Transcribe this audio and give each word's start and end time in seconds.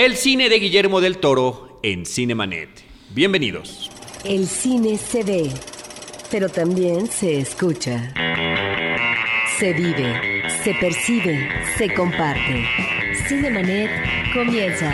El 0.00 0.16
cine 0.16 0.48
de 0.48 0.58
Guillermo 0.58 1.00
del 1.02 1.18
Toro 1.18 1.78
en 1.82 2.06
Cinemanet. 2.06 2.70
Bienvenidos. 3.10 3.90
El 4.24 4.46
cine 4.46 4.96
se 4.96 5.22
ve, 5.22 5.50
pero 6.30 6.48
también 6.48 7.06
se 7.06 7.38
escucha. 7.38 8.14
Se 9.58 9.74
vive, 9.74 10.42
se 10.64 10.72
percibe, 10.72 11.46
se 11.76 11.92
comparte. 11.92 12.64
Cinemanet 13.28 13.90
comienza. 14.32 14.90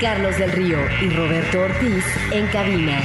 Carlos 0.00 0.36
del 0.38 0.50
Río 0.50 0.78
y 1.00 1.08
Roberto 1.10 1.60
Ortiz 1.60 2.04
en 2.32 2.48
cabina. 2.48 3.00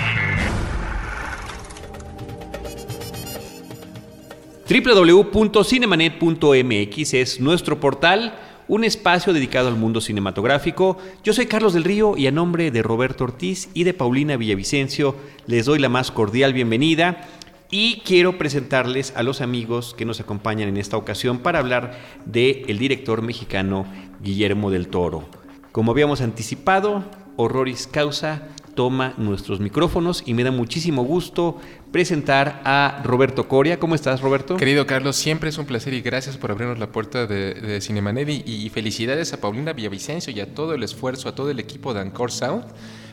www.cinemanet.mx 4.67 7.13
es 7.13 7.39
nuestro 7.41 7.79
portal, 7.79 8.39
un 8.67 8.83
espacio 8.83 9.33
dedicado 9.33 9.67
al 9.67 9.75
mundo 9.75 10.01
cinematográfico. 10.01 10.97
Yo 11.23 11.33
soy 11.33 11.45
Carlos 11.45 11.73
del 11.73 11.83
Río 11.83 12.17
y 12.17 12.27
a 12.27 12.31
nombre 12.31 12.71
de 12.71 12.81
Roberto 12.81 13.23
Ortiz 13.23 13.69
y 13.73 13.83
de 13.83 13.93
Paulina 13.93 14.37
Villavicencio 14.37 15.15
les 15.47 15.65
doy 15.65 15.79
la 15.79 15.89
más 15.89 16.11
cordial 16.11 16.53
bienvenida 16.53 17.27
y 17.69 18.01
quiero 18.01 18.37
presentarles 18.37 19.13
a 19.15 19.23
los 19.23 19.41
amigos 19.41 19.95
que 19.97 20.05
nos 20.05 20.19
acompañan 20.19 20.67
en 20.67 20.77
esta 20.77 20.97
ocasión 20.97 21.39
para 21.39 21.59
hablar 21.59 21.97
del 22.25 22.65
el 22.67 22.77
director 22.77 23.21
mexicano 23.21 23.85
Guillermo 24.21 24.71
del 24.71 24.89
Toro. 24.89 25.25
Como 25.71 25.91
habíamos 25.91 26.21
anticipado, 26.21 27.03
Horroris 27.37 27.87
Causa 27.87 28.49
toma 28.73 29.13
nuestros 29.17 29.59
micrófonos 29.59 30.23
y 30.25 30.33
me 30.33 30.43
da 30.43 30.51
muchísimo 30.51 31.03
gusto 31.03 31.57
presentar 31.91 32.61
a 32.65 33.01
Roberto 33.03 33.47
Coria. 33.47 33.79
¿Cómo 33.79 33.95
estás, 33.95 34.21
Roberto? 34.21 34.57
Querido 34.57 34.85
Carlos, 34.85 35.15
siempre 35.15 35.49
es 35.49 35.57
un 35.57 35.65
placer 35.65 35.93
y 35.93 36.01
gracias 36.01 36.37
por 36.37 36.51
abrirnos 36.51 36.79
la 36.79 36.91
puerta 36.91 37.27
de, 37.27 37.53
de 37.53 37.81
Cinemanet 37.81 38.29
y, 38.29 38.69
felicidades 38.69 39.33
a 39.33 39.41
Paulina 39.41 39.73
Villavicencio 39.73 40.31
y 40.33 40.39
a 40.39 40.53
todo 40.53 40.73
el 40.73 40.83
esfuerzo, 40.83 41.29
a 41.29 41.35
todo 41.35 41.49
el 41.49 41.59
equipo 41.59 41.93
de 41.93 42.01
Anchor 42.01 42.31
Sound 42.31 42.65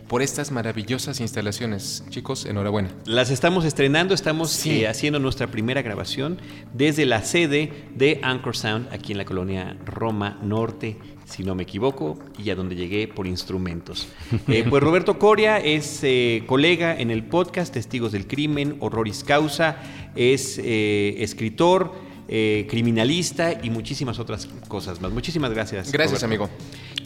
por 0.08 0.22
estas 0.22 0.50
maravillosas 0.50 1.20
instalaciones. 1.20 2.02
Chicos, 2.08 2.46
enhorabuena. 2.46 2.90
Las 3.04 3.30
estamos 3.30 3.64
estrenando, 3.64 4.14
estamos 4.14 4.66
eh, 4.66 4.88
haciendo 4.88 5.18
nuestra 5.18 5.48
primera 5.48 5.82
grabación 5.82 6.38
desde 6.72 7.04
la 7.04 7.22
sede 7.22 7.72
de 7.94 8.20
Anchor 8.22 8.56
Sound 8.56 8.92
aquí 8.92 9.12
en 9.12 9.18
la 9.18 9.24
colonia 9.24 9.76
Roma 9.84 10.38
Norte, 10.42 10.96
si 11.28 11.44
no 11.44 11.54
me 11.54 11.64
equivoco, 11.64 12.18
y 12.38 12.50
a 12.50 12.54
donde 12.54 12.74
llegué 12.74 13.08
por 13.08 13.26
instrumentos. 13.26 14.08
Eh, 14.48 14.64
pues 14.68 14.82
Roberto 14.82 15.18
Coria 15.18 15.58
es 15.58 16.00
eh, 16.02 16.42
colega 16.46 16.98
en 16.98 17.10
el 17.10 17.22
podcast 17.24 17.72
Testigos 17.72 18.12
del 18.12 18.26
Crimen, 18.26 18.76
Horroris 18.80 19.24
Causa, 19.24 19.76
es 20.16 20.58
escritor, 20.58 21.92
criminalista 22.26 23.58
y 23.62 23.70
muchísimas 23.70 24.18
otras 24.18 24.48
cosas 24.68 25.00
más. 25.00 25.12
Muchísimas 25.12 25.50
gracias. 25.52 25.92
Gracias, 25.92 26.22
amigo. 26.22 26.48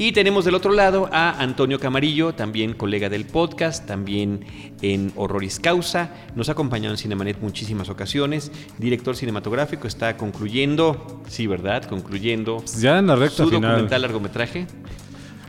Y 0.02 0.10
tenemos 0.10 0.44
del 0.44 0.56
otro 0.56 0.72
lado 0.72 1.08
a 1.12 1.40
Antonio 1.40 1.78
Camarillo, 1.78 2.34
también 2.34 2.72
colega 2.72 3.08
del 3.08 3.24
podcast, 3.24 3.86
también 3.86 4.44
en 4.80 5.12
Horroris 5.14 5.60
Causa. 5.60 6.10
Nos 6.34 6.48
ha 6.48 6.52
acompañado 6.52 6.92
en 6.92 6.98
Cinemanet 6.98 7.40
muchísimas 7.40 7.88
ocasiones. 7.88 8.50
Director 8.78 9.14
cinematográfico, 9.14 9.86
está 9.86 10.16
concluyendo, 10.16 11.22
sí, 11.28 11.46
¿verdad? 11.46 11.84
Concluyendo. 11.84 12.56
Pues 12.56 12.80
ya 12.80 12.98
en 12.98 13.06
la 13.06 13.14
recta 13.14 13.44
su 13.44 13.50
final. 13.50 13.70
documental 13.70 14.02
largometraje. 14.02 14.66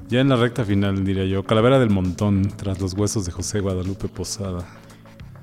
Ya 0.09 0.19
en 0.19 0.29
la 0.29 0.35
recta 0.35 0.63
final, 0.63 1.03
diría 1.03 1.25
yo. 1.25 1.41
Calavera 1.41 1.79
del 1.79 1.89
Montón, 1.89 2.43
tras 2.55 2.79
los 2.79 2.93
huesos 2.93 3.25
de 3.25 3.31
José 3.31 3.59
Guadalupe 3.59 4.07
Posada 4.07 4.82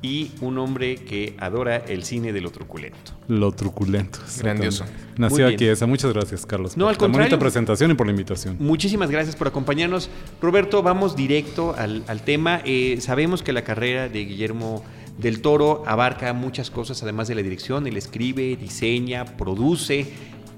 y 0.02 0.32
un 0.40 0.58
hombre 0.58 0.96
que 0.96 1.34
adora 1.38 1.76
el 1.76 2.04
cine 2.04 2.32
de 2.32 2.40
lo 2.40 2.50
truculento. 2.50 3.12
Lo 3.28 3.52
truculento. 3.52 4.18
Grandioso. 4.38 4.84
Nació 5.16 5.46
aquí 5.46 5.66
esa. 5.66 5.86
Muchas 5.86 6.12
gracias, 6.12 6.46
Carlos. 6.46 6.76
No, 6.76 6.84
por 6.84 6.90
al 6.90 6.98
contrario. 6.98 7.28
bonita 7.28 7.38
presentación 7.38 7.90
y 7.90 7.94
por 7.94 8.06
la 8.06 8.12
invitación. 8.12 8.56
Muchísimas 8.58 9.10
gracias 9.10 9.36
por 9.36 9.48
acompañarnos. 9.48 10.08
Roberto, 10.40 10.82
vamos 10.82 11.16
directo 11.16 11.74
al, 11.76 12.22
tema. 12.24 12.62
Eh, 12.64 12.98
sabemos 13.00 13.42
que 13.42 13.52
la 13.52 13.62
carrera 13.62 14.08
de 14.08 14.24
Guillermo 14.24 14.84
del 15.18 15.42
Toro 15.42 15.82
abarca 15.86 16.32
muchas 16.32 16.70
cosas, 16.70 17.02
además 17.02 17.28
de 17.28 17.34
la 17.34 17.42
dirección. 17.42 17.86
Él 17.86 17.96
escribe, 17.96 18.56
diseña, 18.56 19.24
produce 19.36 20.06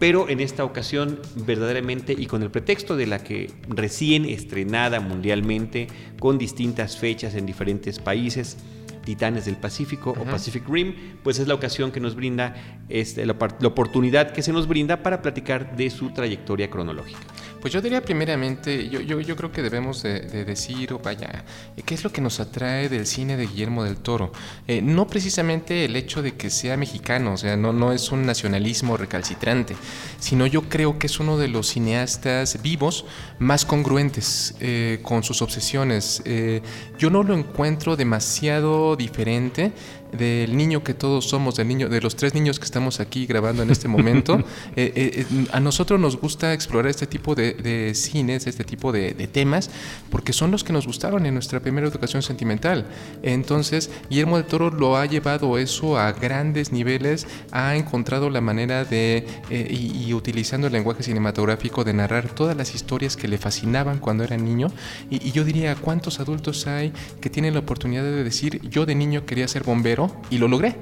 pero 0.03 0.29
en 0.29 0.41
esta 0.41 0.65
ocasión 0.65 1.21
verdaderamente 1.47 2.13
y 2.13 2.27
con 2.27 2.43
el 2.43 2.51
pretexto 2.51 2.97
de 2.97 3.07
la 3.07 3.23
que 3.23 3.53
recién 3.69 4.25
estrenada 4.25 4.99
mundialmente, 4.99 5.87
con 6.19 6.39
distintas 6.39 6.97
fechas 6.97 7.37
en 7.37 7.47
diferentes 7.47 8.01
países, 8.01 8.57
Titanes 9.05 9.45
del 9.45 9.57
Pacífico 9.57 10.11
o 10.11 10.25
Pacific 10.25 10.69
Rim, 10.69 10.95
pues 11.23 11.39
es 11.39 11.49
la 11.49 11.55
ocasión 11.55 11.93
que 11.93 12.01
nos 12.01 12.15
brinda, 12.15 12.55
este, 12.89 13.27
la, 13.27 13.37
la 13.59 13.69
oportunidad 13.69 14.33
que 14.33 14.43
se 14.43 14.53
nos 14.53 14.67
brinda 14.67 15.03
para 15.03 15.23
platicar 15.23 15.77
de 15.77 15.91
su 15.91 16.11
trayectoria 16.11 16.71
cronológica. 16.71 17.21
Pues 17.63 17.73
yo 17.73 17.81
diría 17.81 18.03
primeramente, 18.03 18.89
yo, 18.89 19.01
yo, 19.01 19.37
creo 19.37 19.53
que 19.53 19.63
debemos 19.63 20.03
de, 20.03 20.45
decir, 20.45 20.93
o 20.93 20.99
vaya, 20.99 21.45
¿qué 21.87 21.95
es 21.95 22.03
lo 22.03 22.11
que 22.11 22.21
nos 22.21 22.41
atrae 22.41 22.89
del 22.89 23.07
cine 23.07 23.37
de 23.37 23.47
Guillermo 23.47 23.85
del 23.85 23.99
Toro? 23.99 24.33
Eh, 24.67 24.83
no 24.83 25.07
precisamente 25.07 25.85
el 25.85 25.95
hecho 25.95 26.23
de 26.23 26.35
que 26.35 26.51
sea 26.51 26.77
mexicano, 26.77 27.35
o 27.35 27.37
sea, 27.37 27.57
no, 27.57 27.73
no 27.73 27.93
es 27.93 28.11
un 28.11 28.27
nacionalismo 28.27 28.97
recalcitrante, 28.97 29.77
sino 30.19 30.45
yo 30.49 30.63
creo 30.63 30.99
que 30.99 31.07
es 31.07 31.21
uno 31.21 31.39
de 31.39 31.47
los 31.47 31.69
cineastas 31.69 32.61
vivos 32.63 33.05
más 33.39 33.65
congruentes 33.65 34.57
eh, 34.59 34.99
con 35.03 35.23
sus 35.23 35.41
obsesiones. 35.41 36.21
Eh, 36.25 36.63
yo 36.99 37.11
no 37.11 37.23
lo 37.23 37.33
encuentro 37.33 37.95
demasiado 37.95 38.97
diferente 38.97 39.73
del 40.13 40.57
niño 40.57 40.85
que 40.85 40.95
todos 40.95 41.29
somos, 41.29 41.57
del 41.57 41.69
niño, 41.69 41.89
de 41.89 42.01
los 42.01 42.17
tres 42.17 42.35
niños 42.35 42.59
que 42.59 42.65
estamos 42.65 43.01
aquí 43.01 43.27
grabando 43.27 43.63
en 43.63 43.71
este 43.71 43.89
momento, 43.89 44.39
eh, 44.77 44.93
eh, 44.95 45.27
eh, 45.31 45.47
a 45.53 45.61
nosotros 45.61 45.99
nos 45.99 46.21
gusta 46.21 46.53
explorar 46.53 46.91
este 46.91 47.07
tipo 47.07 47.35
de, 47.35 47.93
cines, 47.95 48.47
este 48.47 48.65
tipo 48.65 48.93
de, 48.93 49.13
temas, 49.33 49.71
porque 50.11 50.33
son 50.33 50.51
los 50.51 50.65
que 50.65 50.73
nos 50.73 50.87
gustaron 50.87 51.25
en 51.27 51.35
nuestra 51.35 51.61
primera 51.61 51.87
educación 51.87 52.23
sentimental. 52.23 52.87
Entonces, 53.23 53.91
Guillermo 54.11 54.37
del 54.37 54.47
Toro 54.47 54.71
lo 54.71 54.97
ha 54.97 55.07
llevado 55.07 55.57
eso 55.59 55.99
a 55.99 56.13
grandes 56.13 56.73
niveles, 56.73 57.27
ha 57.51 57.77
encontrado 57.77 58.29
la 58.29 58.41
manera 58.41 58.85
de, 58.85 59.27
y, 59.51 60.13
utilizando 60.13 60.67
el 60.67 60.73
lenguaje 60.73 61.03
cinematográfico, 61.03 61.85
de 61.85 61.95
narrar 61.95 62.29
todas 62.29 62.57
las 62.57 62.75
historias 62.75 63.17
que 63.17 63.29
le 63.29 63.39
fascinaban 63.39 63.99
cuando 63.99 64.25
era 64.25 64.37
niño. 64.37 64.69
Y, 65.09 65.27
y 65.29 65.33
yo 65.33 65.45
diría, 65.45 65.75
¿cuántos 65.77 66.21
adultos 66.21 66.67
hay 66.67 66.93
que 67.21 67.31
tienen 67.31 67.55
la 67.55 67.61
oportunidad 67.61 68.03
de 68.03 68.25
decir, 68.25 68.61
yo 68.69 68.85
de 68.85 68.95
niño 68.95 69.25
quería 69.25 69.49
ser 69.49 69.63
bombero? 69.63 70.02
Y 70.31 70.39
lo 70.39 70.49
logré. 70.49 70.77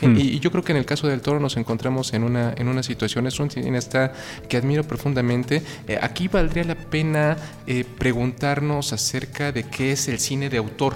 Hmm. 0.00 0.16
Y, 0.16 0.40
yo 0.40 0.50
creo 0.50 0.62
que 0.62 0.72
en 0.72 0.78
el 0.78 0.84
caso 0.84 1.08
del 1.08 1.20
toro 1.20 1.40
nos 1.40 1.56
encontramos 1.56 2.12
en 2.12 2.22
una, 2.22 2.52
en 2.56 2.68
una 2.68 2.82
situación, 2.82 3.26
es 3.26 3.40
un 3.40 3.50
cineasta 3.50 4.12
que 4.48 4.56
admiro 4.56 4.84
profundamente. 4.84 5.62
Eh, 5.88 5.98
aquí 6.00 6.28
valdría 6.28 6.64
la 6.64 6.74
pena 6.74 7.36
eh, 7.66 7.84
preguntarnos 7.98 8.92
acerca 8.92 9.52
de 9.52 9.64
qué 9.64 9.92
es 9.92 10.08
el 10.08 10.18
cine 10.18 10.50
de 10.50 10.58
autor. 10.58 10.94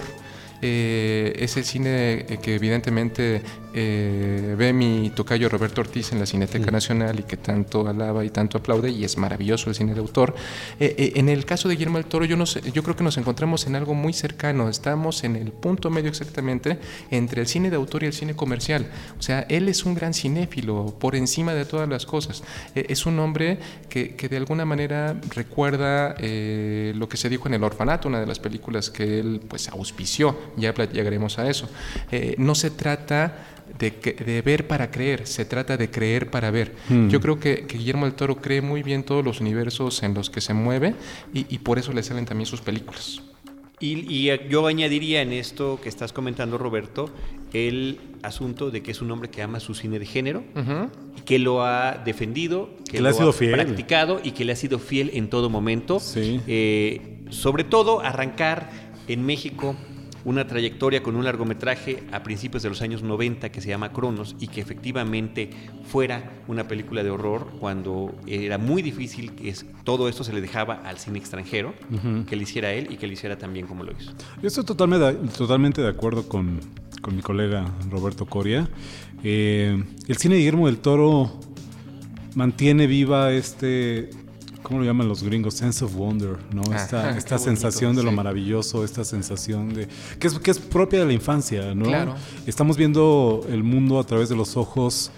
Eh, 0.61 1.33
es 1.37 1.57
el 1.57 1.63
cine 1.63 2.25
que 2.41 2.55
evidentemente 2.55 3.41
eh, 3.73 4.55
ve 4.57 4.73
mi 4.73 5.11
tocayo 5.15 5.47
Roberto 5.47 5.79
Ortiz 5.79 6.11
en 6.11 6.19
la 6.19 6.25
Cineteca 6.25 6.71
Nacional 6.71 7.19
y 7.19 7.23
que 7.23 7.37
tanto 7.37 7.87
alaba 7.87 8.25
y 8.25 8.29
tanto 8.29 8.57
aplaude 8.57 8.89
y 8.89 9.05
es 9.05 9.17
maravilloso 9.17 9.69
el 9.69 9.75
cine 9.75 9.93
de 9.93 10.01
autor. 10.01 10.35
Eh, 10.79 10.95
eh, 10.97 11.13
en 11.15 11.29
el 11.29 11.45
caso 11.45 11.69
de 11.69 11.75
Guillermo 11.75 11.97
del 11.97 12.05
Toro 12.05 12.25
yo, 12.25 12.35
no 12.35 12.45
sé, 12.45 12.61
yo 12.71 12.83
creo 12.83 12.95
que 12.95 13.03
nos 13.03 13.17
encontramos 13.17 13.65
en 13.67 13.75
algo 13.75 13.93
muy 13.93 14.11
cercano, 14.11 14.67
estamos 14.67 15.23
en 15.23 15.37
el 15.37 15.51
punto 15.51 15.89
medio 15.89 16.09
exactamente 16.09 16.79
entre 17.11 17.41
el 17.41 17.47
cine 17.47 17.69
de 17.69 17.77
autor 17.77 18.03
y 18.03 18.07
el 18.07 18.13
cine 18.13 18.35
comercial. 18.35 18.87
O 19.17 19.21
sea, 19.21 19.45
él 19.47 19.69
es 19.69 19.85
un 19.85 19.95
gran 19.95 20.13
cinéfilo 20.13 20.93
por 20.99 21.15
encima 21.15 21.53
de 21.53 21.65
todas 21.65 21.87
las 21.87 22.05
cosas. 22.05 22.43
es 22.75 23.05
un 23.05 23.19
hombre 23.19 23.57
que, 23.89 24.15
que, 24.15 24.27
de 24.27 24.37
alguna 24.37 24.65
manera 24.65 25.15
recuerda 25.29 26.15
lo 26.19 27.09
que 27.09 27.17
se 27.17 27.29
dijo 27.29 27.47
en 27.47 27.53
El 27.53 27.63
Orfanato, 27.63 28.07
una 28.07 28.19
de 28.19 28.25
las 28.25 28.39
películas 28.39 28.89
que 28.89 29.19
él 29.19 29.41
pues 29.47 29.69
auspició, 29.69 30.35
ya 30.57 30.73
llegaremos 30.73 31.39
a 31.39 31.49
eso. 31.49 31.69
no 32.37 32.55
se 32.55 32.71
trata 32.71 33.47
de, 33.77 34.41
ver 34.43 34.67
para 34.67 34.91
creer, 34.91 35.27
se 35.27 35.45
trata 35.45 35.77
de 35.77 35.89
creer 35.89 36.29
para 36.29 36.51
ver. 36.51 36.75
Hmm. 36.89 37.09
Yo 37.09 37.19
creo 37.19 37.39
que, 37.39 37.65
Guillermo 37.67 38.05
del 38.05 38.15
Toro 38.15 38.37
cree 38.37 38.61
muy 38.61 38.83
bien 38.83 39.03
todos 39.03 39.23
los 39.23 39.41
universos 39.41 40.03
en 40.03 40.13
los 40.13 40.29
que 40.29 40.41
se 40.41 40.53
mueve 40.53 40.95
y, 41.33 41.57
por 41.59 41.79
eso 41.79 41.93
le 41.93 42.03
salen 42.03 42.25
también 42.25 42.45
sus 42.45 42.61
películas. 42.61 43.21
Y, 43.79 44.29
yo 44.49 44.67
añadiría 44.67 45.21
en 45.21 45.33
esto 45.33 45.79
que 45.81 45.89
estás 45.89 46.13
comentando, 46.13 46.57
Roberto, 46.57 47.09
el 47.53 47.99
asunto 48.21 48.69
de 48.69 48.83
que 48.83 48.91
es 48.91 49.01
un 49.01 49.09
hombre 49.09 49.29
que 49.29 49.41
ama 49.41 49.59
su 49.59 49.73
cine 49.73 49.97
de 49.97 50.05
género, 50.05 50.43
que 51.25 51.39
lo 51.39 51.65
ha 51.65 51.93
defendido, 52.05 52.69
que, 52.89 53.01
lo 53.01 53.09
ha, 53.09 53.13
sido 53.13 53.33
practicado 53.33 54.21
y 54.23 54.31
que 54.31 54.45
le 54.45 54.51
ha 54.51 54.55
sido 54.55 54.77
fiel 54.79 55.11
en 55.13 55.29
todo 55.29 55.49
momento. 55.49 55.99
Eh, 56.15 57.23
sobre 57.29 57.63
todo 57.63 58.01
arrancar 58.01 58.69
en 59.07 59.25
México 59.25 59.75
una 60.25 60.47
trayectoria 60.47 61.01
con 61.03 61.15
un 61.15 61.23
largometraje 61.23 62.03
a 62.11 62.23
principios 62.23 62.63
de 62.63 62.69
los 62.69 62.81
años 62.81 63.03
90 63.03 63.51
que 63.51 63.61
se 63.61 63.69
llama 63.69 63.91
Cronos 63.91 64.35
y 64.39 64.47
que 64.47 64.61
efectivamente 64.61 65.49
fuera 65.85 66.31
una 66.47 66.67
película 66.67 67.03
de 67.03 67.09
horror 67.09 67.47
cuando 67.59 68.15
era 68.27 68.57
muy 68.57 68.81
difícil 68.81 69.33
que 69.33 69.53
todo 69.83 70.07
esto 70.07 70.23
se 70.23 70.33
le 70.33 70.41
dejaba 70.41 70.75
al 70.75 70.97
cine 70.97 71.19
extranjero, 71.19 71.73
que 72.27 72.35
lo 72.35 72.41
hiciera 72.41 72.71
él 72.73 72.87
y 72.91 72.97
que 72.97 73.07
lo 73.07 73.13
hiciera 73.13 73.37
también 73.37 73.67
como 73.67 73.83
lo 73.83 73.91
hizo. 73.91 74.11
Yo 74.41 74.47
estoy 74.47 74.65
totalmente, 74.65 75.13
totalmente 75.37 75.81
de 75.81 75.89
acuerdo 75.89 76.27
con, 76.27 76.59
con 77.01 77.15
mi 77.15 77.21
colega 77.21 77.65
Roberto 77.89 78.25
Coria. 78.25 78.69
Eh, 79.23 79.83
el 80.07 80.17
cine 80.17 80.35
de 80.35 80.39
Guillermo 80.39 80.67
del 80.67 80.77
Toro 80.77 81.39
mantiene 82.35 82.87
viva 82.87 83.31
este 83.31 84.09
¿cómo 84.63 84.79
lo 84.79 84.85
llaman 84.85 85.07
los 85.07 85.23
gringos? 85.23 85.55
Sense 85.55 85.83
of 85.83 85.93
wonder, 85.95 86.37
¿no? 86.53 86.61
esta, 86.73 87.17
esta 87.17 87.37
sensación 87.37 87.95
de 87.95 88.03
lo 88.03 88.11
maravilloso, 88.11 88.83
esta 88.83 89.03
sensación 89.03 89.73
de... 89.73 89.87
Que 90.19 90.27
es, 90.27 90.39
que 90.39 90.51
es 90.51 90.59
propia 90.59 90.99
de 90.99 91.05
la 91.05 91.13
infancia, 91.13 91.73
¿no? 91.75 91.85
Claro. 91.85 92.15
Estamos 92.45 92.77
viendo 92.77 93.45
el 93.49 93.63
mundo 93.63 93.99
a 93.99 94.03
través 94.05 94.29
de 94.29 94.35
los 94.35 94.57
ojos 94.57 95.11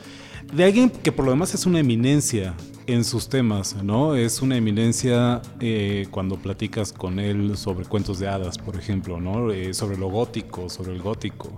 de 0.51 0.63
alguien 0.63 0.89
que 0.89 1.11
por 1.11 1.25
lo 1.25 1.31
demás 1.31 1.53
es 1.53 1.65
una 1.65 1.79
eminencia 1.79 2.53
en 2.85 3.03
sus 3.03 3.29
temas, 3.29 3.81
¿no? 3.81 4.15
Es 4.15 4.41
una 4.41 4.57
eminencia 4.57 5.41
eh, 5.59 6.07
cuando 6.11 6.37
platicas 6.37 6.91
con 6.91 7.19
él 7.19 7.57
sobre 7.57 7.85
cuentos 7.85 8.19
de 8.19 8.27
hadas, 8.27 8.57
por 8.57 8.75
ejemplo, 8.75 9.19
¿no? 9.19 9.51
Eh, 9.51 9.73
sobre 9.73 9.97
lo 9.97 10.09
gótico, 10.09 10.69
sobre 10.69 10.93
el 10.93 11.01
gótico. 11.01 11.51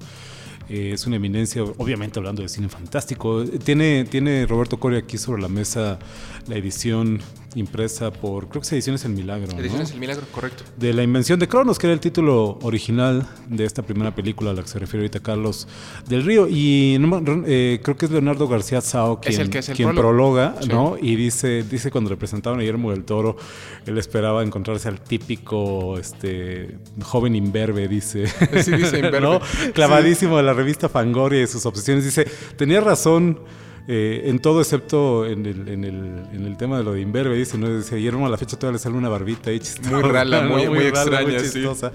Eh, 0.69 0.91
es 0.93 1.05
una 1.05 1.17
eminencia, 1.17 1.63
obviamente 1.63 2.19
hablando 2.19 2.41
de 2.41 2.49
cine 2.49 2.69
fantástico. 2.69 3.43
Tiene, 3.45 4.05
tiene 4.05 4.45
Roberto 4.45 4.79
Coria 4.79 4.99
aquí 4.99 5.17
sobre 5.17 5.41
la 5.41 5.47
mesa 5.47 5.99
la 6.47 6.55
edición 6.55 7.19
impresa 7.55 8.11
por, 8.11 8.47
creo 8.49 8.61
que 8.61 8.67
es 8.67 8.73
Ediciones 8.73 9.05
El 9.05 9.13
Milagro. 9.13 9.57
Ediciones 9.57 9.91
El 9.91 9.99
Milagro, 9.99 10.25
correcto. 10.31 10.63
De 10.77 10.93
La 10.93 11.03
Invención 11.03 11.39
de 11.39 11.47
Cronos, 11.47 11.79
que 11.79 11.87
era 11.87 11.93
el 11.93 11.99
título 11.99 12.59
original 12.61 13.27
de 13.47 13.65
esta 13.65 13.81
primera 13.81 14.13
película 14.13 14.51
a 14.51 14.53
la 14.53 14.61
que 14.61 14.67
se 14.67 14.79
refiere 14.79 15.03
ahorita 15.03 15.21
Carlos 15.21 15.67
del 16.07 16.23
Río. 16.23 16.47
Y 16.47 16.99
eh, 17.47 17.79
creo 17.81 17.97
que 17.97 18.05
es 18.05 18.11
Leonardo 18.11 18.47
García 18.47 18.81
Sao 18.81 19.19
quien, 19.19 19.49
quien 19.49 19.95
prologa, 19.95 20.55
¿no? 20.67 20.97
Y 21.01 21.15
dice, 21.15 21.63
dice 21.63 21.91
cuando 21.91 22.09
le 22.09 22.17
presentaban 22.17 22.59
a 22.59 22.61
Guillermo 22.61 22.91
del 22.91 23.05
Toro, 23.05 23.37
él 23.85 23.97
esperaba 23.97 24.43
encontrarse 24.43 24.87
al 24.87 25.01
típico 25.01 25.97
este, 25.97 26.77
joven 27.01 27.35
imberbe, 27.35 27.87
dice. 27.87 28.27
Sí, 28.61 28.71
dice 28.71 28.99
imberbe. 28.99 29.39
Clavadísimo 29.73 30.37
de 30.37 30.43
la 30.43 30.53
revista 30.53 30.89
Fangoria 30.89 31.41
y 31.41 31.47
sus 31.47 31.65
obsesiones. 31.65 32.03
Dice, 32.03 32.25
tenía 32.57 32.81
razón 32.81 33.39
eh, 33.87 34.23
en 34.25 34.39
todo 34.39 34.61
excepto 34.61 35.25
en 35.25 35.45
el, 35.45 35.67
en, 35.67 35.83
el, 35.83 36.23
en 36.33 36.45
el, 36.45 36.57
tema 36.57 36.77
de 36.77 36.83
lo 36.83 36.93
de 36.93 37.01
Inverbe, 37.01 37.35
dice, 37.37 37.57
¿no? 37.57 37.75
Dice, 37.75 37.95
a 37.95 38.29
la 38.29 38.37
fecha 38.37 38.57
todavía 38.57 38.77
le 38.77 38.79
sale 38.79 38.95
una 38.95 39.09
barbita 39.09 39.51
ahí 39.51 39.59
chistosa. 39.59 39.91
Muy 39.91 40.01
rala, 40.01 40.41
muy, 40.49 40.67
muy, 40.67 40.79
extraña, 40.79 41.39
chistosa. 41.39 41.91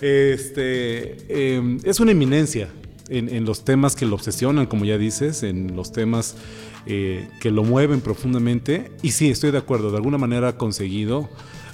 Este, 0.00 1.54
em, 1.54 1.78
es 1.84 2.00
una 2.00 2.12
eminencia 2.12 2.68
en, 3.08 3.28
en, 3.28 3.44
los 3.44 3.64
temas 3.64 3.94
que 3.94 4.04
lo 4.04 4.16
obsesionan, 4.16 4.66
como 4.66 4.84
ya 4.84 4.98
dices, 4.98 5.42
en 5.42 5.76
los 5.76 5.92
temas 5.92 6.34
eh, 6.90 7.28
que 7.40 7.50
lo 7.50 7.64
mueven 7.64 8.00
profundamente. 8.00 8.90
Y 9.02 9.10
sí, 9.10 9.28
estoy 9.30 9.50
de 9.50 9.58
acuerdo, 9.58 9.90
de 9.90 9.98
alguna 9.98 10.16
manera 10.16 10.48
ha 10.48 10.56
conseguido 10.56 11.28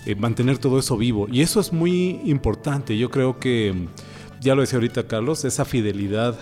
eh, 0.06 0.16
mantener 0.16 0.58
todo 0.58 0.78
eso 0.78 0.96
vivo. 0.96 1.28
Y 1.30 1.42
eso 1.42 1.60
es 1.60 1.72
muy 1.72 2.20
importante. 2.24 2.98
Yo 2.98 3.10
creo 3.10 3.38
que, 3.38 3.74
ya 4.40 4.56
lo 4.56 4.62
decía 4.62 4.76
ahorita 4.76 5.06
Carlos, 5.06 5.44
esa 5.44 5.64
fidelidad 5.64 6.36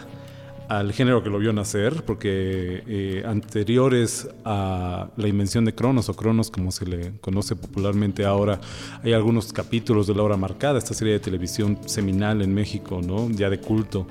al 0.78 0.92
género 0.94 1.22
que 1.22 1.28
lo 1.28 1.38
vio 1.38 1.52
nacer, 1.52 2.02
porque 2.02 2.82
eh, 2.86 3.22
anteriores 3.26 4.26
a 4.42 5.08
la 5.16 5.28
invención 5.28 5.66
de 5.66 5.74
Cronos, 5.74 6.08
o 6.08 6.14
Cronos 6.14 6.50
como 6.50 6.72
se 6.72 6.86
le 6.86 7.12
conoce 7.20 7.56
popularmente 7.56 8.24
ahora, 8.24 8.58
hay 9.02 9.12
algunos 9.12 9.52
capítulos 9.52 10.06
de 10.06 10.14
la 10.14 10.22
hora 10.22 10.38
marcada, 10.38 10.78
esta 10.78 10.94
serie 10.94 11.12
de 11.12 11.20
televisión 11.20 11.78
seminal 11.84 12.40
en 12.40 12.54
México, 12.54 13.02
¿no? 13.04 13.28
Ya 13.28 13.50
de 13.50 13.60
culto. 13.60 14.06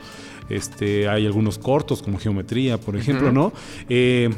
Este, 0.50 1.10
hay 1.10 1.26
algunos 1.26 1.58
cortos 1.58 2.04
como 2.04 2.20
Geometría, 2.20 2.78
por 2.78 2.96
ejemplo, 2.96 3.32
¿no? 3.32 3.54
Eh, 3.90 4.30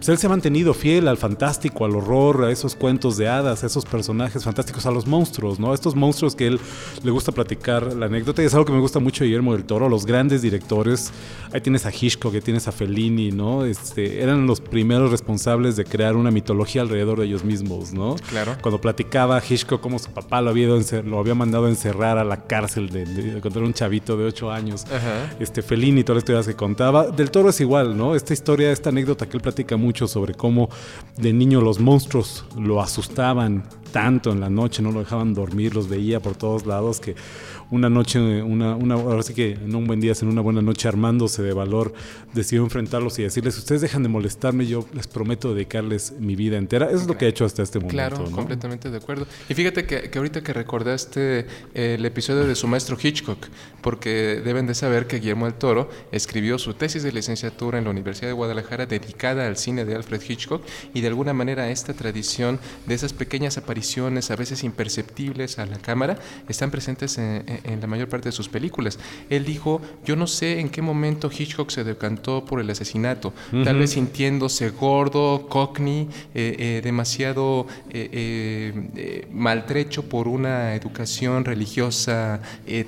pues 0.00 0.08
él 0.08 0.16
se 0.16 0.28
ha 0.28 0.30
mantenido 0.30 0.72
fiel 0.72 1.08
al 1.08 1.18
fantástico, 1.18 1.84
al 1.84 1.94
horror, 1.94 2.44
a 2.44 2.50
esos 2.50 2.74
cuentos 2.74 3.18
de 3.18 3.28
hadas, 3.28 3.62
a 3.62 3.66
esos 3.66 3.84
personajes 3.84 4.42
fantásticos, 4.42 4.86
a 4.86 4.90
los 4.90 5.06
monstruos, 5.06 5.60
¿no? 5.60 5.74
Estos 5.74 5.94
monstruos 5.94 6.34
que 6.34 6.46
él 6.46 6.58
le 7.02 7.10
gusta 7.10 7.32
platicar 7.32 7.92
la 7.92 8.06
anécdota 8.06 8.42
y 8.42 8.46
es 8.46 8.54
algo 8.54 8.64
que 8.64 8.72
me 8.72 8.80
gusta 8.80 8.98
mucho 8.98 9.24
de 9.24 9.28
Guillermo 9.28 9.52
del 9.52 9.64
Toro, 9.64 9.90
los 9.90 10.06
grandes 10.06 10.40
directores. 10.40 11.12
Ahí 11.52 11.60
tienes 11.60 11.84
a 11.84 11.90
Hitchcock, 11.90 12.32
que 12.32 12.40
tienes 12.40 12.66
a 12.66 12.72
Fellini, 12.72 13.30
¿no? 13.30 13.66
Este, 13.66 14.22
eran 14.22 14.46
los 14.46 14.62
primeros 14.62 15.10
responsables 15.10 15.76
de 15.76 15.84
crear 15.84 16.16
una 16.16 16.30
mitología 16.30 16.80
alrededor 16.80 17.20
de 17.20 17.26
ellos 17.26 17.44
mismos, 17.44 17.92
¿no? 17.92 18.16
Claro. 18.30 18.56
Cuando 18.62 18.80
platicaba 18.80 19.36
a 19.36 19.42
Hitchcock 19.46 19.82
cómo 19.82 19.98
su 19.98 20.10
papá 20.12 20.40
lo 20.40 20.48
había, 20.48 20.68
lo 21.04 21.18
había 21.18 21.34
mandado 21.34 21.66
a 21.66 21.68
encerrar 21.68 22.16
a 22.16 22.24
la 22.24 22.46
cárcel 22.46 22.88
de, 22.88 23.04
de, 23.04 23.38
de 23.38 23.58
un 23.58 23.74
chavito 23.74 24.16
de 24.16 24.24
8 24.24 24.50
años. 24.50 24.86
Ajá. 24.86 25.36
Este, 25.38 25.60
Fellini, 25.60 26.04
todas 26.04 26.16
las 26.16 26.22
historias 26.22 26.46
que 26.46 26.54
contaba. 26.54 27.08
Del 27.08 27.30
Toro 27.30 27.50
es 27.50 27.60
igual, 27.60 27.98
¿no? 27.98 28.14
Esta 28.14 28.32
historia, 28.32 28.72
esta 28.72 28.88
anécdota 28.88 29.28
que 29.28 29.36
él 29.36 29.42
platica 29.42 29.76
mucho 29.76 29.89
sobre 30.06 30.34
cómo 30.34 30.68
de 31.16 31.32
niño 31.32 31.60
los 31.60 31.80
monstruos 31.80 32.44
lo 32.56 32.80
asustaban 32.80 33.64
tanto 33.92 34.32
en 34.32 34.40
la 34.40 34.50
noche, 34.50 34.82
no 34.82 34.92
lo 34.92 35.00
dejaban 35.00 35.34
dormir, 35.34 35.74
los 35.74 35.88
veía 35.88 36.20
por 36.20 36.36
todos 36.36 36.66
lados 36.66 37.00
que 37.00 37.14
una 37.70 37.88
noche, 37.88 38.42
una, 38.42 38.74
una, 38.74 38.94
ahora 38.94 39.22
sí 39.22 39.32
que 39.32 39.52
en 39.52 39.74
un 39.74 39.86
buen 39.86 40.00
día, 40.00 40.12
en 40.20 40.28
una 40.28 40.40
buena 40.40 40.60
noche, 40.60 40.88
armándose 40.88 41.42
de 41.42 41.52
valor, 41.52 41.94
decidió 42.34 42.64
enfrentarlos 42.64 43.18
y 43.18 43.22
decirles, 43.22 43.56
ustedes 43.58 43.80
dejan 43.80 44.02
de 44.02 44.08
molestarme, 44.08 44.66
yo 44.66 44.84
les 44.92 45.06
prometo 45.06 45.54
dedicarles 45.54 46.12
mi 46.18 46.34
vida 46.34 46.56
entera. 46.56 46.86
Eso 46.86 46.96
es 46.96 47.06
lo 47.06 47.16
que 47.16 47.26
ha 47.26 47.28
hecho 47.28 47.44
hasta 47.44 47.62
este 47.62 47.78
momento. 47.78 47.94
Claro, 47.94 48.30
completamente 48.32 48.90
de 48.90 48.96
acuerdo. 48.96 49.26
Y 49.48 49.54
fíjate 49.54 49.86
que, 49.86 50.10
que, 50.10 50.18
ahorita 50.18 50.42
que 50.42 50.52
recordaste 50.52 51.46
eh, 51.74 51.94
el 51.98 52.04
episodio 52.04 52.44
de 52.44 52.56
su 52.56 52.66
maestro 52.66 52.96
Hitchcock, 53.00 53.46
porque 53.82 54.42
deben 54.44 54.66
de 54.66 54.74
saber 54.74 55.06
que 55.06 55.20
Guillermo 55.20 55.46
del 55.46 55.54
Toro 55.54 55.88
escribió 56.10 56.58
su 56.58 56.74
tesis 56.74 57.02
de 57.04 57.12
licenciatura 57.12 57.78
en 57.78 57.84
la 57.84 57.90
Universidad 57.90 58.28
de 58.28 58.34
Guadalajara 58.34 58.86
dedicada 58.86 59.46
al 59.46 59.56
cine 59.56 59.84
de 59.84 59.94
Alfred 59.94 60.20
Hitchcock 60.28 60.62
y 60.92 61.00
de 61.00 61.08
alguna 61.08 61.32
manera 61.32 61.70
esta 61.70 61.94
tradición 61.94 62.58
de 62.86 62.94
esas 62.94 63.12
pequeñas 63.12 63.58
apariciones, 63.58 63.79
a 64.30 64.36
veces 64.36 64.64
imperceptibles 64.64 65.58
a 65.58 65.66
la 65.66 65.78
cámara, 65.78 66.18
están 66.48 66.70
presentes 66.70 67.18
en 67.18 67.60
en 67.64 67.80
la 67.80 67.86
mayor 67.86 68.08
parte 68.08 68.28
de 68.28 68.32
sus 68.32 68.48
películas. 68.48 68.98
Él 69.28 69.44
dijo, 69.44 69.80
yo 70.04 70.16
no 70.16 70.26
sé 70.26 70.60
en 70.60 70.68
qué 70.68 70.82
momento 70.82 71.30
Hitchcock 71.30 71.70
se 71.70 71.84
decantó 71.84 72.44
por 72.44 72.60
el 72.60 72.70
asesinato, 72.70 73.32
tal 73.64 73.78
vez 73.78 73.90
sintiéndose 73.90 74.70
gordo, 74.70 75.46
cockney, 75.48 76.08
eh, 76.34 76.56
eh, 76.58 76.80
demasiado 76.82 77.66
eh, 77.90 79.26
maltrecho 79.32 80.08
por 80.08 80.28
una 80.28 80.74
educación 80.74 81.44
religiosa 81.44 82.40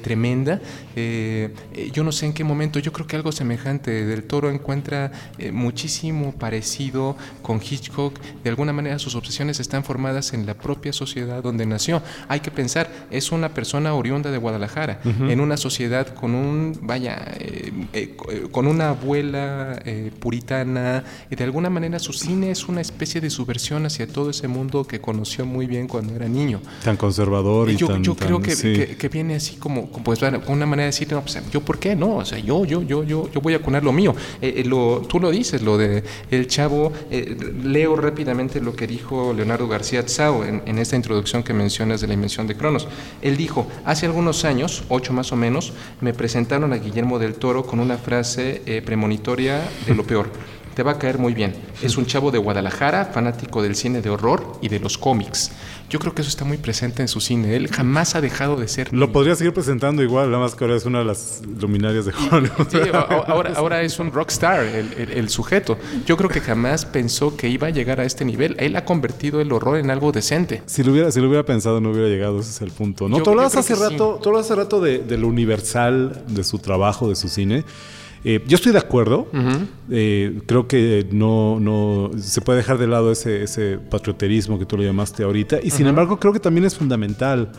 tremenda. 0.03 0.61
yo 0.95 2.05
no 2.05 2.13
sé 2.13 2.27
en 2.27 2.33
qué 2.33 2.45
momento, 2.45 2.79
yo 2.79 2.93
creo 2.93 3.07
que 3.07 3.17
algo 3.17 3.33
semejante. 3.33 4.03
Del 4.07 4.25
Toro 4.25 4.51
encuentra 4.51 5.13
muchísimo 5.53 6.33
parecido 6.33 7.17
con 7.43 7.61
Hitchcock. 7.61 8.19
De 8.43 8.51
alguna 8.51 8.73
manera 8.73 8.99
sus 8.99 9.15
obsesiones 9.15 9.61
están 9.61 9.85
formadas 9.85 10.33
en 10.33 10.47
la 10.47 10.55
propia 10.55 10.82
sociedad 10.91 11.43
donde 11.43 11.67
nació. 11.67 12.03
Hay 12.29 12.41
que 12.41 12.51
pensar, 12.51 12.91
es 13.11 13.31
una 13.31 13.51
persona 13.51 13.95
oriunda 13.95 14.31
de 14.31 14.39
Guadalajara 14.39 15.01
en 15.05 15.41
una 15.41 15.57
sociedad 15.57 16.15
con 16.15 16.35
un, 16.35 16.79
vaya, 16.83 17.35
eh, 17.39 17.73
eh, 17.93 18.17
con 18.51 18.67
una 18.67 18.91
abuela 18.91 19.81
eh, 19.85 20.11
puritana, 20.19 21.05
y 21.31 21.37
de 21.37 21.45
alguna 21.45 21.71
manera 21.71 21.99
su 21.99 22.13
cine 22.13 22.51
es 22.51 22.69
una 22.69 22.81
especie 22.81 23.21
de 23.21 23.31
subversión 23.31 23.87
hacia 23.87 24.07
todo 24.07 24.31
ese 24.31 24.49
mundo 24.49 24.85
que 24.85 25.01
conoció 25.01 25.47
muy 25.47 25.67
bien 25.67 25.89
cuando 25.89 26.15
era 26.15 26.29
niño. 26.29 26.61
Tan 26.83 26.97
conservador 26.97 27.71
y 27.71 27.77
yo, 27.77 27.89
tan... 27.89 28.03
Yo 28.03 28.15
creo 28.15 28.41
que, 28.41 28.97
que, 28.99 29.09
viene 29.09 29.37
así 29.37 29.57
como, 29.57 29.89
pues, 29.89 30.21
con 30.21 30.55
una 30.55 30.67
manera 30.67 30.85
de 30.85 30.93
decir, 30.93 31.13
no, 31.13 31.21
pues, 31.21 31.39
yo 31.51 31.61
por 31.61 31.79
qué 31.79 31.95
no, 31.95 32.17
o 32.17 32.25
sea, 32.25 32.39
yo, 32.39 32.65
yo, 32.65 32.83
yo, 32.83 33.05
yo, 33.05 33.31
yo 33.31 33.41
voy 33.41 33.55
a 33.55 33.61
cunar 33.61 33.85
lo 33.85 33.93
mío. 33.93 34.15
lo, 34.65 35.03
tú 35.09 35.21
lo 35.21 35.31
dices, 35.31 35.63
lo 35.63 35.77
de 35.77 36.03
el 36.31 36.47
chavo, 36.47 36.93
leo 37.65 37.97
rápidamente 37.97 38.61
lo 38.61 38.75
que 38.75 38.87
dijo 38.87 39.33
Leonardo 39.33 39.69
García 39.69 40.05
Tsao 40.05 40.45
en, 40.45 40.63
en 40.67 40.72
esta 40.79 40.97
introducción 40.97 41.43
que 41.43 41.55
mencionas 41.55 42.01
de 42.01 42.07
la 42.07 42.15
invención 42.15 42.47
de 42.47 42.57
Cronos. 42.57 42.89
Él 43.21 43.37
dijo, 43.37 43.67
hace 43.85 44.07
algunos 44.07 44.45
años, 44.45 44.85
ocho 44.89 45.13
más 45.13 45.33
o 45.33 45.37
menos, 45.37 45.73
me 46.01 46.15
presentaron 46.15 46.73
a 46.73 46.77
Guillermo 46.77 47.19
del 47.19 47.35
Toro 47.35 47.65
con 47.65 47.81
una 47.81 47.99
frase 47.99 48.63
eh, 48.67 48.83
premonitoria 48.83 49.63
de 49.87 49.95
lo 49.95 50.05
peor. 50.05 50.31
Te 50.75 50.83
va 50.83 50.93
a 50.93 50.99
caer 50.99 51.19
muy 51.19 51.35
bien. 51.35 51.55
Es 51.83 51.97
un 51.97 52.07
chavo 52.07 52.31
de 52.31 52.39
Guadalajara, 52.39 53.07
fanático 53.07 53.63
del 53.63 53.77
cine 53.77 54.01
de 54.01 54.11
horror 54.11 54.59
y 54.63 54.69
de 54.69 54.81
los 54.81 54.97
cómics. 54.97 55.51
Yo 55.91 55.99
creo 55.99 56.15
que 56.15 56.23
eso 56.23 56.31
está 56.31 56.47
muy 56.47 56.57
presente 56.57 57.03
en 57.03 57.09
su 57.09 57.21
cine. 57.21 57.55
Él 57.55 57.69
jamás 57.69 58.15
ha 58.15 58.23
dejado 58.23 58.57
de 58.57 58.67
ser. 58.67 58.91
Lo 58.95 59.13
podría 59.13 59.35
seguir 59.35 59.53
presentando 59.53 60.03
igual, 60.03 60.31
nada 60.31 60.43
más 60.43 60.55
que 60.55 60.65
ahora 60.65 60.77
es 60.77 60.87
una 60.87 61.01
de 61.01 61.05
las 61.05 61.43
luminarias 61.61 62.07
de 62.07 62.13
Hollywood. 62.31 62.69
Sí, 62.71 62.79
ahora, 63.29 63.53
ahora 63.55 63.83
es 63.83 63.99
un 63.99 64.11
rockstar, 64.11 64.65
el, 64.65 64.95
el, 64.95 65.11
el, 65.11 65.29
sujeto. 65.29 65.77
Yo 66.07 66.17
creo 66.17 66.31
que 66.31 66.41
jamás 66.41 66.87
pensó 66.87 67.37
que 67.37 67.49
iba 67.49 67.67
a 67.67 67.71
llegar 67.71 68.01
a 68.01 68.05
este 68.05 68.25
nivel. 68.25 68.57
Él 68.59 68.75
ha 68.77 68.87
convertido 68.87 69.43
el 69.43 69.53
horror 69.53 69.77
en 69.77 69.91
algo 69.91 70.13
decente. 70.13 70.63
Si 70.65 70.83
lo 70.83 70.93
hubiera, 70.93 71.13
si 71.13 71.21
lo 71.21 71.27
hubiera 71.29 71.45
pensado, 71.45 71.83
no 71.83 71.91
hubiera 71.91 72.09
llegado. 72.09 72.41
Ese 72.41 72.51
es 72.51 72.63
el 72.63 72.71
punto. 72.71 73.11
¿no? 73.11 73.19
Yo, 73.19 73.23
tú 73.23 73.31
hablabas 73.31 73.55
hace 73.57 73.75
rato, 73.75 74.19
hace 74.39 74.55
rato 74.55 74.81
de, 74.81 75.01
de 75.01 75.19
lo 75.19 75.29
universal 75.29 76.25
de 76.27 76.43
su 76.43 76.59
trabajo, 76.59 77.07
de 77.11 77.17
su 77.17 77.29
cine. 77.29 77.65
Eh, 78.25 78.43
yo 78.47 78.57
estoy 78.57 78.73
de 78.73 78.79
acuerdo. 78.79 79.29
Uh 79.33 79.37
-huh. 79.37 79.67
eh, 79.91 80.41
creo 80.47 80.69
que 80.69 81.07
no, 81.11 81.59
no 81.61 82.11
se 82.19 82.41
puede 82.41 82.59
dejar 82.59 82.79
de 82.79 82.87
lado 82.87 83.11
ese, 83.11 83.43
ese 83.43 83.79
patrioterismo 83.79 84.59
que 84.59 84.67
tú 84.67 84.77
lo 84.77 84.83
llamaste 84.83 85.25
ahorita. 85.25 85.59
Y 85.63 85.71
sin 85.71 85.83
uh 85.83 85.87
-huh. 85.87 85.89
embargo, 85.91 86.21
creo 86.21 86.33
que 86.33 86.41
también 86.41 86.65
es 86.65 86.77
fundamental 86.77 87.51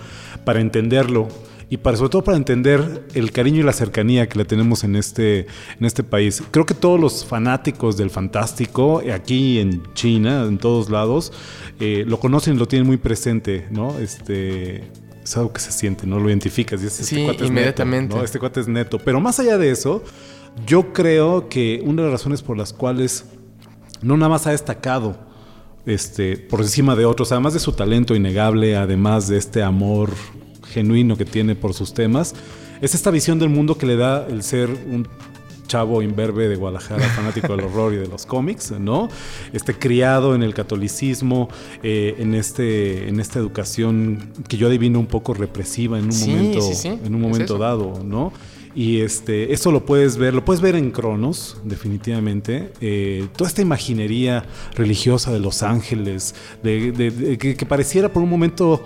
para 0.45 0.61
entenderlo 0.61 1.27
y 1.69 1.77
para 1.77 1.97
sobre 1.97 2.09
todo 2.11 2.23
para 2.23 2.37
entender 2.37 3.03
el 3.15 3.31
cariño 3.31 3.61
y 3.61 3.63
la 3.63 3.73
cercanía 3.73 4.29
que 4.29 4.37
le 4.37 4.45
tenemos 4.45 4.83
en 4.83 4.95
este, 4.95 5.47
en 5.79 5.85
este 5.85 6.03
país. 6.03 6.43
Creo 6.51 6.67
que 6.67 6.75
todos 6.75 6.99
los 6.99 7.25
fanáticos 7.25 7.97
del 7.97 8.11
fantástico, 8.11 9.01
aquí 9.11 9.57
en 9.57 9.81
China, 9.95 10.45
en 10.47 10.59
todos 10.59 10.91
lados, 10.91 11.33
eh, 11.79 12.03
lo 12.07 12.19
conocen 12.19 12.55
y 12.55 12.57
lo 12.57 12.67
tienen 12.67 12.85
muy 12.85 12.97
presente, 12.97 13.65
¿no? 13.71 13.97
Este, 13.97 14.83
es 15.23 15.37
algo 15.37 15.51
que 15.51 15.61
se 15.61 15.71
siente, 15.71 16.05
¿no? 16.05 16.19
Lo 16.19 16.29
identificas 16.29 16.83
y 16.83 16.85
es, 16.85 16.93
sí, 16.93 17.01
este 17.01 17.25
cuate 17.25 17.45
inmediatamente. 17.47 18.07
neto, 18.09 18.17
¿no? 18.17 18.23
Este 18.23 18.37
cuate 18.37 18.59
es 18.59 18.67
neto. 18.67 18.99
Pero 18.99 19.19
más 19.19 19.39
allá 19.39 19.57
de 19.57 19.71
eso, 19.71 20.03
yo 20.65 20.93
creo 20.93 21.49
que 21.49 21.81
una 21.85 22.03
de 22.03 22.09
las 22.09 22.19
razones 22.19 22.41
por 22.41 22.57
las 22.57 22.73
cuales 22.73 23.25
no 24.01 24.17
nada 24.17 24.29
más 24.29 24.47
ha 24.47 24.51
destacado 24.51 25.17
este, 25.85 26.37
por 26.37 26.61
encima 26.61 26.95
de 26.95 27.05
otros, 27.05 27.31
además 27.31 27.53
de 27.53 27.59
su 27.59 27.73
talento 27.73 28.15
innegable, 28.15 28.75
además 28.75 29.27
de 29.27 29.37
este 29.37 29.63
amor 29.63 30.11
genuino 30.67 31.17
que 31.17 31.25
tiene 31.25 31.55
por 31.55 31.73
sus 31.73 31.93
temas, 31.93 32.35
es 32.81 32.95
esta 32.95 33.11
visión 33.11 33.39
del 33.39 33.49
mundo 33.49 33.77
que 33.77 33.85
le 33.85 33.95
da 33.95 34.25
el 34.27 34.43
ser 34.43 34.69
un 34.69 35.07
chavo 35.67 36.01
imberbe 36.01 36.47
de 36.47 36.55
Guadalajara, 36.55 37.03
fanático 37.15 37.55
del 37.55 37.65
horror 37.65 37.93
y 37.93 37.97
de 37.97 38.07
los 38.07 38.25
cómics, 38.25 38.71
¿no? 38.71 39.09
Este 39.53 39.73
criado 39.73 40.35
en 40.35 40.43
el 40.43 40.53
catolicismo, 40.53 41.49
eh, 41.81 42.15
en, 42.19 42.35
este, 42.35 43.09
en 43.09 43.19
esta 43.19 43.39
educación 43.39 44.31
que 44.47 44.57
yo 44.57 44.67
adivino 44.67 44.99
un 44.99 45.07
poco 45.07 45.33
represiva 45.33 45.97
en 45.97 46.05
un 46.11 46.19
momento, 46.19 46.59
En 46.83 47.15
un 47.15 47.21
momento 47.21 47.57
dado, 47.57 48.01
¿no? 48.03 48.31
Y 48.75 49.01
este, 49.01 49.53
eso 49.53 49.71
lo 49.71 49.85
puedes 49.85 50.17
ver, 50.17 50.33
lo 50.33 50.43
puedes 50.43 50.61
ver 50.61 50.75
en 50.75 50.91
Cronos, 50.91 51.57
definitivamente. 51.63 52.71
Eh, 52.81 53.27
toda 53.37 53.47
esta 53.47 53.61
imaginería 53.61 54.45
religiosa 54.73 55.31
de 55.31 55.39
los 55.39 55.61
ángeles, 55.61 56.33
de, 56.63 57.37
que, 57.39 57.65
pareciera 57.65 58.11
por 58.11 58.23
un 58.23 58.29
momento 58.29 58.83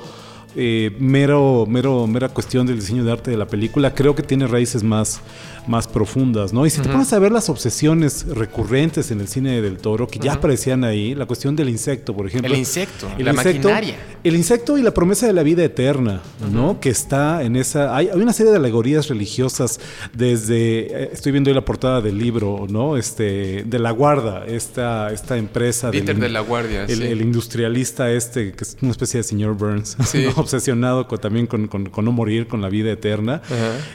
eh, 0.56 0.96
mero, 1.00 1.65
mero, 1.67 2.06
mera 2.06 2.27
cuestión 2.29 2.67
del 2.67 2.79
diseño 2.79 3.06
de 3.06 3.12
arte 3.13 3.32
de 3.32 3.38
la 3.38 3.48
película, 3.48 3.94
creo 3.94 4.13
que 4.13 4.24
tiene 4.24 4.46
raíces 4.46 4.84
más, 4.84 5.22
más 5.67 5.88
profundas, 5.88 6.53
¿no? 6.53 6.65
Y 6.65 6.69
si 6.69 6.81
te 6.81 6.89
pones 6.89 7.12
a 7.13 7.19
ver 7.19 7.31
las 7.31 7.50
obsesiones 7.50 8.25
recurrentes 8.27 9.12
en 9.12 9.21
el 9.21 9.27
cine 9.27 9.62
del 9.62 9.77
toro, 9.77 10.07
que 10.07 10.19
ya 10.19 10.33
aparecían 10.33 10.83
ahí, 10.83 11.15
la 11.15 11.25
cuestión 11.25 11.55
del 11.55 11.69
insecto, 11.69 12.15
por 12.15 12.27
ejemplo. 12.27 12.51
El 12.51 12.59
insecto, 12.59 13.09
la 13.17 13.33
maquinaria. 13.33 13.95
El 14.24 14.36
insecto 14.36 14.77
y 14.77 14.81
la 14.81 14.93
promesa 14.93 15.27
de 15.27 15.33
la 15.33 15.43
vida 15.43 15.63
eterna, 15.63 16.21
¿no? 16.51 16.79
Que 16.79 16.89
está 16.89 17.43
en 17.43 17.55
esa... 17.55 17.95
Hay, 17.95 18.09
una 18.13 18.33
serie 18.33 18.51
de 18.51 18.57
alegorías 18.57 19.07
religiosas 19.07 19.79
desde... 20.13 21.03
Eh, 21.03 21.09
estoy 21.13 21.31
viendo 21.31 21.50
ahí 21.50 21.55
la 21.55 21.65
portada 21.65 22.01
del 22.01 22.17
libro, 22.17 22.65
¿no? 22.69 22.97
Este, 22.97 23.63
de 23.65 23.79
La 23.79 23.91
Guarda, 23.91 24.45
esta, 24.45 25.12
esta 25.12 25.38
empresa... 25.38 25.91
Peter 25.91 26.17
de 26.17 26.29
La 26.29 26.41
Guardia, 26.41 26.86
el, 26.86 27.03
el, 27.03 27.21
industrialista 27.21 28.12
este, 28.12 28.53
que 28.53 28.63
es 28.63 28.77
una 28.81 28.91
especie 28.91 29.19
de 29.19 29.24
señor 29.24 29.53
Burns, 29.53 29.97
obsesionado 30.36 31.05
también 31.17 31.47
con, 31.47 31.69
no 31.69 32.12
morir, 32.12 32.47
con 32.47 32.62
la 32.62 32.69
vida 32.69 32.91
eterna. 32.91 33.41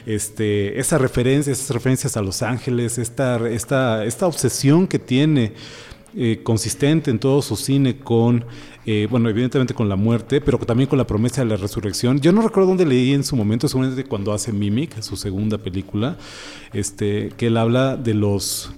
este, 0.05 0.79
esa 0.79 0.97
referencia, 0.97 1.51
referencias 1.69 2.17
a 2.17 2.21
Los 2.21 2.41
Ángeles, 2.41 2.97
esta, 2.97 3.37
esta, 3.49 4.05
esta 4.05 4.27
obsesión 4.27 4.87
que 4.87 4.99
tiene 4.99 5.53
eh, 6.15 6.41
consistente 6.43 7.09
en 7.09 7.17
todo 7.17 7.41
su 7.41 7.55
cine 7.55 7.97
con, 7.97 8.45
eh, 8.85 9.07
bueno, 9.09 9.29
evidentemente 9.29 9.73
con 9.73 9.89
la 9.89 9.95
muerte, 9.95 10.41
pero 10.41 10.59
también 10.59 10.87
con 10.87 10.99
la 10.99 11.07
promesa 11.07 11.41
de 11.41 11.49
la 11.49 11.57
resurrección. 11.57 12.19
Yo 12.19 12.31
no 12.31 12.41
recuerdo 12.41 12.69
dónde 12.69 12.85
leí 12.85 13.13
en 13.13 13.23
su 13.23 13.35
momento, 13.35 13.67
seguramente 13.67 14.03
cuando 14.03 14.31
hace 14.31 14.53
Mimic, 14.53 15.01
su 15.01 15.15
segunda 15.15 15.57
película, 15.57 16.17
este, 16.71 17.29
que 17.35 17.47
él 17.47 17.57
habla 17.57 17.97
de 17.97 18.13
los 18.13 18.71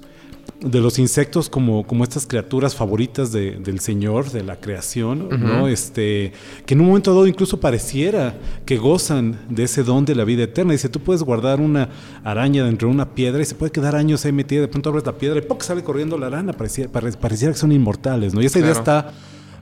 de 0.65 0.81
los 0.81 0.97
insectos 0.97 1.47
como, 1.47 1.85
como 1.85 2.03
estas 2.03 2.25
criaturas 2.25 2.75
favoritas 2.75 3.31
del 3.31 3.79
Señor, 3.79 4.31
de 4.31 4.43
la 4.43 4.59
creación, 4.59 5.29
¿no? 5.39 5.67
Este, 5.67 6.33
que 6.65 6.73
en 6.73 6.81
un 6.81 6.87
momento 6.87 7.13
dado 7.13 7.27
incluso 7.27 7.59
pareciera 7.59 8.35
que 8.65 8.77
gozan 8.77 9.37
de 9.47 9.63
ese 9.63 9.83
don 9.83 10.05
de 10.05 10.15
la 10.15 10.23
vida 10.23 10.43
eterna. 10.43 10.71
Dice, 10.71 10.89
tú 10.89 10.99
puedes 10.99 11.21
guardar 11.21 11.61
una 11.61 11.89
araña 12.23 12.65
dentro 12.65 12.87
de 12.87 12.95
una 12.95 13.13
piedra 13.13 13.43
y 13.43 13.45
se 13.45 13.53
puede 13.53 13.71
quedar 13.71 13.95
años 13.95 14.25
ahí 14.25 14.31
metida, 14.31 14.61
de 14.61 14.67
pronto 14.67 14.89
abres 14.89 15.05
la 15.05 15.13
piedra 15.13 15.37
y 15.37 15.43
¡poc! 15.43 15.61
sale 15.61 15.83
corriendo 15.83 16.17
la 16.17 16.29
rana, 16.29 16.51
pareciera, 16.53 16.91
pareciera 16.91 17.53
que 17.53 17.59
son 17.59 17.71
inmortales, 17.71 18.33
¿no? 18.33 18.41
Y 18.41 18.47
esa 18.47 18.57
idea 18.57 18.71
está 18.71 19.11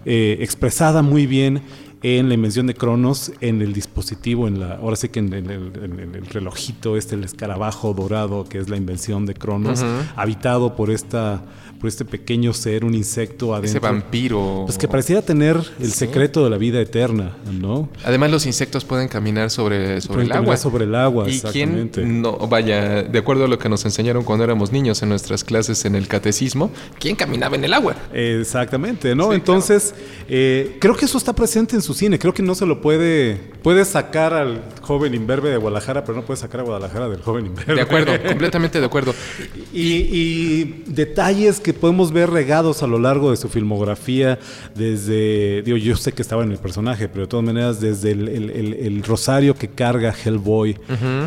eh, 0.05 0.37
expresada 0.39 1.01
muy 1.01 1.25
bien 1.25 1.61
en 2.03 2.27
la 2.27 2.35
invención 2.35 2.67
de 2.67 2.73
Cronos, 2.73 3.31
en 3.39 3.61
el 3.61 3.71
dispositivo, 3.71 4.47
en 4.47 4.59
la, 4.59 4.75
ahora 4.75 4.97
sí 4.97 5.07
que 5.07 5.19
en, 5.19 5.33
el, 5.33 6.25
relojito, 6.25 6.97
este, 6.97 7.15
el 7.15 7.23
escarabajo 7.23 7.93
dorado, 7.93 8.43
que 8.43 8.57
es 8.57 8.69
la 8.69 8.75
invención 8.75 9.25
de 9.25 9.33
Cronos, 9.33 9.83
habitado 10.17 10.75
por 10.75 10.91
esta 10.91 11.41
por 11.83 11.89
este 11.89 12.05
pequeño 12.05 12.53
ser, 12.53 12.85
un 12.85 12.93
insecto 12.93 13.53
adentro. 13.53 13.71
Ese 13.71 13.79
vampiro. 13.79 14.63
Pues 14.65 14.77
que 14.77 14.87
pareciera 14.87 15.21
tener 15.21 15.57
el 15.81 15.91
secreto 15.91 16.41
de 16.41 16.49
la 16.49 16.57
vida 16.57 16.79
eterna, 16.79 17.35
¿no? 17.51 17.89
Además, 18.05 18.31
los 18.31 18.45
insectos 18.45 18.85
pueden 18.85 19.09
caminar 19.09 19.49
sobre, 19.49 19.99
sobre 19.99 20.23
el 20.23 20.31
agua. 20.31 20.55
sobre 20.55 20.85
el 20.85 20.95
agua, 20.95 21.25
¿Y 21.27 21.35
exactamente. 21.35 22.01
Quién 22.01 22.21
no, 22.21 22.37
vaya, 22.37 23.03
de 23.03 23.19
acuerdo 23.19 23.43
a 23.43 23.47
lo 23.49 23.59
que 23.59 23.67
nos 23.67 23.83
enseñaron 23.83 24.23
cuando 24.23 24.45
éramos 24.45 24.71
niños 24.71 25.03
en 25.03 25.09
nuestras 25.09 25.43
clases 25.43 25.83
en 25.83 25.95
el 25.95 26.07
catecismo, 26.07 26.71
¿quién 26.99 27.17
caminaba 27.17 27.57
en 27.57 27.65
el 27.65 27.73
agua? 27.73 27.97
Exactamente, 28.13 29.13
¿no? 29.13 29.33
Entonces, 29.33 29.93
eh, 30.29 30.77
creo 30.79 30.95
que 30.95 31.03
eso 31.03 31.17
está 31.17 31.33
presente 31.35 31.75
en 31.75 31.81
su 31.81 31.93
cine. 31.93 32.17
Creo 32.17 32.33
que 32.33 32.43
no 32.43 32.55
se 32.55 32.65
lo 32.65 32.79
puede. 32.79 33.51
Puede 33.61 33.83
sacar 33.83 34.33
al 34.33 34.63
joven 34.83 35.15
imberbe 35.15 35.49
de 35.49 35.57
Guadalajara, 35.57 36.03
pero 36.03 36.15
no 36.15 36.25
puede 36.25 36.39
sacar 36.39 36.59
a 36.59 36.63
Guadalajara 36.63 37.09
del 37.09 37.21
joven 37.21 37.47
imberbe. 37.47 37.75
De 37.75 37.81
acuerdo, 37.81 38.11
completamente 38.27 38.79
de 38.79 38.85
acuerdo. 38.85 39.15
y 39.73 40.83
detalles 40.85 41.59
que 41.59 41.73
podemos 41.73 42.11
ver 42.11 42.29
regados 42.29 42.83
a 42.83 42.87
lo 42.87 42.99
largo 42.99 43.31
de 43.31 43.37
su 43.37 43.49
filmografía, 43.49 44.39
desde, 44.75 45.61
digo, 45.63 45.77
yo 45.77 45.95
sé 45.95 46.11
que 46.11 46.21
estaba 46.21 46.43
en 46.43 46.51
el 46.51 46.57
personaje, 46.57 47.07
pero 47.07 47.21
de 47.21 47.27
todas 47.27 47.45
maneras, 47.45 47.79
desde 47.79 48.11
el, 48.11 49.03
rosario 49.03 49.55
que 49.55 49.69
carga 49.69 50.13
Hellboy 50.13 50.77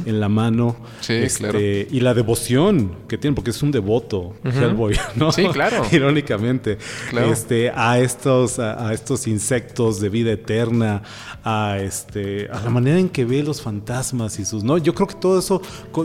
en 0.05 0.21
la 0.21 0.29
mano, 0.29 0.77
este, 1.09 1.89
y 1.91 2.01
la 2.01 2.15
devoción 2.15 2.93
que 3.09 3.19
tiene, 3.19 3.35
porque 3.35 3.51
es 3.51 3.63
un 3.63 3.71
devoto 3.71 4.35
Hellboy, 4.45 4.99
¿no? 5.17 5.33
Sí, 5.33 5.47
claro. 5.53 5.85
Irónicamente, 5.93 6.79
este, 7.31 7.71
a 7.75 7.99
estos, 7.99 8.59
a, 8.59 8.93
estos 8.93 9.27
insectos 9.27 10.01
de 10.01 10.09
vida 10.09 10.33
eterna, 10.33 11.03
a 11.45 11.79
este, 11.81 12.49
a 12.53 12.61
la 12.61 12.71
manera 12.71 12.99
en 12.99 13.09
que 13.09 13.25
ve 13.25 13.43
los 13.47 13.63
fantasmas 13.63 14.39
y 14.39 14.45
sus, 14.45 14.65
¿no? 14.65 14.79
Yo 14.79 14.95
creo 14.95 15.07
que 15.07 15.15
todo 15.15 15.39
eso 15.39 15.63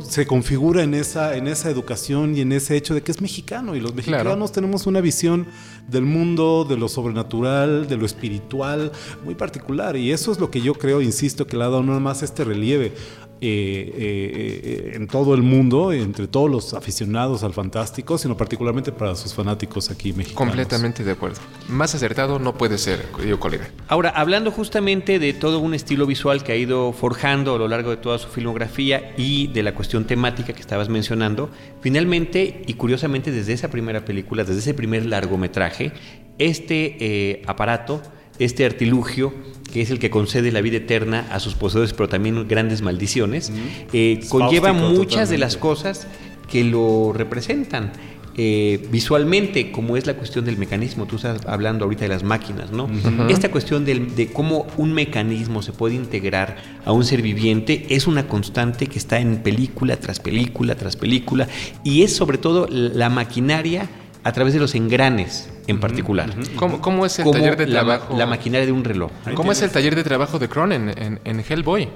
se 0.08 0.26
configura 0.26 0.84
en 0.84 0.94
esa, 0.94 1.36
en 1.36 1.48
esa 1.48 1.70
educación 1.70 2.36
y 2.36 2.42
en 2.42 2.52
ese 2.52 2.76
hecho 2.78 2.94
de 2.94 3.02
que 3.02 3.12
es 3.12 3.22
mexicano 3.22 3.76
y 3.76 3.80
los 3.80 3.94
mexicanos 3.94 4.52
tenemos 4.52 4.86
una 4.88 5.02
visión 5.02 5.48
del 5.88 6.04
mundo, 6.04 6.66
de 6.68 6.78
lo 6.78 6.88
sobrenatural, 6.88 7.88
de 7.88 7.98
lo 7.98 8.06
espiritual, 8.06 8.92
muy 9.26 9.36
particular. 9.36 9.98
Y 9.98 10.12
eso 10.12 10.32
es 10.32 10.40
lo 10.40 10.50
que 10.50 10.62
yo 10.62 10.74
creo, 10.74 11.02
insisto, 11.02 11.48
que 11.48 11.58
le 11.58 11.64
ha 11.64 11.68
dado 11.68 11.84
no 11.84 12.00
más 12.00 12.24
este 12.24 12.44
relieve 12.44 12.94
eh, 13.44 13.92
eh, 13.98 14.62
eh, 14.64 14.92
en 14.98 15.08
todo 15.08 15.34
el 15.34 15.42
mundo, 15.42 15.92
entre 15.92 16.28
todos 16.28 16.48
los 16.48 16.76
aficionados 16.76 17.42
al 17.42 17.54
fantástico, 17.54 18.20
sino 18.20 18.38
particularmente 18.38 18.92
para 18.92 19.16
sus 19.16 19.34
fanáticos 19.34 19.90
aquí 19.90 20.14
mexicanos. 20.14 20.38
Completamente 20.38 21.04
de 21.04 21.14
acuerdo. 21.14 21.40
Más 21.68 21.96
acertado 21.96 22.38
no 22.38 22.54
puede 22.56 22.78
ser, 22.78 23.04
querido 23.18 23.40
colega. 23.40 23.68
Ahora, 23.88 24.12
hablando 24.12 24.52
justamente 24.52 25.18
de 25.18 25.34
todo 25.34 25.58
un 25.58 25.74
estilo 25.74 26.06
visual 26.06 26.44
que 26.44 26.52
ha 26.52 26.56
ido 26.56 26.94
forjando 26.94 27.56
a 27.56 27.58
lo 27.58 27.68
largo 27.68 27.90
de 27.90 27.98
toda 27.98 28.20
su 28.20 28.28
filmografía 28.28 29.16
y 29.18 29.48
de 29.48 29.64
la 29.64 29.74
cuestión 29.74 30.06
temática 30.06 30.54
que 30.54 30.62
estabas 30.62 30.90
mencionando, 30.90 31.50
finalmente 31.82 32.62
y 32.68 32.76
curiosamente 32.76 33.32
desde 33.32 33.54
esa 33.54 33.72
primera 33.72 34.06
película, 34.06 34.44
desde 34.44 34.60
ese 34.60 34.76
primer 34.76 35.08
largometraje, 35.08 35.94
este 36.38 37.42
aparato, 37.48 38.04
este 38.38 38.66
artilugio, 38.66 39.34
que 39.72 39.82
es 39.82 39.90
el 39.92 40.00
que 40.00 40.10
concede 40.10 40.52
la 40.52 40.62
vida 40.62 40.78
eterna 40.78 41.28
a 41.32 41.40
sus 41.40 41.56
poseedores, 41.56 41.94
pero 41.94 42.10
también 42.10 42.48
grandes 42.48 42.82
maldiciones, 42.82 43.52
eh, 43.94 44.20
conlleva 44.30 44.74
muchas 44.74 45.30
de 45.30 45.38
las 45.38 45.58
cosas 45.58 46.08
que 46.50 46.64
lo 46.64 47.14
representan. 47.14 47.92
Eh, 48.38 48.88
visualmente, 48.90 49.72
como 49.74 49.98
es 49.98 50.08
la 50.08 50.14
cuestión 50.14 50.46
del 50.46 50.58
mecanismo, 50.58 51.06
tú 51.06 51.18
estás 51.18 51.46
hablando 51.46 51.84
ahorita 51.84 52.04
de 52.04 52.10
las 52.10 52.24
máquinas, 52.24 52.72
¿no? 52.72 52.90
Esta 53.28 53.52
cuestión 53.52 53.84
de 53.84 54.30
cómo 54.32 54.68
un 54.78 54.94
mecanismo 54.94 55.62
se 55.62 55.74
puede 55.74 55.96
integrar 55.96 56.56
a 56.86 56.94
un 56.94 57.04
ser 57.04 57.22
viviente 57.22 57.88
es 57.90 58.08
una 58.08 58.28
constante 58.28 58.88
que 58.88 59.00
está 59.00 59.20
en 59.20 59.38
película 59.38 59.98
tras 59.98 60.20
película 60.20 60.76
tras 60.76 60.96
película 60.96 61.48
y 61.84 62.04
es 62.04 62.16
sobre 62.16 62.38
todo 62.38 62.68
la 62.70 63.10
maquinaria 63.10 63.90
a 64.24 64.32
través 64.32 64.54
de 64.54 64.60
los 64.60 64.76
engranes 64.76 65.50
en 65.68 65.80
particular. 65.80 66.30
¿Cómo, 66.56 67.06
es 67.06 67.20
el 67.20 67.32
taller 67.32 67.58
de 67.58 67.66
trabajo? 67.68 68.16
La 68.18 68.26
maquinaria 68.26 68.66
de 68.66 68.72
un 68.72 68.84
reloj. 68.84 69.12
¿Cómo 69.36 69.52
es 69.52 69.62
el 69.62 69.70
taller 69.70 69.96
de 69.96 70.04
trabajo 70.04 70.40
de 70.40 70.48
Cronen 70.48 71.20
en, 71.24 71.44
Hellboy? 71.48 71.90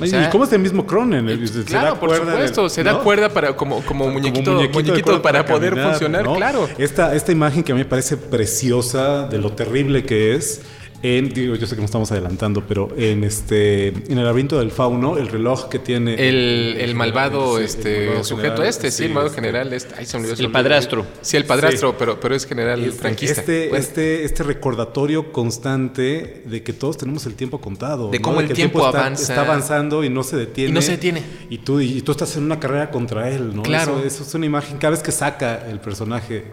¿Y 0.00 0.30
cómo 0.30 0.44
es 0.44 0.52
el 0.52 0.58
mismo 0.60 0.86
Cronen? 0.86 1.26
claro, 1.66 1.98
por 1.98 2.16
supuesto, 2.16 2.68
se 2.68 2.82
da 2.82 3.00
cuerda 3.00 3.28
para 3.28 3.54
como, 3.54 3.82
como, 3.82 4.08
muñequito, 4.08 5.22
para, 5.22 5.44
poder 5.44 5.80
funcionar, 5.80 6.24
claro. 6.34 6.68
Esta, 6.78 7.14
esta 7.14 7.32
imagen 7.32 7.62
que 7.62 7.72
a 7.72 7.74
mí 7.74 7.80
me 7.80 7.88
parece 7.88 8.16
preciosa 8.16 9.26
de 9.28 9.38
lo 9.38 9.52
terrible 9.52 10.04
que 10.04 10.34
es, 10.34 10.62
digo, 11.02 11.56
yo 11.56 11.66
sé 11.66 11.74
que 11.74 11.80
nos 11.80 11.88
estamos 11.88 12.12
adelantando, 12.12 12.64
pero 12.66 12.88
en 12.96 13.24
este 13.24 13.88
en 13.88 14.18
el 14.18 14.24
laberinto 14.24 14.58
del 14.58 14.70
fauno, 14.70 15.18
el 15.18 15.28
reloj 15.28 15.68
que 15.68 15.78
tiene 15.78 16.14
el, 16.28 16.94
malvado 16.94 17.58
este 17.58 18.22
sujeto 18.22 18.62
este, 18.62 18.90
sí, 18.90 19.04
el 19.04 19.12
malvado 19.12 19.34
general, 19.34 19.72
este, 19.72 19.94
el 20.38 20.50
padrastro. 20.50 21.04
Sí, 21.20 21.36
el 21.36 21.44
padrastro, 21.44 21.98
pero 21.98 22.20
pero 22.20 22.34
es 22.34 22.46
general 22.46 22.84
este, 22.84 23.00
franquista. 23.00 23.40
Este, 23.40 23.76
este 23.76 24.24
este 24.24 24.42
recordatorio 24.44 25.32
constante 25.32 26.42
de 26.44 26.62
que 26.62 26.72
todos 26.72 26.98
tenemos 26.98 27.26
el 27.26 27.34
tiempo 27.34 27.60
contado, 27.60 28.10
de 28.10 28.20
cómo 28.20 28.40
el, 28.40 28.52
tiempo, 28.52 28.86
avanza, 28.86 29.32
está, 29.32 29.40
avanzando 29.40 30.04
y 30.04 30.08
no 30.08 30.22
se 30.22 30.36
detiene. 30.36 30.70
Y 30.70 30.72
no 30.72 30.82
se 30.82 30.92
detiene. 30.92 31.22
Y 31.50 31.58
tú 31.58 31.80
y 31.80 32.00
tú 32.02 32.12
estás 32.12 32.36
en 32.36 32.44
una 32.44 32.60
carrera 32.60 32.90
contra 32.90 33.28
él, 33.28 33.54
¿no? 33.54 33.62
Claro. 33.62 33.98
Eso, 33.98 34.06
eso 34.06 34.22
es 34.22 34.34
una 34.34 34.46
imagen 34.46 34.78
cada 34.78 34.92
vez 34.92 35.02
que 35.02 35.12
saca 35.12 35.68
el 35.68 35.80
personaje 35.80 36.44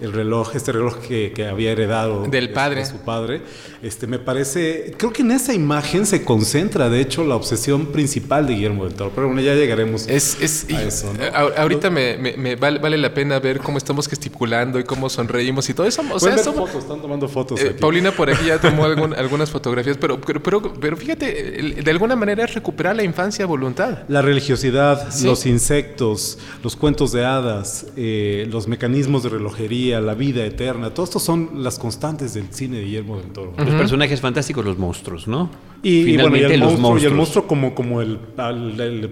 el 0.00 0.12
reloj, 0.12 0.56
este 0.56 0.72
reloj 0.72 0.96
que, 0.98 1.32
que 1.32 1.46
había 1.46 1.70
heredado 1.70 2.24
del 2.26 2.50
padre. 2.50 2.80
De 2.80 2.86
su 2.86 2.98
padre. 2.98 3.42
Este, 3.82 4.06
me 4.06 4.18
parece, 4.18 4.94
creo 4.96 5.12
que 5.12 5.22
en 5.22 5.30
esa 5.30 5.54
imagen 5.54 6.04
se 6.04 6.24
concentra, 6.24 6.88
de 6.90 7.00
hecho, 7.00 7.22
la 7.22 7.36
obsesión 7.36 7.86
principal 7.86 8.46
de 8.46 8.54
Guillermo 8.54 8.84
del 8.84 8.94
Toro. 8.94 9.12
Pero 9.14 9.28
bueno, 9.28 9.40
ya 9.40 9.54
llegaremos 9.54 10.08
es, 10.08 10.40
es, 10.40 10.66
a 10.72 10.82
eso. 10.82 11.12
Ahorita 11.56 11.90
me, 11.90 12.16
me, 12.16 12.56
vale, 12.56 12.80
vale, 12.80 12.98
la 12.98 13.14
pena 13.14 13.38
ver 13.38 13.60
cómo 13.60 13.78
estamos 13.78 14.08
gesticulando 14.08 14.80
y 14.80 14.84
cómo 14.84 15.08
sonreímos 15.08 15.68
y 15.68 15.74
todo 15.74 15.86
eso. 15.86 16.02
O 16.12 16.18
sea, 16.18 16.36
fotos, 16.38 16.74
están 16.74 17.00
tomando 17.00 17.28
fotos. 17.28 17.60
Eh, 17.60 17.70
Paulina 17.78 18.10
por 18.10 18.30
aquí 18.30 18.46
ya 18.46 18.60
tomó 18.60 18.84
algunas 19.16 19.50
fotografías, 19.50 19.96
pero, 19.96 20.20
pero, 20.20 20.42
pero, 20.42 20.74
pero, 20.80 20.96
fíjate, 20.96 21.82
de 21.82 21.90
alguna 21.90 22.16
manera 22.16 22.44
es 22.44 22.54
recuperar 22.54 22.96
la 22.96 23.04
infancia 23.04 23.44
a 23.44 23.48
voluntad. 23.48 23.98
La 24.08 24.22
religiosidad, 24.22 25.08
los 25.22 25.46
insectos, 25.46 26.38
los 26.64 26.74
cuentos 26.74 27.12
de 27.12 27.24
hadas, 27.24 27.86
eh, 27.96 28.48
los 28.50 28.66
mecanismos 28.66 29.22
de 29.22 29.28
relojería 29.28 29.83
la 29.92 30.14
vida 30.14 30.44
eterna, 30.44 30.90
todo 30.90 31.04
esto 31.04 31.18
son 31.18 31.62
las 31.62 31.78
constantes 31.78 32.34
del 32.34 32.46
cine 32.50 32.78
de 32.78 32.84
Guillermo 32.84 33.18
del 33.18 33.30
Toro. 33.30 33.54
Los 33.56 33.74
personajes 33.74 34.20
fantásticos, 34.20 34.64
los 34.64 34.78
monstruos, 34.78 35.28
¿no? 35.28 35.50
Y, 35.82 36.04
Finalmente, 36.04 36.54
el, 36.54 36.60
los 36.60 36.78
monstruo, 36.78 36.98
y 36.98 37.04
el 37.04 37.14
monstruo 37.14 37.46
como, 37.46 37.74
como 37.74 38.00
el, 38.00 38.18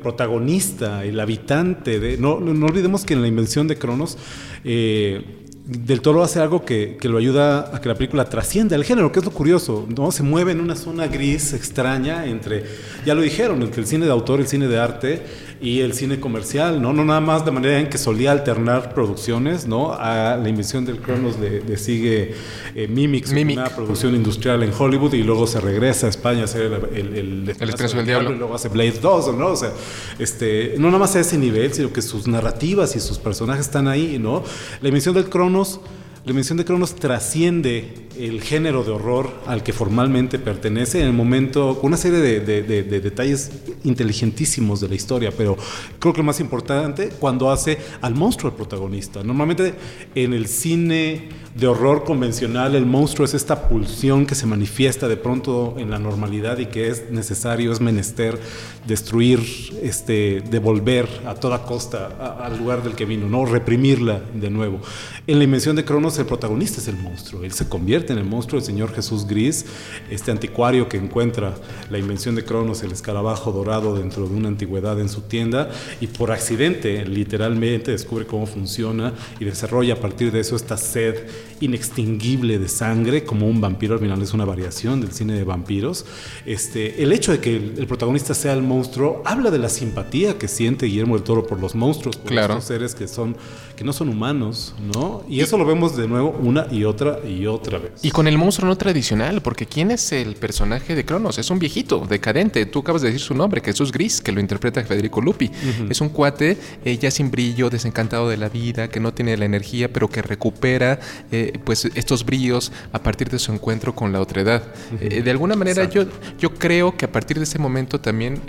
protagonista, 0.00 1.04
el 1.04 1.20
habitante 1.20 2.00
de... 2.00 2.16
No, 2.16 2.40
no, 2.40 2.66
olvidemos 2.66 3.04
que 3.04 3.14
en 3.14 3.22
la 3.22 3.28
invención 3.28 3.68
de 3.68 3.76
Cronos... 3.76 4.18
Eh, 4.64 5.38
del 5.64 6.00
Toro 6.00 6.24
hace 6.24 6.40
algo 6.40 6.64
que, 6.64 6.96
que, 7.00 7.08
lo 7.08 7.18
ayuda 7.18 7.70
a 7.74 7.80
que 7.80 7.88
la 7.88 7.94
película 7.94 8.24
trascienda 8.24 8.74
el 8.74 8.84
género, 8.84 9.12
que 9.12 9.20
es 9.20 9.24
lo 9.24 9.30
curioso, 9.30 9.86
¿no? 9.96 10.10
Se 10.10 10.24
mueve 10.24 10.50
en 10.50 10.60
una 10.60 10.74
zona 10.74 11.06
gris 11.06 11.52
extraña 11.52 12.26
entre, 12.26 12.64
ya 13.06 13.14
lo 13.14 13.22
dijeron, 13.22 13.62
entre 13.62 13.82
el 13.82 13.86
cine 13.86 14.04
de 14.04 14.10
autor 14.10 14.40
y 14.40 14.42
el 14.42 14.48
cine 14.48 14.66
de 14.66 14.78
arte, 14.78 15.22
y 15.62 15.80
el 15.80 15.94
cine 15.94 16.18
comercial, 16.18 16.82
¿no? 16.82 16.92
No 16.92 17.04
nada 17.04 17.20
más 17.20 17.44
de 17.44 17.52
manera 17.52 17.78
en 17.78 17.88
que 17.88 17.96
solía 17.96 18.32
alternar 18.32 18.92
producciones, 18.92 19.68
¿no? 19.68 19.92
A 19.92 20.36
la 20.36 20.48
invención 20.48 20.84
del 20.84 20.98
Cronos 20.98 21.38
le, 21.38 21.76
sigue 21.76 22.34
eh, 22.74 22.88
Mimics, 22.88 23.30
una 23.30 23.66
producción 23.66 24.16
industrial 24.16 24.64
en 24.64 24.72
Hollywood 24.76 25.14
y 25.14 25.22
luego 25.22 25.46
se 25.46 25.60
regresa 25.60 26.08
a 26.08 26.10
España 26.10 26.42
a 26.42 26.44
hacer 26.44 26.62
el, 26.62 27.16
el, 27.16 27.44
del, 27.46 28.04
diablo. 28.04 28.32
y 28.32 28.38
luego 28.38 28.56
hace 28.56 28.68
Blade 28.68 28.98
2, 29.00 29.36
¿no? 29.36 29.46
O 29.46 29.56
sea, 29.56 29.70
este, 30.18 30.74
no 30.78 30.88
nada 30.88 30.98
más 30.98 31.14
a 31.14 31.20
ese 31.20 31.38
nivel, 31.38 31.72
sino 31.72 31.92
que 31.92 32.02
sus 32.02 32.26
narrativas 32.26 32.96
y 32.96 33.00
sus 33.00 33.18
personajes 33.18 33.66
están 33.66 33.86
ahí, 33.86 34.18
¿no? 34.18 34.42
La 34.80 34.88
invención 34.88 35.14
del 35.14 35.28
Cronos 35.28 35.78
la 36.24 36.30
invención 36.30 36.56
de 36.56 36.64
Cronos 36.64 36.94
trasciende 36.94 38.06
el 38.22 38.40
género 38.40 38.84
de 38.84 38.92
horror 38.92 39.30
al 39.46 39.64
que 39.64 39.72
formalmente 39.72 40.38
pertenece 40.38 41.00
en 41.00 41.06
el 41.06 41.12
momento, 41.12 41.80
una 41.82 41.96
serie 41.96 42.20
de, 42.20 43.00
detalles 43.00 43.50
inteligentísimos 43.82 44.80
de 44.80 44.88
la 44.88 44.94
historia, 44.94 45.32
pero 45.36 45.56
creo 45.98 46.12
que 46.12 46.18
lo 46.18 46.24
más 46.24 46.38
importante 46.38 47.10
cuando 47.18 47.50
hace 47.50 47.78
al 48.00 48.14
monstruo 48.14 48.50
el 48.50 48.56
protagonista. 48.56 49.24
Normalmente 49.24 49.74
en 50.14 50.34
el 50.34 50.46
cine 50.46 51.30
de 51.56 51.66
horror 51.66 52.04
convencional 52.04 52.76
el 52.76 52.86
monstruo 52.86 53.24
es 53.24 53.34
esta 53.34 53.68
pulsión 53.68 54.24
que 54.24 54.36
se 54.36 54.46
manifiesta 54.46 55.08
de 55.08 55.16
pronto 55.16 55.74
en 55.76 55.90
la 55.90 55.98
normalidad 55.98 56.58
y 56.58 56.66
que 56.66 56.88
es 56.88 57.10
necesario, 57.10 57.72
es 57.72 57.80
menester 57.80 58.38
destruir, 58.86 59.40
este, 59.82 60.42
devolver 60.48 61.08
a 61.26 61.34
toda 61.34 61.64
costa 61.64 62.38
al 62.40 62.56
lugar 62.56 62.84
del 62.84 62.94
que 62.94 63.04
vino, 63.04 63.28
no 63.28 63.44
reprimirla 63.46 64.22
de 64.32 64.48
nuevo. 64.48 64.80
En 65.26 65.38
la 65.38 65.44
invención 65.44 65.74
de 65.74 65.84
Cronos 65.84 66.18
el 66.18 66.26
protagonista 66.26 66.80
es 66.80 66.86
el 66.86 66.96
monstruo, 66.96 67.42
él 67.42 67.52
se 67.52 67.68
convierte 67.68 68.11
en 68.12 68.18
el 68.18 68.24
monstruo, 68.24 68.58
el 68.58 68.64
señor 68.64 68.94
Jesús 68.94 69.26
Gris, 69.26 69.66
este 70.10 70.30
anticuario 70.30 70.88
que 70.88 70.96
encuentra 70.96 71.54
la 71.90 71.98
invención 71.98 72.34
de 72.34 72.44
Cronos, 72.44 72.82
el 72.82 72.92
escarabajo 72.92 73.52
dorado 73.52 73.96
dentro 73.96 74.28
de 74.28 74.34
una 74.34 74.48
antigüedad 74.48 75.00
en 75.00 75.08
su 75.08 75.22
tienda 75.22 75.70
y 76.00 76.06
por 76.06 76.30
accidente 76.30 77.04
literalmente 77.04 77.90
descubre 77.90 78.26
cómo 78.26 78.46
funciona 78.46 79.12
y 79.40 79.44
desarrolla 79.44 79.94
a 79.94 80.00
partir 80.00 80.30
de 80.32 80.40
eso 80.40 80.56
esta 80.56 80.76
sed 80.76 81.26
inextinguible 81.60 82.58
de 82.58 82.68
sangre 82.68 83.24
como 83.24 83.46
un 83.46 83.60
vampiro, 83.60 83.94
al 83.94 84.00
final 84.00 84.20
es 84.20 84.34
una 84.34 84.44
variación 84.44 85.00
del 85.00 85.12
cine 85.12 85.34
de 85.34 85.44
vampiros. 85.44 86.04
Este, 86.44 87.02
el 87.02 87.12
hecho 87.12 87.32
de 87.32 87.38
que 87.38 87.56
el, 87.56 87.86
protagonista 87.86 88.34
sea 88.34 88.52
el 88.52 88.62
monstruo 88.62 89.22
habla 89.24 89.50
de 89.50 89.58
la 89.58 89.68
simpatía 89.68 90.38
que 90.38 90.48
siente 90.48 90.86
Guillermo 90.86 91.14
del 91.14 91.24
Toro 91.24 91.46
por 91.46 91.60
los 91.60 91.74
monstruos, 91.74 92.16
por 92.16 92.32
los 92.32 92.64
seres 92.64 92.94
que 92.94 93.08
son 93.08 93.36
que 93.82 93.86
no 93.86 93.92
son 93.92 94.10
humanos, 94.10 94.76
¿no? 94.94 95.24
Y 95.28 95.40
eso 95.40 95.58
lo 95.58 95.66
vemos 95.66 95.96
de 95.96 96.06
nuevo 96.06 96.30
una 96.40 96.68
y 96.70 96.84
otra 96.84 97.18
y 97.26 97.46
otra 97.46 97.78
vez. 97.78 97.92
Y 98.02 98.12
con 98.12 98.28
el 98.28 98.38
monstruo 98.38 98.68
no 98.68 98.76
tradicional, 98.76 99.42
porque 99.42 99.66
¿quién 99.66 99.90
es 99.90 100.12
el 100.12 100.36
personaje 100.36 100.94
de 100.94 101.04
Cronos? 101.04 101.36
Es 101.38 101.50
un 101.50 101.58
viejito, 101.58 102.06
decadente. 102.08 102.64
Tú 102.66 102.78
acabas 102.78 103.02
de 103.02 103.08
decir 103.08 103.20
su 103.20 103.34
nombre, 103.34 103.60
Jesús 103.60 103.90
Gris, 103.90 104.20
que 104.20 104.30
lo 104.30 104.38
interpreta 104.38 104.84
Federico 104.84 105.20
Lupi. 105.20 105.50
Es 105.90 106.00
un 106.00 106.10
cuate 106.10 106.58
eh, 106.84 106.96
ya 106.96 107.10
sin 107.10 107.32
brillo, 107.32 107.70
desencantado 107.70 108.28
de 108.28 108.36
la 108.36 108.48
vida, 108.48 108.86
que 108.86 109.00
no 109.00 109.12
tiene 109.12 109.36
la 109.36 109.46
energía, 109.46 109.92
pero 109.92 110.06
que 110.06 110.22
recupera 110.22 111.00
eh, 111.32 111.58
pues 111.64 111.84
estos 111.96 112.24
brillos 112.24 112.70
a 112.92 113.00
partir 113.00 113.30
de 113.30 113.40
su 113.40 113.52
encuentro 113.52 113.96
con 113.96 114.12
la 114.12 114.20
otredad. 114.20 114.62
Eh, 115.00 115.22
de 115.22 115.30
alguna 115.32 115.56
manera 115.56 115.88
yo, 115.88 116.04
yo 116.38 116.54
creo 116.54 116.96
que 116.96 117.06
a 117.06 117.10
partir 117.10 117.38
de 117.38 117.44
ese 117.44 117.58
momento 117.58 118.00
también 118.00 118.42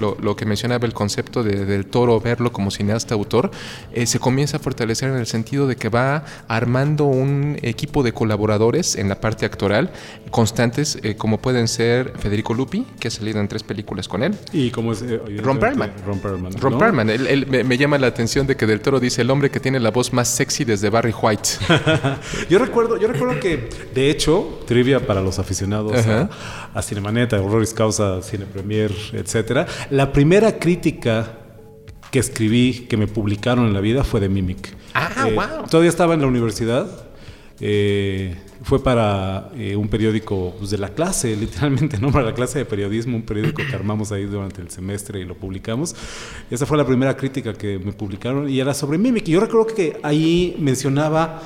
lo, 0.00 0.36
que 0.36 0.46
mencionaba 0.46 0.86
el 0.86 0.94
concepto 0.94 1.42
del 1.42 1.84
toro, 1.84 2.18
verlo 2.18 2.50
como 2.50 2.70
cineasta 2.70 3.14
autor, 3.14 3.50
se 4.06 4.18
comienza 4.18 4.53
a 4.54 4.58
fortalecer 4.58 5.10
en 5.10 5.16
el 5.16 5.26
sentido 5.26 5.66
de 5.66 5.76
que 5.76 5.88
va 5.88 6.24
armando 6.48 7.04
un 7.04 7.58
equipo 7.62 8.02
de 8.02 8.12
colaboradores 8.12 8.96
en 8.96 9.08
la 9.08 9.20
parte 9.20 9.46
actoral 9.46 9.90
constantes, 10.30 10.98
eh, 11.02 11.16
como 11.16 11.38
pueden 11.38 11.68
ser 11.68 12.12
Federico 12.18 12.54
Lupi, 12.54 12.84
que 12.98 13.08
ha 13.08 13.10
salido 13.10 13.40
en 13.40 13.48
tres 13.48 13.62
películas 13.62 14.08
con 14.08 14.22
él. 14.22 14.34
Y 14.52 14.70
como 14.70 14.92
es 14.92 15.02
eh, 15.02 15.20
Ron 15.42 15.58
Perlman. 15.58 15.92
Ron 16.04 16.18
Perlman. 16.18 16.52
Ron 16.54 16.78
Perlman. 16.78 17.10
Él, 17.10 17.46
me, 17.46 17.78
llama 17.78 17.98
la 17.98 18.08
atención 18.08 18.46
de 18.46 18.56
que 18.56 18.66
Del 18.66 18.80
Toro 18.80 18.98
dice 19.00 19.22
el 19.22 19.30
hombre 19.30 19.50
que 19.50 19.60
tiene 19.60 19.78
la 19.78 19.90
voz 19.90 20.12
más 20.12 20.28
sexy 20.28 20.64
desde 20.64 20.90
Barry 20.90 21.14
White. 21.20 21.50
yo 22.50 22.58
recuerdo, 22.58 22.98
yo 22.98 23.08
recuerdo 23.08 23.38
que, 23.40 23.68
de 23.94 24.10
hecho, 24.10 24.60
trivia 24.66 25.06
para 25.06 25.20
los 25.20 25.38
aficionados 25.38 26.06
a, 26.06 26.30
a, 26.74 26.82
Cinemanet, 26.82 27.32
a 27.32 27.40
Horroris 27.40 27.72
Causa, 27.72 28.20
Cine 28.22 28.46
Premier, 28.46 28.92
etcétera. 29.12 29.66
La 29.90 30.12
primera 30.12 30.58
crítica 30.58 31.43
que 32.14 32.20
escribí, 32.20 32.86
que 32.88 32.96
me 32.96 33.08
publicaron 33.08 33.66
en 33.66 33.72
la 33.72 33.80
vida, 33.80 34.04
fue 34.04 34.20
de 34.20 34.28
Mimic. 34.28 34.72
Ah, 34.94 35.26
wow. 35.34 35.42
Eh, 35.42 35.68
todavía 35.68 35.90
estaba 35.90 36.14
en 36.14 36.20
la 36.20 36.28
universidad. 36.28 36.86
Eh, 37.58 38.36
fue 38.62 38.84
para 38.84 39.50
eh, 39.56 39.74
un 39.74 39.88
periódico 39.88 40.54
pues, 40.56 40.70
de 40.70 40.78
la 40.78 40.90
clase, 40.90 41.34
literalmente, 41.40 41.98
¿no? 41.98 42.12
Para 42.12 42.26
la 42.26 42.32
clase 42.32 42.60
de 42.60 42.66
periodismo, 42.66 43.16
un 43.16 43.24
periódico 43.24 43.62
que 43.68 43.74
armamos 43.74 44.12
ahí 44.12 44.26
durante 44.26 44.62
el 44.62 44.70
semestre 44.70 45.18
y 45.18 45.24
lo 45.24 45.34
publicamos. 45.34 45.96
Esa 46.52 46.66
fue 46.66 46.78
la 46.78 46.86
primera 46.86 47.16
crítica 47.16 47.52
que 47.52 47.80
me 47.80 47.92
publicaron 47.92 48.48
y 48.48 48.60
era 48.60 48.74
sobre 48.74 48.96
Mimic. 48.96 49.26
Y 49.26 49.32
yo 49.32 49.40
recuerdo 49.40 49.74
que 49.74 49.98
ahí 50.04 50.54
mencionaba 50.60 51.42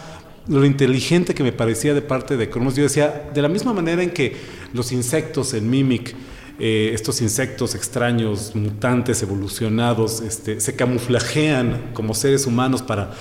lo 0.48 0.66
inteligente 0.66 1.35
que 1.35 1.44
me 1.44 1.52
parecía 1.52 1.94
de 1.94 2.02
parte 2.02 2.37
de 2.37 2.50
Cronos. 2.50 2.76
Yo 2.76 2.83
decía, 2.83 3.31
de 3.33 3.40
la 3.40 3.48
misma 3.48 3.72
manera 3.72 4.02
en 4.02 4.11
que 4.11 4.37
los 4.74 4.92
insectos 4.92 5.54
en 5.54 5.70
Mimic 5.70 6.14
eh, 6.59 6.90
estos 6.92 7.21
insectos 7.21 7.75
extraños, 7.75 8.55
mutantes, 8.55 9.23
evolucionados, 9.23 10.21
este, 10.21 10.61
se 10.61 10.75
camuflajean 10.75 11.90
como 11.92 12.14
seres 12.14 12.47
humanos 12.47 12.83
para 12.83 13.12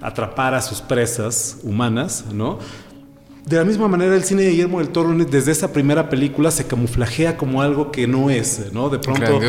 atrapar 0.00 0.54
a 0.54 0.62
sus 0.62 0.80
presas 0.80 1.58
humanas, 1.62 2.24
¿no? 2.32 2.58
De 3.44 3.56
la 3.56 3.64
misma 3.64 3.86
manera, 3.86 4.14
el 4.16 4.24
cine 4.24 4.42
de 4.42 4.50
Guillermo 4.50 4.80
del 4.80 4.88
Toro, 4.88 5.12
desde 5.12 5.52
esa 5.52 5.72
primera 5.72 6.08
película, 6.08 6.50
se 6.50 6.66
camuflajea 6.66 7.36
como 7.36 7.62
algo 7.62 7.92
que 7.92 8.08
no 8.08 8.28
es, 8.28 8.72
¿no? 8.72 8.88
De 8.88 8.98
pronto, 8.98 9.40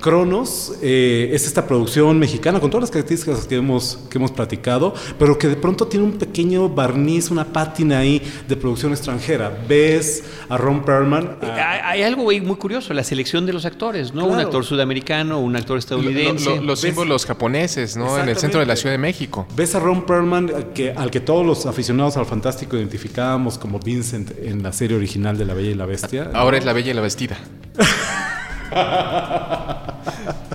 Cronos 0.00 0.72
eh, 0.82 1.30
es 1.32 1.46
esta 1.46 1.66
producción 1.66 2.18
mexicana 2.18 2.58
con 2.58 2.70
todas 2.70 2.82
las 2.82 2.90
características 2.90 3.46
que 3.46 3.56
hemos, 3.56 3.98
que 4.08 4.18
hemos 4.18 4.32
platicado, 4.32 4.94
pero 5.18 5.38
que 5.38 5.48
de 5.48 5.56
pronto 5.56 5.86
tiene 5.86 6.06
un 6.06 6.12
pequeño 6.12 6.68
barniz, 6.68 7.30
una 7.30 7.44
pátina 7.44 7.98
ahí 7.98 8.22
de 8.48 8.56
producción 8.56 8.92
extranjera. 8.92 9.56
Ves 9.68 10.24
a 10.48 10.56
Ron 10.56 10.82
Perlman. 10.82 11.38
Hay, 11.42 12.02
algo 12.02 12.24
muy 12.24 12.40
curioso, 12.56 12.94
la 12.94 13.04
selección 13.04 13.46
de 13.46 13.52
los 13.52 13.64
actores, 13.64 14.14
¿no? 14.14 14.26
Un 14.26 14.40
actor 14.40 14.64
sudamericano, 14.64 15.40
un 15.40 15.54
actor 15.56 15.78
estadounidense. 15.78 16.60
los 16.60 16.80
símbolos 16.80 17.26
japoneses, 17.26 17.96
¿no? 17.96 18.18
En 18.18 18.28
el 18.28 18.36
centro 18.36 18.60
de 18.60 18.66
la 18.66 18.76
Ciudad 18.76 18.94
de 18.94 18.98
México. 18.98 19.46
Ves 19.54 19.74
a 19.74 19.80
Ron 19.80 20.06
Perlman, 20.06 20.72
que, 20.74 20.92
al 20.92 21.10
que 21.10 21.20
todos 21.20 21.44
los 21.44 21.66
aficionados 21.66 22.16
al 22.16 22.26
fantástico 22.26 22.76
identificábamos 22.76 23.58
como 23.58 23.78
Vincent 23.78 24.30
en 24.42 24.62
la 24.62 24.72
serie 24.72 24.96
original 24.96 25.36
de 25.36 25.44
La 25.44 25.54
Bella 25.54 25.70
y 25.70 25.74
la 25.74 25.86
Bestia. 25.86 26.30
Ahora 26.32 26.58
es 26.58 26.64
La 26.64 26.72
Bella 26.72 26.90
y 26.90 26.94
la 26.94 27.02
Vestida. 27.02 27.38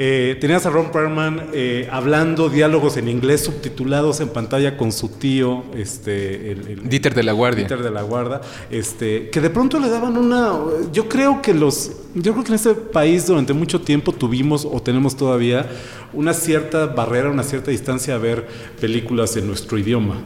Eh, 0.00 0.36
tenías 0.40 0.64
a 0.64 0.70
Ron 0.70 0.92
Perlman 0.92 1.48
eh, 1.52 1.88
hablando 1.90 2.48
diálogos 2.48 2.96
en 2.98 3.08
inglés 3.08 3.42
subtitulados 3.42 4.20
en 4.20 4.28
pantalla 4.28 4.76
con 4.76 4.92
su 4.92 5.08
tío, 5.08 5.64
este, 5.74 6.52
el, 6.52 6.88
Dieter 6.88 7.14
de 7.14 7.24
la 7.24 7.32
Guardia. 7.32 7.66
Dieter 7.66 7.82
de 7.82 7.90
la 7.90 8.02
Guardia, 8.02 8.40
este, 8.70 9.28
que 9.30 9.40
de 9.40 9.50
pronto 9.50 9.80
le 9.80 9.88
daban 9.88 10.16
una. 10.16 10.52
Yo 10.92 11.08
creo 11.08 11.42
que 11.42 11.52
los, 11.52 11.90
yo 12.14 12.32
creo 12.32 12.44
que 12.44 12.50
en 12.50 12.54
este 12.54 12.74
país 12.74 13.26
durante 13.26 13.52
mucho 13.52 13.80
tiempo 13.80 14.12
tuvimos 14.12 14.64
o 14.64 14.80
tenemos 14.80 15.16
todavía 15.16 15.66
una 16.12 16.32
cierta 16.32 16.86
barrera, 16.86 17.28
una 17.28 17.42
cierta 17.42 17.72
distancia 17.72 18.14
a 18.14 18.18
ver 18.18 18.46
películas 18.80 19.36
en 19.36 19.48
nuestro 19.48 19.78
idioma. 19.78 20.22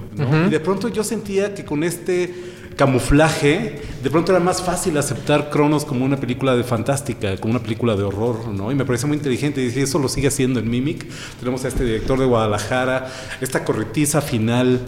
Y 0.46 0.50
de 0.50 0.60
pronto 0.60 0.88
yo 0.88 1.02
sentía 1.02 1.54
que 1.54 1.64
con 1.64 1.82
este 1.82 2.52
camuflaje, 2.76 3.80
de 4.02 4.10
pronto 4.10 4.32
era 4.32 4.40
más 4.40 4.62
fácil 4.62 4.96
aceptar 4.98 5.50
Cronos 5.50 5.84
como 5.84 6.04
una 6.04 6.16
película 6.16 6.56
de 6.56 6.64
fantástica, 6.64 7.36
como 7.36 7.52
una 7.52 7.62
película 7.62 7.96
de 7.96 8.02
horror, 8.02 8.48
¿no? 8.48 8.72
Y 8.72 8.74
me 8.74 8.84
parece 8.84 9.06
muy 9.06 9.16
inteligente 9.16 9.62
y 9.62 9.80
eso 9.80 9.98
lo 9.98 10.08
sigue 10.08 10.28
haciendo 10.28 10.60
en 10.60 10.70
Mimic. 10.70 11.06
Tenemos 11.38 11.64
a 11.64 11.68
este 11.68 11.84
director 11.84 12.18
de 12.18 12.26
Guadalajara, 12.26 13.12
esta 13.40 13.64
corretiza 13.64 14.20
final 14.20 14.80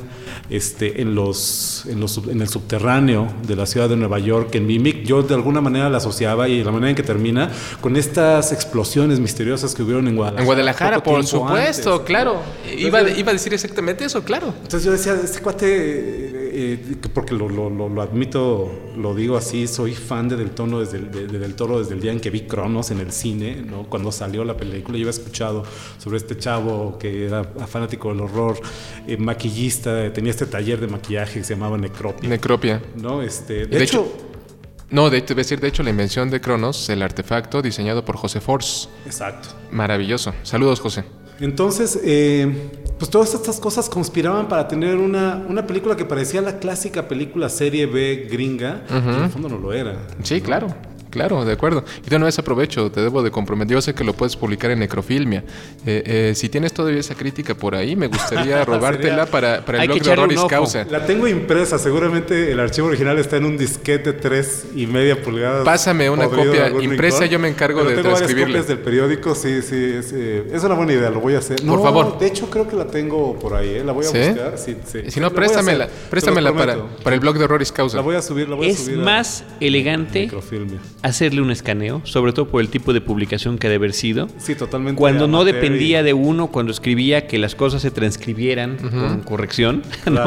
este, 0.51 1.01
en, 1.01 1.15
los, 1.15 1.87
en, 1.89 2.01
los, 2.01 2.19
en 2.19 2.41
el 2.41 2.49
subterráneo 2.49 3.33
de 3.47 3.57
la 3.57 3.67
ciudad 3.67 3.89
de 3.89 3.97
Nueva 3.97 4.19
York, 4.19 4.55
en 4.55 4.67
Mimic, 4.67 5.05
yo 5.05 5.23
de 5.23 5.35
alguna 5.35 5.61
manera 5.61 5.89
la 5.89 5.99
asociaba 5.99 6.49
y 6.49 6.63
la 6.63 6.71
manera 6.71 6.91
en 6.91 6.97
que 6.97 7.03
termina 7.03 7.51
con 7.81 7.97
estas 7.97 8.53
explosiones 8.53 9.21
misteriosas 9.21 9.75
que 9.75 9.83
hubieron 9.83 10.09
en 10.09 10.17
Guadalajara. 10.17 10.43
En 10.43 10.47
Guadalajara, 10.47 11.03
por 11.03 11.25
supuesto, 11.27 12.05
claro. 12.05 12.41
iba, 12.77 13.03
iba, 13.03 13.31
a 13.31 13.33
decir 13.33 13.55
exactamente 13.55 14.05
eso, 14.05 14.23
claro. 14.23 14.55
Entonces 14.63 14.85
yo 14.85 14.93
decía, 14.93 15.15
este 15.23 15.41
cuate, 15.41 16.34
eh, 16.55 16.97
porque 17.13 17.35
lo, 17.35 17.49
lo, 17.49 17.69
lo, 17.69 18.03
admito, 18.03 18.71
lo 18.97 19.15
digo 19.15 19.37
así, 19.37 19.67
soy 19.67 19.95
fan 19.95 20.29
de 20.29 20.37
Del, 20.37 20.51
tono 20.51 20.81
desde 20.81 20.99
el, 20.99 21.11
de, 21.11 21.27
del 21.27 21.55
Toro 21.55 21.81
desde 21.81 21.95
el 21.95 22.01
día 22.01 22.13
en 22.13 22.21
que 22.21 22.31
vi 22.31 22.43
Cronos 22.43 22.91
en 22.91 23.01
el 23.01 23.11
cine, 23.11 23.57
¿no? 23.57 23.85
cuando 23.85 24.13
salió 24.13 24.45
la 24.45 24.57
película, 24.57 24.97
yo 24.97 25.03
había 25.03 25.11
escuchado 25.11 25.65
sobre 25.99 26.19
este 26.19 26.39
chavo 26.39 26.97
que 26.99 27.27
era 27.27 27.45
fanático 27.45 28.11
del 28.11 28.21
horror, 28.21 28.59
eh, 29.07 29.17
maquillista, 29.17 30.13
tenía 30.13 30.31
este 30.31 30.47
taller 30.47 30.81
de 30.81 30.87
maquillaje 30.87 31.41
que 31.41 31.45
se 31.45 31.55
llamaba 31.55 31.77
Necropia. 31.77 32.29
Necropia. 32.29 32.83
¿No? 32.97 33.21
Este, 33.21 33.67
de, 33.67 33.83
hecho, 33.83 34.07
No, 34.91 35.11
de, 35.11 35.21
decir, 35.23 35.59
de 35.59 35.69
hecho, 35.69 35.83
la 35.83 35.91
invención 35.91 36.31
de 36.31 36.41
Cronos, 36.41 36.89
el 36.89 37.03
artefacto 37.03 37.63
diseñado 37.63 38.05
por 38.05 38.17
José 38.17 38.41
Force. 38.41 38.89
Exacto. 39.07 39.49
Maravilloso. 39.73 40.33
Saludos, 40.43 40.81
José. 40.81 41.05
Entonces, 41.41 41.99
eh, 42.05 42.71
pues 42.99 43.11
todas 43.11 43.35
estas 43.35 43.59
cosas 43.59 43.89
conspiraban 43.89 44.49
para 44.49 44.69
tener 44.69 44.97
una, 44.97 45.45
una, 45.49 45.67
película 45.67 45.97
que 45.97 46.05
parecía 46.05 46.41
la 46.41 46.59
clásica 46.59 47.09
película 47.09 47.49
serie 47.49 47.87
B 47.87 48.29
gringa, 48.31 48.85
que 48.87 48.97
en 48.97 49.25
el 49.25 49.31
fondo 49.31 49.49
no 49.49 49.59
lo 49.59 49.73
era. 49.73 49.97
Sí, 50.23 50.41
claro. 50.41 50.69
Claro, 51.15 51.45
de 51.45 51.53
acuerdo. 51.53 51.85
Y 52.05 52.11
de 52.11 52.17
una 52.17 52.25
vez 52.25 52.41
aprovecho, 52.41 52.91
te 52.91 53.01
debo 53.01 53.23
de 53.23 53.31
comprometer. 53.31 53.77
Yo 53.77 53.81
sé 53.81 53.95
que 53.95 54.03
lo 54.03 54.15
puedes 54.15 54.35
publicar 54.35 54.73
en 54.73 54.81
Necrofilmia. 54.81 55.45
Eh, 55.87 56.03
eh, 56.05 56.33
si 56.35 56.49
tienes 56.49 56.73
todavía 56.73 56.99
esa 56.99 57.15
crítica 57.15 57.55
por 57.55 57.77
ahí, 57.77 57.95
me 57.95 58.09
gustaría 58.09 58.65
robártela 58.65 59.27
para, 59.27 59.65
para 59.65 59.81
el 59.81 59.87
blog 59.91 60.03
de 60.03 60.11
Horroris 60.11 60.45
Causa. 60.49 60.85
La 60.91 61.07
tengo 61.07 61.29
impresa, 61.29 61.79
seguramente 61.79 62.51
el 62.51 62.59
archivo 62.59 62.89
original 62.89 63.17
está 63.21 63.37
en 63.37 63.45
un 63.45 63.57
disquete 63.57 64.13
tres 64.13 64.65
y 64.75 64.89
media 64.89 65.23
pulgadas. 65.23 65.65
Pásame 65.65 66.11
una 66.11 66.27
copia 66.27 66.71
impresa, 66.83 67.27
yo 67.27 67.39
me 67.39 67.47
encargo 67.47 67.85
de 67.85 67.95
tengo 67.95 68.09
transcribirla. 68.09 68.47
copias 68.47 68.67
del 68.67 68.79
periódico, 68.81 69.37
sí, 69.37 69.63
sí, 69.63 69.77
eh, 69.77 70.51
es, 70.53 70.65
una 70.65 70.75
buena 70.75 70.95
idea, 70.95 71.11
lo 71.11 71.21
voy 71.21 71.37
a 71.37 71.39
hacer. 71.39 71.63
por 71.65 71.81
favor. 71.81 72.19
De 72.19 72.27
hecho, 72.27 72.51
creo 72.51 72.67
que 72.67 72.75
la 72.75 72.89
tengo 72.89 73.39
por 73.39 73.55
ahí, 73.55 73.85
la 73.85 73.93
voy 73.93 74.05
a 74.05 74.09
buscar. 74.09 74.59
Sí, 74.59 74.77
Si 75.07 75.21
no, 75.21 75.31
préstamela, 75.31 75.89
préstamela 76.11 76.53
para, 76.53 76.89
para 77.05 77.15
el 77.15 77.21
blog 77.21 77.39
de 77.39 77.45
Horroris 77.45 77.71
Causa. 77.71 77.99
La 77.99 78.03
voy 78.03 78.17
a 78.17 78.23
subir, 78.23 78.49
la 78.49 78.57
voy 78.57 78.73
a 78.73 78.75
subir. 78.75 78.99
Es 78.99 79.05
más 79.05 79.45
elegante 79.61 80.29
hacerle 81.05 81.43
un 81.43 81.51
escaneo 81.51 82.01
sobre 82.05 82.33
todo 82.33 82.49
por 82.49 82.63
el 82.63 82.69
tipo 82.69 82.93
de 82.93 83.01
publicación 83.01 83.59
que 83.59 83.69
debe 83.69 83.85
haber 83.85 83.93
sido. 83.93 84.29
Sí, 84.39 84.55
totalmente. 84.55 84.99
Cuando 84.99 85.29
no 85.29 85.45
dependía 85.45 86.03
de 86.03 86.15
uno, 86.15 86.49
cuando 86.49 86.73
escribía 86.73 87.27
que 87.27 87.39
las 87.39 87.55
cosas 87.55 87.83
se 87.83 87.91
transcribieran 87.91 88.79
con 88.79 89.21
corrección. 89.21 89.83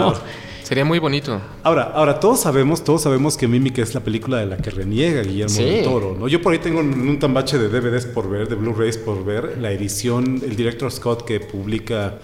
Sería 0.63 0.83
muy 0.83 0.99
bonito. 0.99 1.41
Ahora, 1.63 1.83
ahora 1.95 2.19
todos 2.19 2.41
sabemos, 2.41 2.83
todos 2.83 3.01
sabemos 3.01 3.37
que 3.37 3.47
Mimic 3.47 3.77
es 3.77 3.95
la 3.95 4.01
película 4.01 4.37
de 4.37 4.47
la 4.47 4.57
que 4.57 4.69
reniega 4.69 5.21
Guillermo 5.21 5.55
del 5.55 5.83
Toro, 5.85 6.17
¿no? 6.19 6.27
Yo 6.27 6.41
por 6.41 6.51
ahí 6.51 6.59
tengo 6.59 6.81
un 6.81 7.17
tambache 7.19 7.57
de 7.57 7.69
DVDs 7.69 8.05
por 8.07 8.29
ver, 8.29 8.49
de 8.49 8.55
Blu-rays 8.55 8.97
por 8.97 9.23
ver, 9.23 9.57
la 9.61 9.71
edición, 9.71 10.41
el 10.43 10.57
director 10.57 10.91
Scott 10.91 11.23
que 11.23 11.39
publica 11.39 12.19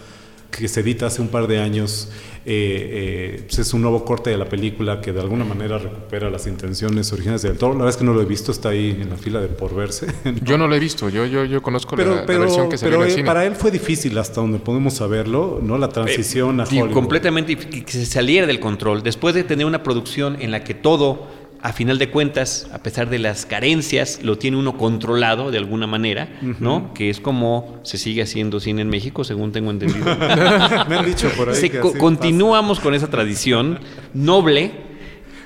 que 0.58 0.68
se 0.68 0.82
edita 0.82 1.08
hace 1.08 1.22
un 1.22 1.30
par 1.30 1.48
de 1.48 1.60
años, 1.60 2.10
eh, 2.46 3.36
eh, 3.36 3.44
pues 3.46 3.60
es 3.60 3.74
un 3.74 3.82
nuevo 3.82 4.06
corte 4.06 4.30
de 4.30 4.38
la 4.38 4.46
película 4.46 5.02
que 5.02 5.12
de 5.12 5.20
alguna 5.20 5.46
manera 5.46 5.78
recupera 5.78 6.30
las 6.30 6.46
intenciones 6.48 7.12
originales 7.12 7.42
del 7.42 7.58
toro. 7.58 7.74
La 7.74 7.80
verdad 7.80 7.92
es 7.92 7.98
que 7.98 8.04
no 8.04 8.14
lo 8.14 8.22
he 8.22 8.26
visto, 8.26 8.52
está 8.52 8.70
ahí 8.70 8.98
en 9.02 9.10
la 9.10 9.18
fila 9.18 9.40
de 9.40 9.48
por 9.48 9.74
verse. 9.74 10.08
Yo 10.44 10.58
no 10.58 10.68
lo 10.68 10.76
he 10.76 10.80
visto, 10.80 11.10
yo, 11.10 11.26
yo, 11.26 11.46
yo 11.46 11.62
conozco 11.62 11.96
la, 11.96 12.24
versión 12.26 12.70
que 12.70 12.78
se 12.78 12.86
pero 12.86 12.98
en 12.98 13.08
el 13.08 13.12
cine. 13.12 13.26
para 13.26 13.46
él 13.46 13.56
fue 13.56 13.72
difícil 13.72 14.18
hasta 14.18 14.42
donde 14.42 14.60
podemos 14.60 14.96
saberlo, 14.96 15.60
¿no? 15.62 15.78
La 15.78 15.90
transición 15.90 16.60
a 16.60 16.64
Hollywood. 16.66 16.92
Completamente 16.92 17.56
que 17.56 17.92
se 17.92 18.06
saliera 18.06 18.46
del 18.46 18.60
control. 18.60 19.04
Después 19.04 19.34
de 19.36 19.44
tener 19.44 19.66
una 19.66 19.84
producción 19.84 20.38
en 20.42 20.52
la 20.52 20.64
que 20.64 20.74
todo 20.74 21.28
a 21.64 21.72
final 21.72 21.98
de 21.98 22.10
cuentas, 22.10 22.68
a 22.74 22.80
pesar 22.80 23.10
de 23.10 23.20
las 23.20 23.46
carencias, 23.46 24.20
lo 24.22 24.38
tiene 24.38 24.58
uno 24.58 24.78
controlado 24.78 25.50
de 25.50 25.58
alguna 25.58 25.88
manera, 25.88 26.28
¿no? 26.60 26.94
Que 26.94 27.10
es 27.10 27.22
como 27.22 27.80
se 27.84 27.98
sigue 27.98 28.22
haciendo 28.22 28.60
cine 28.60 28.82
en 28.82 28.90
México, 28.90 29.24
según 29.24 29.54
tengo 29.54 29.72
entendido. 29.72 30.04
Me 30.90 30.98
han 30.98 31.06
dicho 31.06 31.30
por 31.38 31.50
ahí. 31.50 31.72
continuamos 31.98 32.82
con 32.82 32.94
esa 32.94 33.10
tradición 33.10 33.80
noble, 34.14 34.72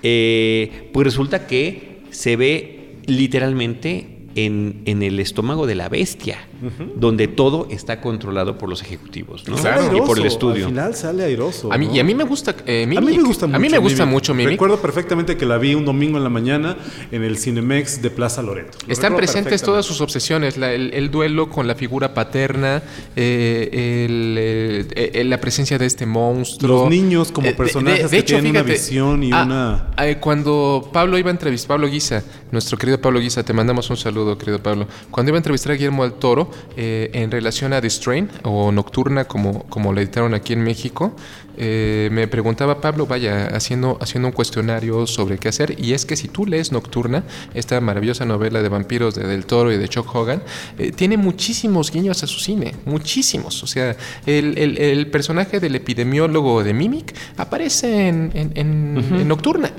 eh, 0.02 0.90
pues 0.92 1.06
resulta 1.06 1.46
que 1.46 2.02
se 2.10 2.36
ve 2.36 2.96
literalmente 3.06 4.26
en, 4.34 4.82
en, 4.86 5.04
el 5.04 5.20
estómago 5.20 5.68
de 5.68 5.76
la 5.76 5.88
bestia, 5.88 6.47
donde 6.96 7.28
todo 7.28 7.68
está 7.70 8.02
controlado 8.02 8.58
por 8.58 8.70
los 8.70 8.82
ejecutivos 8.82 9.48
¿no? 9.48 9.58
y 9.96 10.02
por 10.02 10.20
el 10.20 10.26
estudio. 10.26 10.66
Al 10.66 10.72
final 10.72 10.96
sale 10.96 11.24
airoso. 11.24 11.72
A 11.72 11.78
mí, 11.78 11.90
Y 11.94 12.00
a 12.00 12.04
mí 12.04 12.16
me 12.16 12.24
gusta 12.24 12.56
eh, 12.66 12.84
A 12.84 12.88
mí 12.88 12.96
me 13.00 13.24
gusta 13.24 13.48
mucho. 13.48 13.56
A 13.56 13.60
mí 13.60 13.70
me 13.70 13.78
gusta 13.78 14.06
mucho 14.06 14.34
Recuerdo 14.34 14.82
perfectamente 14.82 15.38
que 15.38 15.46
la 15.46 15.58
vi 15.58 15.76
un 15.76 15.86
domingo 15.86 16.18
en 16.18 16.24
la 16.24 16.30
mañana 16.30 16.78
en 17.12 17.24
el 17.24 17.38
Cinemex 17.38 18.02
de 18.02 18.10
Plaza 18.10 18.42
Loreto. 18.42 18.78
Están 18.88 19.16
presentes 19.16 19.62
todas 19.62 19.86
sus 19.86 20.02
obsesiones, 20.02 20.58
el, 20.58 21.12
duelo 21.12 21.50
con 21.50 21.68
la 21.68 21.76
figura 21.76 22.14
paterna, 22.14 22.82
eh, 23.16 24.88
eh, 24.96 25.24
la 25.24 25.40
presencia 25.40 25.78
de 25.78 25.86
este 25.86 26.06
monstruo. 26.06 26.82
Los 26.82 26.90
niños 26.90 27.32
como 27.32 27.56
personajes 27.56 28.10
que 28.10 28.24
tienen 28.24 28.52
una 28.52 28.64
visión 28.64 29.24
y 29.24 29.32
ah, 29.32 29.44
una... 29.44 30.20
cuando 30.20 30.90
Pablo 30.92 31.18
iba 31.18 31.30
a 31.30 31.32
entrevistar, 31.32 31.70
Pablo 31.70 31.88
Guisa, 31.88 32.24
nuestro 32.52 32.78
querido 32.78 33.00
Pablo 33.00 33.20
Guisa, 33.20 33.44
te 33.44 33.54
mandamos 33.54 33.90
un 33.90 33.98
saludo 33.98 34.38
querido 34.38 34.62
Pablo. 34.62 34.88
Cuando 35.12 35.30
iba 35.30 35.38
a 35.38 35.40
entrevistar 35.40 35.72
a 35.72 35.76
Guillermo 35.76 36.04
del 36.04 36.14
Toro 36.14 36.47
eh, 36.76 37.10
en 37.14 37.32
relación 37.32 37.74
a 37.74 37.82
The 37.82 37.90
Strain 37.90 38.30
o 38.44 38.72
Nocturna, 38.72 39.26
como, 39.26 39.64
como 39.64 39.94
la 39.94 40.02
editaron 40.02 40.34
aquí 40.34 40.54
en 40.54 40.64
México, 40.64 41.16
eh, 41.58 42.10
me 42.12 42.28
preguntaba 42.28 42.80
Pablo, 42.82 43.08
vaya, 43.08 43.48
haciendo, 43.48 43.98
haciendo 44.00 44.28
un 44.28 44.32
cuestionario 44.32 45.08
sobre 45.08 45.38
qué 45.40 45.50
hacer. 45.50 45.76
Y 45.80 45.94
es 45.94 46.06
que 46.06 46.16
si 46.16 46.28
tú 46.28 46.46
lees 46.46 46.72
Nocturna, 46.72 47.24
esta 47.54 47.82
maravillosa 47.82 48.26
novela 48.26 48.62
de 48.62 48.70
vampiros 48.70 49.16
de 49.16 49.28
Del 49.28 49.46
Toro 49.46 49.72
y 49.72 49.78
de 49.78 49.90
Chuck 49.90 50.14
Hogan, 50.14 50.44
eh, 50.78 50.92
tiene 50.92 51.18
muchísimos 51.18 51.92
guiños 51.92 52.24
a 52.24 52.28
su 52.28 52.40
cine, 52.40 52.76
muchísimos. 52.86 53.64
O 53.64 53.68
sea, 53.68 53.98
el, 54.26 55.08
personaje 55.12 55.60
del 55.60 55.76
epidemiólogo 55.76 56.64
de 56.64 56.74
Mimic 56.74 57.16
aparece 57.38 58.08
en, 58.08 59.28
Nocturna. 59.28 59.72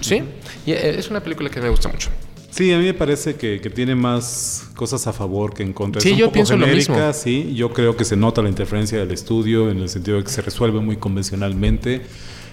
¿Sí? 0.00 0.22
Y 0.66 0.72
es 0.72 1.08
una 1.08 1.20
película 1.20 1.48
que 1.48 1.60
me 1.60 1.70
gusta 1.70 1.88
mucho. 1.88 2.10
Sí, 2.56 2.72
a 2.72 2.78
mí 2.78 2.84
me 2.84 2.94
parece 2.94 3.34
que, 3.34 3.58
tiene 3.58 3.94
más 3.94 4.66
cosas 4.74 5.06
a 5.06 5.12
favor 5.12 5.52
que 5.52 5.62
en 5.62 5.74
contra. 5.74 6.00
Sí, 6.00 6.16
yo 6.16 6.32
pienso 6.32 6.56
lo 6.56 6.66
mismo. 6.66 6.96
Sí, 7.12 7.52
yo 7.54 7.70
creo 7.70 7.96
que 7.96 8.06
se 8.06 8.16
nota 8.16 8.40
la 8.40 8.48
interferencia 8.48 8.98
del 8.98 9.10
estudio 9.10 9.70
en 9.70 9.78
el 9.78 9.90
sentido 9.90 10.16
de 10.16 10.24
que 10.24 10.30
se 10.30 10.40
resuelve 10.40 10.80
muy 10.80 10.96
convencionalmente. 10.96 12.00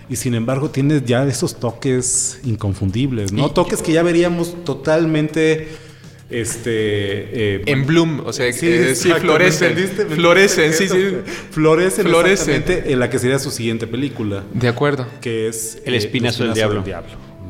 Y 0.10 0.18
sin 0.18 0.36
embargo, 0.36 0.70
tiene 0.70 1.02
ya 1.06 1.26
esos 1.26 1.58
toques 1.58 2.42
inconfundibles, 2.44 3.32
¿no? 3.32 3.50
toques 3.52 3.82
que 3.82 3.94
ya 3.94 4.04
veríamos 4.04 4.66
totalmente 4.66 5.70
este 6.30 7.58
eh, 7.58 7.64
en 7.68 7.86
bloom 7.86 8.22
o 8.26 8.34
sea 8.34 8.52
sí, 8.54 8.66
eh, 8.66 8.96
sí 8.96 9.12
florecen 9.12 9.76
florecen 10.10 10.74
sí 10.74 10.88
sí 10.88 11.18
florecen, 11.52 12.08
florecen. 12.08 12.64
en 12.66 13.00
la 13.00 13.10
que 13.10 13.20
sería 13.20 13.38
su 13.38 13.52
siguiente 13.52 13.86
película 13.86 14.44
de 14.54 14.68
acuerdo 14.68 15.06
que 15.22 15.48
es 15.48 15.80
el 15.86 15.94
espinazo, 15.94 16.46
del 16.46 16.54
diablo 16.54 16.84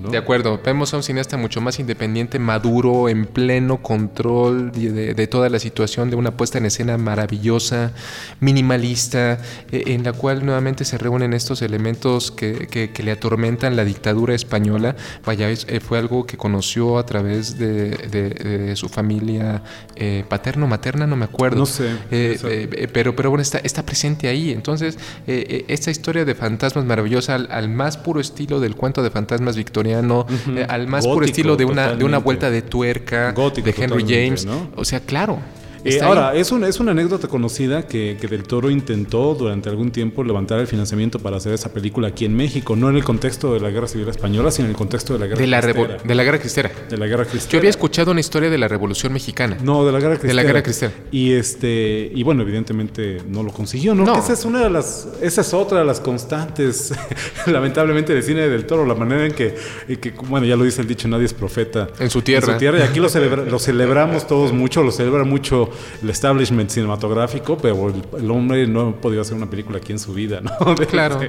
de 0.09 0.17
acuerdo, 0.17 0.59
vemos 0.63 0.93
a 0.93 0.97
un 0.97 1.03
cineasta 1.03 1.37
mucho 1.37 1.61
más 1.61 1.79
independiente, 1.79 2.39
maduro, 2.39 3.09
en 3.09 3.25
pleno 3.25 3.81
control 3.81 4.71
de, 4.71 5.27
toda 5.27 5.49
la 5.49 5.59
situación, 5.59 6.09
de 6.09 6.15
una 6.15 6.31
puesta 6.35 6.57
en 6.57 6.65
escena 6.65 6.97
maravillosa, 6.97 7.91
minimalista, 8.39 9.39
eh, 9.71 9.83
en 9.87 10.03
la 10.03 10.13
cual 10.13 10.45
nuevamente 10.45 10.85
se 10.85 10.97
reúnen 10.97 11.33
estos 11.33 11.61
elementos 11.61 12.31
que, 12.31 12.91
le 13.03 13.11
atormentan 13.11 13.75
la 13.75 13.83
dictadura 13.83 14.33
española. 14.33 14.95
Vaya, 15.25 15.49
eh, 15.49 15.79
fue 15.79 15.97
algo 15.97 16.25
que 16.25 16.37
conoció 16.37 16.97
a 16.97 17.05
través 17.05 17.57
de, 17.57 18.73
su 18.75 18.89
familia 18.89 19.61
eh, 19.95 20.23
paterno, 20.27 20.67
materna, 20.67 21.05
no 21.07 21.15
me 21.15 21.25
acuerdo. 21.25 21.59
No 21.59 21.65
sé. 21.65 21.97
pero, 22.93 23.15
pero 23.15 23.29
bueno, 23.29 23.41
está, 23.41 23.59
está 23.59 23.83
presente 23.85 24.27
ahí. 24.27 24.51
Entonces, 24.51 24.97
esta 25.27 25.91
historia 25.91 26.25
de 26.25 26.35
fantasmas 26.35 26.85
maravillosa 26.85 27.35
al 27.35 27.69
más 27.69 27.97
puro 27.97 28.19
estilo 28.19 28.59
del 28.59 28.75
cuento 28.75 29.03
de 29.03 29.09
fantasmas 29.09 29.55
victorianos 30.01 30.25
al 30.69 30.87
más 30.87 31.05
puro 31.05 31.25
estilo 31.25 31.55
de 31.55 31.65
una, 31.65 31.95
de 31.95 32.03
una 32.03 32.17
vuelta 32.17 32.49
de 32.49 32.61
tuerca 32.61 33.33
de 33.33 33.75
Henry 33.77 34.03
James. 34.07 34.47
O 34.75 34.85
sea, 34.85 34.99
claro. 34.99 35.39
Eh, 35.85 35.99
ahora, 36.01 36.33
es, 36.33 36.51
es 36.51 36.79
una 36.79 36.91
anécdota 36.91 37.27
conocida 37.27 37.85
que, 37.85 38.17
que, 38.19 38.27
Del 38.27 38.43
Toro 38.43 38.69
intentó 38.69 39.35
durante 39.35 39.69
algún 39.69 39.91
tiempo 39.91 40.23
levantar 40.23 40.59
el 40.59 40.67
financiamiento 40.67 41.19
para 41.19 41.37
hacer 41.37 41.53
esa 41.53 41.73
película 41.73 42.07
aquí 42.07 42.23
en 42.25 42.35
México, 42.35 42.75
no 42.75 42.89
en 42.89 42.95
el 42.95 43.03
contexto 43.03 43.53
de 43.53 43.59
la 43.59 43.69
Guerra 43.69 43.87
Civil 43.87 44.07
Española, 44.07 44.49
sino 44.51 44.65
en 44.65 44.71
el 44.71 44.77
contexto 44.77 45.13
de 45.13 45.19
la 45.19 45.27
Guerra 45.27 45.41
de 45.41 45.47
la 45.47 45.61
De 46.03 46.15
la 46.15 46.23
Guerra 46.23 46.39
Cristera. 46.39 46.71
De 46.89 46.97
la 46.97 47.07
Guerra 47.07 47.25
Cristera. 47.25 47.51
Yo 47.51 47.57
había 47.59 47.69
escuchado 47.69 48.11
una 48.11 48.21
historia 48.21 48.49
de 48.49 48.57
la 48.57 48.67
Revolución 48.69 49.11
Mexicana. 49.11 49.57
No, 49.61 49.85
de 49.85 49.91
la 49.91 49.99
Guerra 49.99 50.13
Cristera. 50.13 50.29
De 50.29 50.33
la 50.35 50.43
Guerra 50.43 50.63
Cristera. 50.63 50.93
Y, 51.11 51.33
este, 51.33 52.11
y 52.13 52.23
bueno, 52.23 52.43
evidentemente 52.43 53.17
no 53.27 53.43
lo 53.43 53.51
consiguió, 53.51 53.93
¿no? 53.93 54.17
Esa 54.17 54.33
es 54.33 54.45
una 54.45 54.63
de 54.63 54.69
las, 54.69 55.09
esa 55.21 55.41
es 55.41 55.53
otra 55.53 55.79
de 55.79 55.85
las 55.85 55.99
constantes, 55.99 56.93
lamentablemente, 57.47 58.13
del 58.13 58.23
cine 58.23 58.47
Del 58.47 58.65
Toro, 58.65 58.85
la 58.85 58.95
manera 58.95 59.25
en 59.25 59.33
que, 59.33 59.55
que, 59.99 60.13
bueno, 60.27 60.45
ya 60.45 60.55
lo 60.55 60.63
dice 60.63 60.81
el 60.81 60.87
dicho, 60.87 61.09
nadie 61.09 61.25
es 61.25 61.33
profeta. 61.33 61.89
En 61.99 62.09
su 62.09 62.21
tierra. 62.21 62.47
En 62.47 62.53
su 62.53 62.59
tierra, 62.59 62.79
y 62.79 62.81
aquí 62.83 62.99
lo, 62.99 63.09
lo 63.09 63.59
celebramos 63.59 64.27
todos 64.27 64.53
mucho, 64.53 64.81
lo 64.81 64.91
celebra 64.91 65.25
mucho 65.25 65.72
el 66.01 66.09
establishment 66.09 66.69
cinematográfico, 66.69 67.57
pero 67.57 67.93
el, 68.17 68.31
hombre 68.31 68.67
no 68.67 68.95
podido 68.95 69.21
hacer 69.21 69.35
una 69.35 69.49
película 69.49 69.77
aquí 69.77 69.91
en 69.91 69.99
su 69.99 70.13
vida, 70.13 70.41
¿no? 70.41 70.75
claro. 70.87 71.19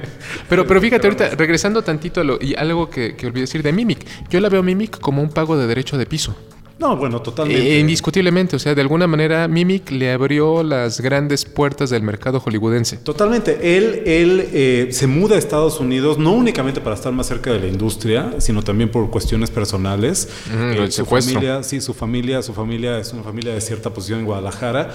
Pero, 0.49 0.65
pero 0.65 0.81
fíjate, 0.81 1.07
ahorita, 1.07 1.29
regresando 1.35 1.81
tantito 1.81 2.21
a 2.21 2.23
lo, 2.23 2.37
y 2.41 2.55
algo 2.55 2.89
que, 2.89 3.15
que 3.15 3.27
olvidé 3.27 3.41
decir 3.41 3.63
de 3.63 3.71
Mimic, 3.71 4.05
yo 4.29 4.39
la 4.39 4.49
veo 4.49 4.63
Mimic 4.63 4.99
como 4.99 5.21
un 5.21 5.29
pago 5.29 5.57
de 5.57 5.67
derecho 5.67 5.97
de 5.97 6.05
piso. 6.05 6.35
No, 6.77 6.97
bueno, 6.97 7.21
totalmente. 7.21 7.77
Eh, 7.77 7.79
indiscutiblemente, 7.79 8.57
o 8.57 8.59
sea, 8.59 8.75
de 8.75 8.81
alguna 8.81 9.07
manera 9.07 9.47
Mimic 9.47 9.91
le 9.91 10.11
abrió 10.11 10.61
las 10.61 10.99
grandes 10.99 11.45
puertas 11.45 11.89
del 11.89 12.03
mercado 12.03 12.41
hollywoodense. 12.41 12.97
Totalmente. 12.97 13.77
Él, 13.77 14.03
él 14.05 14.49
eh, 14.51 14.87
se 14.91 15.07
muda 15.07 15.35
a 15.35 15.39
Estados 15.39 15.79
Unidos 15.79 16.17
no 16.17 16.33
únicamente 16.33 16.81
para 16.81 16.95
estar 16.97 17.13
más 17.13 17.27
cerca 17.27 17.53
de 17.53 17.59
la 17.59 17.67
industria, 17.67 18.35
sino 18.39 18.61
también 18.61 18.89
por 18.91 19.09
cuestiones 19.09 19.51
personales. 19.51 20.27
Eh, 20.51 20.91
su 20.91 21.05
familia, 21.05 21.63
sí, 21.63 21.79
su 21.79 21.93
familia, 21.93 22.41
su 22.41 22.53
familia 22.53 22.99
es 22.99 23.13
una 23.13 23.23
familia 23.23 23.53
de 23.53 23.61
cierta 23.61 23.91
posición 23.91 24.19
en 24.19 24.25
Guadalajara. 24.25 24.93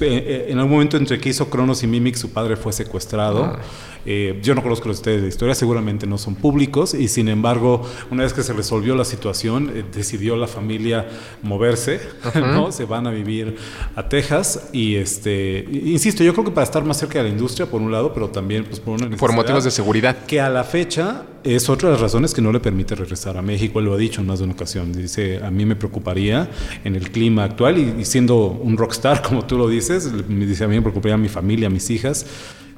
en 0.00 0.58
algún 0.58 0.72
momento 0.72 0.98
entre 0.98 1.18
que 1.18 1.30
hizo 1.30 1.48
Cronos 1.48 1.82
y 1.82 1.86
Mimic, 1.86 2.16
su 2.16 2.30
padre 2.30 2.56
fue 2.56 2.74
secuestrado. 2.74 3.44
Ah. 3.44 3.60
yo 4.04 4.54
no 4.54 4.62
conozco 4.62 4.88
los 4.88 4.98
detalles 4.98 5.22
de 5.22 5.28
historia, 5.28 5.54
seguramente 5.54 6.06
no 6.06 6.18
son 6.18 6.34
públicos, 6.34 6.92
y 6.92 7.08
sin 7.08 7.28
embargo, 7.28 7.88
una 8.10 8.24
vez 8.24 8.34
que 8.34 8.42
se 8.42 8.52
resolvió 8.52 8.94
la 8.94 9.06
situación, 9.06 9.72
decidió 9.94 10.36
la 10.36 10.46
familia 10.46 11.06
moverse, 11.42 12.00
¿no? 12.34 12.72
Se 12.72 12.84
van 12.84 13.06
a 13.06 13.10
vivir 13.10 13.56
a 13.94 14.08
Texas 14.08 14.68
y 14.72 14.96
este, 14.96 15.66
insisto, 15.70 16.22
yo 16.24 16.32
creo 16.32 16.44
que 16.44 16.50
para 16.50 16.64
estar 16.64 16.84
más 16.84 16.98
cerca 16.98 17.18
de 17.18 17.24
la 17.24 17.30
industria 17.30 17.66
por 17.66 17.80
un 17.80 17.92
lado, 17.92 18.12
pero 18.12 18.28
también 18.28 18.64
pues 18.64 18.80
por 18.80 18.94
una 18.94 19.06
necesidad 19.06 19.20
por 19.20 19.32
motivos 19.34 19.64
de 19.64 19.70
seguridad. 19.70 20.24
Que 20.26 20.40
a 20.40 20.48
la 20.48 20.64
fecha 20.64 21.24
es 21.44 21.68
otra 21.68 21.88
de 21.88 21.94
las 21.94 22.00
razones 22.00 22.34
que 22.34 22.40
no 22.40 22.52
le 22.52 22.60
permite 22.60 22.94
regresar 22.94 23.36
a 23.36 23.42
México, 23.42 23.78
él 23.78 23.86
lo 23.86 23.94
ha 23.94 23.96
dicho 23.96 24.20
en 24.20 24.26
más 24.26 24.38
de 24.38 24.44
una 24.44 24.54
ocasión, 24.54 24.92
dice, 24.92 25.40
a 25.42 25.50
mí 25.50 25.64
me 25.64 25.76
preocuparía 25.76 26.48
en 26.84 26.94
el 26.94 27.10
clima 27.10 27.44
actual 27.44 27.78
y, 27.78 28.04
siendo 28.04 28.46
un 28.46 28.76
rockstar 28.76 29.22
como 29.28 29.44
tú 29.44 29.58
lo 29.58 29.68
dices, 29.68 30.10
me 30.28 30.46
dice, 30.46 30.64
a 30.64 30.68
mí 30.68 30.76
me 30.76 30.82
preocuparía 30.82 31.14
a 31.14 31.18
mi 31.18 31.28
familia, 31.28 31.66
a 31.66 31.70
mis 31.70 31.90
hijas 31.90 32.26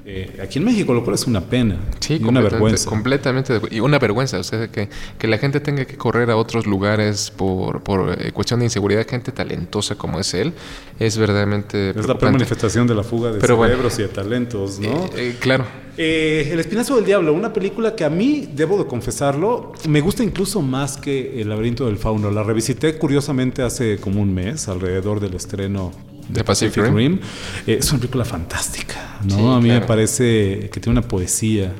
eh, 0.06 0.38
aquí 0.42 0.58
en 0.58 0.66
México, 0.66 0.92
lo 0.92 1.02
cual 1.02 1.14
es 1.14 1.26
una 1.26 1.40
pena. 1.40 1.78
Sí, 1.98 2.18
y 2.20 2.24
una 2.24 2.42
vergüenza. 2.42 2.90
Completamente. 2.90 3.58
Y 3.70 3.80
una 3.80 3.98
vergüenza. 3.98 4.38
O 4.38 4.44
sea, 4.44 4.68
que, 4.68 4.90
que, 5.18 5.26
la 5.26 5.38
gente 5.38 5.60
tenga 5.60 5.86
que 5.86 5.96
correr 5.96 6.30
a 6.30 6.36
otros 6.36 6.66
lugares 6.66 7.30
por, 7.30 7.82
por 7.82 8.14
eh, 8.20 8.30
cuestión 8.32 8.60
de 8.60 8.66
inseguridad, 8.66 9.06
gente 9.08 9.32
talentosa 9.32 9.94
como 9.94 10.20
es 10.20 10.34
él, 10.34 10.52
es 10.98 11.16
verdaderamente. 11.16 11.90
Es 11.90 12.06
la 12.06 12.14
manifestación 12.14 12.86
de 12.86 12.94
la 12.94 13.02
fuga 13.02 13.32
de 13.32 13.40
cerebros 13.40 13.98
y 13.98 14.02
de 14.02 14.08
talentos, 14.08 14.78
¿no? 14.78 15.08
Eh, 15.16 15.36
claro. 15.40 15.64
el 15.96 16.60
Espinazo 16.60 16.96
del 16.96 17.06
Diablo, 17.06 17.32
una 17.32 17.54
película 17.54 17.96
que 17.96 18.04
a 18.04 18.10
mí, 18.10 18.46
debo 18.54 18.76
de 18.76 18.86
confesarlo, 18.86 19.72
me 19.88 20.02
gusta 20.02 20.22
incluso 20.22 20.60
más 20.60 20.98
que 20.98 21.40
El 21.40 21.48
laberinto 21.48 21.86
del 21.86 21.96
fauno. 21.96 22.30
La 22.30 22.42
revisité 22.42 22.98
curiosamente 22.98 23.62
hace 23.62 23.96
como 23.96 24.20
un 24.20 24.34
mes, 24.34 24.68
alrededor 24.68 25.20
del 25.20 25.32
estreno 25.32 25.92
de 26.28 26.44
Pacific, 26.44 26.84
Rim. 26.84 27.20
Eh, 27.66 27.78
es 27.80 27.90
una 27.90 28.00
película 28.00 28.24
fantástica, 28.24 29.18
¿no? 29.24 29.54
a 29.54 29.60
mí 29.60 29.68
me 29.68 29.80
parece 29.80 30.70
que 30.72 30.80
tiene 30.80 30.98
una 30.98 31.08
poesía. 31.08 31.72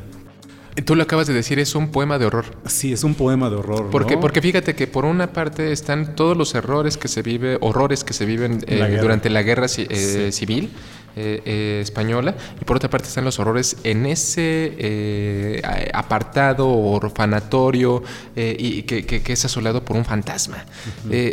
Tú 0.85 0.97
lo 0.97 1.05
acabas 1.05 1.29
de 1.29 1.35
decir, 1.35 1.61
es 1.61 1.77
un 1.77 1.93
poema 1.93 2.19
de 2.19 2.27
horror. 2.27 2.47
Sí, 2.67 2.93
es 2.93 3.05
un 3.05 3.15
poema 3.15 3.49
de 3.49 3.57
horror. 3.57 3.91
Porque, 3.93 4.17
porque 4.19 4.43
fíjate 4.43 4.75
que 4.75 4.89
por 4.89 5.05
una 5.05 5.33
parte 5.33 5.71
están 5.71 6.17
todos 6.17 6.37
los 6.37 6.55
errores 6.57 6.97
que 6.97 7.07
se 7.07 7.23
vive, 7.23 7.59
horrores 7.61 8.03
que 8.03 8.13
se 8.13 8.25
viven 8.25 8.65
eh, 8.67 8.99
durante 9.01 9.31
la 9.31 9.43
guerra 9.43 9.67
eh, 9.77 10.31
civil 10.33 10.71
eh, 11.17 11.43
eh, 11.45 11.79
española 11.81 12.35
y 12.61 12.65
por 12.65 12.77
otra 12.77 12.91
parte 12.91 13.07
están 13.07 13.25
los 13.25 13.39
horrores 13.39 13.77
en 13.85 14.05
ese 14.07 14.75
eh, 14.79 15.63
apartado 15.93 16.69
orfanatorio 16.69 18.03
y 18.37 18.83
que, 18.83 19.23
es 19.25 19.45
asolado 19.45 19.85
por 19.85 19.97
un 19.97 20.05
fantasma. 20.05 20.65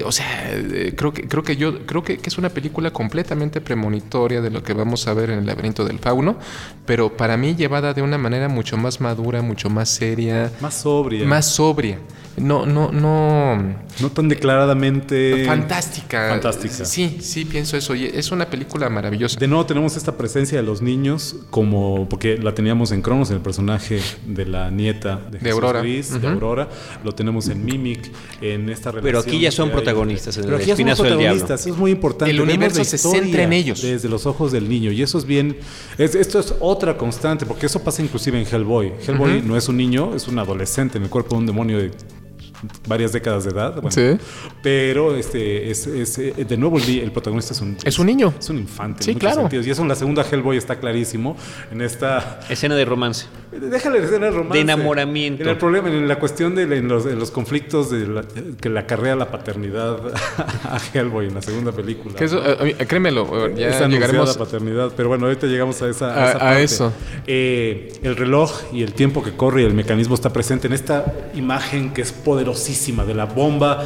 o 0.06 0.12
sea, 0.12 0.52
creo 0.96 1.13
que 1.13 1.28
creo 1.28 1.44
que 1.44 1.56
yo 1.56 1.86
creo 1.86 2.04
que, 2.04 2.20
es 2.24 2.38
una 2.38 2.50
película 2.50 2.91
completamente 2.91 3.60
premonitoria 3.60 4.41
de 4.41 4.52
lo 4.52 4.62
que 4.62 4.74
vamos 4.74 5.08
a 5.08 5.13
ver 5.13 5.32
en 5.32 5.39
el 5.39 5.46
laberinto 5.46 5.84
del 5.84 6.00
fauno, 6.00 6.38
pero 6.86 7.17
para 7.17 7.36
mí 7.36 7.56
llevada 7.56 7.94
de 7.94 8.02
una 8.02 8.17
manera 8.17 8.48
mucho 8.48 8.78
más 8.78 9.02
madura, 9.02 9.41
mucho 9.41 9.70
más 9.70 9.89
seria, 9.89 10.52
más 10.62 10.76
sobria, 10.76 11.26
más 11.26 11.46
sobria 11.48 11.98
no, 12.38 12.65
no, 12.65 12.91
no. 12.91 13.58
No 14.00 14.10
tan 14.12 14.30
declaradamente. 14.30 15.46
Fantástica. 15.46 16.30
Fantástica. 16.30 16.86
Sí, 16.86 17.20
sí, 17.22 17.46
pienso 17.46 17.78
eso. 17.78 17.94
Y 17.94 18.06
es 18.06 18.32
una 18.32 18.46
película 18.46 18.89
maravillosa. 18.89 19.39
De 19.39 19.48
nuevo 19.48 19.65
tenemos 19.71 19.95
esta 19.95 20.17
presencia 20.17 20.57
de 20.57 20.63
los 20.63 20.81
niños, 20.81 21.38
como. 21.49 22.10
Porque 22.10 22.38
la 22.38 22.53
teníamos 22.53 22.91
en 22.91 23.01
Cronos, 23.01 23.29
en 23.29 23.38
el 23.38 23.41
personaje 23.41 24.01
de 24.25 24.45
la 24.45 24.69
nieta 24.69 25.21
de, 25.31 25.49
Aurora. 25.49 25.81
de 25.81 26.27
Aurora. 26.27 26.67
Lo 27.05 27.13
tenemos 27.13 27.47
en 27.47 27.63
Mimic, 27.63 28.12
en 28.41 28.69
esta 28.69 28.91
relación. 28.91 29.03
Pero 29.03 29.19
aquí 29.19 29.39
ya 29.39 29.49
son 29.49 29.71
protagonistas. 29.71 30.38
Pero 30.38 30.57
aquí 30.57 30.65
ya 30.65 30.95
son 30.95 31.07
protagonistas. 31.07 31.62
Eso 31.62 31.69
es 31.69 31.77
muy 31.77 31.91
importante. 31.91 32.31
El 32.31 32.41
universo 32.41 32.84
se 32.84 32.97
centra 32.97 33.43
en 33.43 33.53
ellos. 33.53 33.81
Desde 33.81 34.10
los 34.10 34.25
ojos 34.25 34.51
del 34.51 34.67
niño. 34.67 34.91
Y 34.91 35.01
eso 35.01 35.17
es 35.17 35.25
bien. 35.25 35.57
esto 35.97 36.39
es 36.39 36.53
otra 36.60 36.97
constante, 36.97 37.45
porque 37.45 37.67
eso 37.67 37.81
pasa 37.81 38.01
inclusive 38.01 38.41
en 38.41 38.45
Hellboy. 38.45 38.91
Hellboy 39.07 39.41
no 39.41 39.55
es 39.55 39.69
un 39.69 39.77
niño, 39.77 40.13
es 40.13 40.27
un 40.27 40.38
adolescente 40.38 40.97
en 40.97 41.05
el 41.05 41.10
cuerpo 41.10 41.36
de 41.36 41.39
un 41.39 41.45
demonio 41.45 41.77
de 41.77 41.91
varias 42.88 43.12
décadas 43.12 43.43
de 43.43 43.52
edad. 43.52 43.82
sí. 43.89 44.17
Pero 44.62 45.15
este, 45.15 45.71
es, 45.71 45.88
eh, 45.88 46.45
de 46.47 46.58
nuevo 46.58 46.78
el, 46.78 47.12
protagonista 47.12 47.54
es 47.54 47.62
un, 47.62 47.78
es 47.84 48.00
un 48.00 48.08
niño. 48.08 48.34
Es 48.39 48.50
un 48.50 48.58
infante. 48.58 49.04
Sí, 49.04 49.15
claro. 49.15 49.50
Y 49.52 49.69
eso 49.69 49.82
en 49.82 49.88
la 49.88 49.95
segunda 49.95 50.24
Hellboy 50.24 50.58
está 50.58 50.80
clarísimo. 50.80 51.36
En 51.71 51.82
esta. 51.82 52.39
Escena 52.50 52.76
de 52.76 52.86
romance. 52.86 53.26
Déjale 53.51 53.99
la 53.99 54.05
escena 54.05 54.25
de 54.27 54.31
romance. 54.31 54.53
De 54.55 54.61
enamoramiento. 54.61 55.43
En 55.43 55.49
el 55.49 55.57
problema, 55.57 55.89
en 55.89 56.07
la 56.07 56.17
cuestión 56.19 56.55
de 56.55 56.63
en 56.63 56.87
los, 56.87 57.05
los, 57.05 57.31
conflictos 57.31 57.91
de 57.91 58.23
que 58.59 58.69
le 58.69 58.79
acarrea 58.79 59.15
la 59.15 59.29
paternidad 59.29 59.97
a 60.63 60.79
Hellboy 60.93 61.27
en 61.27 61.33
la 61.35 61.41
segunda 61.41 61.71
película. 61.71 62.15
Que 62.15 62.25
eso, 62.25 62.41
eh, 62.45 62.75
créemelo, 62.87 63.53
ya 63.55 63.69
esa 63.69 63.87
llegaremos. 63.87 64.29
la 64.29 64.45
paternidad, 64.45 64.91
pero 64.95 65.09
bueno, 65.09 65.25
ahorita 65.25 65.47
llegamos 65.47 65.81
a 65.81 65.89
esa. 65.89 66.13
A, 66.13 66.29
esa 66.29 66.49
a 66.49 66.59
eso. 66.61 66.93
Eh, 67.27 67.91
el 68.03 68.15
reloj 68.15 68.51
y 68.71 68.83
el 68.83 68.93
tiempo 68.93 69.21
que 69.21 69.31
corre 69.31 69.63
y 69.63 69.65
el 69.65 69.73
mecanismo 69.73 70.15
está 70.15 70.31
presente 70.31 70.67
en 70.67 70.73
esta 70.73 71.13
imagen 71.33 71.93
que 71.93 72.01
es 72.01 72.11
poderosa 72.11 72.61
de 73.05 73.13
la 73.13 73.25
bomba 73.25 73.83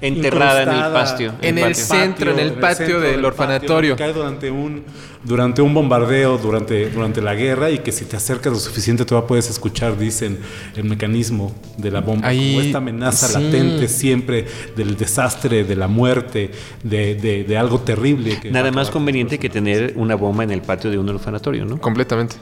enterrada 0.00 0.62
en 0.62 0.68
el 0.68 0.92
patio. 0.92 1.32
En, 1.42 1.58
el, 1.58 1.74
centro, 1.74 2.32
en 2.32 2.38
el 2.38 2.52
patio 2.54 3.00
del, 3.00 3.24
orfanatorio. 3.24 3.96
cae 3.96 4.12
durante 4.12 4.50
un, 4.50 4.84
durante 5.24 5.62
un 5.62 5.74
bombardeo, 5.74 6.38
durante, 6.38 6.90
durante 6.90 7.20
la 7.20 7.34
guerra, 7.34 7.70
y 7.70 7.78
que 7.78 7.92
si 7.92 8.04
te 8.04 8.16
acercas 8.16 8.52
lo 8.52 8.58
suficiente 8.58 9.04
todavía 9.04 9.28
puedes 9.28 9.50
escuchar, 9.50 9.98
dicen, 9.98 10.38
el 10.76 10.84
mecanismo 10.84 11.54
de 11.76 11.90
la 11.90 12.00
bomba. 12.00 12.28
como 12.28 12.60
esta 12.60 12.78
amenaza 12.78 13.38
latente 13.38 13.88
siempre 13.88 14.46
del 14.76 14.96
desastre, 14.96 15.64
de 15.64 15.76
la 15.76 15.88
muerte, 15.88 16.50
de, 16.82 17.44
de 17.46 17.58
algo 17.58 17.80
terrible. 17.80 18.40
Nada 18.50 18.70
más 18.72 18.90
conveniente 18.90 19.38
que 19.38 19.48
tener 19.48 19.94
una 19.96 20.14
bomba 20.14 20.44
en 20.44 20.50
el 20.50 20.62
patio 20.62 20.90
de 20.90 20.98
un 20.98 21.08
orfanatorio, 21.08 21.64
¿no? 21.64 21.80
Completamente. 21.80 22.36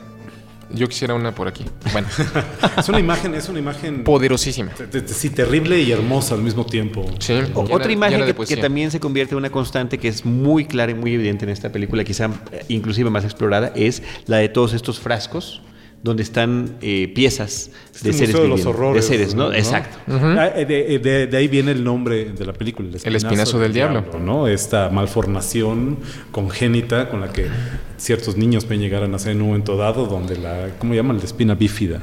Yo 0.71 0.87
quisiera 0.89 1.15
una 1.15 1.35
por 1.35 1.49
aquí. 1.49 1.65
Bueno. 1.93 2.09
es 2.79 2.89
una 2.89 3.01
imagen, 3.01 3.35
es 3.35 3.49
una 3.49 3.59
imagen 3.59 4.05
poderosísima. 4.05 4.73
Sí, 5.07 5.31
terrible 5.31 5.81
y 5.81 5.91
hermosa 5.91 6.35
al 6.35 6.43
mismo 6.43 6.67
tiempo. 6.67 7.07
Sí. 7.19 7.41
Otra 7.55 7.91
imagen 7.91 8.25
que, 8.35 8.57
también 8.57 8.91
se 8.91 9.01
convierte 9.01 9.35
en 9.35 9.39
una 9.39 9.51
constante 9.51 9.99
que 9.99 10.09
es 10.09 10.25
muy 10.25 10.67
clara 10.67 10.93
y 10.93 10.95
muy 10.95 11.15
evidente 11.15 11.45
en 11.45 11.51
esta 11.51 11.73
película, 11.73 12.05
quizá 12.05 12.31
eh, 12.53 12.65
inclusive 12.69 13.11
más 13.11 13.25
explorada, 13.25 13.73
es 13.75 14.03
la 14.27 14.39
de 14.39 14.49
todos 14.49 14.75
estos 14.75 15.01
frascos 15.01 15.63
donde 16.03 16.23
están 16.23 16.77
eh, 16.81 17.11
piezas 17.13 17.71
de 18.03 18.13
seres 18.13 18.41
de 18.41 18.47
los 18.47 18.65
horrores, 18.67 19.09
de 19.09 19.17
seres, 19.17 19.35
¿no? 19.35 19.53
Exacto. 19.53 19.99
Ah, 20.09 20.53
eh, 20.55 21.27
de, 21.29 21.37
ahí 21.37 21.49
viene 21.49 21.73
el 21.73 21.83
nombre 21.83 22.27
de 22.27 22.47
la 22.47 22.53
película, 22.53 22.89
el 22.89 23.17
espinazo, 23.17 23.59
del, 23.59 23.73
diablo. 23.73 24.05
¿no? 24.21 24.47
Esta 24.47 24.91
malformación 24.91 25.99
congénita 26.31 27.09
con 27.09 27.21
la 27.21 27.33
que 27.33 27.49
ciertos 27.99 28.37
niños 28.37 28.65
pueden 28.65 28.81
llegar 28.81 29.03
a 29.03 29.09
nacer 29.09 29.33
en 29.33 29.43
un 29.43 29.49
momento 29.49 29.77
dado, 29.77 30.07
donde 30.07 30.39
la, 30.39 30.71
¿cómo 30.79 30.95
llaman? 30.95 31.19
La 31.19 31.25
espina 31.25 31.55
bífida, 31.55 32.01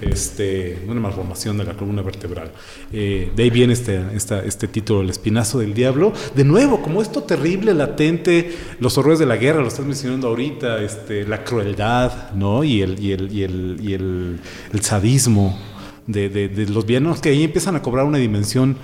este, 0.00 0.82
una 0.88 1.00
malformación 1.00 1.58
de 1.58 1.64
la 1.64 1.74
columna 1.74 2.02
vertebral. 2.02 2.50
Eh, 2.92 3.30
de 3.34 3.42
ahí 3.42 3.50
viene 3.50 3.72
este, 3.72 4.00
este 4.14 4.68
título, 4.68 5.02
el 5.02 5.10
espinazo 5.10 5.58
del 5.58 5.74
diablo. 5.74 6.12
De 6.34 6.44
nuevo, 6.44 6.80
como 6.80 7.02
esto 7.02 7.24
terrible, 7.24 7.74
latente, 7.74 8.56
los 8.78 8.96
horrores 8.96 9.18
de 9.18 9.26
la 9.26 9.36
guerra, 9.36 9.60
lo 9.60 9.68
estás 9.68 9.84
mencionando 9.84 10.28
ahorita, 10.28 10.80
este, 10.80 11.26
la 11.26 11.44
crueldad, 11.44 12.30
¿no? 12.32 12.64
Y 12.64 12.80
el 12.82 12.98
y 13.02 13.12
el, 13.12 13.32
y 13.32 13.42
el, 13.42 13.78
y 13.82 13.94
el, 13.94 14.40
sadismo 14.80 15.58
de, 16.06 16.28
de, 16.28 16.66
los 16.66 16.86
villanos 16.86 17.20
que 17.20 17.30
ahí 17.30 17.42
empiezan 17.44 17.76
a 17.76 17.82
cobrar 17.82 18.04
una 18.04 18.18
dimensión 18.18 18.76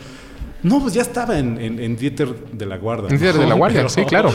No, 0.62 0.80
pues 0.80 0.94
ya 0.94 1.02
estaba 1.02 1.38
en, 1.38 1.58
en, 1.58 1.96
Dieter 1.96 2.34
de 2.52 2.66
la 2.66 2.78
Guardia. 2.78 3.08
En 3.10 3.18
Dieter 3.18 3.40
de 3.40 3.46
la 3.46 3.54
Guardia, 3.54 3.88
sí, 3.88 4.04
claro. 4.04 4.32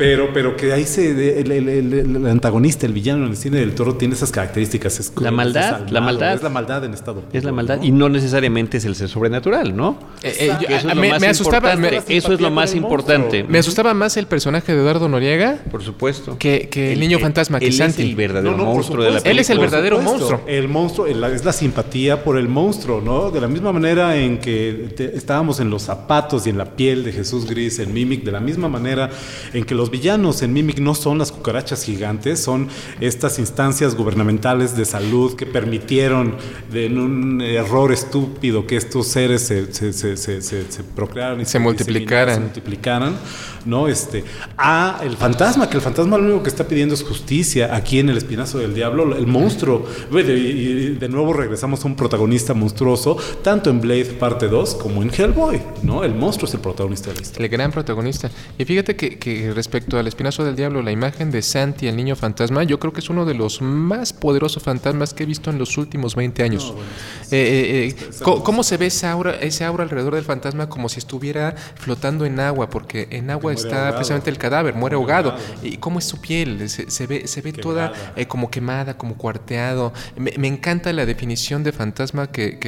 Pero, 0.00 0.32
pero 0.32 0.56
que 0.56 0.72
ahí 0.72 0.84
se. 0.86 1.40
El, 1.40 1.52
el, 1.52 2.26
antagonista, 2.26 2.86
el 2.86 2.94
villano 2.94 3.26
en 3.26 3.32
el 3.32 3.36
cine 3.36 3.58
del 3.58 3.74
toro, 3.74 3.96
tiene 3.96 4.14
esas 4.14 4.30
características. 4.30 4.98
Es, 4.98 5.12
la 5.20 5.30
maldad, 5.30 5.86
la 5.90 6.00
maldad. 6.00 6.32
Es 6.32 6.42
la 6.42 6.48
maldad 6.48 6.82
en 6.86 6.94
estado. 6.94 7.22
Es 7.34 7.44
la 7.44 7.52
maldad. 7.52 7.82
Y 7.82 7.90
no 7.90 8.08
necesariamente 8.08 8.78
es 8.78 8.86
el 8.86 8.94
ser 8.94 9.10
sobrenatural, 9.10 9.76
¿no? 9.76 9.98
Eh, 10.22 10.34
eh, 10.40 10.56
eso 10.70 10.88
es 10.88 10.96
me, 10.96 11.26
asustaba. 11.26 11.74
eso 11.74 12.32
es 12.32 12.40
lo 12.40 12.50
más 12.50 12.74
importante. 12.74 13.44
Me 13.44 13.58
asustaba 13.58 13.92
más 13.92 14.16
el 14.16 14.26
personaje 14.26 14.72
de 14.72 14.80
Eduardo 14.80 15.06
Noriega. 15.06 15.58
Por 15.70 15.82
supuesto. 15.82 16.38
Que, 16.38 16.70
que 16.70 16.94
el, 16.94 17.00
niño 17.00 17.18
fantasma, 17.18 17.60
que 17.60 17.66
él 17.66 17.78
es 17.78 17.98
el 17.98 18.16
verdadero 18.16 18.56
monstruo 18.56 19.04
de 19.04 19.10
la 19.10 19.16
película. 19.16 19.30
Él 19.32 19.38
es 19.38 19.50
el 19.50 19.58
verdadero 19.58 20.00
monstruo. 20.00 20.40
El 20.46 20.68
monstruo 20.68 21.08
es 21.08 21.44
la 21.44 21.52
simpatía 21.52 22.24
por 22.24 22.38
el 22.38 22.48
monstruo, 22.48 23.02
¿no? 23.02 23.30
De 23.30 23.40
la 23.42 23.48
misma 23.48 23.70
manera 23.70 24.16
en 24.16 24.38
que 24.38 24.94
estábamos 25.14 25.60
en 25.60 25.68
los 25.68 25.82
zapatos 25.82 26.46
y 26.46 26.50
en 26.50 26.56
la 26.56 26.64
piel 26.64 27.04
de 27.04 27.12
Jesús 27.12 27.44
Gris, 27.44 27.78
en 27.80 27.92
Mimic, 27.92 28.24
de 28.24 28.32
la 28.32 28.40
misma 28.40 28.70
manera 28.70 29.10
en 29.52 29.64
que 29.64 29.74
los 29.74 29.89
villanos 29.90 30.42
en 30.42 30.52
Mimic 30.52 30.78
no 30.78 30.94
son 30.94 31.18
las 31.18 31.32
cucarachas 31.32 31.84
gigantes, 31.84 32.40
son 32.40 32.68
estas 33.00 33.38
instancias 33.38 33.94
gubernamentales 33.94 34.76
de 34.76 34.84
salud 34.84 35.34
que 35.36 35.46
permitieron 35.46 36.36
en 36.72 36.98
un 36.98 37.40
error 37.40 37.92
estúpido 37.92 38.66
que 38.66 38.76
estos 38.76 39.06
seres 39.08 39.42
se, 39.42 39.72
se, 39.72 39.92
se, 39.92 40.42
se 40.42 40.84
procrearan 40.94 41.40
y 41.40 41.44
se, 41.44 41.58
multiplicaran. 41.58 42.34
se 42.34 42.40
multiplicaran, 42.40 43.16
¿no? 43.64 43.88
Este, 43.88 44.24
a 44.56 45.00
el 45.02 45.16
fantasma, 45.16 45.68
que 45.68 45.76
el 45.76 45.82
fantasma 45.82 46.18
lo 46.18 46.24
único 46.24 46.42
que 46.42 46.50
está 46.50 46.66
pidiendo 46.66 46.94
es 46.94 47.02
justicia 47.02 47.74
aquí 47.74 47.98
en 47.98 48.08
el 48.08 48.16
espinazo 48.16 48.58
del 48.58 48.74
diablo, 48.74 49.16
el 49.16 49.26
monstruo. 49.26 49.86
Y 50.10 50.90
de 50.94 51.08
nuevo 51.08 51.32
regresamos 51.32 51.84
a 51.84 51.88
un 51.88 51.96
protagonista 51.96 52.54
monstruoso, 52.54 53.16
tanto 53.42 53.70
en 53.70 53.80
Blade 53.80 54.04
parte 54.04 54.48
2 54.48 54.74
como 54.76 55.02
en 55.02 55.10
Hellboy, 55.10 55.60
¿no? 55.82 56.04
El 56.04 56.14
monstruo 56.14 56.48
es 56.48 56.54
el 56.54 56.60
protagonista 56.60 57.10
de 57.10 57.16
la 57.16 57.22
historia. 57.22 57.44
El 57.44 57.50
gran 57.50 57.72
protagonista. 57.72 58.30
Y 58.58 58.64
fíjate 58.64 58.96
que, 58.96 59.52
respecto 59.54 59.69
al 59.92 60.06
espinazo 60.06 60.44
del 60.44 60.56
diablo, 60.56 60.82
la 60.82 60.90
imagen 60.90 61.30
de 61.30 61.42
Santi, 61.42 61.86
el 61.88 61.96
niño 61.96 62.16
fantasma, 62.16 62.64
yo 62.64 62.78
creo 62.78 62.92
que 62.92 63.00
es 63.00 63.10
uno 63.10 63.24
de 63.24 63.34
los 63.34 63.62
más 63.62 64.12
poderosos 64.12 64.62
fantasmas 64.62 65.14
que 65.14 65.22
he 65.22 65.26
visto 65.26 65.50
en 65.50 65.58
los 65.58 65.78
últimos 65.78 66.14
20 66.14 66.42
años. 66.42 66.74
Eh, 67.30 67.94
eh, 67.94 67.96
eh, 67.98 68.22
¿Cómo 68.22 68.62
se 68.62 68.76
ve 68.76 68.86
esa 68.86 69.12
aura, 69.12 69.36
ese 69.36 69.64
aura 69.64 69.84
alrededor 69.84 70.14
del 70.14 70.24
fantasma 70.24 70.68
como 70.68 70.88
si 70.88 70.98
estuviera 70.98 71.54
flotando 71.76 72.24
en 72.24 72.40
agua? 72.40 72.70
Porque 72.70 73.08
en 73.10 73.30
agua 73.30 73.52
está 73.52 73.94
precisamente 73.94 74.30
el 74.30 74.38
cadáver, 74.38 74.74
muere, 74.74 74.96
ahogado. 74.96 75.36
¿Y 75.62 75.76
cómo 75.76 75.98
es 75.98 76.04
su 76.04 76.20
piel? 76.20 76.68
Se, 76.68 77.06
ve, 77.06 77.26
se 77.26 77.40
ve 77.40 77.52
toda 77.52 77.92
como 78.28 78.50
quemada, 78.50 78.96
como 78.96 79.16
cuarteado. 79.16 79.92
Me, 80.16 80.48
encanta 80.48 80.92
la 80.92 81.06
definición 81.06 81.62
de 81.62 81.72
fantasma 81.72 82.26
que, 82.28 82.58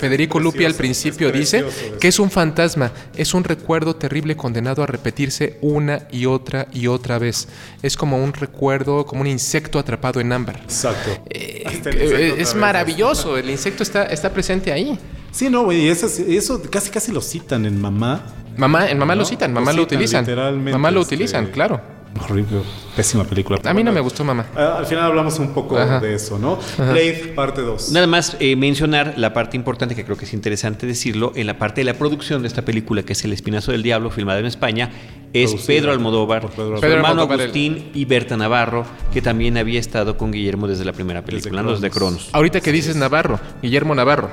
Federico 0.00 0.40
Lupi 0.40 0.64
al 0.64 0.74
principio 0.74 1.30
dice, 1.30 1.64
que 2.00 2.08
es 2.08 2.18
un 2.18 2.30
fantasma, 2.30 2.92
es 3.16 3.34
un 3.34 3.44
recuerdo 3.44 3.96
terrible 3.96 4.36
condenado 4.36 4.82
a 4.82 4.86
repetirse 4.86 5.58
una 5.60 6.08
y 6.10 6.26
otra 6.26 6.37
y 6.72 6.86
otra 6.86 7.18
vez. 7.18 7.48
Es 7.82 7.96
como 7.96 8.22
un 8.22 8.32
recuerdo, 8.32 9.06
como 9.06 9.22
un 9.22 9.26
insecto 9.26 9.78
atrapado 9.78 10.20
en 10.20 10.32
ámbar. 10.32 10.60
Exacto. 10.64 11.10
Eh, 11.30 12.34
es 12.38 12.54
maravilloso, 12.54 13.36
el 13.36 13.50
insecto 13.50 13.82
está, 13.82 14.04
está 14.04 14.32
presente 14.32 14.72
ahí. 14.72 14.98
Sí, 15.30 15.50
no, 15.50 15.64
güey, 15.64 15.88
eso, 15.88 16.06
eso 16.06 16.62
casi 16.70 16.90
casi 16.90 17.12
lo 17.12 17.20
citan 17.20 17.66
en 17.66 17.80
Mamá. 17.80 18.22
Mamá, 18.56 18.90
en 18.90 18.98
Mamá 18.98 19.14
lo 19.14 19.24
citan, 19.24 19.52
Mamá 19.52 19.72
lo, 19.72 19.82
utilizan. 19.82 20.26
Mamá 20.64 20.90
lo 20.90 21.00
utilizan, 21.00 21.44
este, 21.44 21.54
claro. 21.54 21.80
Horrible, 22.20 22.62
pésima 22.96 23.24
película. 23.24 23.60
A 23.64 23.74
mí 23.74 23.84
no 23.84 23.92
me 23.92 24.00
gustó, 24.00 24.24
mamá. 24.24 24.46
al 24.54 24.86
final 24.86 25.04
hablamos 25.04 25.38
un 25.38 25.52
poco 25.52 25.78
de 25.78 26.14
eso, 26.14 26.38
¿no? 26.38 26.58
Blade, 26.76 27.32
parte 27.34 27.60
2. 27.62 27.92
Nada 27.92 28.06
más 28.06 28.36
eh, 28.40 28.56
mencionar 28.56 29.14
la 29.16 29.32
parte 29.32 29.56
importante 29.56 29.94
que 29.94 30.04
creo 30.04 30.16
que 30.16 30.24
es 30.24 30.32
interesante 30.32 30.86
decirlo, 30.86 31.32
en 31.34 31.46
la 31.46 31.58
parte 31.58 31.80
de 31.80 31.84
la 31.84 31.94
producción 31.94 32.42
de 32.42 32.48
esta 32.48 32.62
película, 32.62 33.02
que 33.02 33.12
es 33.12 33.24
El 33.24 33.32
Espinazo 33.32 33.72
del 33.72 33.82
Diablo, 33.82 34.10
filmado 34.10 34.38
en 34.38 34.46
España, 34.46 34.90
es 35.32 35.54
Pedro 35.66 35.92
Almodóvar, 35.92 36.48
su 36.54 36.86
hermano 36.86 37.22
Agustín 37.22 37.90
y 37.94 38.04
Berta 38.04 38.36
Navarro, 38.36 38.84
que 39.12 39.20
también 39.22 39.58
había 39.58 39.78
estado 39.78 40.16
con 40.16 40.32
Guillermo 40.32 40.66
desde 40.66 40.84
la 40.84 40.92
primera 40.92 41.22
película, 41.22 41.62
los 41.62 41.80
de 41.80 41.90
Cronos. 41.90 42.30
Ahorita 42.32 42.60
que 42.60 42.72
dices 42.72 42.96
Navarro, 42.96 43.38
Guillermo 43.62 43.94
Navarro 43.94 44.30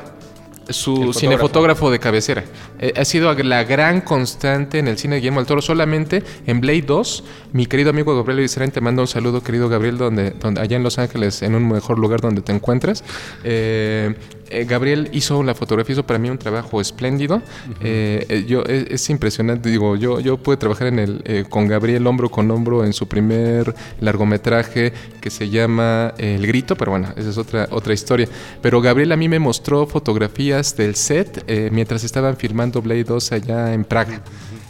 su 0.69 1.13
cinefotógrafo 1.13 1.91
de 1.91 1.99
cabecera. 1.99 2.43
Eh, 2.79 2.93
ha 2.95 3.05
sido 3.05 3.33
la 3.33 3.63
gran 3.63 4.01
constante 4.01 4.79
en 4.79 4.87
el 4.87 4.97
cine 4.97 5.15
de 5.15 5.21
Guillermo 5.21 5.39
del 5.39 5.47
Toro. 5.47 5.61
Solamente 5.61 6.23
en 6.45 6.61
Blade 6.61 6.83
2, 6.83 7.23
mi 7.53 7.65
querido 7.65 7.89
amigo 7.89 8.15
Gabriel 8.15 8.39
Israel 8.41 8.71
te 8.71 8.81
manda 8.81 9.01
un 9.01 9.07
saludo, 9.07 9.41
querido 9.41 9.69
Gabriel, 9.69 9.97
donde, 9.97 10.31
donde 10.31 10.61
allá 10.61 10.77
en 10.77 10.83
Los 10.83 10.99
Ángeles, 10.99 11.41
en 11.41 11.55
un 11.55 11.67
mejor 11.67 11.99
lugar 11.99 12.21
donde 12.21 12.41
te 12.41 12.51
encuentras. 12.51 13.03
Eh, 13.43 14.15
eh, 14.49 14.65
Gabriel 14.65 15.09
hizo 15.11 15.41
la 15.43 15.55
fotografía, 15.55 15.93
hizo 15.93 16.05
para 16.05 16.19
mí 16.19 16.29
un 16.29 16.37
trabajo 16.37 16.79
espléndido. 16.79 17.41
Eh, 17.81 18.25
eh, 18.29 18.45
yo, 18.47 18.63
es, 18.63 19.09
impresionante, 19.09 19.69
digo, 19.69 19.95
yo, 19.95 20.19
yo 20.19 20.37
pude 20.37 20.57
trabajar 20.57 20.87
en 20.87 20.99
el, 20.99 21.47
con 21.49 21.67
Gabriel 21.67 22.05
hombro 22.07 22.29
con 22.29 22.49
hombro 22.51 22.85
en 22.85 22.93
su 22.93 23.07
primer 23.07 23.73
largometraje 23.99 24.93
que 25.21 25.29
se 25.29 25.49
llama 25.49 26.13
El 26.17 26.45
Grito, 26.47 26.75
pero 26.75 26.91
bueno, 26.91 27.09
esa 27.15 27.29
es 27.29 27.37
otra, 27.37 27.67
otra 27.71 27.93
historia. 27.93 28.27
Pero 28.61 28.81
Gabriel 28.81 29.11
a 29.11 29.17
mí 29.17 29.27
me 29.27 29.39
mostró 29.39 29.87
fotografías 29.87 30.75
del 30.75 30.95
set 30.95 31.45
mientras 31.71 32.03
estaban 32.03 32.37
filmando 32.37 32.81
Blade 32.81 33.03
2 33.03 33.31
allá 33.31 33.73
en 33.73 33.83
Praga. 33.83 34.21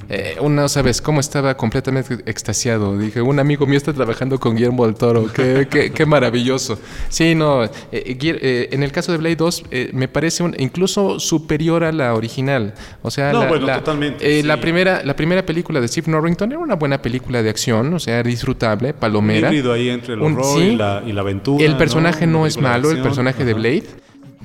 Eh, 0.10 0.38
una, 0.40 0.68
¿sabes? 0.68 1.02
Cómo 1.02 1.20
estaba 1.20 1.56
completamente 1.58 2.16
extasiado. 2.26 2.98
Dije, 2.98 3.22
un 3.22 3.40
amigo 3.40 3.66
mío 3.66 3.78
está 3.78 3.94
trabajando 3.94 4.40
con 4.40 4.56
Guillermo 4.56 4.86
del 4.86 4.96
Toro. 4.96 5.32
Qué, 5.34 5.68
qué, 5.94 6.06
maravilloso. 6.06 6.80
Sí, 7.10 7.34
no. 7.34 7.64
Eh, 7.64 7.70
eh, 7.92 8.70
en 8.72 8.84
el 8.84 8.92
caso 8.92 9.12
de 9.12 9.18
Blade 9.18 9.36
2, 9.36 9.64
me 9.94 10.08
parece 10.08 10.44
un, 10.44 10.56
incluso 10.60 11.20
superior 11.20 11.84
a 11.84 11.92
la 11.92 12.14
original. 12.14 12.74
O 13.02 13.10
sea, 13.10 13.34
la, 13.34 13.48
totalmente, 13.78 14.44
la, 14.44 14.60
primera, 14.60 15.02
la 15.04 15.16
primera 15.16 15.46
película 15.46 15.82
de 15.82 15.88
Steve 15.88 16.12
Norrington 16.12 16.52
era 16.52 16.60
una 16.60 16.76
buena 16.76 17.02
película 17.02 17.42
de 17.42 17.50
acción, 17.50 17.94
o 17.94 18.00
sea, 18.00 18.22
disfrutable, 18.22 18.94
palomera. 18.94 19.50
Un 19.50 19.56
híbrido 19.56 19.74
ahí 19.74 19.90
entre 19.90 20.14
el 20.14 20.22
horror 20.22 20.62
y, 20.62 20.76
la, 20.76 21.04
y, 21.06 21.14
la, 21.14 21.22
aventura. 21.22 21.66
El 21.66 21.78
personaje 21.78 22.28
no, 22.28 22.46
es 22.46 22.60
malo, 22.60 22.92
el 22.92 23.02
personaje 23.02 23.44
de 23.44 23.54
Blade 23.54 23.84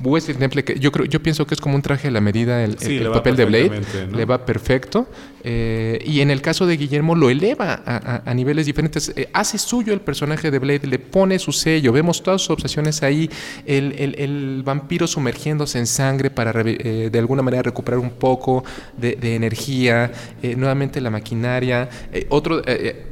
Wesley 0.02 0.36
Temple, 0.36 0.64
que 0.64 0.78
yo 0.78 0.92
creo, 0.92 1.06
yo 1.06 1.22
pienso 1.22 1.46
que 1.46 1.54
es 1.54 1.60
como 1.60 1.74
un 1.74 1.82
traje 1.82 2.08
a 2.08 2.10
la 2.10 2.20
medida 2.20 2.64
el, 2.64 2.76
papel 3.12 3.36
de 3.36 3.44
Blade, 3.44 3.82
le 4.12 4.24
va 4.24 4.44
perfecto. 4.44 5.08
Eh, 5.42 6.02
y 6.04 6.20
en 6.20 6.30
el 6.30 6.42
caso 6.42 6.66
de 6.66 6.76
Guillermo 6.76 7.14
lo 7.14 7.30
eleva 7.30 7.82
a, 7.86 8.34
niveles 8.34 8.66
diferentes, 8.66 9.12
eh, 9.16 9.28
hace 9.32 9.58
suyo 9.58 9.94
el 9.94 10.00
personaje 10.00 10.50
de 10.50 10.58
Blade, 10.58 10.86
le 10.86 10.98
pone 10.98 11.38
su 11.38 11.52
sello, 11.52 11.92
vemos 11.92 12.22
todas 12.22 12.42
sus 12.42 12.50
obsesiones 12.50 13.02
ahí, 13.02 13.30
el, 13.66 14.62
vampiro 14.64 15.06
sumergiéndose 15.06 15.78
en 15.78 15.86
sangre 15.86 16.30
para 16.30 16.52
eh, 16.64 17.08
de 17.10 17.18
alguna 17.18 17.42
manera 17.42 17.62
recuperar 17.62 17.98
un 17.98 18.10
poco 18.10 18.64
de, 18.96 19.34
energía, 19.34 20.12
nuevamente 20.56 21.00
la 21.00 21.10
maquinaria. 21.10 21.88
otro 22.28 22.62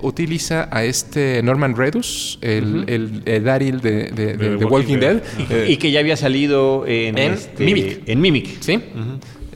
utiliza 0.01 0.69
a 0.71 0.85
este 0.85 1.43
Norman 1.43 1.77
Redus, 1.77 2.39
el, 2.43 3.23
Daryl 3.45 3.81
de, 3.81 4.11
de, 4.11 4.65
Walking, 4.65 4.99
Dead. 4.99 5.23
y 5.67 5.77
que 5.77 5.91
ya 5.91 6.01
había 6.01 6.17
salido 6.17 6.68
en, 6.87 7.19
este, 7.19 7.65
Mimic. 7.65 8.03
En 8.07 8.21
Mimic. 8.21 8.61
Sí. 8.61 8.81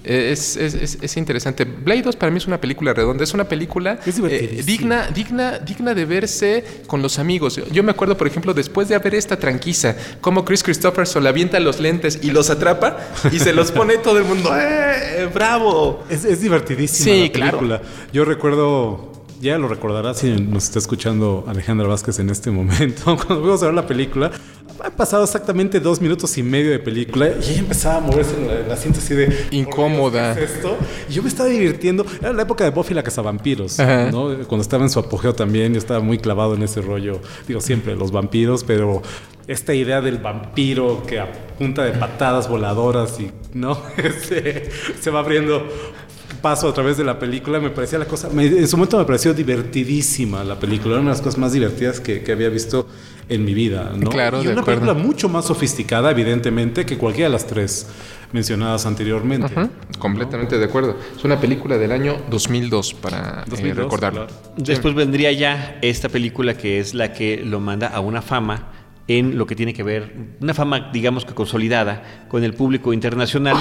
Es, 0.04 0.56
es, 0.56 0.98
es, 1.00 1.16
interesante. 1.16 1.64
Blade 1.64 2.02
2 2.02 2.16
para 2.16 2.32
mí 2.32 2.38
es 2.38 2.46
una 2.48 2.60
película 2.60 2.92
redonda, 2.92 3.22
es 3.22 3.34
una 3.34 3.44
película 3.44 4.00
eh, 4.04 4.62
digna, 4.66 5.06
digna, 5.08 5.60
digna 5.60 5.94
de 5.94 6.04
verse 6.04 6.64
con 6.88 7.02
los 7.02 7.20
amigos. 7.20 7.60
Yo 7.70 7.84
me 7.84 7.92
acuerdo, 7.92 8.16
por 8.16 8.26
ejemplo, 8.26 8.52
después 8.52 8.88
de 8.88 8.98
ver 8.98 9.14
esta 9.14 9.38
tranquiza, 9.38 9.96
cómo 10.20 10.44
Chris 10.44 10.64
Christopherson 10.64 11.22
le 11.22 11.28
avienta 11.28 11.60
los 11.60 11.78
lentes 11.78 12.18
y 12.20 12.32
los 12.32 12.50
atrapa 12.50 12.98
y 13.30 13.38
se 13.38 13.52
los 13.52 13.70
pone 13.70 13.98
todo 13.98 14.18
el 14.18 14.24
mundo. 14.24 14.50
¡Eh! 14.52 15.28
¡Bravo! 15.32 16.02
Es, 16.10 16.40
divertidísima 16.40 17.04
sí, 17.04 17.32
la 17.34 17.50
película. 17.50 17.82
Yo 18.12 18.24
recuerdo 18.24 19.12
ya 19.42 19.58
lo 19.58 19.66
recordará 19.66 20.14
si 20.14 20.30
nos 20.30 20.64
está 20.64 20.78
escuchando 20.78 21.44
Alejandra 21.48 21.88
Vázquez 21.88 22.20
en 22.20 22.30
este 22.30 22.52
momento. 22.52 23.04
Cuando 23.16 23.40
fuimos 23.40 23.62
a 23.62 23.66
ver 23.66 23.74
la 23.74 23.86
película, 23.88 24.30
ha 24.80 24.90
pasado 24.90 25.24
exactamente 25.24 25.80
dos 25.80 26.00
minutos 26.00 26.36
y 26.38 26.42
medio 26.42 26.70
de 26.70 26.78
película 26.78 27.28
y 27.28 27.50
ella 27.50 27.58
empezaba 27.60 27.96
a 27.96 28.00
moverse 28.00 28.36
en 28.36 28.50
el 28.50 28.70
asiento 28.70 29.00
así 29.00 29.14
de... 29.14 29.46
Incómoda. 29.50 30.32
esto? 30.38 30.76
Y 31.08 31.14
yo 31.14 31.22
me 31.22 31.28
estaba 31.28 31.48
divirtiendo. 31.48 32.06
Era 32.20 32.32
la 32.32 32.42
época 32.42 32.64
de 32.64 32.70
Buffy 32.70 32.94
la 32.94 33.02
Cazavampiros, 33.02 33.78
¿no? 33.78 34.36
Cuando 34.46 34.62
estaba 34.62 34.82
en 34.84 34.90
su 34.90 34.98
apogeo 34.98 35.34
también, 35.34 35.72
yo 35.72 35.78
estaba 35.78 36.00
muy 36.00 36.18
clavado 36.18 36.54
en 36.54 36.62
ese 36.62 36.80
rollo. 36.80 37.20
Digo, 37.46 37.60
siempre 37.60 37.96
los 37.96 38.12
vampiros, 38.12 38.64
pero 38.64 39.02
esta 39.46 39.74
idea 39.74 40.00
del 40.00 40.18
vampiro 40.18 41.02
que 41.06 41.18
a 41.20 41.30
punta 41.58 41.84
de 41.84 41.92
patadas 41.92 42.48
voladoras 42.48 43.18
y, 43.20 43.30
¿no? 43.54 43.78
se, 44.28 44.70
se 45.00 45.10
va 45.10 45.20
abriendo 45.20 45.66
paso 46.42 46.68
a 46.68 46.74
través 46.74 46.96
de 46.96 47.04
la 47.04 47.18
película, 47.18 47.60
me 47.60 47.70
parecía 47.70 47.98
la 47.98 48.04
cosa, 48.04 48.28
en 48.30 48.68
su 48.68 48.76
momento 48.76 48.98
me 48.98 49.04
pareció 49.04 49.32
divertidísima 49.32 50.44
la 50.44 50.58
película, 50.58 50.94
era 50.94 51.00
una 51.00 51.10
de 51.10 51.16
las 51.16 51.22
cosas 51.22 51.38
más 51.38 51.52
divertidas 51.52 52.00
que, 52.00 52.22
que 52.22 52.32
había 52.32 52.48
visto 52.48 52.86
en 53.28 53.44
mi 53.44 53.54
vida. 53.54 53.92
¿no? 53.96 54.10
Claro, 54.10 54.42
y 54.42 54.48
una 54.48 54.64
película 54.64 54.94
mucho 54.94 55.28
más 55.28 55.46
sofisticada, 55.46 56.10
evidentemente, 56.10 56.84
que 56.84 56.98
cualquiera 56.98 57.28
de 57.28 57.32
las 57.32 57.46
tres 57.46 57.86
mencionadas 58.32 58.86
anteriormente. 58.86 59.52
Completamente 59.98 60.58
de 60.58 60.64
acuerdo. 60.64 60.96
Es 61.16 61.24
una 61.24 61.40
película 61.40 61.78
del 61.78 61.92
año 61.92 62.16
2002, 62.30 62.94
para 62.94 63.44
eh, 63.50 63.74
recordarlo. 63.74 64.26
Después 64.56 64.94
vendría 64.94 65.32
ya 65.32 65.78
esta 65.82 66.08
película 66.08 66.56
que 66.56 66.80
es 66.80 66.94
la 66.94 67.12
que 67.12 67.42
lo 67.44 67.60
manda 67.60 67.88
a 67.88 68.00
una 68.00 68.22
fama 68.22 68.68
en 69.08 69.36
lo 69.36 69.46
que 69.46 69.56
tiene 69.56 69.74
que 69.74 69.82
ver, 69.82 70.14
una 70.40 70.54
fama, 70.54 70.90
digamos 70.92 71.24
que 71.24 71.34
consolidada 71.34 72.26
con 72.28 72.44
el 72.44 72.54
público 72.54 72.92
internacional, 72.92 73.56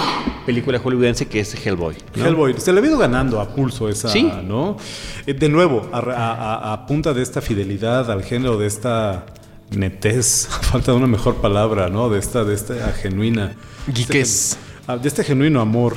película 0.45 0.77
hollywoodense 0.79 1.27
que 1.27 1.39
es 1.39 1.65
Hellboy. 1.65 1.95
Hellboy, 2.15 2.53
se 2.59 2.71
le 2.71 2.79
ha 2.79 2.85
ido 2.85 2.97
ganando 2.97 3.41
a 3.41 3.53
pulso 3.53 3.89
esa, 3.89 4.09
¿Sí? 4.09 4.31
¿no? 4.43 4.77
Eh, 5.25 5.33
de 5.33 5.49
nuevo, 5.49 5.89
a, 5.91 6.85
punta 6.87 7.13
de 7.13 7.23
esta 7.23 7.41
fidelidad 7.41 8.11
al 8.11 8.23
género, 8.23 8.57
de 8.57 8.67
esta 8.67 9.25
netez, 9.71 10.47
falta 10.61 10.91
de 10.91 10.97
una 10.97 11.07
mejor 11.07 11.37
palabra, 11.37 11.89
¿no? 11.89 12.09
De 12.09 12.19
esta, 12.19 12.43
de 12.43 12.53
esta 12.53 12.75
genuina. 12.93 13.55
Geekes. 13.91 14.57
Ah, 14.87 14.97
de 14.97 15.07
este 15.07 15.23
genuino 15.23 15.59
amor 15.61 15.95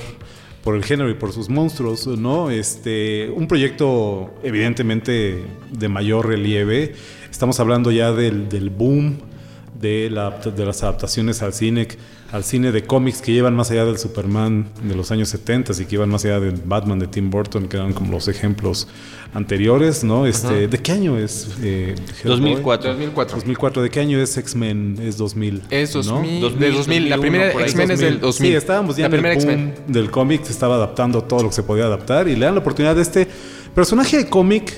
por 0.62 0.74
el 0.74 0.84
género 0.84 1.10
y 1.10 1.14
por 1.14 1.32
sus 1.32 1.50
monstruos, 1.50 2.06
¿no? 2.06 2.50
Este, 2.50 3.28
un 3.28 3.46
proyecto 3.46 4.34
evidentemente 4.42 5.44
de 5.70 5.88
mayor 5.90 6.28
relieve. 6.28 6.94
Estamos 7.30 7.60
hablando 7.60 7.90
ya 7.90 8.12
del, 8.12 8.48
del 8.48 8.70
boom 8.70 9.33
de, 9.80 10.08
la, 10.10 10.30
de 10.30 10.64
las 10.64 10.82
adaptaciones 10.82 11.42
al 11.42 11.52
cine, 11.52 11.88
al 12.32 12.44
cine 12.44 12.72
de 12.72 12.84
cómics 12.84 13.20
que 13.20 13.32
llevan 13.32 13.54
más 13.54 13.70
allá 13.70 13.84
del 13.84 13.98
Superman 13.98 14.68
de 14.82 14.94
los 14.94 15.10
años 15.10 15.28
70 15.28 15.72
y 15.72 15.84
que 15.84 15.90
llevan 15.92 16.10
más 16.10 16.24
allá 16.24 16.40
del 16.40 16.60
Batman 16.64 16.98
de 16.98 17.06
Tim 17.06 17.30
Burton, 17.30 17.68
que 17.68 17.76
eran 17.76 17.92
como 17.92 18.12
los 18.12 18.28
ejemplos 18.28 18.88
anteriores, 19.34 20.04
¿no? 20.04 20.26
Este, 20.26 20.68
¿De 20.68 20.78
qué 20.78 20.92
año 20.92 21.18
es? 21.18 21.56
Eh, 21.62 21.94
2004. 22.24 22.90
2004. 22.90 23.36
2004. 23.36 23.82
¿De 23.82 23.90
qué 23.90 24.00
año 24.00 24.20
es 24.20 24.36
X-Men? 24.36 24.98
Es 25.02 25.16
2000. 25.16 25.62
Es 25.70 25.92
2000. 25.92 26.40
¿no? 26.40 26.50
de 26.50 26.70
2000. 26.70 27.10
la 27.10 27.18
primera 27.18 27.50
X-Men 27.50 27.90
es 27.90 28.00
del 28.00 28.20
2000. 28.20 28.50
Sí, 28.50 28.56
estábamos 28.56 28.96
ya 28.96 29.06
en 29.06 29.14
el 29.14 29.44
boom 29.44 29.72
del 29.88 30.10
cómic, 30.10 30.44
se 30.44 30.52
estaba 30.52 30.76
adaptando 30.76 31.22
todo 31.22 31.42
lo 31.42 31.48
que 31.48 31.54
se 31.56 31.62
podía 31.64 31.84
adaptar 31.84 32.28
y 32.28 32.36
le 32.36 32.44
dan 32.44 32.54
la 32.54 32.60
oportunidad 32.60 32.94
de 32.94 33.02
este 33.02 33.26
personaje 33.74 34.16
de 34.16 34.28
cómic 34.28 34.72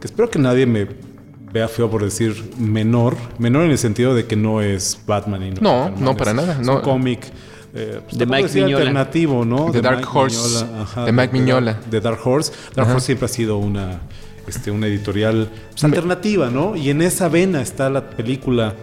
que 0.00 0.06
espero 0.06 0.30
que 0.30 0.38
nadie 0.38 0.64
me 0.64 1.09
vea 1.52 1.68
feo 1.68 1.90
por 1.90 2.04
decir 2.04 2.52
menor, 2.58 3.16
menor 3.38 3.64
en 3.64 3.72
el 3.72 3.78
sentido 3.78 4.14
de 4.14 4.26
que 4.26 4.36
no 4.36 4.60
es 4.62 5.00
Batman 5.06 5.42
y 5.42 5.50
no, 5.52 5.90
no, 5.90 6.16
para 6.16 6.32
nada, 6.32 6.54
es 6.60 6.66
no. 6.66 6.76
un 6.76 6.82
cómic 6.82 7.26
eh, 7.74 8.00
pues 8.04 8.18
de 8.18 8.26
Mike 8.26 8.48
Miñola. 8.54 8.76
alternativo, 8.78 9.44
¿no? 9.44 9.70
De, 9.70 9.80
Dark 9.80 10.06
Horse, 10.12 10.64
de 11.04 11.12
Mike 11.12 11.32
Miñola, 11.32 11.80
de, 11.90 12.00
Dark 12.00 12.20
Horse. 12.24 12.52
Dark 12.74 12.90
Horse 12.90 13.06
siempre 13.06 13.26
ha 13.26 13.28
sido 13.28 13.58
una 13.58 14.00
este, 14.46 14.70
una 14.70 14.86
editorial 14.86 15.48
pues, 15.70 15.84
alternativa, 15.84 16.50
¿no? 16.50 16.74
Y 16.74 16.90
en 16.90 17.02
esa 17.02 17.28
vena 17.28 17.62
está 17.62 17.88
la 17.88 18.10
película 18.10 18.74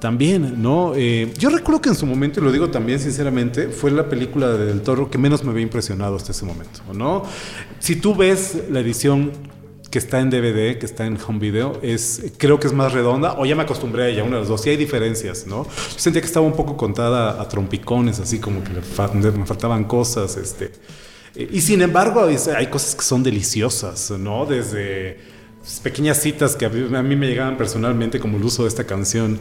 también, 0.00 0.60
¿no? 0.60 0.94
Eh, 0.96 1.32
yo 1.38 1.48
recuerdo 1.48 1.80
que 1.80 1.90
en 1.90 1.94
su 1.94 2.06
momento, 2.06 2.40
y 2.40 2.42
lo 2.42 2.50
digo 2.50 2.70
también 2.70 2.98
sinceramente, 2.98 3.68
fue 3.68 3.92
la 3.92 4.08
película 4.08 4.48
de 4.48 4.66
Del 4.66 4.80
Toro 4.80 5.08
que 5.08 5.18
menos 5.18 5.44
me 5.44 5.52
había 5.52 5.62
impresionado 5.62 6.16
hasta 6.16 6.32
ese 6.32 6.44
momento, 6.44 6.80
¿no? 6.92 7.22
Si 7.78 7.96
tú 7.96 8.16
ves 8.16 8.64
la 8.68 8.80
edición 8.80 9.30
que 9.92 9.98
está 9.98 10.20
en 10.20 10.30
DVD, 10.30 10.78
que 10.78 10.86
está 10.86 11.04
en 11.04 11.18
home 11.24 11.38
video, 11.38 11.78
es, 11.82 12.32
creo 12.38 12.58
que 12.58 12.66
es 12.66 12.72
más 12.72 12.92
redonda, 12.92 13.34
o 13.38 13.44
ya 13.44 13.54
me 13.54 13.62
acostumbré 13.62 14.04
a 14.04 14.08
ella, 14.08 14.24
una 14.24 14.36
de 14.36 14.40
las 14.40 14.48
dos. 14.48 14.62
Sí 14.62 14.70
hay 14.70 14.78
diferencias, 14.78 15.46
¿no? 15.46 15.64
Yo 15.64 15.98
sentía 15.98 16.22
que 16.22 16.26
estaba 16.26 16.46
un 16.46 16.54
poco 16.54 16.78
contada 16.78 17.40
a 17.40 17.46
trompicones, 17.46 18.18
así 18.18 18.40
como 18.40 18.64
que 18.64 18.70
me 18.70 19.46
faltaban 19.46 19.84
cosas, 19.84 20.38
este. 20.38 20.72
Y 21.36 21.60
sin 21.60 21.82
embargo, 21.82 22.24
hay 22.24 22.66
cosas 22.68 22.94
que 22.94 23.02
son 23.02 23.22
deliciosas, 23.22 24.10
¿no? 24.12 24.46
Desde 24.46 25.18
pequeñas 25.82 26.18
citas 26.20 26.56
que 26.56 26.64
a 26.64 26.70
mí 26.70 27.14
me 27.14 27.26
llegaban 27.26 27.58
personalmente, 27.58 28.18
como 28.18 28.38
el 28.38 28.44
uso 28.44 28.62
de 28.62 28.68
esta 28.68 28.84
canción 28.84 29.38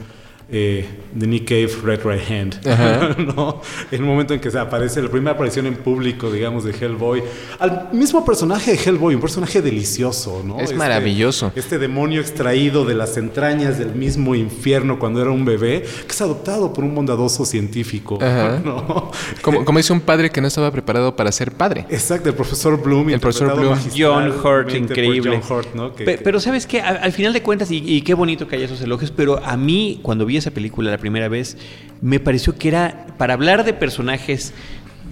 eh, 0.54 0.86
de 1.14 1.28
Nick 1.28 1.47
Cave, 1.47 1.70
Red 1.84 2.02
Right 2.04 2.30
Hand. 2.30 3.18
¿no? 3.36 3.62
En 3.89 4.04
un 4.04 4.10
momento 4.10 4.34
en 4.34 4.39
que 4.39 4.52
se 4.52 4.60
aparece 4.60 5.02
la 5.02 5.10
primera 5.10 5.32
aparición 5.32 5.66
en 5.66 5.76
público, 5.76 6.30
digamos, 6.30 6.66
de 6.66 6.72
Hellboy. 6.72 7.24
Al 7.60 7.89
mismo 7.93 8.26
personaje 8.26 8.72
de 8.72 8.78
Hellboy, 8.78 9.16
un 9.16 9.22
personaje 9.22 9.62
delicioso, 9.62 10.41
¿no? 10.45 10.58
Es 10.58 10.64
este, 10.64 10.76
maravilloso. 10.76 11.54
Este 11.56 11.78
demonio 11.78 12.20
extraído 12.20 12.84
de 12.84 12.95
las 12.95 13.16
entrañas 13.18 13.80
del 13.80 13.95
mismo 13.95 14.36
infierno 14.36 14.99
cuando 14.99 15.22
era 15.22 15.32
un 15.32 15.45
bebé, 15.45 15.84
que 15.84 16.12
es 16.12 16.22
adoptado 16.22 16.74
por 16.74 16.84
un 16.84 16.95
bondadoso 16.95 17.45
científico. 17.45 18.20
¿no? 18.66 19.12
Como, 19.41 19.64
como 19.64 19.80
dice 19.80 19.93
un 19.93 20.02
padre 20.02 20.32
que 20.32 20.41
no 20.41 20.47
estaba 20.47 20.72
preparado 20.72 21.16
para 21.16 21.32
ser 21.32 21.54
padre. 21.54 21.86
Exacto, 21.89 22.28
el 22.28 22.36
profesor 22.36 22.82
Bloom. 22.82 23.10
El 23.10 23.20
profesor 23.22 23.58
Bloom. 23.58 23.80
John 23.97 24.32
Hurt, 24.43 24.74
increíble. 24.76 25.39
John 25.41 25.58
Hurt, 25.58 25.74
¿no? 25.76 25.93
pero, 25.93 26.39
¿sabes 26.41 26.68
qué? 26.68 26.82
Al, 26.82 27.12
final 27.14 27.32
de 27.32 27.41
cuentas, 27.41 27.72
y, 27.72 27.78
y 27.86 28.02
qué 28.02 28.14
bonito 28.14 28.47
que 28.47 28.58
haya 28.58 28.66
esos 28.66 28.82
elogios, 28.82 29.12
pero 29.12 29.41
a 29.43 29.56
mí, 29.56 29.99
cuando 30.02 30.26
vi 30.26 30.41
esa 30.42 30.52
película 30.52 30.92
la 30.92 30.98
primera 30.98 31.28
vez, 31.28 31.58
me 32.02 32.20
pareció 32.20 32.58
que 32.58 32.68
era 32.68 33.08
para 33.18 33.34
hablar 33.34 33.64
de 33.64 33.74
personajes 33.74 34.54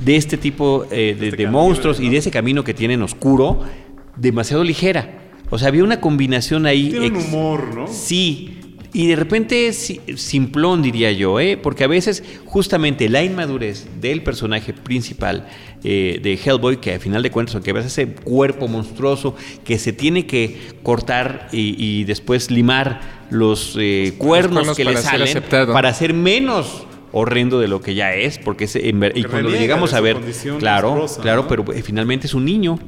de 0.03 0.15
este 0.15 0.37
tipo 0.37 0.85
eh, 0.91 1.15
de, 1.19 1.29
este 1.29 1.47
monstruos 1.47 1.99
y 1.99 2.09
de 2.09 2.17
ese 2.17 2.31
camino 2.31 2.63
que 2.63 2.73
tienen 2.73 3.01
oscuro, 3.01 3.61
demasiado 4.15 4.63
ligera. 4.63 5.17
O 5.49 5.57
sea, 5.57 5.69
había 5.69 5.83
una 5.83 5.99
combinación 5.99 6.65
ahí. 6.65 6.89
Tiene 6.89 7.07
un 7.07 7.15
humor, 7.17 7.75
¿no? 7.75 7.87
Sí. 7.87 8.55
Y 8.91 9.07
de 9.07 9.15
repente 9.15 9.71
simplón, 9.71 10.81
diría 10.81 11.11
yo, 11.11 11.39
¿eh? 11.39 11.57
porque 11.57 11.83
a 11.83 11.87
veces 11.87 12.23
justamente 12.45 13.07
la 13.07 13.23
inmadurez 13.23 13.87
del 14.01 14.23
personaje 14.23 14.73
principal 14.73 15.47
eh, 15.83 16.19
de 16.21 16.33
Hellboy, 16.33 16.77
que 16.77 16.93
al 16.93 16.99
final 16.99 17.23
de 17.23 17.31
cuentas, 17.31 17.55
aunque 17.55 17.73
ves 17.73 17.85
ese 17.85 18.07
cuerpo 18.07 18.67
monstruoso 18.67 19.35
que 19.63 19.79
se 19.79 19.93
tiene 19.93 20.25
que 20.25 20.59
cortar 20.83 21.47
y 21.51 22.03
después 22.03 22.51
limar 22.51 23.19
los, 23.29 23.75
eh, 23.79 24.13
cuernos, 24.17 24.75
que 24.75 24.85
le 24.85 24.97
salen 24.97 25.43
para 25.71 25.93
ser 25.93 26.13
menos 26.13 26.85
horrendo 27.11 27.59
de 27.59 27.67
lo 27.67 27.81
que 27.81 27.95
ya 27.95 28.13
es, 28.13 28.37
porque 28.37 28.65
y 29.13 29.23
cuando 29.23 29.49
llegamos 29.49 29.93
a 29.93 30.01
ver, 30.01 30.17
claro, 30.59 31.05
claro, 31.21 31.47
pero 31.47 31.65
eh, 31.73 31.81
finalmente 31.81 32.27
es 32.27 32.33
un 32.33 32.45
niño. 32.45 32.79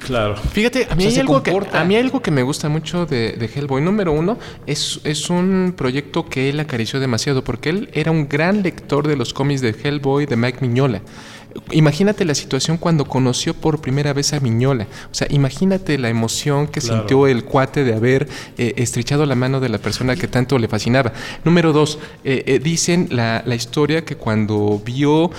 Claro. 0.00 0.36
Fíjate, 0.36 0.86
a 0.90 0.94
mí, 0.96 1.06
hay, 1.06 1.18
algo 1.18 1.42
que, 1.42 1.50
a 1.72 1.84
mí 1.84 1.96
algo 1.96 2.20
que 2.20 2.30
me 2.30 2.42
gusta 2.42 2.68
mucho 2.68 3.06
de, 3.06 3.32
de, 3.32 3.46
Hellboy. 3.46 3.80
Número 3.80 4.12
uno, 4.12 4.38
es, 4.66 5.00
es 5.04 5.30
un 5.30 5.72
proyecto 5.74 6.26
que 6.26 6.50
él 6.50 6.60
acarició 6.60 7.00
demasiado 7.00 7.42
porque 7.42 7.70
él 7.70 7.88
era 7.94 8.10
un 8.10 8.28
gran 8.28 8.62
lector 8.62 9.08
de 9.08 9.16
los 9.16 9.32
cómics 9.32 9.62
de 9.62 9.74
Hellboy 9.82 10.26
de 10.26 10.36
Mike 10.36 10.58
Miñola. 10.60 11.00
Imagínate 11.70 12.24
la 12.24 12.34
situación 12.34 12.76
cuando 12.76 13.04
conoció 13.04 13.54
por 13.54 13.80
primera 13.80 14.12
vez 14.12 14.32
a 14.32 14.40
Miñola. 14.40 14.86
O 15.10 15.14
sea, 15.14 15.26
imagínate 15.30 15.98
la 15.98 16.08
emoción 16.08 16.66
que 16.66 16.80
sintió 16.80 17.26
el 17.26 17.44
cuate 17.44 17.84
de 17.84 17.94
haber 17.94 18.28
eh, 18.58 18.74
estrechado 18.76 19.24
la 19.24 19.34
mano 19.34 19.60
de 19.60 19.68
la 19.68 19.78
persona 19.78 20.16
que 20.16 20.26
tanto 20.26 20.58
le 20.58 20.68
fascinaba. 20.68 21.12
Número 21.44 21.72
dos, 21.72 21.98
eh, 22.24 22.42
eh, 22.46 22.58
dicen 22.58 23.08
la, 23.10 23.42
historia 23.54 24.04
que 24.04 24.16
cuando 24.16 24.82
vio 24.84 25.30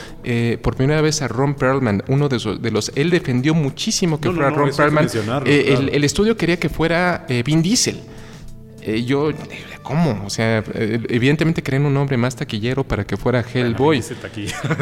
por 0.62 0.76
primera 0.76 1.02
vez 1.02 1.22
a 1.22 1.28
Ron 1.28 1.56
Perlman, 1.56 2.04
uno 2.08 2.30
de, 2.30 2.72
los, 2.72 2.92
él 2.96 3.10
defendió 3.10 3.54
muchísimo 3.54 4.20
que 4.22 4.32
fuera 4.32 4.50
Ron 4.50 4.72
Perlman. 4.76 5.08
el, 5.46 5.90
el, 5.90 6.04
estudio 6.04 6.38
quería 6.38 6.58
que 6.58 6.70
fuera 6.70 7.26
Vin 7.44 7.62
Diesel. 7.62 8.00
yo 9.06 9.32
¿Cómo? 9.86 10.24
O 10.26 10.30
sea, 10.32 10.64
eh, 10.74 11.00
evidentemente 11.10 11.62
querían 11.62 11.86
un 11.86 11.96
hombre 11.96 12.18
más 12.18 12.36
taquillero 12.36 12.84
para 12.84 13.06
que 13.06 13.18
fuera 13.18 13.42
Hellboy. 13.42 14.04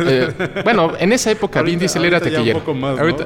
Eh, 0.05 0.33
bueno, 0.63 0.93
en 0.97 1.11
esa 1.11 1.31
época 1.31 1.61
Vin 1.61 1.77
Diesel 1.77 2.05
era 2.05 2.19
taquillero. 2.19 2.63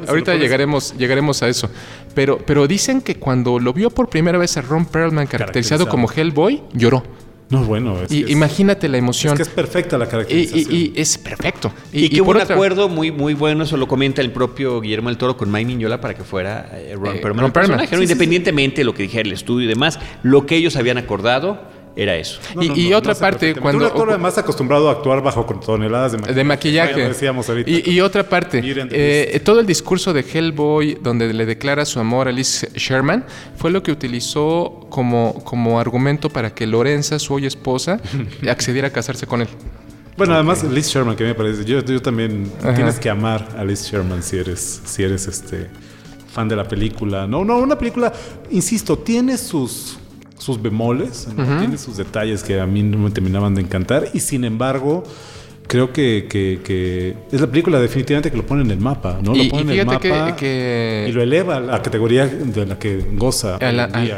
ahorita, 0.07 0.35
llegaremos, 0.35 0.95
llegaremos 0.97 1.41
a 1.43 1.47
eso. 1.47 1.69
Pero, 2.15 2.39
pero 2.39 2.67
dicen 2.67 3.01
que 3.01 3.15
cuando 3.15 3.59
lo 3.59 3.73
vio 3.73 3.89
por 3.89 4.09
primera 4.09 4.37
vez 4.37 4.57
a 4.57 4.61
Ron 4.61 4.85
Perlman 4.85 5.27
caracterizado 5.27 5.87
como 5.87 6.09
Hellboy, 6.11 6.63
lloró. 6.73 7.03
No, 7.49 7.63
bueno. 7.63 8.01
Es 8.01 8.11
y, 8.11 8.31
imagínate 8.31 8.89
la 8.89 8.97
emoción. 8.97 9.33
Es 9.33 9.37
que 9.37 9.43
es 9.43 9.49
perfecta 9.49 9.97
la 9.97 10.07
caracterización. 10.07 10.67
Y, 10.69 10.93
es 10.95 11.17
perfecto. 11.17 11.71
Y, 11.93 12.09
que 12.09 12.21
hubo 12.21 12.31
un 12.31 12.41
acuerdo 12.41 12.89
muy, 12.89 13.11
muy 13.11 13.33
bueno, 13.33 13.63
eso 13.63 13.77
lo 13.77 13.87
comenta 13.87 14.21
el 14.21 14.31
propio 14.31 14.81
Guillermo 14.81 15.09
del 15.09 15.17
Toro 15.17 15.37
con 15.37 15.51
Mike 15.51 15.65
Miñola 15.65 16.01
para 16.01 16.13
que 16.13 16.23
fuera 16.23 16.69
eh, 16.73 16.95
Ron 16.95 17.15
eh, 17.15 17.19
Perlman. 17.21 17.51
independientemente 18.01 18.81
de 18.81 18.85
lo 18.85 18.93
que 18.93 19.03
dijera 19.03 19.27
el 19.27 19.33
estudio 19.33 19.65
y 19.65 19.69
demás, 19.69 19.99
lo 20.23 20.45
que 20.45 20.55
ellos 20.55 20.75
habían 20.75 20.97
acordado 20.97 21.61
era 21.97 22.15
eso. 22.15 22.39
y, 22.61 22.93
otra 22.93 23.15
parte, 23.15 23.55
cuando... 23.55 23.83
Un 23.83 23.91
actor 23.91 24.09
además 24.11 24.37
acostumbrado 24.37 24.87
a 24.87 24.91
actuar 24.91 25.23
bajo 25.23 25.45
toneladas 25.45 26.11
de 26.11 26.19
maquillaje. 26.19 26.35
De 26.37 26.43
maquillaje. 26.43 27.01
decíamos 27.07 27.49
ahorita. 27.49 27.69
Y, 27.69 27.99
otra 28.01 28.29
parte, 28.29 28.61
eh, 28.63 29.41
todo 29.43 29.59
el 29.59 29.65
discurso 29.65 30.13
de 30.13 30.21
Hellboy, 30.21 30.99
donde 31.01 31.33
le 31.33 31.45
declara 31.47 31.85
su 31.85 31.99
amor 31.99 32.27
a 32.27 32.31
Liz 32.31 32.67
Sherman, 32.75 33.25
fue 33.55 33.71
lo 33.71 33.81
que 33.81 33.91
utilizó 33.91 34.85
como, 34.89 35.43
como 35.43 35.79
argumento 35.79 36.29
para 36.29 36.53
que 36.53 36.67
Lorenza, 36.67 37.17
su 37.17 37.33
hoy 37.33 37.47
esposa, 37.47 37.99
accediera 38.47 38.89
a 38.89 38.91
casarse 38.91 39.25
con 39.25 39.41
él. 39.41 39.47
Bueno, 40.17 40.35
además 40.35 40.63
Liz 40.63 40.87
Sherman, 40.89 41.15
que 41.15 41.23
me 41.23 41.33
parece, 41.33 41.65
yo, 41.65 41.83
yo 41.83 41.99
también 41.99 42.51
tienes 42.75 42.99
que 42.99 43.09
amar 43.09 43.47
a 43.57 43.63
Liz 43.63 43.83
Sherman 43.83 44.21
si 44.21 44.37
eres, 44.37 44.81
si 44.85 45.01
eres 45.01 45.27
este 45.27 45.67
fan 46.31 46.47
de 46.47 46.55
la 46.55 46.67
película. 46.67 47.25
No, 47.25 47.43
no, 47.43 47.57
una 47.57 47.75
película, 47.75 48.13
insisto, 48.51 48.99
tiene 48.99 49.35
sus 49.37 49.97
sus 50.37 50.61
bemoles, 50.61 51.27
tiene 51.35 51.77
sus 51.77 51.97
detalles 51.97 52.43
que 52.43 52.59
a 52.59 52.65
mí 52.65 52.83
no 52.83 52.97
me 52.97 53.11
terminaban 53.11 53.55
de 53.55 53.61
encantar 53.61 54.07
y 54.13 54.19
sin 54.19 54.43
embargo 54.43 55.03
creo 55.67 55.91
que, 55.91 56.27
que, 56.29 57.15
es 57.31 57.41
la 57.41 57.47
película 57.47 57.79
definitivamente 57.79 58.31
que 58.31 58.37
lo 58.37 58.45
pone 58.45 58.61
en 58.61 58.71
el 58.71 58.79
mapa, 58.79 59.19
¿no? 59.21 59.35
Lo 59.35 59.49
pone 59.49 59.73
en 59.73 59.79
el 59.79 59.85
mapa 59.85 60.35
y 60.41 61.11
lo 61.11 61.21
eleva 61.21 61.57
a 61.57 61.59
la 61.59 61.81
categoría 61.81 62.25
de 62.25 62.65
la 62.65 62.79
que 62.79 63.03
goza. 63.13 63.57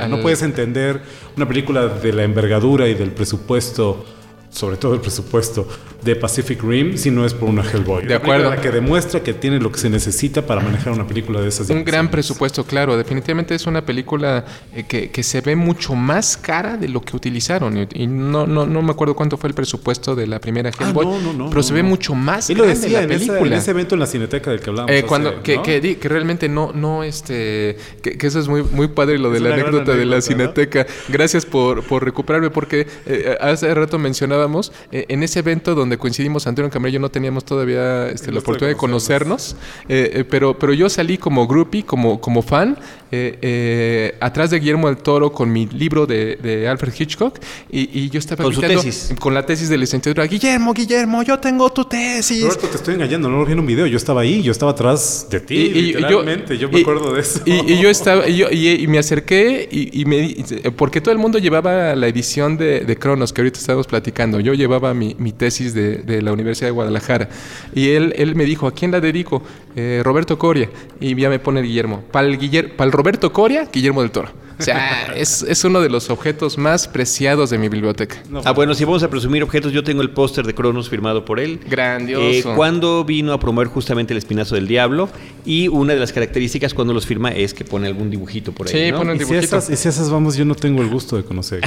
no 0.07 0.21
puedes 0.21 0.41
entender 0.41 1.01
una 1.35 1.47
película 1.47 1.87
de 1.87 2.13
la 2.13 2.23
envergadura 2.23 2.87
y 2.87 2.93
del 2.93 3.11
presupuesto, 3.11 4.05
sobre 4.49 4.77
todo 4.77 4.93
el 4.93 5.01
presupuesto 5.01 5.67
de 6.01 6.15
Pacific 6.15 6.61
Rim 6.63 6.97
si 6.97 7.11
no 7.11 7.25
es 7.25 7.33
por 7.33 7.49
una 7.49 7.61
Hellboy. 7.61 8.05
De 8.05 8.15
acuerdo. 8.15 8.49
que 8.61 8.71
demuestra 8.71 9.21
que 9.21 9.33
tiene 9.33 9.59
lo 9.59 9.71
que 9.71 9.79
se 9.79 9.89
necesita 9.89 10.45
para 10.45 10.61
manejar 10.61 10.93
una 10.93 11.07
película 11.07 11.41
de 11.41 11.49
esas. 11.49 11.69
Un 11.69 11.83
gran 11.83 12.09
presupuesto, 12.09 12.63
claro. 12.63 12.97
Definitivamente 12.97 13.55
es 13.55 13.67
una 13.67 13.85
película 13.85 14.45
eh, 14.73 14.83
que, 14.83 15.23
se 15.23 15.41
ve 15.41 15.55
mucho 15.55 15.95
más 15.95 16.37
cara 16.37 16.77
de 16.77 16.87
lo 16.87 17.01
que 17.01 17.15
utilizaron. 17.15 17.87
Y, 17.93 18.07
no, 18.07 18.47
no, 18.47 18.65
no 18.65 18.81
me 18.81 18.91
acuerdo 18.91 19.15
cuánto 19.15 19.37
fue 19.37 19.49
el 19.49 19.53
presupuesto 19.55 20.15
de 20.15 20.27
la 20.27 20.39
primera 20.39 20.71
ah, 20.77 20.83
Hellboy. 20.83 21.07
pero 21.49 21.63
se 21.63 21.73
ve 21.73 21.83
mucho 21.83 22.15
más 22.15 22.49
Él 22.49 22.57
lo 22.57 22.65
decía 22.65 23.03
en, 23.03 23.11
en, 23.11 23.53
ese 23.53 23.71
evento 23.71 23.95
en 23.95 23.99
la 23.99 24.07
cineteca 24.07 24.51
del 24.51 24.61
que 24.61 24.69
hablábamos. 24.69 24.95
Eh, 24.95 25.03
cuando, 25.03 25.43
que, 25.43 25.61
que, 25.61 26.09
realmente 26.09 26.47
no, 26.47 26.71
no, 26.73 27.03
este, 27.03 27.77
que, 28.01 28.17
eso 28.21 28.39
es 28.39 28.47
muy, 28.47 28.63
muy 28.63 28.87
padre 28.87 29.19
lo 29.19 29.31
de 29.31 29.39
la 29.39 29.53
anécdota, 29.53 29.95
de 29.95 30.05
la 30.05 30.21
cineteca. 30.21 30.87
Gracias 31.09 31.45
por, 31.45 31.83
por 31.83 32.03
recuperarme, 32.03 32.49
porque 32.49 32.87
eh, 33.05 33.37
hace 33.39 33.73
rato 33.73 33.99
mencionábamos 33.99 34.71
en 34.91 35.23
ese 35.23 35.39
evento 35.39 35.75
donde 35.75 35.88
coincidimos 35.97 36.45
Antonio 36.47 36.69
Camargo 36.69 36.89
yo 36.89 36.99
no 36.99 37.09
teníamos 37.09 37.43
todavía 37.45 38.07
este, 38.07 38.31
la 38.31 38.39
oportunidad 38.39 38.75
de 38.75 38.77
conocernos, 38.77 39.55
eh, 39.87 40.11
eh, 40.13 40.23
pero, 40.23 40.57
pero 40.57 40.73
yo 40.73 40.89
salí 40.89 41.17
como 41.17 41.47
groupie, 41.47 41.83
como, 41.83 42.19
como 42.19 42.41
fan, 42.41 42.77
eh, 43.11 44.15
atrás 44.19 44.51
de 44.51 44.59
Guillermo 44.59 44.87
del 44.87 44.97
Toro 44.97 45.31
con 45.31 45.51
mi 45.51 45.65
libro 45.67 46.05
de, 46.05 46.67
Alfred 46.69 46.93
Hitchcock 46.97 47.39
y, 47.71 48.09
yo 48.09 48.19
estaba 48.19 48.43
con 48.43 48.53
su 48.53 48.61
tesis. 48.61 49.13
con 49.19 49.33
la 49.33 49.45
tesis 49.45 49.69
de 49.69 49.77
licenciatura, 49.77 50.25
Guillermo, 50.25 50.73
Guillermo, 50.73 51.23
yo 51.23 51.39
tengo 51.39 51.69
tu 51.71 51.85
tesis. 51.85 52.43
Roberto, 52.43 52.67
te 52.67 52.77
estoy 52.77 52.95
engañando, 52.95 53.29
no 53.29 53.37
lo 53.37 53.45
vi 53.45 53.53
en 53.53 53.59
un 53.59 53.65
video, 53.65 53.85
yo 53.87 53.97
estaba 53.97 54.21
ahí, 54.21 54.41
yo 54.41 54.51
estaba 54.51 54.71
atrás 54.71 55.27
de 55.29 55.39
ti, 55.39 55.55
y, 55.55 55.81
literalmente, 55.93 56.57
yo, 56.57 56.69
me 56.69 56.81
acuerdo 56.81 57.13
de 57.13 57.21
eso. 57.21 57.41
Y, 57.45 57.79
yo 57.79 57.89
estaba, 57.89 58.27
y, 58.27 58.85
me 58.87 58.99
acerqué 58.99 59.67
y, 59.71 60.05
me, 60.05 60.35
porque 60.75 61.01
todo 61.01 61.11
el 61.11 61.19
mundo 61.19 61.39
llevaba 61.39 61.95
la 61.95 62.07
edición 62.07 62.57
de, 62.57 62.81
de 62.81 62.97
Cronos 62.97 63.33
que 63.33 63.41
ahorita 63.41 63.59
estábamos 63.59 63.87
platicando, 63.87 64.39
yo 64.39 64.53
llevaba 64.53 64.93
mi, 64.93 65.15
mi 65.17 65.31
tesis 65.31 65.73
de, 65.73 65.78
de 65.79 66.21
la 66.21 66.31
Universidad 66.31 66.67
de 66.67 66.71
Guadalajara. 66.71 67.29
Y 67.73 67.89
él, 67.89 68.13
él 68.17 68.35
me 68.35 68.45
dijo, 68.45 68.67
¿a 68.67 68.73
quién 68.73 68.91
la 68.91 68.99
dedico? 68.99 69.41
Eh, 69.75 70.01
Roberto 70.03 70.37
Coria. 70.37 70.69
Y 70.99 71.15
ya 71.15 71.29
me 71.29 71.39
pone 71.39 71.61
Guillermo. 71.61 72.03
Para 72.11 72.27
el, 72.27 72.91
Roberto 72.91 73.31
Coria, 73.31 73.67
Guillermo 73.71 74.01
del 74.01 74.11
Toro. 74.11 74.29
O 74.59 74.63
sea, 74.63 75.13
es, 75.15 75.63
uno 75.63 75.79
de 75.79 75.89
los 75.89 76.09
objetos 76.09 76.57
más 76.57 76.87
preciados 76.87 77.49
de 77.49 77.57
mi 77.57 77.69
biblioteca. 77.69 78.21
ah, 78.43 78.51
bueno, 78.51 78.73
si 78.73 78.83
vamos 78.83 79.03
a 79.03 79.09
presumir 79.09 79.41
objetos, 79.41 79.71
yo 79.71 79.83
tengo 79.83 80.01
el 80.01 80.11
póster 80.11 80.45
de 80.45 80.53
Cronos 80.53 80.89
firmado 80.89 81.23
por 81.23 81.39
él. 81.39 81.59
Grandioso. 81.69 82.51
Eh, 82.51 82.55
cuando 82.55 83.05
vino 83.05 83.31
a 83.31 83.39
promover 83.39 83.67
justamente 83.67 84.13
el 84.13 84.17
Espinazo 84.17 84.55
del 84.55 84.67
Diablo. 84.67 85.09
Y 85.45 85.67
una 85.69 85.93
de 85.93 85.99
las 85.99 86.11
características 86.11 86.73
cuando 86.73 86.93
los 86.93 87.05
firma 87.05 87.29
es 87.31 87.53
que 87.53 87.63
pone 87.63 87.87
algún 87.87 88.09
dibujito 88.09 88.51
por 88.51 88.67
ahí. 88.67 88.73
Sí, 88.73 88.91
pone 88.91 89.13
un 89.13 89.17
dibujito. 89.17 89.57
Y 89.57 89.75
si, 89.75 89.87
esas, 89.87 90.09
vamos, 90.09 90.35
yo 90.35 90.45
no 90.45 90.55
tengo 90.55 90.81
el 90.81 90.89
gusto 90.89 91.15
de 91.15 91.23
conocer. 91.23 91.61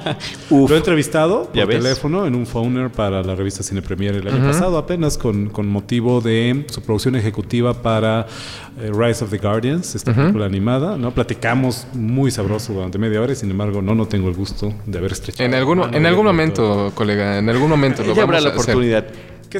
Lo 0.50 0.74
he 0.74 0.76
entrevistado 0.76 1.50
por 1.52 1.68
teléfono 1.68 2.26
en 2.26 2.34
un 2.34 2.46
phoner 2.46 2.90
para 2.90 3.22
la 3.22 3.34
revista 3.34 3.62
Cine 3.62 3.82
Premier 3.82 4.14
el 4.14 4.26
año 4.26 4.44
pasado, 4.44 4.78
apenas 4.78 5.18
con, 5.18 5.50
con 5.50 5.66
motivo 5.68 6.20
de 6.20 6.64
su 6.70 6.82
producción 6.82 7.16
ejecutiva 7.16 7.74
para 7.74 8.26
eh, 8.80 8.90
Rise 8.92 9.24
of 9.24 9.30
the 9.30 9.38
Guardians, 9.38 9.94
esta 9.94 10.14
película 10.14 10.46
animada, 10.46 10.96
¿no? 10.96 11.12
Platicamos 11.12 11.86
muy 11.92 12.30
sabroso 12.38 12.72
durante 12.72 12.98
media 12.98 13.20
hora 13.20 13.32
y 13.32 13.36
sin 13.36 13.50
embargo 13.50 13.82
no, 13.82 13.96
no 13.96 14.06
tengo 14.06 14.28
el 14.28 14.34
gusto 14.34 14.72
de 14.86 14.98
haber 14.98 15.10
estrechado. 15.10 15.44
En, 15.44 15.54
alguno, 15.54 15.90
en 15.92 16.06
algún 16.06 16.24
momento, 16.24 16.92
colega, 16.94 17.38
en 17.38 17.48
algún 17.48 17.68
momento 17.68 18.04
lo 18.04 18.14
ya 18.14 18.22
habrá 18.22 18.40
la 18.40 18.50
oportunidad. 18.50 19.06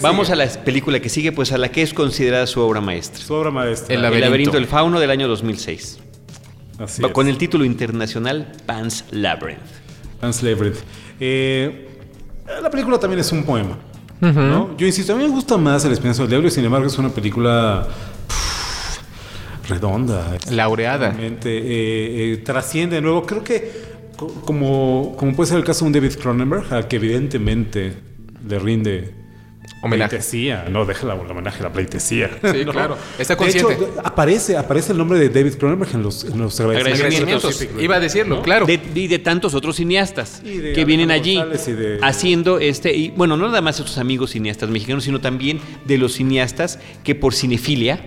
Vamos 0.01 0.31
a 0.31 0.37
la 0.37 0.47
película 0.47 1.01
que 1.01 1.09
sigue, 1.09 1.33
pues 1.33 1.51
a 1.51 1.59
la 1.59 1.73
que 1.73 1.83
es 1.83 1.93
considerada 1.93 2.47
su 2.47 2.61
obra 2.61 2.81
maestra. 2.81 3.21
Su 3.21 3.35
obra 3.35 3.51
maestra. 3.51 3.93
El 3.93 4.03
laberinto, 4.03 4.53
del 4.53 4.67
fauno 4.67 5.01
del 5.01 5.11
año 5.11 5.27
2006. 5.27 5.99
Así 6.79 7.03
con 7.03 7.27
el 7.27 7.37
título 7.37 7.65
internacional 7.65 8.53
Pan's 8.65 9.05
Labyrinth. 9.11 9.59
Pan's 10.21 10.41
Labyrinth. 10.45 10.79
Eh, 11.19 11.89
la 12.63 12.71
película 12.71 13.01
también 13.01 13.19
es 13.19 13.33
un 13.33 13.43
poema. 13.43 13.77
¿no? 14.21 14.77
Yo 14.77 14.87
insisto, 14.87 15.15
a 15.15 15.17
mí 15.17 15.25
me 15.25 15.31
gusta 15.31 15.57
más 15.57 15.85
El 15.85 15.93
Espinazo 15.93 16.23
del 16.23 16.31
Diablo 16.31 16.47
y 16.47 16.51
sin 16.53 16.65
embargo 16.65 16.87
es 16.87 16.97
una 16.99 17.09
película 17.09 17.89
redonda. 19.69 20.39
Laureada. 20.51 21.15
Eh, 21.21 21.39
eh, 21.45 22.43
trasciende 22.45 22.97
de 22.97 23.03
nuevo. 23.03 23.25
Creo 23.25 23.45
que, 23.45 23.71
como, 24.45 25.15
como 25.17 25.35
puede 25.35 25.49
ser 25.49 25.59
el 25.59 25.65
caso 25.65 25.85
de 25.85 25.87
un 25.89 25.93
David 25.93 26.19
Cronenberg, 26.21 26.73
al 26.73 26.89
que 26.89 26.97
evidentemente 26.97 27.95
le 28.47 28.59
rinde 28.59 29.19
Homenaje. 29.81 30.17
Pleitesía, 30.17 30.67
no, 30.69 30.85
deja 30.85 31.07
la, 31.07 31.15
el 31.15 31.31
homenaje, 31.31 31.63
la 31.63 31.73
pleitesía. 31.73 32.31
Sí, 32.53 32.65
claro. 32.71 32.97
Está 33.17 33.37
consciente. 33.37 33.77
De 33.77 33.85
hecho, 33.85 34.01
aparece, 34.03 34.57
aparece 34.57 34.91
el 34.91 34.99
nombre 34.99 35.21
de 35.21 35.29
David 35.29 35.55
Cronenberg 35.55 35.95
en 35.95 36.03
los, 36.03 36.25
en 36.25 36.39
los 36.39 36.59
agradecimientos. 36.59 37.65
Iba 37.79 37.97
a 37.97 38.01
decirlo, 38.01 38.43
claro. 38.43 38.67
y 38.69 39.07
de 39.07 39.19
tantos 39.21 39.55
otros 39.55 39.77
cineastas 39.77 40.43
que 40.43 40.85
vienen 40.85 41.11
allí 41.11 41.41
haciendo 42.03 42.59
este. 42.59 42.95
Y 42.95 43.11
bueno, 43.11 43.37
no 43.37 43.47
nada 43.47 43.61
más 43.61 43.79
estos 43.79 43.99
amigos 43.99 44.31
cineastas 44.31 44.69
mexicanos, 44.69 45.05
sino 45.05 45.21
también 45.21 45.61
de 45.85 45.99
los 45.99 46.15
cineastas 46.15 46.81
que 47.05 47.15
por 47.15 47.35
cinefilia 47.35 48.01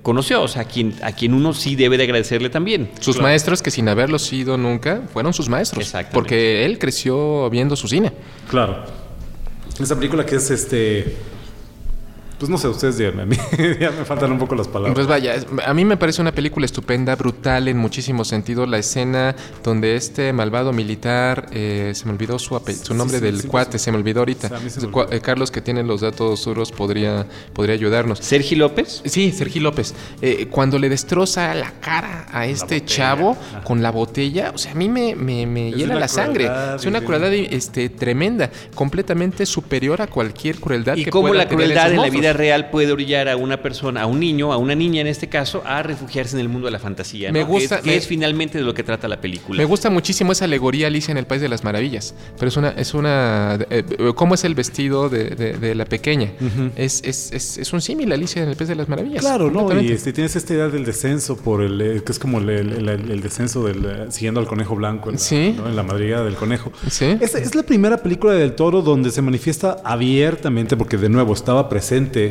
conoció, 0.00 0.42
o 0.42 0.48
sea, 0.48 0.62
a 0.62 0.64
quien, 0.64 0.94
a 1.02 1.12
quien 1.12 1.34
uno 1.34 1.52
sí 1.52 1.76
debe 1.76 1.98
de 1.98 2.04
agradecerle 2.04 2.48
también. 2.48 2.90
Sus 3.00 3.20
maestros 3.20 3.60
que 3.62 3.70
sin 3.70 3.88
haberlo 3.88 4.18
sido 4.18 4.56
nunca 4.56 5.02
fueron 5.12 5.34
sus 5.34 5.48
maestros. 5.48 5.84
Exacto. 5.84 6.14
Porque 6.14 6.64
él 6.64 6.78
creció 6.78 7.50
viendo 7.50 7.76
su 7.76 7.88
cine. 7.88 8.12
Claro. 8.48 8.84
Esa 9.78 9.96
película 9.96 10.24
que 10.24 10.36
es 10.36 10.50
este 10.50 11.16
pues 12.42 12.50
no 12.50 12.58
sé, 12.58 12.66
ustedes 12.66 12.98
díganme, 12.98 13.22
a 13.22 13.26
mí 13.26 13.36
ya 13.80 13.92
me 13.92 14.04
faltan 14.04 14.32
un 14.32 14.38
poco 14.40 14.56
las 14.56 14.66
palabras. 14.66 14.96
Pues 14.96 15.06
vaya, 15.06 15.36
a 15.64 15.74
mí 15.74 15.84
me 15.84 15.96
parece 15.96 16.20
una 16.20 16.32
película 16.32 16.66
estupenda, 16.66 17.14
brutal 17.14 17.68
en 17.68 17.78
muchísimos 17.78 18.26
sentidos. 18.26 18.68
La 18.68 18.78
escena 18.78 19.36
donde 19.62 19.94
este 19.94 20.32
malvado 20.32 20.72
militar, 20.72 21.46
eh, 21.52 21.92
se 21.94 22.04
me 22.06 22.10
olvidó 22.10 22.40
su, 22.40 22.60
su 22.82 22.94
nombre 22.94 23.20
del 23.20 23.46
cuate, 23.46 23.78
se 23.78 23.92
me 23.92 23.98
olvidó 23.98 24.22
ahorita. 24.22 24.50
Eh, 25.12 25.20
Carlos, 25.20 25.52
que 25.52 25.60
tiene 25.60 25.84
los 25.84 26.00
datos 26.00 26.44
duros, 26.44 26.72
podría, 26.72 27.28
podría 27.52 27.76
ayudarnos. 27.76 28.18
¿Sergi 28.18 28.56
López? 28.56 29.02
Sí, 29.04 29.30
Sergi 29.30 29.60
López. 29.60 29.94
Eh, 30.20 30.48
cuando 30.50 30.80
le 30.80 30.88
destroza 30.88 31.54
la 31.54 31.70
cara 31.78 32.26
a 32.32 32.46
este 32.46 32.84
chavo 32.84 33.36
con 33.62 33.82
la 33.82 33.92
botella, 33.92 34.50
o 34.52 34.58
sea, 34.58 34.72
a 34.72 34.74
mí 34.74 34.88
me, 34.88 35.14
me, 35.14 35.70
hiela 35.70 35.94
la 35.94 36.08
sangre. 36.08 36.50
Es 36.74 36.86
una 36.86 37.02
crueldad 37.02 37.32
este, 37.32 37.88
tremenda, 37.88 38.50
completamente 38.74 39.46
superior 39.46 40.02
a 40.02 40.08
cualquier 40.08 40.56
crueldad 40.56 40.96
¿Y 40.96 41.04
que 41.04 41.10
cómo 41.12 41.32
la 41.32 41.46
crueldad 41.46 41.92
en 41.92 42.02
la 42.02 42.10
vida 42.10 42.31
real 42.32 42.70
puede 42.70 42.92
orillar 42.92 43.28
a 43.28 43.36
una 43.36 43.62
persona, 43.62 44.02
a 44.02 44.06
un 44.06 44.20
niño, 44.20 44.52
a 44.52 44.56
una 44.56 44.74
niña 44.74 45.00
en 45.00 45.06
este 45.06 45.28
caso, 45.28 45.62
a 45.64 45.82
refugiarse 45.82 46.36
en 46.36 46.40
el 46.40 46.48
mundo 46.48 46.66
de 46.66 46.72
la 46.72 46.78
fantasía. 46.78 47.32
Me 47.32 47.42
gusta. 47.44 47.80
Que, 47.80 47.96
es, 47.96 48.06
finalmente 48.06 48.58
de 48.58 48.64
lo 48.64 48.74
que 48.74 48.82
trata 48.82 49.08
la 49.08 49.20
película. 49.20 49.58
Me 49.58 49.64
gusta 49.64 49.90
muchísimo 49.90 50.32
esa 50.32 50.44
alegoría 50.44 50.86
Alicia 50.86 51.12
en 51.12 51.18
el 51.18 51.26
País 51.26 51.42
de 51.42 51.48
las 51.48 51.64
Maravillas. 51.64 52.14
Pero 52.38 52.48
es 52.48 52.56
una. 52.56 52.70
Es 52.70 52.94
una 52.94 53.58
eh, 53.70 53.84
¿Cómo 54.14 54.34
es 54.34 54.44
el 54.44 54.54
vestido 54.54 55.08
de, 55.08 55.74
la 55.74 55.84
pequeña? 55.84 56.32
es, 56.76 57.02
es, 57.04 57.32
es, 57.32 57.72
un 57.72 57.80
símil 57.80 58.12
Alicia 58.12 58.42
en 58.42 58.48
el 58.48 58.56
País 58.56 58.68
de 58.68 58.76
las 58.76 58.88
Maravillas. 58.88 59.20
Claro, 59.20 59.50
¿no? 59.50 59.80
Y 59.80 59.92
este, 59.92 60.12
tienes 60.12 60.36
esta 60.36 60.54
idea 60.54 60.68
del 60.68 60.84
descenso 60.84 61.36
por 61.36 61.62
el. 61.62 61.80
Eh, 61.80 62.02
que 62.04 62.12
es 62.12 62.18
como 62.18 62.38
el, 62.38 63.22
descenso 63.22 63.64
del. 63.64 63.84
Eh, 63.84 64.06
siguiendo 64.10 64.40
al 64.40 64.46
conejo 64.46 64.74
blanco 64.76 65.08
en 65.08 65.14
la, 65.16 65.20
¿Sí? 65.20 65.56
en 65.56 65.76
la 65.76 65.82
madriguera 65.82 66.22
del 66.24 66.34
conejo. 66.34 66.72
Sí. 66.90 67.16
Es, 67.20 67.34
es 67.34 67.54
la 67.54 67.62
primera 67.62 67.98
película 67.98 68.34
del 68.34 68.54
toro 68.54 68.82
donde 68.82 69.10
se 69.10 69.22
manifiesta 69.22 69.78
abiertamente, 69.84 70.76
porque 70.76 70.96
de 70.96 71.08
nuevo 71.08 71.32
estaba 71.32 71.68
presente 71.68 72.21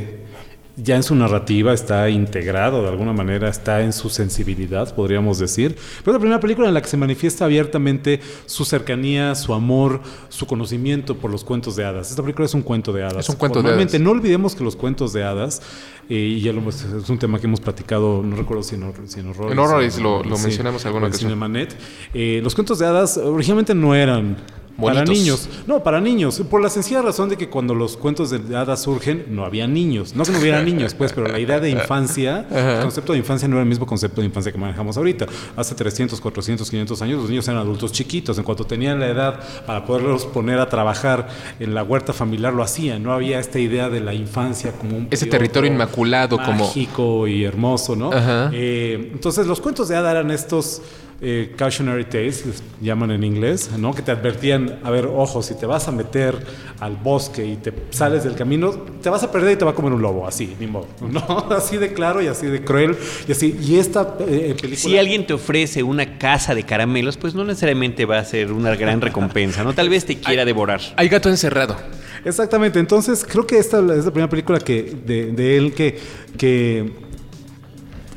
ya 0.77 0.95
en 0.95 1.03
su 1.03 1.15
narrativa 1.15 1.73
está 1.73 2.09
integrado 2.09 2.81
de 2.81 2.89
alguna 2.89 3.13
manera, 3.13 3.49
está 3.49 3.81
en 3.81 3.93
su 3.93 4.09
sensibilidad, 4.09 4.93
podríamos 4.95 5.37
decir. 5.37 5.75
Pero 5.99 6.11
es 6.11 6.13
la 6.13 6.19
primera 6.19 6.39
película 6.39 6.67
en 6.67 6.73
la 6.73 6.81
que 6.81 6.87
se 6.87 6.97
manifiesta 6.97 7.45
abiertamente 7.45 8.21
su 8.45 8.65
cercanía, 8.65 9.35
su 9.35 9.53
amor, 9.53 10.01
su 10.29 10.47
conocimiento 10.47 11.17
por 11.17 11.29
los 11.29 11.43
cuentos 11.43 11.75
de 11.75 11.85
hadas. 11.85 12.09
Esta 12.09 12.21
película 12.21 12.45
es 12.45 12.53
un 12.53 12.61
cuento 12.61 12.93
de 12.93 13.03
hadas. 13.03 13.25
Es 13.25 13.29
un 13.29 13.35
cuento 13.35 13.61
de 13.61 13.69
hadas. 13.69 13.99
No 13.99 14.11
olvidemos 14.11 14.55
que 14.55 14.63
los 14.63 14.75
cuentos 14.75 15.13
de 15.13 15.23
hadas, 15.23 15.61
eh, 16.09 16.15
y 16.15 16.41
ya 16.41 16.53
lo, 16.53 16.67
es 16.67 17.09
un 17.09 17.19
tema 17.19 17.39
que 17.39 17.47
hemos 17.47 17.59
platicado, 17.59 18.23
no 18.23 18.35
recuerdo 18.35 18.63
si 18.63 18.75
en, 18.75 18.93
si 19.07 19.19
en 19.19 19.27
En 19.27 19.59
Horrores 19.59 19.99
lo, 19.99 20.23
mencionamos 20.23 20.85
alguna 20.85 21.09
vez. 21.09 21.21
En 21.21 21.67
eh, 22.13 22.39
los 22.43 22.55
cuentos 22.55 22.79
de 22.79 22.85
hadas 22.85 23.17
originalmente 23.17 23.75
no 23.75 23.93
eran 23.93 24.37
para 24.77 25.03
niños. 25.03 25.49
No, 25.67 25.83
para 25.83 26.01
niños. 26.01 26.41
Por 26.49 26.61
la 26.61 26.69
sencilla 26.69 27.01
razón 27.01 27.29
de 27.29 27.37
que 27.37 27.49
cuando 27.49 27.75
los 27.75 27.97
cuentos 27.97 28.29
de 28.29 28.55
hadas 28.55 28.83
surgen, 28.83 29.25
no 29.29 29.45
había 29.45 29.67
niños. 29.67 30.15
No 30.15 30.23
que 30.23 30.31
no 30.31 30.39
hubiera 30.39 30.61
niños, 30.63 30.93
pues, 30.93 31.13
pero 31.13 31.27
la 31.27 31.39
idea 31.39 31.59
de 31.59 31.69
infancia, 31.69 32.45
el 32.51 32.81
concepto 32.81 33.13
de 33.13 33.19
infancia 33.19 33.47
no 33.47 33.55
era 33.55 33.63
el 33.63 33.69
mismo 33.69 33.85
concepto 33.85 34.21
de 34.21 34.27
infancia 34.27 34.51
que 34.51 34.57
manejamos 34.57 34.97
ahorita. 34.97 35.25
Hace 35.55 35.75
300, 35.75 36.19
400, 36.19 36.69
500 36.69 37.01
años 37.01 37.21
los 37.21 37.29
niños 37.29 37.47
eran 37.47 37.61
adultos 37.61 37.91
chiquitos. 37.91 38.37
En 38.37 38.43
cuanto 38.43 38.65
tenían 38.65 38.99
la 38.99 39.07
edad 39.07 39.39
para 39.65 39.85
poderlos 39.85 40.25
poner 40.25 40.59
a 40.59 40.69
trabajar 40.69 41.27
en 41.59 41.73
la 41.73 41.83
huerta 41.83 42.13
familiar, 42.13 42.53
lo 42.53 42.63
hacían. 42.63 43.03
No 43.03 43.13
había 43.13 43.39
esta 43.39 43.59
idea 43.59 43.89
de 43.89 44.01
la 44.01 44.13
infancia 44.13 44.71
como 44.73 44.97
un... 44.97 45.07
Ese 45.11 45.25
territorio 45.25 45.71
inmaculado, 45.71 46.37
como... 46.37 46.65
Mágico 46.65 47.27
y 47.27 47.43
hermoso, 47.43 47.95
¿no? 47.95 48.11
Eh, 48.53 49.09
entonces 49.13 49.47
los 49.47 49.61
cuentos 49.61 49.87
de 49.87 49.95
hadas 49.95 50.11
eran 50.11 50.31
estos 50.31 50.81
eh, 51.23 51.53
cautionary 51.55 52.05
tales, 52.05 52.47
les 52.47 52.63
llaman 52.81 53.11
en 53.11 53.23
inglés, 53.23 53.69
¿no? 53.77 53.93
que 53.93 54.01
te 54.01 54.09
advertían, 54.09 54.79
a 54.83 54.89
ver, 54.89 55.05
ojo, 55.05 55.43
si 55.43 55.53
te 55.53 55.67
vas 55.67 55.87
a 55.87 55.91
meter 55.91 56.35
al 56.79 56.95
bosque 56.95 57.45
y 57.45 57.57
te 57.57 57.71
sales 57.91 58.23
del 58.23 58.33
camino, 58.33 58.71
te 58.71 59.09
vas 59.11 59.21
a 59.21 59.31
perder 59.31 59.53
y 59.53 59.55
te 59.55 59.63
va 59.63 59.69
a 59.69 59.75
comer 59.75 59.93
un 59.93 60.01
lobo, 60.01 60.27
así, 60.27 60.55
ni 60.59 60.65
modo, 60.65 60.87
¿no? 61.01 61.21
Así 61.51 61.77
de 61.77 61.93
claro 61.93 62.23
y 62.23 62.27
así 62.27 62.47
de 62.47 62.63
cruel 62.63 62.97
y 63.27 63.33
así. 63.33 63.55
Y 63.61 63.77
esta 63.77 64.15
eh, 64.21 64.55
película... 64.59 64.77
Si 64.77 64.97
alguien 64.97 65.27
te 65.27 65.33
ofrece 65.33 65.83
una 65.83 66.17
casa 66.17 66.55
de 66.55 66.63
caramelos, 66.63 67.17
pues 67.17 67.35
no 67.35 67.43
necesariamente 67.43 68.05
va 68.05 68.17
a 68.17 68.25
ser 68.25 68.51
una 68.51 68.75
gran 68.75 68.99
recompensa, 68.99 69.63
¿no? 69.63 69.73
Tal 69.73 69.89
vez 69.89 70.05
te 70.05 70.17
quiera 70.17 70.43
devorar. 70.43 70.81
Hay 70.95 71.07
gato 71.07 71.29
encerrado. 71.29 71.77
Exactamente, 72.25 72.79
entonces 72.79 73.25
creo 73.29 73.45
que 73.45 73.59
esta 73.59 73.77
es 73.77 74.05
la 74.05 74.11
primera 74.11 74.29
película 74.29 74.59
que, 74.59 74.83
de, 75.05 75.57
él 75.57 75.73
que, 75.73 75.99
que 76.37 76.91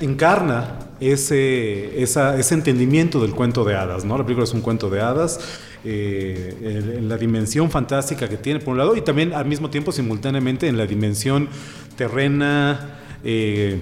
encarna 0.00 0.83
ese, 1.00 2.02
ese 2.02 2.54
entendimiento 2.54 3.20
del 3.20 3.32
cuento 3.32 3.64
de 3.64 3.74
hadas, 3.74 4.04
¿no? 4.04 4.16
La 4.16 4.24
película 4.24 4.44
es 4.44 4.52
un 4.52 4.60
cuento 4.60 4.90
de 4.90 5.00
hadas, 5.00 5.40
eh, 5.84 6.96
en 6.96 7.08
la 7.08 7.18
dimensión 7.18 7.70
fantástica 7.70 8.28
que 8.28 8.36
tiene 8.36 8.60
por 8.60 8.72
un 8.72 8.78
lado 8.78 8.96
y 8.96 9.02
también 9.02 9.34
al 9.34 9.44
mismo 9.44 9.68
tiempo 9.70 9.92
simultáneamente 9.92 10.66
en 10.66 10.78
la 10.78 10.86
dimensión 10.86 11.48
terrena, 11.96 13.00
eh, 13.22 13.80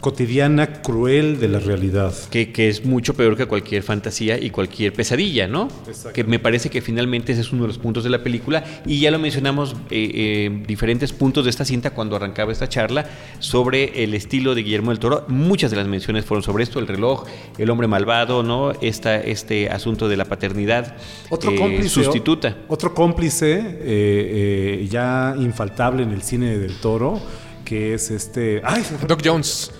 cotidiana, 0.00 0.80
cruel 0.80 1.40
de 1.40 1.48
la 1.48 1.58
realidad. 1.58 2.14
Que, 2.30 2.68
es 2.68 2.84
mucho 2.84 3.14
peor 3.14 3.36
que 3.36 3.46
cualquier 3.46 3.82
fantasía 3.82 4.38
y 4.38 4.50
cualquier 4.50 4.92
pesadilla, 4.92 5.48
¿no? 5.48 5.68
Que 6.14 6.24
me 6.24 6.38
parece 6.38 6.70
que 6.70 6.80
finalmente 6.80 7.32
ese 7.32 7.40
es 7.40 7.52
uno 7.52 7.62
de 7.62 7.68
los 7.68 7.78
puntos 7.78 8.04
de 8.04 8.10
la 8.10 8.22
película 8.22 8.64
y 8.86 9.00
ya 9.00 9.10
lo 9.10 9.18
mencionamos 9.18 9.74
eh, 9.90 10.10
eh, 10.14 10.62
diferentes 10.66 11.12
puntos 11.12 11.44
de 11.44 11.50
esta 11.50 11.64
cinta 11.64 11.90
cuando 11.90 12.16
arrancaba 12.16 12.52
esta 12.52 12.68
charla 12.68 13.06
sobre 13.40 14.04
el 14.04 14.14
estilo 14.14 14.54
de 14.54 14.62
Guillermo 14.62 14.90
del 14.90 15.00
Toro. 15.00 15.24
Muchas 15.28 15.70
de 15.70 15.76
las 15.76 15.86
menciones 15.86 16.24
fueron 16.24 16.42
sobre 16.42 16.62
esto, 16.62 16.78
el 16.78 16.86
reloj, 16.86 17.24
el 17.58 17.68
hombre 17.70 17.88
malvado, 17.88 18.42
¿no? 18.42 18.72
Esta, 18.80 19.16
este 19.16 19.68
asunto 19.68 20.08
de 20.08 20.16
la 20.16 20.26
paternidad 20.26 20.96
otro 21.28 21.50
eh, 21.50 21.56
cómplice, 21.56 21.88
sustituta. 21.88 22.56
Otro 22.68 22.94
cómplice 22.94 24.86
ya 24.90 25.34
infaltable 25.38 26.02
en 26.04 26.12
el 26.12 26.22
cine 26.22 26.56
del 26.58 26.76
Toro 26.76 27.20
que 27.64 27.92
es 27.92 28.10
este... 28.10 28.62
¡Ay! 28.64 28.82
Doc 29.06 29.20
Jones. 29.22 29.70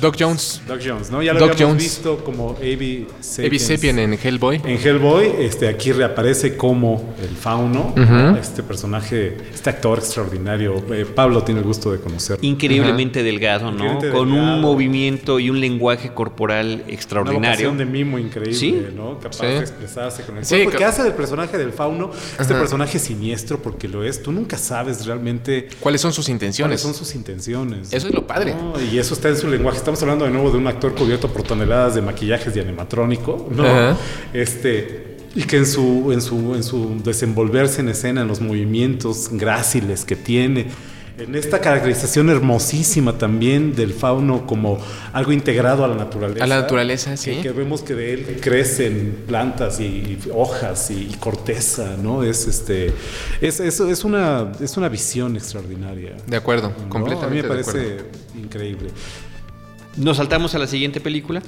Doc, 0.00 0.16
Jones. 0.18 0.62
Doc 0.66 0.80
Jones, 0.84 1.10
¿no? 1.10 1.22
Ya 1.22 1.32
lo 1.32 1.44
habíamos 1.44 1.76
visto 1.76 2.24
como 2.24 2.56
Avi 2.60 3.06
Sapien. 3.20 3.98
en 3.98 4.14
Hellboy. 4.14 4.60
En 4.64 4.78
Hellboy, 4.78 5.32
este, 5.38 5.68
aquí 5.68 5.92
reaparece 5.92 6.56
como 6.56 7.14
el 7.20 7.36
fauno, 7.36 7.94
este 8.40 8.62
personaje, 8.62 9.36
este 9.52 9.70
actor 9.70 9.98
extraordinario. 9.98 10.82
Eh, 10.92 11.04
Pablo 11.04 11.42
tiene 11.42 11.60
el 11.60 11.66
gusto 11.66 11.92
de 11.92 11.98
conocerlo. 11.98 12.46
Increíblemente 12.46 13.22
delgado, 13.22 13.70
¿no? 13.70 13.98
Con 14.12 14.32
un 14.32 14.60
movimiento 14.60 15.38
y 15.38 15.50
un 15.50 15.60
lenguaje 15.60 16.12
corporal 16.12 16.84
extraordinario. 16.88 17.70
Una 17.70 17.78
de 17.78 17.86
mimo 17.86 18.18
increíble, 18.18 18.90
¿no? 18.94 19.18
Capaz 19.18 19.42
de 19.42 19.58
expresarse 19.58 20.22
con 20.22 20.38
el 20.38 20.44
sí, 20.44 20.62
cuerpo. 20.62 20.78
¿Qué 20.78 20.84
hace 20.84 21.02
del 21.02 21.14
personaje 21.14 21.58
del 21.58 21.72
fauno? 21.72 22.10
Este 22.38 22.54
personaje 22.54 22.98
siniestro, 22.98 23.60
porque 23.60 23.88
lo 23.88 24.04
es. 24.04 24.22
Tú 24.22 24.32
nunca 24.32 24.56
sabes 24.56 25.06
realmente... 25.06 25.68
¿Cuáles 25.80 26.00
son 26.00 26.12
sus 26.12 26.28
intenciones? 26.28 26.80
¿Cuáles 26.80 26.96
son 26.96 27.06
sus 27.06 27.14
intenciones? 27.14 27.92
Eso 27.92 28.08
es 28.08 28.14
lo 28.14 28.26
padre. 28.26 28.54
y 28.90 28.98
eso 28.98 29.14
está 29.14 29.28
en 29.28 29.36
su 29.36 29.48
lenguaje 29.48 29.81
estamos 29.82 30.00
hablando 30.02 30.24
de 30.24 30.30
nuevo 30.30 30.50
de 30.50 30.58
un 30.58 30.66
actor 30.68 30.94
cubierto 30.94 31.28
por 31.28 31.42
toneladas 31.42 31.96
de 31.96 32.02
maquillajes 32.02 32.54
y 32.56 32.60
animatrónico, 32.60 33.48
¿no? 33.50 33.64
Este, 34.32 35.16
y 35.34 35.42
que 35.42 35.56
en 35.56 35.66
su, 35.66 36.12
en, 36.12 36.20
su, 36.20 36.54
en 36.54 36.62
su 36.62 37.02
desenvolverse 37.02 37.80
en 37.80 37.88
escena, 37.88 38.22
en 38.22 38.28
los 38.28 38.40
movimientos 38.40 39.28
gráciles 39.32 40.04
que 40.04 40.14
tiene, 40.14 40.66
en 41.18 41.34
esta 41.34 41.60
caracterización 41.60 42.30
hermosísima 42.30 43.18
también 43.18 43.74
del 43.74 43.92
fauno 43.92 44.46
como 44.46 44.78
algo 45.12 45.32
integrado 45.32 45.84
a 45.84 45.88
la 45.88 45.96
naturaleza. 45.96 46.44
A 46.44 46.46
la 46.46 46.60
naturaleza, 46.60 47.16
sí. 47.16 47.40
Que, 47.42 47.50
vemos 47.50 47.82
que 47.82 47.94
de 47.94 48.14
él 48.14 48.38
crecen 48.40 49.24
plantas 49.26 49.80
y, 49.80 50.18
hojas 50.32 50.90
y, 50.90 51.14
corteza, 51.18 51.96
¿no? 52.00 52.22
Es 52.22 52.46
este 52.46 52.92
es, 53.40 53.60
es, 53.60 54.04
una 54.04 54.52
es 54.60 54.76
una 54.76 54.88
visión 54.88 55.36
extraordinaria. 55.36 56.12
De 56.26 56.36
acuerdo, 56.36 56.72
completamente. 56.88 57.26
A 57.26 57.28
mí 57.28 57.42
me 57.42 57.48
parece 57.48 57.98
increíble. 58.36 58.88
¿Nos 59.96 60.16
saltamos 60.16 60.54
a 60.54 60.58
la 60.58 60.66
siguiente 60.66 61.00
película? 61.00 61.42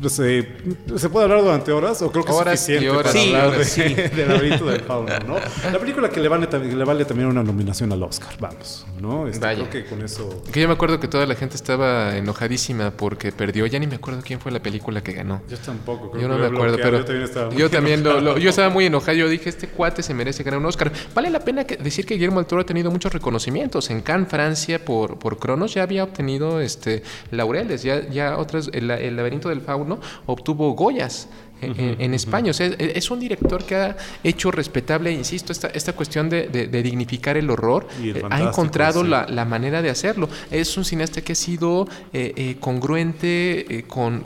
No 0.00 0.08
sé, 0.08 0.48
¿se 0.96 1.08
puede 1.08 1.24
hablar 1.24 1.42
durante 1.42 1.70
horas 1.70 2.02
o 2.02 2.10
creo 2.10 2.24
que 2.24 2.32
es 2.32 2.36
suficiente 2.36 2.90
para 2.90 3.10
hablar 3.10 3.58
de, 3.58 3.64
sí. 3.64 3.82
del 4.16 4.28
laberinto 4.28 4.66
del 4.66 4.80
fauno, 4.80 5.12
¿no? 5.20 5.36
La 5.70 5.78
película 5.78 6.08
que 6.08 6.20
le 6.20 6.28
vale, 6.28 6.48
le 6.50 6.84
vale 6.84 7.04
también 7.04 7.28
una 7.28 7.44
nominación 7.44 7.92
al 7.92 8.02
Oscar, 8.02 8.34
vamos, 8.40 8.86
¿no? 9.00 9.28
Este, 9.28 9.40
creo 9.40 9.70
que 9.70 9.84
con 9.84 10.02
eso... 10.02 10.42
Que 10.52 10.60
yo 10.60 10.66
me 10.66 10.74
acuerdo 10.74 10.98
que 10.98 11.06
toda 11.06 11.26
la 11.26 11.36
gente 11.36 11.54
estaba 11.54 12.16
enojadísima 12.16 12.90
porque 12.90 13.30
perdió, 13.30 13.66
ya 13.66 13.78
ni 13.78 13.86
me 13.86 13.94
acuerdo 13.94 14.20
quién 14.24 14.40
fue 14.40 14.50
la 14.50 14.60
película 14.60 15.00
que 15.00 15.12
ganó. 15.12 15.42
Yo 15.48 15.58
tampoco, 15.58 16.10
creo 16.10 16.22
Yo 16.22 16.28
no 16.28 16.38
me 16.38 16.46
acuerdo, 16.46 16.76
pero 16.76 16.98
yo 16.98 17.04
también 17.04 17.24
estaba 17.24 17.50
muy 17.50 17.58
yo 17.58 17.70
también 17.70 18.02
lo, 18.02 18.38
yo 18.38 18.50
estaba 18.50 18.70
muy 18.70 18.86
enojado, 18.86 19.16
yo 19.16 19.28
dije, 19.28 19.48
este 19.48 19.68
cuate 19.68 20.02
se 20.02 20.12
merece 20.12 20.42
ganar 20.42 20.58
un 20.58 20.66
Oscar. 20.66 20.92
Vale 21.14 21.30
la 21.30 21.40
pena 21.40 21.62
decir 21.62 22.04
que 22.04 22.14
Guillermo 22.14 22.40
del 22.40 22.46
Toro 22.46 22.62
ha 22.62 22.66
tenido 22.66 22.90
muchos 22.90 23.12
reconocimientos. 23.12 23.90
En 23.90 24.00
Cannes, 24.00 24.28
Francia, 24.28 24.84
por, 24.84 25.20
por 25.20 25.38
Cronos 25.38 25.72
ya 25.72 25.84
había 25.84 26.02
obtenido 26.02 26.60
este 26.60 27.04
laureles, 27.30 27.84
ya, 27.84 28.08
ya 28.08 28.38
otras, 28.38 28.70
el, 28.72 28.90
el 28.90 29.16
laberinto 29.16 29.48
del 29.48 29.60
fauno 29.60 29.83
obtuvo 30.26 30.72
Goyas 30.72 31.28
en, 31.64 32.14
España. 32.14 32.50
O 32.50 32.54
sea, 32.54 32.66
es 32.66 33.10
un 33.10 33.20
director 33.20 33.64
que 33.64 33.74
ha 33.76 33.96
hecho 34.22 34.50
respetable, 34.50 35.12
insisto, 35.12 35.52
esta, 35.52 35.68
esta 35.68 35.92
cuestión 35.92 36.28
de, 36.28 36.48
dignificar 36.82 37.36
el 37.36 37.50
horror. 37.50 37.86
Eh, 38.02 38.22
ha 38.30 38.42
encontrado 38.42 39.04
la, 39.04 39.44
manera 39.44 39.82
de 39.82 39.90
hacerlo. 39.90 40.28
Es 40.50 40.76
un 40.76 40.84
cineasta 40.84 41.20
que 41.20 41.32
ha 41.32 41.36
sido 41.36 41.86
eh, 42.12 42.32
eh, 42.36 42.56
congruente 42.60 43.84
con, 43.86 44.24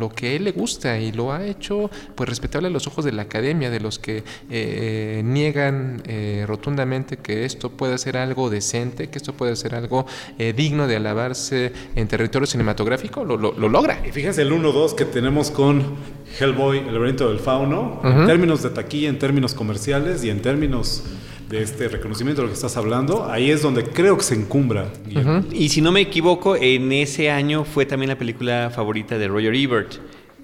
lo 0.00 0.08
que 0.10 0.36
él 0.36 0.44
le 0.44 0.52
gusta 0.52 0.98
y 0.98 1.12
lo 1.12 1.32
ha 1.32 1.44
hecho 1.44 1.90
pues 2.14 2.28
respetable 2.28 2.68
a 2.68 2.70
los 2.70 2.86
ojos 2.86 3.04
de 3.04 3.12
la 3.12 3.22
academia, 3.22 3.70
de 3.70 3.80
los 3.80 3.98
que 3.98 4.22
niegan 5.24 6.02
rotundamente 6.46 7.18
que 7.18 7.44
esto 7.44 7.70
pueda 7.70 7.98
ser 7.98 8.16
algo 8.16 8.50
decente, 8.50 9.08
que 9.08 9.18
esto 9.18 9.32
puede 9.34 9.56
ser 9.56 9.74
algo 9.74 10.06
digno 10.56 10.86
de 10.86 10.96
alabarse 10.96 11.72
en 11.94 12.08
territorio 12.08 12.46
cinematográfico, 12.46 13.24
lo, 13.24 13.36
lo 13.36 13.68
logra. 13.68 14.02
Y 14.06 14.12
fíjense 14.12 14.42
el 14.42 14.52
1-2 14.52 14.94
que 14.94 15.04
tenemos 15.04 15.50
con 15.50 15.96
Hellboy, 16.38 16.65
El 16.72 16.92
laberinto 16.92 17.28
del 17.28 17.38
fauno, 17.38 18.00
en 18.04 18.26
términos 18.26 18.62
de 18.62 18.70
taquilla, 18.70 19.08
en 19.08 19.18
términos 19.18 19.54
comerciales 19.54 20.24
y 20.24 20.30
en 20.30 20.40
términos 20.40 21.04
de 21.48 21.62
este 21.62 21.88
reconocimiento 21.88 22.42
de 22.42 22.46
lo 22.46 22.52
que 22.52 22.56
estás 22.56 22.76
hablando, 22.76 23.30
ahí 23.30 23.50
es 23.50 23.62
donde 23.62 23.84
creo 23.84 24.16
que 24.16 24.24
se 24.24 24.34
encumbra. 24.34 24.88
Y 25.52 25.68
si 25.68 25.80
no 25.80 25.92
me 25.92 26.00
equivoco, 26.00 26.56
en 26.56 26.92
ese 26.92 27.30
año 27.30 27.64
fue 27.64 27.86
también 27.86 28.08
la 28.10 28.18
película 28.18 28.70
favorita 28.74 29.18
de 29.18 29.28
Roger 29.28 29.54
Ebert. 29.54 29.94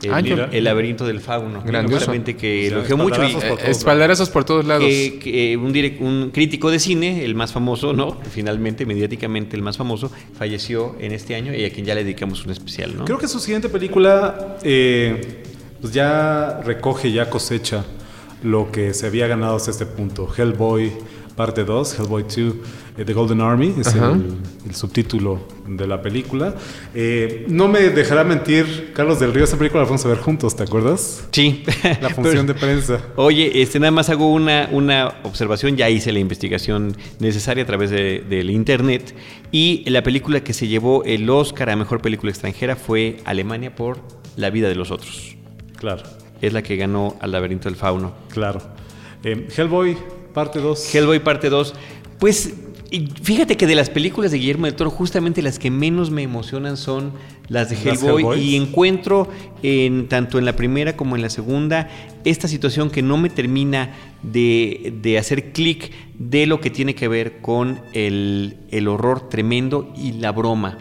El, 0.03 0.65
laberinto 0.65 1.07
del 1.07 1.21
fauno. 1.21 1.63
Grandiosamente 1.63 2.37
que 2.37 2.67
elogió 2.67 2.97
mucho. 2.97 3.23
Y, 3.23 3.35
por 3.35 3.61
espaldarazos 3.61 4.31
por 4.31 4.45
todos 4.45 4.65
lados. 4.65 4.85
Que, 4.85 5.57
un, 5.57 6.07
un, 6.07 6.31
crítico 6.31 6.73
de 6.73 6.81
cine, 6.81 7.25
el 7.25 7.37
más 7.37 7.53
famoso, 7.53 7.93
¿no? 7.93 8.19
Finalmente, 8.31 8.85
mediáticamente 8.85 9.55
el 9.55 9.63
más 9.63 9.77
famoso, 9.77 10.11
falleció 10.37 10.97
en 10.99 11.13
este 11.13 11.37
año 11.37 11.55
y 11.55 11.65
a 11.65 11.71
quien 11.71 11.87
ya 11.87 11.95
le 11.95 12.03
dedicamos 12.03 12.45
un 12.45 12.51
especial, 12.51 12.97
¿no? 12.97 13.05
Creo 13.05 13.19
que 13.19 13.29
su 13.29 13.39
siguiente 13.39 13.69
película 13.69 14.57
eh, 14.65 15.45
pues 15.83 15.93
ya 15.93 16.61
recoge, 16.65 17.13
ya 17.13 17.29
cosecha 17.29 17.85
lo 18.43 18.73
que 18.73 18.95
se 18.95 19.07
había 19.07 19.27
ganado 19.27 19.57
hasta 19.57 19.71
este 19.71 19.85
punto. 19.85 20.29
Hellboy 20.35 20.93
parte 21.37 21.65
2, 21.65 21.99
Hellboy 21.99 22.23
2, 22.25 22.39
eh, 22.99 23.05
The 23.05 23.13
Golden 23.13 23.41
Army, 23.41 23.75
es 23.79 23.95
el, 23.95 24.75
subtítulo 24.75 25.41
de 25.67 25.87
la 25.87 26.01
película. 26.03 26.55
Eh, 26.95 27.47
no 27.49 27.69
me 27.69 27.81
dejará 27.81 28.25
mentir, 28.25 28.93
Carlos 28.95 29.19
del 29.19 29.33
Río, 29.35 29.45
esa 29.45 29.57
película 29.57 29.83
la 29.83 29.89
vamos 29.89 30.05
a 30.05 30.09
ver 30.09 30.19
juntos, 30.19 30.55
¿te 30.57 30.63
acuerdas? 30.63 31.27
Sí. 31.33 31.65
La 32.01 32.11
función 32.11 32.47
de 32.47 32.55
prensa. 32.55 33.01
Oye, 33.17 33.63
este, 33.63 33.81
nada 33.81 33.91
más 33.91 34.09
hago 34.11 34.31
una, 34.31 34.69
una 34.73 35.15
observación, 35.25 35.77
ya 35.77 35.89
hice 35.91 36.13
la 36.13 36.19
investigación 36.19 36.97
necesaria 37.19 37.65
a 37.65 37.67
través 37.67 37.91
del 37.91 38.51
internet, 38.51 39.15
y 39.51 39.89
la 39.91 40.03
película 40.03 40.45
que 40.45 40.53
se 40.53 40.69
llevó 40.69 41.03
el 41.05 41.29
Oscar 41.29 41.71
a 41.71 41.77
Mejor 41.77 42.01
Película 42.01 42.31
Extranjera 42.31 42.77
fue 42.77 43.19
Alemania 43.25 43.75
por 43.75 43.99
La 44.37 44.51
vida 44.51 44.69
de 44.69 44.75
los 44.75 44.91
otros. 44.91 45.42
Claro. 45.83 46.05
Es 46.41 46.53
la 46.53 46.63
que 46.63 46.77
ganó 46.77 47.17
al 47.19 47.33
laberinto 47.33 47.69
del 47.69 47.75
fauno. 47.75 48.13
Claro. 48.29 48.63
Eh, 49.25 49.49
Hellboy, 49.57 49.97
parte 50.33 50.61
2. 50.61 50.95
Hellboy, 50.95 51.19
parte 51.19 51.51
2. 51.51 51.75
Pues 52.21 52.55
fíjate 53.21 53.57
que 53.57 53.67
de 53.67 53.75
las 53.75 53.91
películas 53.91 54.31
de 54.31 54.39
Guillermo 54.39 54.67
del 54.67 54.77
Toro, 54.77 54.91
justamente 54.91 55.43
las 55.43 55.59
que 55.59 55.73
menos 55.73 56.13
me 56.13 56.23
emocionan 56.23 56.77
son 56.77 57.13
las 57.49 57.69
de 57.69 57.91
Hellboy. 57.91 58.39
y 58.39 58.55
encuentro 58.55 59.29
en 59.65 60.07
tanto 60.07 60.39
en 60.39 60.45
la 60.45 60.55
primera 60.55 60.97
como 60.97 61.17
en 61.17 61.23
la 61.23 61.31
segunda 61.31 61.91
esta 62.23 62.47
situación 62.47 62.89
que 62.89 63.03
no 63.03 63.17
me 63.17 63.29
termina 63.29 63.93
de, 64.23 64.95
de 65.03 65.19
hacer 65.19 65.51
clic 65.53 65.91
de 66.17 66.47
lo 66.47 66.61
que 66.61 66.71
tiene 66.71 66.95
que 66.95 67.09
ver 67.09 67.41
con 67.41 67.81
el, 67.93 68.57
el 68.71 68.87
horror 68.87 69.29
tremendo 69.29 69.93
y 69.97 70.13
la 70.13 70.31
broma 70.31 70.79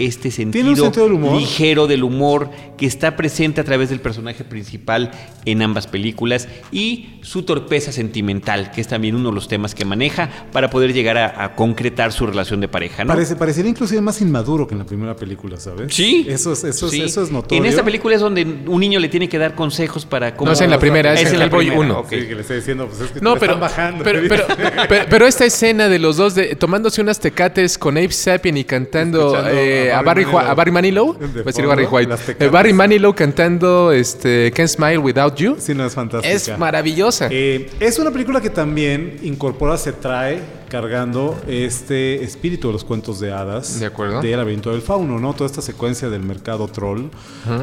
este 0.00 0.30
sentido, 0.30 0.90
ligero 1.38 1.86
del 1.86 2.04
humor 2.04 2.50
que 2.78 2.86
está 2.86 3.16
presente 3.16 3.60
a 3.60 3.64
través 3.64 3.90
del 3.90 4.00
personaje 4.00 4.44
principal 4.44 5.10
en 5.44 5.60
ambas 5.60 5.86
películas 5.86 6.48
y 6.72 7.18
su 7.20 7.42
torpeza 7.42 7.92
sentimental, 7.92 8.70
que 8.70 8.80
es 8.80 8.88
también 8.88 9.14
uno 9.14 9.28
de 9.28 9.34
los 9.34 9.46
temas 9.46 9.74
que 9.74 9.84
maneja 9.84 10.30
para 10.52 10.70
poder 10.70 10.94
llegar 10.94 11.18
a, 11.18 11.54
concretar 11.54 12.12
su 12.12 12.26
relación 12.26 12.60
de 12.60 12.68
pareja. 12.68 13.04
¿no? 13.04 13.12
Parece, 13.12 13.36
parecería 13.36 13.70
inclusive 13.70 14.00
más 14.00 14.20
inmaduro 14.22 14.66
que 14.66 14.74
en 14.74 14.78
la 14.78 14.86
primera 14.86 15.14
película, 15.14 15.58
¿sabes? 15.58 15.94
Sí. 15.94 16.26
Eso 16.28 16.52
es, 16.52 16.64
eso, 16.64 16.90
eso 16.90 17.22
es 17.22 17.30
notorio. 17.30 17.62
En 17.62 17.68
esta 17.68 17.84
película 17.84 18.14
es 18.14 18.22
donde 18.22 18.42
un 18.66 18.80
niño 18.80 18.98
le 19.00 19.08
tiene 19.10 19.28
que 19.28 19.36
dar 19.36 19.54
consejos 19.54 20.06
para 20.06 20.34
cómo... 20.34 20.46
No 20.46 20.52
es 20.54 20.60
en 20.62 20.70
la 20.70 20.78
primera, 20.78 21.12
es, 21.12 21.32
en 21.32 21.42
el 21.42 21.50
Boy 21.50 21.68
1. 21.68 22.06
Sí, 22.08 22.16
que 22.16 22.34
le 22.34 22.40
estoy 22.40 22.56
diciendo, 22.56 22.86
pues 22.86 23.02
es 23.02 23.10
que 23.10 23.20
no, 23.20 23.36
pero, 23.36 23.58
bajando. 23.58 24.02
Pero, 24.02 24.20
pero, 24.28 25.04
pero, 25.10 25.26
esta 25.26 25.44
escena 25.44 25.88
de 25.88 25.98
los 25.98 26.16
dos 26.16 26.34
de, 26.34 26.56
tomándose 26.56 27.02
unas 27.02 27.20
tecates 27.20 27.76
con 27.76 27.98
Abe 27.98 28.12
Sapien 28.12 28.56
y 28.56 28.64
cantando... 28.64 29.36
eh, 29.46 29.89
a, 29.92 30.02
Barry, 30.02 30.24
a 30.24 30.54
Barry 30.54 30.70
Manilow. 30.70 31.16
decir 31.44 31.66
Barry 31.66 31.86
White. 31.86 32.48
Barry 32.50 32.72
Manilow 32.72 33.14
cantando 33.14 33.92
este, 33.92 34.50
Can't 34.52 34.68
Smile 34.68 34.98
Without 34.98 35.36
You. 35.36 35.56
Sí, 35.58 35.74
no, 35.74 35.84
es 35.84 35.94
fantástica. 35.94 36.34
Es 36.34 36.58
maravillosa. 36.58 37.28
es 37.30 37.98
una 37.98 38.10
película 38.10 38.40
que 38.40 38.50
también 38.50 39.18
incorpora, 39.22 39.76
se 39.76 39.92
trae 39.92 40.60
cargando 40.68 41.36
este 41.48 42.22
espíritu 42.22 42.68
de 42.68 42.72
los 42.74 42.84
cuentos 42.84 43.20
de 43.20 43.32
hadas. 43.32 43.80
De 43.80 43.86
acuerdo. 43.86 44.22
De 44.22 44.36
laberinto 44.36 44.70
del 44.70 44.82
fauno, 44.82 45.18
¿no? 45.18 45.34
Toda 45.34 45.46
esta 45.46 45.62
secuencia 45.62 46.08
del 46.08 46.22
mercado 46.22 46.68
troll. 46.68 47.06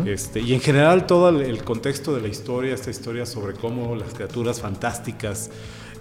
este, 0.05 0.41
y 0.41 0.53
en 0.53 0.61
general 0.61 1.07
todo 1.07 1.29
el 1.29 1.63
contexto 1.63 2.13
de 2.13 2.21
la 2.21 2.27
historia, 2.27 2.75
esta 2.75 2.91
historia 2.91 3.25
sobre 3.25 3.53
cómo 3.53 3.95
las 3.95 4.13
criaturas 4.13 4.61
fantásticas 4.61 5.49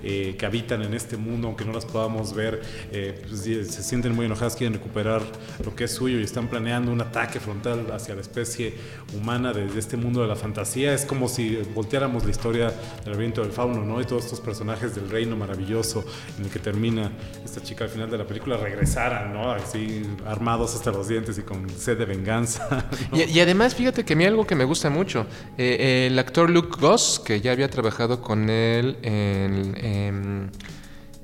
eh, 0.09 0.37
que 0.39 0.47
habitan 0.47 0.83
en 0.83 0.95
este 0.95 1.17
mundo, 1.17 1.49
aunque 1.49 1.65
no 1.65 1.73
las 1.73 1.85
podamos 1.85 2.33
ver, 2.33 2.63
eh, 2.93 3.23
pues, 3.29 3.41
se 3.41 3.83
sienten 3.83 4.15
muy 4.15 4.27
enojadas, 4.27 4.55
quieren 4.55 4.75
recuperar 4.75 5.23
lo 5.65 5.75
que 5.75 5.85
es 5.85 5.93
suyo 5.93 6.21
y 6.21 6.23
están 6.23 6.49
planeando 6.49 6.93
un 6.93 7.01
ataque 7.01 7.41
frontal 7.41 7.87
hacia 7.93 8.15
la 8.15 8.21
especie 8.21 8.75
humana 9.15 9.53
desde 9.53 9.79
este 9.79 9.97
mundo 9.97 10.23
de 10.23 10.29
la 10.29 10.37
fantasía. 10.37 10.95
Es 10.95 11.05
como 11.05 11.29
si 11.29 11.57
volteáramos 11.75 12.25
la 12.25 12.31
historia 12.31 12.73
del 13.05 13.17
viento 13.17 13.43
del 13.43 13.51
fauno, 13.51 13.85
¿no? 13.85 14.01
Y 14.01 14.05
todos 14.05 14.25
estos 14.25 14.41
personajes 14.41 14.95
del 14.95 15.11
reino 15.11 15.37
maravilloso 15.37 16.05
en 16.39 16.45
el 16.45 16.51
que 16.51 16.61
termina 16.61 17.11
esta 17.45 17.63
chica 17.63 17.85
al 17.85 17.91
final 17.91 18.11
de 18.11 18.19
la 18.19 18.27
película 18.27 18.57
regresaran, 18.57 19.33
¿no? 19.33 19.51
Así 19.51 20.03
armados 20.27 20.75
hasta 20.75 20.93
los 20.93 21.09
dientes 21.09 21.37
y 21.39 21.43
con 21.43 21.69
sed 21.71 21.99
de 21.99 22.05
venganza. 22.05 22.89
Y, 23.13 23.41
además, 23.41 23.75
fíjate 23.75 24.05
que 24.05 24.13
a 24.13 24.17
mí 24.17 24.25
algo 24.25 24.47
que 24.47 24.55
me 24.55 24.65
gusta 24.65 24.91
mucho, 24.91 25.27
eh, 25.57 26.09
el 26.11 26.19
actor 26.19 26.51
Luke 26.51 26.77
Goss, 26.79 27.21
que 27.25 27.41
ya 27.41 27.53
había 27.53 27.69
trabajado 27.69 28.21
con 28.21 28.51
él 28.51 28.99
en 29.03 29.57
Em, 29.57 29.75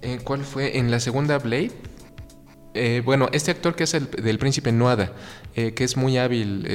eh, 0.02 0.18
¿Cuál 0.24 0.44
fue? 0.44 0.78
En 0.78 0.90
la 0.90 1.00
segunda 1.00 1.38
Blade. 1.38 1.70
Eh, 2.74 3.02
bueno, 3.04 3.28
este 3.32 3.50
actor 3.50 3.76
que 3.76 3.84
es 3.84 3.92
el 3.92 4.10
del 4.10 4.38
príncipe 4.38 4.72
Nuada, 4.72 5.12
eh, 5.54 5.74
que 5.74 5.84
es 5.84 5.94
muy 5.94 6.16
hábil, 6.16 6.66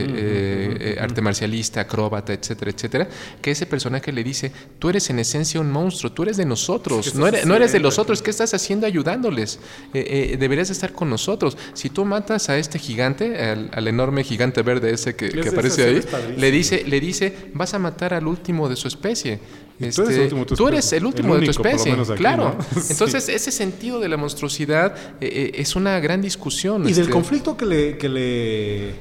arte 1.01 1.23
marcialista, 1.23 1.81
acróbata, 1.81 2.33
etcétera, 2.33 2.69
etcétera, 2.69 3.09
que 3.41 3.49
ese 3.49 3.65
personaje 3.65 4.11
le 4.11 4.23
dice, 4.23 4.51
tú 4.77 4.89
eres 4.89 5.09
en 5.09 5.17
esencia 5.17 5.59
un 5.59 5.71
monstruo, 5.71 6.11
tú 6.11 6.21
eres 6.21 6.37
de 6.37 6.45
nosotros, 6.45 7.15
no, 7.15 7.25
eres, 7.25 7.47
no 7.47 7.55
eres, 7.55 7.71
de 7.71 7.79
los 7.79 7.97
otros, 7.97 8.21
¿qué 8.21 8.29
estás 8.29 8.53
haciendo 8.53 8.85
ayudándoles? 8.85 9.59
deberías 9.91 10.69
estar 10.69 10.93
con 10.93 11.09
nosotros. 11.09 11.57
Si 11.73 11.89
tú 11.89 12.05
matas 12.05 12.47
a 12.49 12.59
este 12.59 12.77
gigante, 12.77 13.35
al, 13.39 13.87
enorme 13.87 14.23
gigante 14.23 14.61
verde 14.61 14.93
ese 14.93 15.15
que, 15.15 15.29
que 15.29 15.49
aparece 15.49 15.83
ahí, 15.83 16.01
le 16.37 16.51
dice, 16.51 16.83
le 16.85 16.99
dice, 16.99 17.49
vas 17.55 17.73
a 17.73 17.79
matar 17.79 18.13
al 18.13 18.27
último 18.27 18.69
de 18.69 18.75
su 18.75 18.87
especie. 18.87 19.39
Este, 19.79 20.29
tú 20.55 20.67
eres 20.67 20.91
el 20.93 21.05
último, 21.05 21.35
de 21.37 21.45
tu 21.45 21.51
especie, 21.51 21.95
claro. 22.15 22.57
Entonces, 22.89 23.29
ese 23.29 23.51
sentido 23.51 23.99
de 23.99 24.09
la 24.09 24.17
monstruosidad 24.17 24.95
eh, 25.21 25.27
eh, 25.27 25.51
es 25.55 25.75
una 25.75 25.99
gran 25.99 26.21
discusión. 26.21 26.81
Y 26.87 26.93
del 26.93 27.01
este. 27.01 27.13
conflicto 27.13 27.55
que 27.55 27.65
le, 27.65 27.97
que 27.97 28.09
le, 28.09 28.95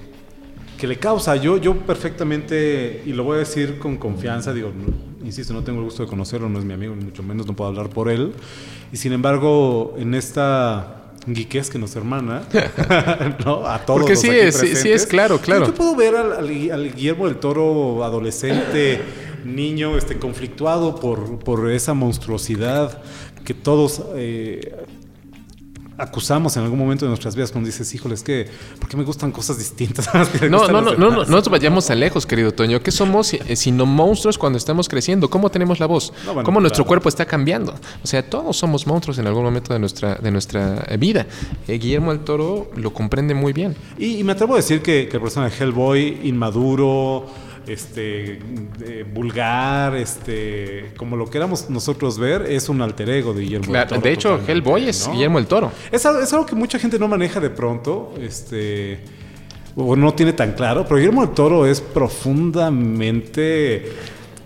que 0.77 0.87
le 0.87 0.99
causa. 0.99 1.35
Yo, 1.37 1.57
yo 1.57 1.79
perfectamente, 1.79 3.03
y 3.07 3.13
lo 3.15 3.25
voy 3.25 3.37
a 3.37 3.39
decir 3.39 3.79
con 3.79 3.97
confianza, 3.97 4.53
digo, 4.53 4.71
insisto, 5.25 5.55
no 5.55 5.65
tengo 5.65 5.79
el 5.79 5.87
gusto 5.87 6.03
de 6.03 6.11
conocerlo, 6.11 6.51
no 6.51 6.59
es 6.59 6.65
mi 6.67 6.75
amigo, 6.75 6.95
ni 6.95 7.05
mucho 7.05 7.23
menos, 7.23 7.47
no 7.47 7.57
puedo 7.57 7.71
hablar 7.71 7.89
por 7.89 8.11
él. 8.11 8.35
Y 8.93 8.99
sin 8.99 9.13
embargo, 9.13 9.95
en 9.99 10.15
esta 10.15 11.05
guiques 11.27 11.71
que 11.71 11.79
nos 11.79 11.97
hermana, 11.97 12.43
¿no? 13.45 13.67
A 13.67 13.79
todos 13.85 14.01
Porque 14.01 14.15
sí, 14.15 14.29
es, 14.29 14.57
sí, 14.57 14.91
es 14.91 15.07
claro, 15.07 15.41
claro. 15.41 15.67
Yo 15.67 15.75
puedo 15.75 15.97
ver 15.97 16.15
al, 16.15 16.33
al 16.71 16.95
Guillermo 16.95 17.27
del 17.27 17.37
Toro 17.37 18.05
adolescente 18.05 19.01
niño 19.55 19.97
este, 19.97 20.19
conflictuado 20.19 20.97
por, 20.97 21.39
por 21.39 21.71
esa 21.71 21.95
monstruosidad 21.95 23.03
que 23.45 23.55
todos 23.55 24.03
eh, 24.17 24.75
acusamos 25.99 26.57
en 26.57 26.65
algún 26.65 26.79
momento 26.79 27.05
de 27.05 27.09
nuestras 27.09 27.35
vidas 27.35 27.53
cuando 27.53 27.67
dices, 27.67 27.93
híjole, 27.95 28.15
es 28.15 28.23
que, 28.23 28.47
¿por 28.79 28.89
qué 28.89 28.97
me 28.97 29.05
gustan 29.05 29.33
cosas 29.33 29.59
distintas? 29.59 30.09
no, 30.43 30.69
no, 30.69 30.81
no, 30.81 30.95
no, 30.95 31.11
no, 31.11 31.25
nos 31.25 31.49
vayamos 31.49 31.87
tan 31.87 32.01
lejos, 32.01 32.27
querido 32.27 32.53
Toño. 32.53 32.83
¿Qué 32.83 32.91
somos 32.91 33.33
eh, 33.35 33.57
sino 33.57 33.87
monstruos 33.87 34.37
cuando 34.39 34.59
estamos 34.59 34.89
creciendo? 34.89 35.31
¿Cómo 35.31 35.51
tenemos 35.51 35.81
la 35.81 35.87
voz? 35.87 36.13
¿Cómo 36.45 36.61
nuestro 36.61 36.85
cuerpo 36.85 37.09
está 37.09 37.25
cambiando? 37.25 37.75
O 38.03 38.07
sea, 38.07 38.29
todos 38.29 38.57
somos 38.57 38.87
monstruos 38.87 39.19
en 39.19 39.27
algún 39.27 39.45
momento 39.45 39.73
de 39.73 39.79
nuestra, 39.79 40.17
de 40.17 40.31
nuestra 40.31 40.85
eh, 40.89 40.97
vida. 40.97 41.27
Guillermo 41.67 42.13
del 42.13 42.25
Toro 42.25 42.71
lo 42.77 42.93
comprende 42.93 43.35
muy 43.35 43.53
bien. 43.53 43.75
Y, 43.99 44.23
me 44.25 44.33
atrevo 44.33 44.55
a 44.55 44.57
decir 44.57 44.83
que, 44.83 45.09
que 45.09 45.17
el 45.17 45.23
personaje 45.23 45.57
de 45.57 45.65
Hellboy, 45.65 46.21
inmaduro, 46.25 47.27
este 47.67 48.39
vulgar, 49.13 49.97
este 49.97 50.93
como 50.97 51.17
lo 51.17 51.29
queramos 51.29 51.69
nosotros 51.71 52.19
ver, 52.19 52.43
es 52.43 52.69
un 52.69 52.81
alter 52.83 53.09
ego 53.11 53.35
de 53.35 53.43
Guillermo 53.43 53.73
del 53.73 53.87
Toro. 53.87 54.01
De 54.01 54.13
hecho, 54.13 54.41
Hellboy 54.47 54.89
es 54.89 55.09
Guillermo 55.11 55.39
del 55.39 55.47
Toro. 55.47 55.73
Es, 55.91 56.05
es, 56.05 56.33
algo 56.33 56.47
que 56.47 56.55
mucha 56.55 56.79
gente 56.79 56.99
no 56.99 57.09
maneja 57.09 57.41
de 57.41 57.51
pronto, 57.51 58.15
este 58.21 59.01
o 59.75 59.95
no 59.95 60.15
tiene 60.15 60.33
tan 60.33 60.53
claro, 60.53 60.85
pero 60.85 60.97
Guillermo 60.97 61.27
del 61.27 61.35
Toro 61.35 61.67
es 61.67 61.81
profundamente 61.81 63.93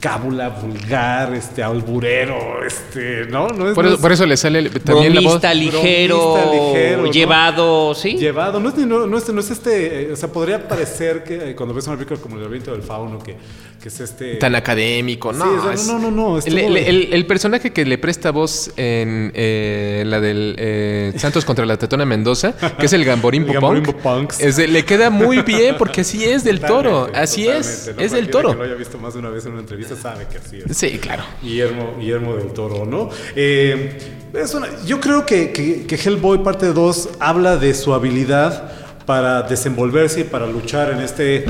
cábula, 0.01 0.49
vulgar, 0.49 1.35
este, 1.35 1.63
alburero, 1.63 2.65
este, 2.65 3.27
¿no? 3.27 3.49
no 3.49 3.69
es, 3.69 3.99
por, 3.99 4.13
eso, 4.13 4.25
le 4.25 4.37
sale 4.37 4.71
también 4.71 5.15
la 5.15 5.21
voz. 5.21 5.41
Ligero, 5.55 6.39
ligero, 6.53 7.07
llevado, 7.11 7.95
¿sí? 7.95 8.17
Llevado, 8.17 8.61
no 8.61 8.71
es, 8.71 8.77
no, 8.79 9.07
no, 9.07 9.19
es, 9.19 9.29
no 9.29 9.41
es 9.41 9.51
este, 9.51 10.05
eh, 10.05 10.13
o 10.13 10.17
sea, 10.17 10.33
podría 10.33 10.67
parecer 10.67 11.23
que 11.23 11.51
eh, 11.51 11.55
cuando 11.55 11.75
ves 11.75 11.87
una 11.87 11.97
película 11.97 12.19
como 12.19 12.37
El 12.37 12.43
laberinto 12.43 12.73
del 12.73 12.83
fauno, 12.83 13.19
que, 13.19 13.37
que 13.81 13.89
es 13.89 14.01
este... 14.01 14.37
Tan 14.37 14.55
académico, 14.55 15.35
¿no? 15.35 15.77
Sí, 15.77 15.87
no, 15.87 15.99
no, 15.99 16.11
no, 16.11 16.39
el, 16.39 17.13
el, 17.13 17.27
personaje 17.27 17.71
que 17.73 17.85
le 17.85 17.99
presta 17.99 18.31
voz 18.31 18.73
en 18.79 19.33
eh, 19.35 20.03
la 20.07 20.21
del 20.21 21.13
Santos 21.19 21.45
contra 21.45 21.67
la 21.67 21.77
Tetona 21.77 22.07
Mendoza, 22.07 22.55
que 22.79 22.87
es 22.87 22.93
el 22.95 23.05
Gamborimbo, 23.05 23.53
Punk, 24.03 24.33
le 24.41 24.85
queda 24.87 25.11
muy 25.11 25.43
bien 25.43 25.77
porque 25.77 26.01
así 26.01 26.25
es 26.25 26.43
del 26.43 26.61
toro, 26.61 27.11
así 27.15 27.47
es, 27.47 27.93
es 27.99 28.13
del 28.13 28.31
toro. 28.31 28.53
Que 28.53 28.57
lo 28.57 28.65
haya 28.65 28.75
visto 28.75 28.97
más 28.97 29.13
de 29.13 29.21
una 29.21 29.29
vez 29.29 29.45
en 29.45 29.53
una 29.53 29.61
entrevista 29.61 29.90
sabe 29.97 30.27
que 30.31 30.39
así 30.39 30.59
es. 30.65 30.77
Sí, 30.77 30.99
claro. 30.99 31.25
Guillermo, 31.43 31.97
Guillermo 31.99 32.37
del 32.37 32.53
Toro, 32.53 32.85
¿no? 32.85 33.11
Eh, 33.35 33.99
yo 34.87 35.01
creo 35.01 35.27
que, 35.27 35.53
que, 35.53 35.95
Hellboy 35.95 36.43
parte 36.43 36.73
2 36.73 37.11
habla 37.19 37.57
de 37.57 37.75
su 37.75 37.93
habilidad 37.95 38.73
para 39.07 39.43
desenvolverse 39.43 40.21
y 40.21 40.25
para 40.25 40.47
luchar 40.47 40.93
en 40.93 41.01
este 41.01 41.45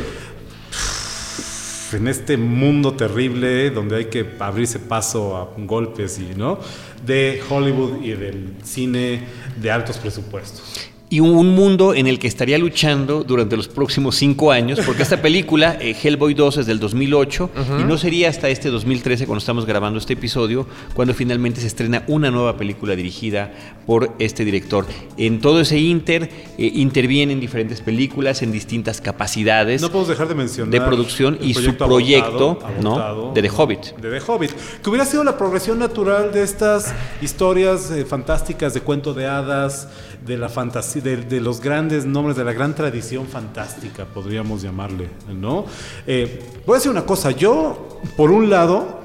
en 1.93 2.07
este 2.07 2.37
mundo 2.37 2.95
terrible 2.95 3.71
donde 3.71 3.97
hay 3.97 4.05
que 4.05 4.37
abrirse 4.39 4.79
paso 4.79 5.37
a 5.37 5.49
golpes 5.59 6.21
y 6.21 6.37
no 6.37 6.61
de 7.05 7.43
Hollywood 7.51 8.03
y 8.03 8.13
del 8.13 8.55
cine 8.63 9.25
de 9.61 9.71
altos 9.73 9.99
presupuestos 9.99 10.91
y 11.13 11.19
un 11.19 11.49
mundo 11.57 11.93
en 11.93 12.07
el 12.07 12.21
que 12.21 12.29
estaría 12.29 12.57
luchando 12.57 13.25
durante 13.25 13.57
los 13.57 13.67
próximos 13.67 14.15
cinco 14.15 14.53
años, 14.53 14.79
porque 14.87 15.03
esta 15.03 15.21
película, 15.21 15.77
eh, 15.81 15.97
Hellboy 16.01 16.35
2, 16.35 16.59
es 16.59 16.67
del 16.67 16.79
2008, 16.79 17.51
y 17.81 17.83
no 17.83 17.99
sería 17.99 18.29
hasta 18.29 18.49
este 18.49 18.71
2013, 18.71 19.27
cuando 19.27 19.41
estamos 19.41 19.67
grabando 19.67 19.99
este 19.99 20.13
episodio, 20.13 20.69
cuando 20.95 21.13
finalmente 21.13 21.61
se 21.61 21.67
estrena 21.67 22.05
una 22.07 22.31
nueva 22.31 22.57
película 22.57 22.95
dirigida 22.95 23.53
por 23.87 24.15
este 24.21 24.45
director. 24.45 24.87
En 25.17 25.41
todo 25.41 25.61
ese 25.61 25.81
inter, 25.81 26.31
eh, 26.57 26.71
intervienen 26.75 27.41
diferentes 27.41 27.81
películas 27.81 28.43
en 28.43 28.53
distintas 28.53 29.01
capacidades. 29.01 29.83
No 29.83 29.89
podemos 29.89 30.09
dejar 30.09 30.29
de 30.29 30.37
mencionar. 30.37 30.71
De 30.71 30.81
producción 30.81 31.39
y 31.41 31.55
su 31.55 31.75
proyecto, 31.75 32.61
¿no? 32.81 33.33
De 33.35 33.43
The 33.43 33.51
Hobbit. 33.51 33.97
De 33.97 34.11
The 34.17 34.31
Hobbit. 34.31 34.53
Que 34.81 34.89
hubiera 34.89 35.05
sido 35.05 35.25
la 35.25 35.37
progresión 35.37 35.81
natural 35.81 36.33
de 36.33 36.45
estas 36.45 36.95
historias 37.21 37.91
eh, 37.91 38.05
fantásticas 38.05 38.75
de 38.75 38.81
cuento 38.81 39.13
de 39.13 39.27
hadas 39.27 39.89
de 40.27 40.37
la 40.37 40.49
fantasía, 40.49 41.03
de, 41.03 41.41
los 41.41 41.61
grandes 41.61 42.05
nombres, 42.05 42.37
de 42.37 42.45
la 42.45 42.53
gran 42.53 42.75
tradición 42.75 43.27
fantástica, 43.27 44.05
podríamos 44.05 44.63
llamarle, 44.63 45.09
¿no? 45.33 45.65
Eh, 46.07 46.43
voy 46.67 46.75
a 46.75 46.79
decir 46.79 46.91
una 46.91 47.07
cosa, 47.07 47.31
yo, 47.31 48.01
por 48.17 48.31
un 48.31 48.51
lado, 48.51 49.01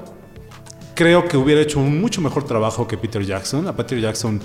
creo 0.96 1.28
que 1.28 1.36
hubiera 1.36 1.60
hecho 1.60 1.78
un 1.78 2.00
mucho 2.00 2.20
mejor 2.20 2.44
trabajo 2.44 2.88
que 2.88 2.96
Peter 2.96 3.22
Jackson. 3.22 3.68
A 3.68 3.76
Peter 3.76 4.00
Jackson, 4.00 4.40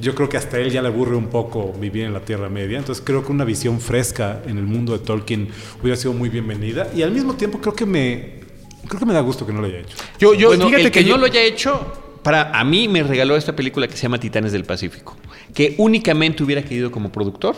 yo 0.00 0.14
creo 0.14 0.28
que 0.28 0.36
hasta 0.36 0.58
él 0.58 0.70
ya 0.70 0.82
le 0.82 0.88
aburre 0.88 1.16
un 1.16 1.28
poco 1.28 1.72
vivir 1.72 2.04
en 2.04 2.12
la 2.12 2.20
Tierra 2.20 2.48
Media, 2.48 2.78
entonces 2.78 3.02
creo 3.04 3.24
que 3.24 3.32
una 3.32 3.44
visión 3.44 3.80
fresca 3.80 4.42
en 4.46 4.58
el 4.58 4.64
mundo 4.64 4.92
de 4.92 5.00
Tolkien 5.00 5.48
hubiera 5.80 5.96
sido 5.96 6.12
muy 6.12 6.28
bienvenida 6.28 6.88
y 6.94 7.02
al 7.02 7.10
mismo 7.10 7.34
tiempo 7.34 7.58
creo 7.58 7.74
que 7.74 7.86
me 7.86 8.44
creo 8.86 9.00
que 9.00 9.06
me 9.06 9.14
da 9.14 9.20
gusto 9.20 9.46
que 9.46 9.52
no 9.52 9.60
lo 9.60 9.66
haya 9.66 9.80
hecho. 9.80 9.96
Yo, 10.18 10.34
yo 10.34 10.52
fíjate 10.52 10.90
que, 10.90 11.04
yo... 11.04 11.14
no 11.14 11.20
lo 11.20 11.26
haya 11.26 11.42
hecho 11.42 12.04
para 12.22 12.58
a 12.58 12.64
mí 12.64 12.88
me 12.88 13.02
regaló 13.02 13.36
esta 13.36 13.54
película 13.54 13.86
que 13.86 13.96
se 13.96 14.02
llama 14.02 14.18
Titanes 14.18 14.52
del 14.52 14.64
Pacífico, 14.64 15.16
que 15.54 15.74
únicamente 15.78 16.42
hubiera 16.42 16.62
querido 16.62 16.90
como 16.90 17.10
productor 17.10 17.56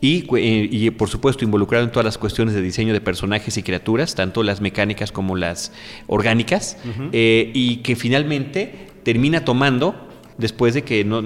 y, 0.00 0.26
y, 0.38 0.90
por 0.90 1.08
supuesto 1.08 1.44
involucrado 1.44 1.84
en 1.84 1.90
todas 1.90 2.04
las 2.04 2.18
cuestiones 2.18 2.54
de 2.54 2.60
diseño 2.60 2.92
de 2.92 3.00
personajes 3.00 3.56
y 3.56 3.62
criaturas, 3.62 4.14
tanto 4.14 4.42
las 4.42 4.60
mecánicas 4.60 5.10
como 5.10 5.34
las 5.34 5.72
orgánicas, 6.06 6.76
eh, 7.12 7.50
y 7.54 7.78
que 7.78 7.96
finalmente 7.96 8.90
termina 9.02 9.46
tomando 9.46 10.08
después 10.38 10.74
de 10.74 10.82
que 10.82 11.04
no, 11.04 11.22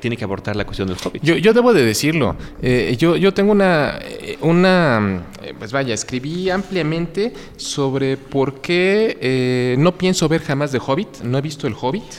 tiene 0.00 0.16
que 0.16 0.24
abortar 0.24 0.56
la 0.56 0.64
cuestión 0.64 0.88
del 0.88 0.96
hobbit. 1.02 1.22
Yo, 1.22 1.36
yo 1.36 1.52
debo 1.52 1.72
de 1.72 1.84
decirlo, 1.84 2.36
eh, 2.62 2.96
yo, 2.98 3.16
yo 3.16 3.32
tengo 3.34 3.52
una, 3.52 3.98
una 4.40 5.24
eh, 5.42 5.54
pues 5.58 5.72
vaya, 5.72 5.94
escribí 5.94 6.50
ampliamente 6.50 7.32
sobre 7.56 8.18
por 8.18 8.60
qué 8.60 9.16
eh, 9.20 9.76
no 9.78 9.96
pienso 9.96 10.28
ver 10.28 10.42
jamás 10.42 10.70
The 10.70 10.80
Hobbit, 10.86 11.22
no 11.22 11.38
he 11.38 11.40
visto 11.40 11.66
El 11.66 11.74
Hobbit. 11.80 12.04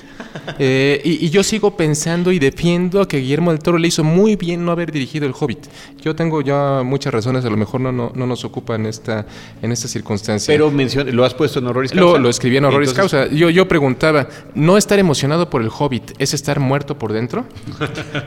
Eh, 0.59 1.01
y, 1.03 1.30
yo 1.30 1.43
sigo 1.43 1.76
pensando 1.76 2.32
y 2.32 2.39
defiendo 2.39 3.07
que 3.07 3.18
Guillermo 3.18 3.51
del 3.51 3.59
Toro 3.59 3.78
le 3.78 3.88
hizo 3.88 4.03
muy 4.03 4.36
bien 4.36 4.64
no 4.64 4.72
haber 4.72 4.91
dirigido 4.91 5.26
El 5.26 5.34
Hobbit. 5.38 5.68
Yo 6.01 6.16
tengo 6.16 6.41
ya 6.41 6.84
muchas 6.84 7.14
razones, 7.14 7.43
a 7.43 7.49
lo 7.49 7.57
mejor 7.57 7.82
no, 7.82 7.91
no, 7.91 8.12
nos 8.14 8.45
ocupa 8.45 8.76
en 8.76 8.86
esta, 8.86 9.26
en 9.62 9.72
esta 9.72 9.88
circunstancia. 9.88 10.53
Pero 10.53 10.72
lo 11.12 11.26
has 11.26 11.34
puesto 11.34 11.59
en 11.59 11.68
Horroris 11.68 11.91
Causa. 11.91 12.14
Lo, 12.14 12.18
lo 12.18 12.30
escribí 12.30 12.57
en 12.57 12.66
Horroris 12.66 12.93
Causa. 12.93 13.28
Yo, 13.28 13.49
yo 13.49 13.68
preguntaba, 13.68 14.28
¿no 14.55 14.78
estar 14.78 14.99
emocionado 14.99 15.49
por 15.49 15.62
El 15.62 15.70
Hobbit 15.70 16.01
es 16.18 16.34
estar 16.34 16.60
muerto 16.60 16.97
por 16.97 17.14
dentro? 17.14 17.45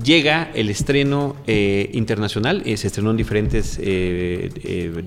llega 0.03 0.51
el 0.53 0.69
estreno 0.69 1.35
eh, 1.47 1.89
internacional. 1.93 2.63
Eh, 2.65 2.77
se 2.77 2.87
estrenó 2.87 3.11
en 3.11 3.17
diferentes 3.17 3.79
eh, 3.81 4.49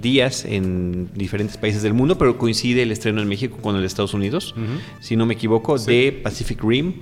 días 0.00 0.44
en 0.44 1.08
diferentes 1.14 1.56
países 1.56 1.82
del 1.82 1.94
mundo, 1.94 2.18
pero 2.18 2.38
coincide 2.38 2.82
el 2.82 2.92
estreno 2.92 3.22
en 3.22 3.28
México 3.28 3.58
con 3.60 3.74
el 3.74 3.82
de 3.82 3.86
Estados 3.86 4.14
Unidos, 4.14 4.54
si 5.00 5.16
no 5.16 5.26
me 5.26 5.34
equivoco, 5.34 5.78
de 5.78 6.12
Pacific 6.22 6.62
Rim, 6.62 6.94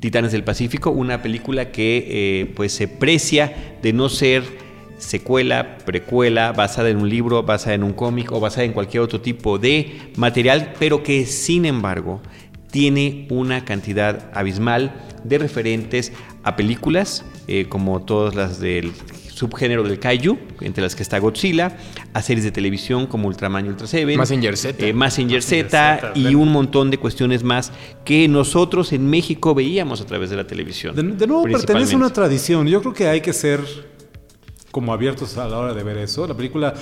Titanes 0.00 0.32
del 0.32 0.44
Pacífico, 0.44 0.90
una 0.90 1.22
película 1.22 1.70
que 1.70 2.50
pues 2.54 2.72
se 2.72 2.88
precia 2.88 3.76
de 3.82 3.92
no 3.92 4.08
ser 4.08 4.44
secuela, 4.98 5.78
precuela, 5.78 6.52
basada 6.52 6.90
en 6.90 6.98
un 6.98 7.08
libro, 7.08 7.42
basada 7.42 7.74
en 7.74 7.82
un 7.82 7.92
cómic 7.92 8.30
o 8.32 8.40
basada 8.40 8.64
en 8.64 8.72
cualquier 8.72 9.02
otro 9.02 9.20
tipo 9.20 9.58
de 9.58 10.10
material, 10.16 10.74
pero 10.78 11.02
que 11.02 11.26
sin 11.26 11.64
embargo 11.64 12.20
tiene 12.70 13.26
una 13.30 13.64
cantidad 13.64 14.30
abismal 14.34 14.92
de 15.24 15.38
referentes 15.38 16.12
a 16.42 16.56
películas, 16.56 17.24
eh, 17.46 17.66
como 17.68 18.02
todas 18.02 18.34
las 18.34 18.60
del 18.60 18.92
subgénero 19.40 19.82
del 19.82 19.98
kaiju, 19.98 20.38
entre 20.60 20.82
las 20.82 20.94
que 20.94 21.02
está 21.02 21.18
Godzilla, 21.18 21.76
a 22.12 22.20
series 22.20 22.44
de 22.44 22.50
televisión 22.50 23.06
como 23.06 23.26
Ultraman 23.28 23.64
y 23.64 23.68
Ultra 23.70 23.86
Seven, 23.86 24.18
Massinger 24.18 24.56
Z, 24.56 24.86
eh, 24.86 24.92
Massinger 24.92 25.42
Z, 25.42 26.12
y 26.14 26.34
un 26.34 26.52
montón 26.52 26.90
de 26.90 26.98
cuestiones 26.98 27.42
más 27.42 27.72
que 28.04 28.28
nosotros 28.28 28.92
en 28.92 29.08
México 29.08 29.54
veíamos 29.54 30.00
a 30.02 30.06
través 30.06 30.28
de 30.28 30.36
la 30.36 30.46
televisión. 30.46 30.94
De, 30.94 31.26
nuevo 31.26 31.44
pertenece 31.44 31.94
a 31.94 31.96
una 31.96 32.12
tradición. 32.12 32.66
Yo 32.66 32.80
creo 32.82 32.92
que 32.92 33.08
hay 33.08 33.22
que 33.22 33.32
ser 33.32 33.60
como 34.70 34.92
abiertos 34.92 35.36
a 35.38 35.48
la 35.48 35.58
hora 35.58 35.74
de 35.74 35.82
ver 35.82 35.96
eso. 35.96 36.26
La 36.26 36.34
película 36.34 36.74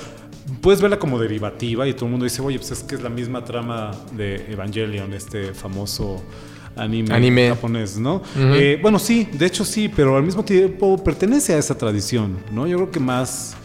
puedes 0.61 0.81
verla 0.81 0.99
como 0.99 1.19
derivativa 1.19 1.87
y 1.87 1.93
todo 1.93 2.07
el 2.07 2.13
mundo 2.13 2.25
dice, 2.25 2.43
oye, 2.43 2.59
pues 2.59 2.71
es 2.71 2.83
que 2.83 2.95
es 2.95 3.03
la 3.03 3.11
misma 3.11 3.45
trama 3.45 3.91
de 4.13 4.53
Evangelion, 4.53 5.13
este 5.13 5.53
famoso 5.55 6.23
anime, 6.77 7.49
japonés, 7.49 7.99
¿no? 7.99 8.23
Eh, 8.37 8.79
bueno, 8.81 8.99
sí, 8.99 9.29
de 9.33 9.47
hecho 9.47 9.65
sí, 9.65 9.89
pero 9.89 10.17
al 10.17 10.23
mismo 10.23 10.45
tiempo 10.45 11.03
pertenece 11.03 11.55
a 11.55 11.59
esa 11.59 11.77
tradición, 11.77 12.39
¿no? 12.53 12.67
Yo 12.67 12.77
creo 12.77 12.91
que 12.91 13.01
más... 13.01 13.57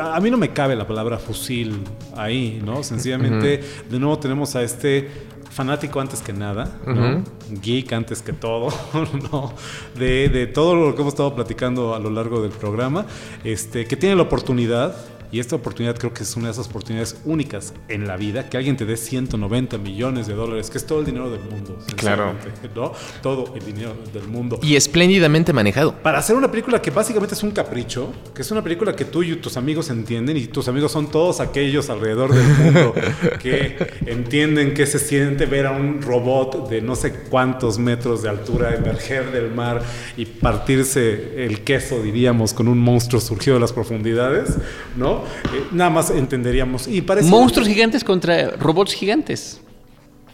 A, 0.00 0.20
mí 0.20 0.30
no 0.30 0.36
me 0.36 0.50
cabe 0.50 0.76
la 0.76 0.86
palabra 0.86 1.18
fusil 1.18 1.82
ahí, 2.16 2.62
¿no? 2.64 2.84
Sencillamente, 2.84 3.60
de 3.90 3.98
nuevo 3.98 4.16
tenemos 4.18 4.54
a 4.54 4.62
este 4.62 5.08
fanático 5.50 6.00
antes 6.00 6.20
que 6.20 6.32
nada, 6.32 6.78
¿no? 6.86 7.24
geek 7.62 7.92
antes 7.94 8.20
que 8.22 8.32
todo, 8.32 8.68
¿no? 9.32 9.54
de, 9.98 10.28
de, 10.28 10.46
todo 10.46 10.76
lo 10.76 10.94
que 10.94 11.00
hemos 11.00 11.14
estado 11.14 11.34
platicando 11.34 11.94
a 11.94 11.98
lo 11.98 12.10
largo 12.10 12.42
del 12.42 12.52
programa, 12.52 13.06
este, 13.42 13.86
que 13.86 13.96
tiene 13.96 14.14
la 14.14 14.22
oportunidad 14.22 14.94
y 15.36 15.40
esta 15.40 15.54
oportunidad 15.54 15.98
creo 15.98 16.14
que 16.14 16.22
es 16.22 16.34
una 16.34 16.46
de 16.46 16.52
esas 16.52 16.66
oportunidades 16.66 17.20
únicas 17.26 17.74
en 17.88 18.08
la 18.08 18.16
vida, 18.16 18.48
que 18.48 18.56
alguien 18.56 18.74
te 18.78 18.86
dé 18.86 18.96
190 18.96 19.76
millones 19.76 20.26
de 20.26 20.32
dólares, 20.32 20.70
que 20.70 20.78
es 20.78 20.86
todo 20.86 21.00
el 21.00 21.04
dinero 21.04 21.30
del 21.30 21.42
mundo. 21.42 21.78
Claro. 21.94 22.32
¿no? 22.74 22.92
Todo 23.20 23.54
el 23.54 23.62
dinero 23.62 23.94
del 24.14 24.26
mundo. 24.28 24.58
Y 24.62 24.76
espléndidamente 24.76 25.52
manejado. 25.52 25.94
Para 26.02 26.20
hacer 26.20 26.36
una 26.36 26.50
película 26.50 26.80
que 26.80 26.90
básicamente 26.90 27.34
es 27.34 27.42
un 27.42 27.50
capricho, 27.50 28.14
que 28.34 28.40
es 28.40 28.50
una 28.50 28.62
película 28.62 28.96
que 28.96 29.04
tú 29.04 29.22
y 29.22 29.36
tus 29.36 29.58
amigos 29.58 29.90
entienden, 29.90 30.38
y 30.38 30.46
tus 30.46 30.68
amigos 30.68 30.92
son 30.92 31.10
todos 31.10 31.40
aquellos 31.40 31.90
alrededor 31.90 32.32
del 32.32 32.46
mundo 32.46 32.94
que 33.42 33.76
entienden 34.06 34.72
que 34.72 34.86
se 34.86 34.98
siente 34.98 35.44
ver 35.44 35.66
a 35.66 35.72
un 35.72 36.00
robot 36.00 36.70
de 36.70 36.80
no 36.80 36.96
sé 36.96 37.12
cuántos 37.28 37.78
metros 37.78 38.22
de 38.22 38.30
altura 38.30 38.74
emerger 38.74 39.32
del 39.32 39.52
mar 39.52 39.82
y 40.16 40.24
partirse 40.24 41.44
el 41.44 41.60
queso, 41.60 42.02
diríamos, 42.02 42.54
con 42.54 42.68
un 42.68 42.78
monstruo 42.78 43.20
surgido 43.20 43.56
de 43.56 43.60
las 43.60 43.74
profundidades, 43.74 44.56
¿no? 44.96 45.25
Eh, 45.54 45.66
nada 45.72 45.90
más 45.90 46.10
entenderíamos. 46.10 46.88
Y 46.88 47.02
Monstruos 47.22 47.68
gigantes 47.68 48.04
contra 48.04 48.50
robots 48.52 48.94
gigantes. 48.94 49.60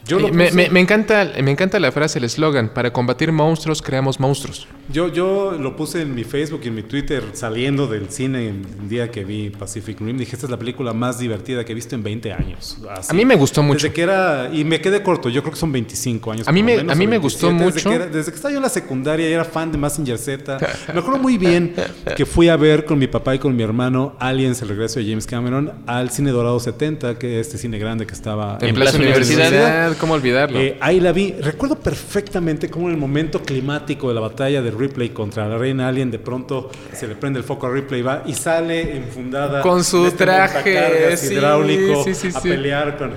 Eh, 0.07 0.69
me, 0.69 0.79
encanta, 0.79 1.31
me 1.41 1.51
encanta 1.51 1.79
la 1.79 1.91
frase, 1.91 2.19
el 2.19 2.25
eslogan, 2.25 2.73
para 2.73 2.91
combatir 2.91 3.31
monstruos 3.31 3.81
creamos 3.81 4.19
monstruos. 4.19 4.67
Yo, 4.91 5.07
yo 5.07 5.53
lo 5.53 5.77
puse 5.77 6.01
en 6.01 6.13
mi 6.13 6.25
Facebook 6.25 6.61
y 6.65 6.67
en 6.67 6.75
mi 6.75 6.83
Twitter 6.83 7.23
saliendo 7.31 7.87
del 7.87 8.09
cine 8.09 8.49
el 8.49 8.89
día 8.89 9.09
que 9.09 9.23
vi 9.23 9.49
Pacific 9.49 9.99
Rim. 10.01 10.17
Dije, 10.17 10.35
esta 10.35 10.45
es 10.47 10.51
la 10.51 10.57
película 10.57 10.91
más 10.91 11.19
divertida 11.19 11.63
que 11.63 11.71
he 11.71 11.75
visto 11.75 11.95
en 11.95 12.03
20 12.03 12.33
años. 12.33 12.77
A 13.09 13.13
mí 13.13 13.23
me 13.23 13.35
gustó 13.35 13.63
mucho. 13.63 13.83
Desde 13.83 13.93
que 13.93 14.01
era, 14.01 14.49
y 14.51 14.65
me 14.65 14.81
quedé 14.81 15.01
corto, 15.01 15.29
yo 15.29 15.41
creo 15.41 15.53
que 15.53 15.59
son 15.59 15.71
25 15.71 16.31
años. 16.31 16.47
A 16.47 16.51
mí 16.51 16.61
me, 16.61 16.79
a 16.79 16.95
mí 16.95 17.07
me 17.07 17.17
gustó 17.17 17.51
mucho. 17.51 17.89
Desde 17.89 17.89
que, 17.89 17.99
desde 18.17 18.31
que 18.31 18.35
estaba 18.35 18.51
yo 18.51 18.57
en 18.57 18.63
la 18.63 18.69
secundaria 18.69 19.29
y 19.29 19.31
era 19.31 19.45
fan 19.45 19.71
de 19.71 19.77
Massinger 19.77 20.17
Z. 20.17 20.57
me 20.93 20.99
acuerdo 20.99 21.19
muy 21.19 21.37
bien 21.37 21.75
que 22.17 22.25
fui 22.25 22.49
a 22.49 22.57
ver 22.57 22.83
con 22.83 22.99
mi 22.99 23.07
papá 23.07 23.35
y 23.35 23.39
con 23.39 23.55
mi 23.55 23.63
hermano 23.63 24.15
Aliens, 24.19 24.61
el 24.61 24.69
regreso 24.69 24.99
de 24.99 25.05
James 25.05 25.25
Cameron, 25.25 25.71
al 25.87 26.09
Cine 26.09 26.31
Dorado 26.31 26.59
70, 26.59 27.17
que 27.17 27.39
es 27.39 27.47
este 27.47 27.57
cine 27.57 27.79
grande 27.79 28.05
que 28.05 28.13
estaba 28.13 28.57
en, 28.61 28.75
Plaza 28.75 28.97
Universidad 28.97 29.92
¿Cómo 29.95 30.13
olvidarlo? 30.13 30.59
Eh, 30.59 30.77
ahí 30.79 30.99
la 30.99 31.11
vi. 31.11 31.33
Recuerdo 31.33 31.75
perfectamente 31.79 32.69
cómo 32.69 32.87
en 32.87 32.95
el 32.95 32.99
momento 32.99 33.41
climático 33.41 34.09
de 34.09 34.15
la 34.15 34.21
batalla 34.21 34.61
de 34.61 34.71
Ripley 34.71 35.09
contra 35.09 35.47
la 35.47 35.57
reina 35.57 35.87
Alien, 35.87 36.11
de 36.11 36.19
pronto 36.19 36.69
se 36.93 37.07
le 37.07 37.15
prende 37.15 37.39
el 37.39 37.45
foco 37.45 37.67
a 37.67 37.71
Ripley 37.71 38.01
va, 38.01 38.23
y 38.25 38.33
sale 38.33 38.97
enfundada 38.97 39.61
con 39.61 39.83
su 39.83 40.05
este 40.05 40.25
traje 40.25 41.15
hidráulico 41.31 42.05
a 42.35 42.41
pelear 42.41 42.97
con 42.97 43.11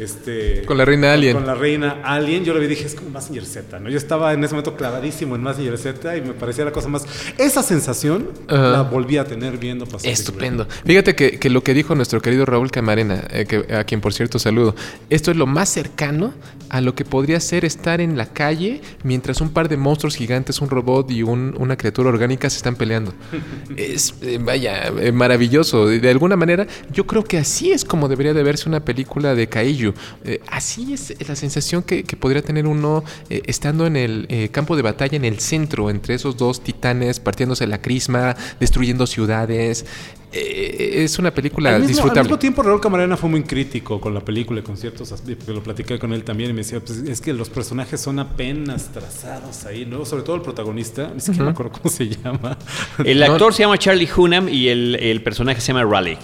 este, 0.00 0.62
con 0.64 0.78
la 0.78 0.84
reina 0.84 1.12
Alien. 1.12 1.34
Con 1.34 1.46
la 1.46 1.54
reina 1.54 2.00
Alien. 2.02 2.44
Yo 2.44 2.54
lo 2.54 2.60
vi 2.60 2.66
y 2.66 2.68
dije, 2.70 2.86
es 2.86 2.94
como 2.94 3.10
Massinger 3.10 3.44
Z, 3.44 3.78
¿no? 3.80 3.90
Yo 3.90 3.98
estaba 3.98 4.32
en 4.32 4.42
ese 4.42 4.54
momento 4.54 4.74
clavadísimo 4.74 5.36
en 5.36 5.42
Massinger 5.42 5.76
Z 5.76 6.16
y 6.16 6.22
me 6.22 6.32
parecía 6.32 6.64
la 6.64 6.72
cosa 6.72 6.88
más. 6.88 7.04
Esa 7.36 7.62
sensación 7.62 8.28
la 8.48 8.82
volví 8.82 9.18
a 9.18 9.24
tener 9.24 9.58
viendo 9.58 9.86
pasar. 9.86 10.10
Estupendo. 10.10 10.66
Fíjate 10.84 11.14
que, 11.14 11.50
lo 11.50 11.62
que 11.62 11.74
dijo 11.74 11.94
nuestro 11.94 12.22
querido 12.22 12.46
Raúl 12.46 12.70
Camarena, 12.70 13.24
eh, 13.30 13.44
que, 13.44 13.74
a 13.74 13.84
quien 13.84 14.00
por 14.00 14.14
cierto 14.14 14.38
saludo, 14.38 14.74
esto 15.10 15.30
es 15.30 15.36
lo 15.36 15.46
más 15.46 15.68
cercano 15.68 16.32
a 16.70 16.80
lo 16.80 16.94
que 16.94 17.04
podría 17.04 17.40
ser 17.40 17.64
estar 17.64 18.00
en 18.00 18.16
la 18.16 18.26
calle 18.26 18.80
mientras 19.02 19.40
un 19.40 19.50
par 19.50 19.68
de 19.68 19.76
monstruos 19.76 20.14
gigantes, 20.16 20.60
un 20.60 20.70
robot 20.70 21.10
y 21.10 21.22
una 21.22 21.76
criatura 21.76 22.08
orgánica 22.08 22.48
se 22.48 22.56
están 22.56 22.76
peleando. 22.76 23.12
es, 23.76 24.14
eh, 24.22 24.38
vaya, 24.40 24.86
eh, 24.98 25.12
maravilloso. 25.12 25.86
De 25.86 26.10
alguna 26.10 26.36
manera, 26.36 26.66
yo 26.92 27.06
creo 27.06 27.24
que 27.24 27.38
así 27.38 27.72
es 27.72 27.84
como 27.84 28.08
debería 28.08 28.32
de 28.32 28.42
verse 28.42 28.68
una 28.68 28.80
película 28.80 29.34
de 29.34 29.48
Kaiju 29.48 29.89
eh, 30.24 30.40
así 30.48 30.92
es 30.92 31.14
la 31.28 31.36
sensación 31.36 31.82
que, 31.82 32.04
podría 32.18 32.42
tener 32.42 32.66
uno 32.66 33.02
eh, 33.28 33.42
estando 33.46 33.86
en 33.86 33.96
el 33.96 34.26
eh, 34.28 34.48
campo 34.50 34.76
de 34.76 34.82
batalla, 34.82 35.16
en 35.16 35.24
el 35.24 35.40
centro, 35.40 35.90
entre 35.90 36.14
esos 36.14 36.36
dos 36.36 36.62
titanes, 36.62 37.20
partiéndose 37.20 37.66
la 37.66 37.80
crisma, 37.80 38.36
destruyendo 38.58 39.06
ciudades. 39.06 39.86
eh, 40.32 41.02
es 41.04 41.18
una 41.18 41.32
película 41.32 41.78
disfrutable. 41.78 42.20
Al 42.20 42.24
mismo 42.26 42.38
tiempo, 42.38 42.62
Raúl 42.62 42.80
Camarena 42.80 43.16
fue 43.16 43.28
muy 43.28 43.42
crítico 43.42 44.00
con 44.00 44.14
la 44.14 44.20
película 44.20 44.60
y 44.60 44.62
con 44.62 44.76
ciertos 44.76 45.10
aspectos. 45.12 45.54
Lo 45.54 45.62
platiqué 45.62 45.98
con 45.98 46.12
él 46.12 46.22
también 46.22 46.50
y 46.50 46.52
me 46.52 46.58
decía, 46.60 46.80
pues 46.80 46.98
es 46.98 47.20
que 47.20 47.32
los 47.32 47.50
personajes 47.50 48.00
son 48.00 48.18
apenas 48.18 48.92
trazados 48.92 49.64
ahí, 49.66 49.86
¿no? 49.86 50.04
Sobre 50.04 50.22
todo 50.22 50.36
el 50.36 50.42
protagonista, 50.42 51.10
ni 51.12 51.20
siquiera 51.20 51.46
me 51.46 51.50
acuerdo 51.50 51.72
cómo 51.72 51.90
se 51.90 52.08
llama. 52.08 52.56
El 53.04 53.22
actor 53.22 53.52
se 53.52 53.64
llama 53.64 53.78
Charlie 53.78 54.08
Hunnam 54.14 54.48
y 54.48 54.68
el, 54.68 54.96
el 54.96 55.22
personaje 55.22 55.60
se 55.60 55.72
llama 55.72 55.84
Raleigh. 55.84 56.18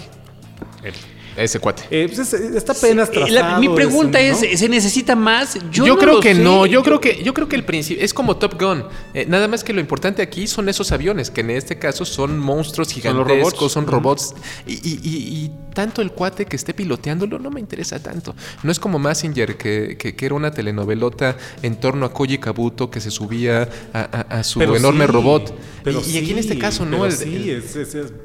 Ese 1.37 1.59
cuate. 1.59 1.83
Eh, 1.91 2.09
pues 2.13 2.33
está 2.33 2.73
apenas 2.73 3.11
trazado. 3.11 3.59
mi 3.59 3.69
pregunta 3.69 4.19
es, 4.19 4.39
¿se 4.59 4.67
necesita 4.67 5.15
más? 5.15 5.57
Yo, 5.71 5.97
creo 5.97 6.19
que 6.19 6.33
no. 6.33 6.65
Yo 6.65 6.83
creo 6.83 6.99
que, 6.99 7.23
yo 7.23 7.33
creo 7.33 7.47
que 7.47 7.55
el 7.55 7.63
principio 7.63 8.03
es 8.03 8.13
como 8.13 8.37
Top 8.37 8.59
Gun. 8.59 8.85
Eh, 9.13 9.25
nada 9.27 9.47
más 9.47 9.63
que 9.63 9.71
lo 9.73 9.79
importante 9.79 10.21
aquí 10.21 10.47
son 10.47 10.67
esos 10.67 10.91
aviones, 10.91 11.29
que 11.29 11.41
en 11.41 11.51
este 11.51 11.77
caso 11.77 12.05
son 12.05 12.39
monstruos 12.39 12.91
gigantescos, 12.91 13.71
son 13.71 13.85
robots. 13.85 14.33
Y, 14.65 15.51
tanto 15.73 16.01
el 16.01 16.11
cuate 16.11 16.45
que 16.45 16.55
esté 16.55 16.73
piloteándolo 16.73 17.37
no 17.37 17.51
me 17.51 17.59
interesa 17.59 18.01
tanto. 18.01 18.35
No 18.63 18.71
es 18.71 18.79
como 18.79 18.97
Massinger, 18.97 19.57
que, 19.57 19.95
que, 19.95 20.25
era 20.25 20.33
una 20.33 20.49
telenovelota 20.49 21.37
en 21.61 21.79
torno 21.79 22.07
a 22.07 22.11
Koji 22.11 22.39
Kabuto 22.39 22.89
que 22.89 22.99
se 22.99 23.11
subía 23.11 23.69
a, 23.93 24.43
su 24.43 24.59
enorme 24.61 25.05
robot. 25.05 25.53
Pero 25.83 26.01
y, 26.07 26.17
aquí 26.17 26.31
en 26.31 26.39
este 26.39 26.57
caso 26.57 26.83
no. 26.83 27.09
sí, 27.11 27.55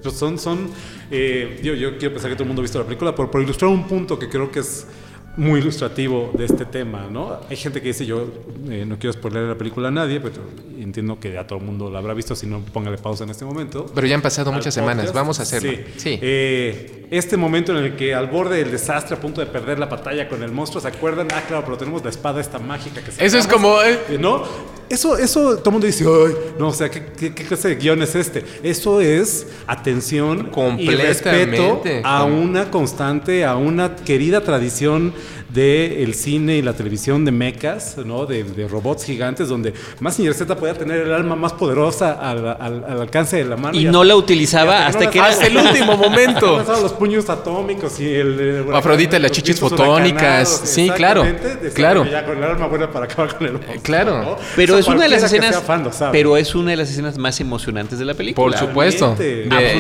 pues 0.02 0.14
son, 0.14 0.38
son 0.38 0.70
eh, 1.14 1.60
yo, 1.62 1.74
yo 1.74 1.98
quiero 1.98 2.14
pensar 2.14 2.30
que 2.30 2.36
todo 2.36 2.44
el 2.44 2.48
mundo 2.48 2.62
ha 2.62 2.64
visto 2.64 2.78
la 2.78 2.86
película, 2.86 3.01
por, 3.14 3.30
por 3.30 3.42
ilustrar 3.42 3.70
un 3.70 3.88
punto 3.88 4.18
que 4.18 4.28
creo 4.28 4.50
que 4.50 4.60
es 4.60 4.86
muy 5.36 5.60
ilustrativo 5.60 6.30
de 6.34 6.44
este 6.44 6.66
tema, 6.66 7.08
¿no? 7.10 7.40
Hay 7.48 7.56
gente 7.56 7.80
que 7.80 7.88
dice, 7.88 8.04
yo 8.04 8.26
eh, 8.68 8.84
no 8.86 8.98
quiero 8.98 9.12
spoiler 9.12 9.44
la 9.44 9.56
película 9.56 9.88
a 9.88 9.90
nadie, 9.90 10.20
pero 10.20 10.42
entiendo 10.78 11.18
que 11.18 11.38
a 11.38 11.46
todo 11.46 11.58
el 11.58 11.64
mundo 11.64 11.90
la 11.90 11.98
habrá 11.98 12.12
visto, 12.14 12.36
si 12.36 12.46
no, 12.46 12.60
póngale 12.60 12.98
pausa 12.98 13.24
en 13.24 13.30
este 13.30 13.44
momento. 13.44 13.86
Pero 13.94 14.06
ya 14.06 14.14
han 14.14 14.22
pasado 14.22 14.52
muchas 14.52 14.74
semanas, 14.74 15.12
vamos 15.12 15.38
a 15.40 15.42
hacerlo. 15.42 15.72
Sí. 15.96 16.18
Eh, 16.20 17.01
este 17.12 17.36
momento 17.36 17.76
en 17.76 17.84
el 17.84 17.94
que 17.94 18.14
al 18.14 18.28
borde 18.28 18.56
del 18.56 18.70
desastre, 18.70 19.16
a 19.16 19.20
punto 19.20 19.42
de 19.42 19.46
perder 19.46 19.78
la 19.78 19.84
batalla 19.84 20.28
con 20.28 20.42
el 20.42 20.50
monstruo, 20.50 20.80
¿se 20.80 20.88
acuerdan? 20.88 21.28
Ah, 21.34 21.42
claro, 21.46 21.62
pero 21.62 21.76
tenemos 21.76 22.02
la 22.02 22.08
espada 22.08 22.40
esta 22.40 22.58
mágica 22.58 23.04
que 23.04 23.12
se 23.12 23.22
Eso 23.22 23.36
es 23.36 23.46
como... 23.46 23.76
¿No? 24.18 24.44
Eso, 24.88 25.16
eso, 25.16 25.56
todo 25.56 25.70
el 25.70 25.72
mundo 25.72 25.86
dice, 25.86 26.04
ay, 26.04 26.34
no, 26.58 26.68
o 26.68 26.72
sea, 26.72 26.90
¿qué, 26.90 27.32
clase 27.32 27.68
de 27.68 27.76
guion 27.76 28.02
es 28.02 28.14
este? 28.14 28.44
Eso 28.62 29.00
es 29.00 29.46
atención 29.66 30.50
y 30.78 30.90
respeto 30.90 31.82
a 32.04 32.24
una 32.24 32.70
constante, 32.70 33.44
a 33.44 33.56
una 33.56 33.96
querida 33.96 34.42
tradición 34.42 35.14
del 35.52 36.14
cine 36.14 36.56
y 36.56 36.62
la 36.62 36.72
televisión 36.72 37.24
de 37.24 37.32
mechas, 37.32 37.96
¿no? 38.04 38.26
De, 38.26 38.42
robots 38.70 39.04
gigantes, 39.04 39.48
donde 39.48 39.74
Massinger 40.00 40.34
Z 40.34 40.56
podía 40.56 40.74
tener 40.74 41.02
el 41.02 41.12
alma 41.12 41.36
más 41.36 41.52
poderosa 41.52 42.12
al, 42.12 42.46
alcance 43.00 43.36
de 43.36 43.44
la 43.44 43.56
mano. 43.56 43.76
Y, 43.76 43.84
no 43.84 44.04
la 44.04 44.16
utilizaba 44.16 44.86
hasta, 44.86 45.10
que, 45.10 45.20
hasta 45.20 45.46
el 45.46 45.56
último 45.56 45.96
momento. 45.96 46.62
los 46.82 46.92
puños 46.92 47.28
atómicos 47.28 48.00
y 48.00 48.08
el... 48.08 48.64
Afrodita, 48.72 49.18
las 49.18 49.32
chichis 49.32 49.60
fotónicas. 49.60 50.62
Sí, 50.64 50.90
claro. 50.90 51.26
Claro. 51.74 52.06
Ya 52.06 52.24
con 52.24 52.38
el 52.38 52.44
alma 52.44 52.66
buena 52.66 52.90
para 52.90 53.06
acabar 53.06 53.36
con 53.36 53.46
el 53.46 53.58
Claro. 53.82 54.36
Pero 54.56 54.78
es 54.78 54.86
una 54.86 55.02
de 55.02 55.08
las 55.08 55.22
escenas... 55.22 55.62
pero 56.10 56.36
es 56.36 56.54
una 56.54 56.70
de 56.70 56.76
las 56.76 56.90
escenas 56.90 57.18
más 57.18 57.40
emocionantes 57.40 57.98
de 57.98 58.04
la 58.04 58.14
película. 58.14 58.56
Por 58.56 58.58
supuesto. 58.58 59.16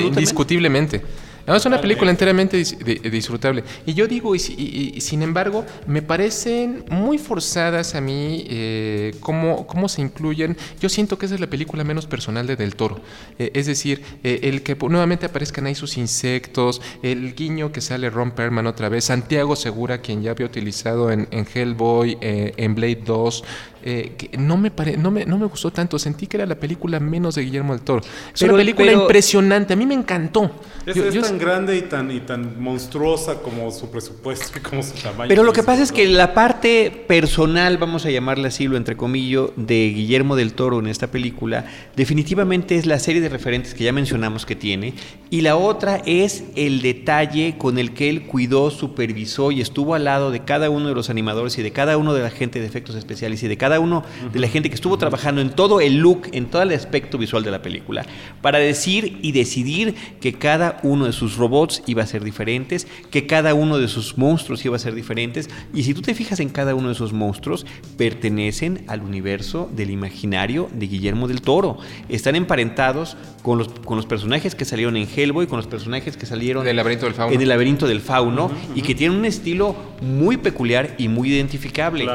indiscutiblemente 0.04 1.02
es 1.46 1.66
una 1.66 1.80
película 1.80 2.10
enteramente 2.10 2.56
disfrutable. 2.56 3.64
Y 3.84 3.94
yo 3.94 4.06
digo, 4.06 4.34
y, 4.34 5.00
sin 5.00 5.22
embargo, 5.22 5.64
me 5.86 6.02
parecen 6.02 6.84
muy 6.88 7.18
forzadas 7.18 7.94
a 7.94 8.00
mí 8.00 8.44
eh, 8.48 9.14
cómo, 9.20 9.66
cómo, 9.66 9.88
se 9.88 10.02
incluyen. 10.02 10.56
Yo 10.80 10.88
siento 10.88 11.18
que 11.18 11.26
esa 11.26 11.34
es 11.34 11.40
la 11.40 11.48
película 11.48 11.84
menos 11.84 12.06
personal 12.06 12.46
de 12.46 12.56
Del 12.56 12.76
Toro. 12.76 13.00
Eh, 13.38 13.50
es 13.54 13.66
decir, 13.66 14.02
eh, 14.22 14.40
el 14.44 14.62
que 14.62 14.76
nuevamente 14.76 15.26
aparezcan 15.26 15.66
ahí 15.66 15.74
sus 15.74 15.96
insectos, 15.96 16.80
el 17.02 17.34
guiño 17.34 17.72
que 17.72 17.80
sale 17.80 18.10
Ron 18.10 18.32
Perman 18.32 18.66
otra 18.66 18.88
vez, 18.88 19.04
Santiago 19.04 19.56
Segura, 19.56 20.00
quien 20.00 20.22
ya 20.22 20.30
había 20.32 20.46
utilizado 20.46 21.10
en, 21.10 21.28
en 21.30 21.46
Hellboy, 21.52 22.18
en 22.20 22.74
Blade 22.74 23.02
2, 23.04 23.44
eh, 23.82 24.14
que 24.16 24.36
no 24.36 24.56
me, 24.56 24.70
pare, 24.70 24.96
no, 24.96 25.10
me, 25.10 25.24
no 25.24 25.38
me 25.38 25.46
gustó 25.46 25.70
tanto. 25.70 25.98
Sentí 25.98 26.26
que 26.26 26.36
era 26.36 26.46
la 26.46 26.56
película 26.56 27.00
menos 27.00 27.34
de 27.34 27.42
Guillermo 27.42 27.74
del 27.74 27.82
Toro. 27.82 28.02
Es 28.34 28.42
una 28.42 28.54
película 28.54 28.92
impresionante. 28.92 29.74
A 29.74 29.76
mí 29.76 29.86
me 29.86 29.94
encantó. 29.94 30.50
Es, 30.86 31.20
tan 31.20 31.38
grande 31.38 31.76
y 31.76 31.82
tan, 31.82 32.10
y 32.10 32.20
tan 32.20 32.60
monstruosa 32.60 33.36
como 33.36 33.70
su 33.70 33.90
presupuesto 33.90 34.58
y 34.58 34.60
como 34.60 34.82
su 34.82 34.94
tamaño. 34.94 35.28
Pero 35.28 35.44
lo 35.44 35.52
que 35.52 35.62
pasa 35.62 35.82
es 35.82 35.92
que 35.92 36.08
la 36.08 36.34
parte 36.34 37.04
personal, 37.06 37.78
vamos 37.78 38.04
a 38.04 38.10
llamarle 38.10 38.48
así, 38.48 38.66
lo 38.66 38.76
entre 38.76 38.96
comillas, 38.96 39.12
de 39.56 39.92
Guillermo 39.94 40.36
del 40.36 40.54
Toro 40.54 40.80
en 40.80 40.88
esta 40.88 41.06
película, 41.06 41.66
definitivamente 41.96 42.76
es 42.76 42.86
la 42.86 42.98
serie 42.98 43.20
de 43.20 43.28
referentes 43.28 43.74
que 43.74 43.84
ya 43.84 43.92
mencionamos 43.92 44.46
que 44.46 44.56
tiene. 44.56 44.94
Y 45.30 45.42
la 45.42 45.56
otra 45.56 46.02
es 46.04 46.44
el 46.56 46.82
detalle 46.82 47.56
con 47.58 47.78
el 47.78 47.94
que 47.94 48.08
él 48.08 48.26
cuidó, 48.26 48.70
supervisó 48.70 49.50
y 49.50 49.60
estuvo 49.60 49.94
al 49.94 50.04
lado 50.04 50.30
de 50.30 50.44
cada 50.44 50.70
uno 50.70 50.88
de 50.88 50.94
los 50.94 51.10
animadores 51.10 51.56
y 51.58 51.62
de 51.62 51.72
cada 51.72 51.96
uno 51.96 52.14
de 52.14 52.22
la 52.22 52.30
gente 52.30 52.60
de 52.60 52.66
efectos 52.66 52.96
especiales 52.96 53.42
y 53.42 53.48
de 53.48 53.56
cada 53.56 53.71
uno 53.80 54.04
de 54.32 54.40
la 54.40 54.48
gente 54.48 54.68
que 54.68 54.74
estuvo 54.74 54.98
trabajando 54.98 55.40
en 55.40 55.50
todo 55.50 55.80
el 55.80 55.98
look, 55.98 56.28
en 56.32 56.46
todo 56.46 56.62
el 56.62 56.72
aspecto 56.72 57.18
visual 57.18 57.42
de 57.42 57.50
la 57.50 57.62
película, 57.62 58.04
para 58.40 58.58
decir 58.58 59.18
y 59.22 59.32
decidir 59.32 59.94
que 60.20 60.34
cada 60.34 60.78
uno 60.82 61.06
de 61.06 61.12
sus 61.12 61.36
robots 61.36 61.82
iba 61.86 62.02
a 62.02 62.06
ser 62.06 62.24
diferentes, 62.24 62.86
que 63.10 63.26
cada 63.26 63.54
uno 63.54 63.78
de 63.78 63.88
sus 63.88 64.18
monstruos 64.18 64.64
iba 64.64 64.76
a 64.76 64.78
ser 64.78 64.94
diferentes, 64.94 65.48
y 65.74 65.84
si 65.84 65.94
tú 65.94 66.02
te 66.02 66.14
fijas 66.14 66.40
en 66.40 66.48
cada 66.48 66.74
uno 66.74 66.88
de 66.88 66.94
esos 66.94 67.12
monstruos, 67.12 67.66
pertenecen 67.96 68.84
al 68.88 69.02
universo 69.02 69.70
del 69.74 69.90
imaginario 69.90 70.68
de 70.72 70.86
Guillermo 70.86 71.28
del 71.28 71.42
Toro. 71.42 71.78
Están 72.08 72.36
emparentados 72.36 73.16
con 73.42 73.58
los, 73.58 73.68
con 73.68 73.96
los 73.96 74.06
personajes 74.06 74.54
que 74.54 74.64
salieron 74.64 74.96
en 74.96 75.08
Hellboy, 75.08 75.46
con 75.46 75.56
los 75.56 75.66
personajes 75.66 76.16
que 76.16 76.26
salieron 76.26 76.64
del 76.64 76.76
laberinto 76.76 77.06
del 77.06 77.14
fauno. 77.14 77.34
en 77.34 77.40
el 77.40 77.48
laberinto 77.48 77.86
del 77.86 78.00
fauno, 78.00 78.50
y 78.74 78.82
que 78.82 78.94
tienen 78.94 79.18
un 79.18 79.24
estilo 79.24 79.74
muy 80.00 80.36
peculiar 80.36 80.94
y 80.98 81.08
muy 81.08 81.32
identificable, 81.32 82.06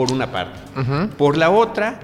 por 0.00 0.12
una 0.12 0.32
parte. 0.32 0.58
Por 1.18 1.36
la 1.36 1.50
otra, 1.50 2.00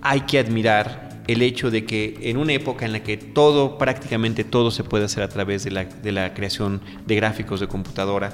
hay 0.00 0.22
que 0.22 0.38
admirar 0.38 1.10
el 1.26 1.42
hecho 1.42 1.70
de 1.70 1.84
que 1.84 2.16
en 2.22 2.38
una 2.38 2.54
época 2.54 2.86
en 2.86 2.92
la 2.92 3.02
que 3.02 3.18
todo, 3.18 3.76
prácticamente 3.76 4.44
todo 4.44 4.70
se 4.70 4.82
puede 4.82 5.04
hacer 5.04 5.22
a 5.22 5.28
través 5.28 5.62
de 5.62 5.70
la, 5.70 5.84
de 5.84 6.10
la 6.10 6.32
creación 6.32 6.80
de 7.04 7.16
gráficos 7.16 7.60
de 7.60 7.68
computadora, 7.68 8.32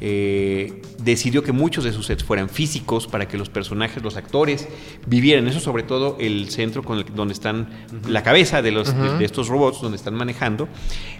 eh, 0.00 0.82
decidió 0.98 1.44
que 1.44 1.52
muchos 1.52 1.84
de 1.84 1.92
sus 1.92 2.06
sets 2.06 2.24
fueran 2.24 2.48
físicos 2.48 3.06
para 3.06 3.28
que 3.28 3.38
los 3.38 3.48
personajes, 3.48 4.02
los 4.02 4.16
actores, 4.16 4.68
vivieran. 5.06 5.46
Eso 5.46 5.60
sobre 5.60 5.84
todo 5.84 6.16
el 6.18 6.50
centro 6.50 6.82
con 6.82 7.04
donde 7.14 7.34
están 7.34 7.68
la 8.08 8.22
cabeza 8.22 8.62
de, 8.62 8.72
los, 8.72 8.92
de, 9.18 9.24
estos 9.24 9.48
robots, 9.48 9.80
donde 9.80 9.96
están 9.96 10.14
manejando, 10.14 10.68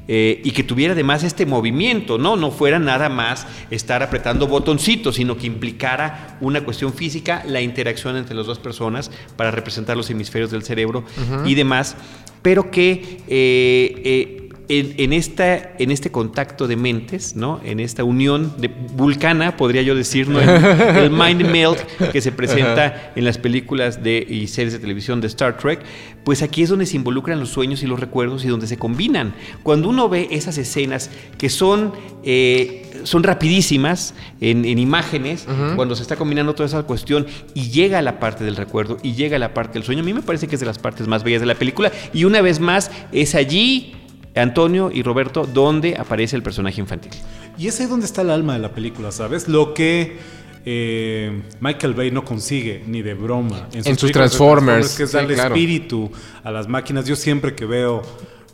eh, 0.08 0.40
y 0.44 0.50
que 0.50 0.64
tuviera 0.64 0.94
además 0.94 1.22
este 1.22 1.46
movimiento, 1.46 2.18
¿no? 2.18 2.36
No 2.36 2.50
fuera 2.50 2.78
nada 2.78 3.08
más 3.08 3.46
estar 3.70 4.02
apretando 4.02 4.48
botoncitos, 4.48 5.14
sino 5.14 5.36
que 5.36 5.46
implicara 5.46 6.38
una 6.40 6.64
cuestión 6.64 6.92
física, 6.92 7.44
la 7.46 7.60
interacción 7.60 8.16
entre 8.16 8.34
las 8.34 8.46
dos 8.46 8.58
personas 8.58 9.10
para 9.36 9.52
representar 9.52 9.96
los 9.96 10.10
hemisferios 10.10 10.50
del 10.50 10.64
cerebro 10.64 11.04
y 11.46 11.54
demás, 11.54 11.96
pero 12.42 12.70
que 12.70 13.22
eh, 13.28 14.41
en, 14.68 15.12
esta, 15.12 15.74
en 15.78 15.90
este 15.90 16.10
contacto 16.10 16.66
de 16.66 16.76
mentes, 16.76 17.36
¿no? 17.36 17.60
en 17.64 17.80
esta 17.80 18.04
unión 18.04 18.54
de 18.58 18.68
vulcana, 18.68 19.56
podría 19.56 19.82
yo 19.82 19.94
decir, 19.94 20.28
¿no? 20.28 20.40
el, 20.40 21.10
mind 21.10 21.46
melt 21.50 21.78
que 22.12 22.20
se 22.20 22.32
presenta 22.32 23.12
en 23.14 23.24
las 23.24 23.38
películas 23.38 24.02
de, 24.02 24.24
y 24.28 24.46
series 24.46 24.72
de 24.72 24.78
televisión 24.78 25.20
de 25.20 25.26
Star 25.26 25.58
Trek, 25.58 25.80
pues 26.24 26.42
aquí 26.42 26.62
es 26.62 26.68
donde 26.68 26.86
se 26.86 26.96
involucran 26.96 27.40
los 27.40 27.50
sueños 27.50 27.82
y 27.82 27.86
los 27.86 28.00
recuerdos 28.00 28.44
y 28.44 28.48
donde 28.48 28.66
se 28.66 28.78
combinan. 28.78 29.34
Cuando 29.62 29.88
uno 29.88 30.08
ve 30.08 30.28
esas 30.30 30.56
escenas 30.58 31.10
que 31.36 31.50
son, 31.50 31.92
eh, 32.24 32.90
son 33.04 33.22
rapidísimas 33.24 34.14
en, 34.40 34.64
imágenes, 34.78 35.46
cuando 35.76 35.96
se 35.96 36.02
está 36.02 36.16
combinando 36.16 36.54
toda 36.54 36.66
esa 36.66 36.82
cuestión 36.84 37.26
y 37.54 37.70
llega 37.70 37.98
a 37.98 38.02
la 38.02 38.20
parte 38.20 38.44
del 38.44 38.56
recuerdo 38.56 38.98
y 39.02 39.14
llega 39.14 39.36
a 39.36 39.40
la 39.40 39.54
parte 39.54 39.74
del 39.74 39.82
sueño, 39.82 40.02
a 40.02 40.04
mí 40.04 40.14
me 40.14 40.22
parece 40.22 40.46
que 40.46 40.54
es 40.54 40.60
de 40.60 40.66
las 40.66 40.78
partes 40.78 41.06
más 41.08 41.24
bellas 41.24 41.40
de 41.40 41.46
la 41.46 41.56
película 41.56 41.92
y 42.12 42.24
una 42.24 42.40
vez 42.40 42.60
más 42.60 42.90
es 43.12 43.34
allí 43.34 43.94
Antonio 44.34 44.90
y 44.92 45.02
Roberto, 45.02 45.46
donde 45.46 45.96
aparece 45.96 46.36
el 46.36 46.42
personaje 46.42 46.80
infantil. 46.80 47.12
Y 47.58 47.66
es 47.68 47.78
ahí 47.80 47.86
donde 47.86 48.06
está 48.06 48.22
el 48.22 48.30
alma 48.30 48.54
de 48.54 48.60
la 48.60 48.72
película, 48.72 49.12
¿sabes? 49.12 49.48
Lo 49.48 49.74
que 49.74 50.16
eh, 50.64 51.42
Michael 51.60 51.94
Bay 51.94 52.10
no 52.10 52.24
consigue 52.24 52.82
ni 52.86 53.02
de 53.02 53.14
broma 53.14 53.68
en 53.72 53.98
sus, 53.98 54.12
Transformers, 54.12 54.96
que 54.96 55.02
es 55.02 55.12
darle 55.12 55.34
espíritu 55.34 56.10
a 56.44 56.50
las 56.50 56.68
máquinas. 56.68 57.06
Yo 57.06 57.16
siempre 57.16 57.54
que 57.54 57.66
veo 57.66 58.02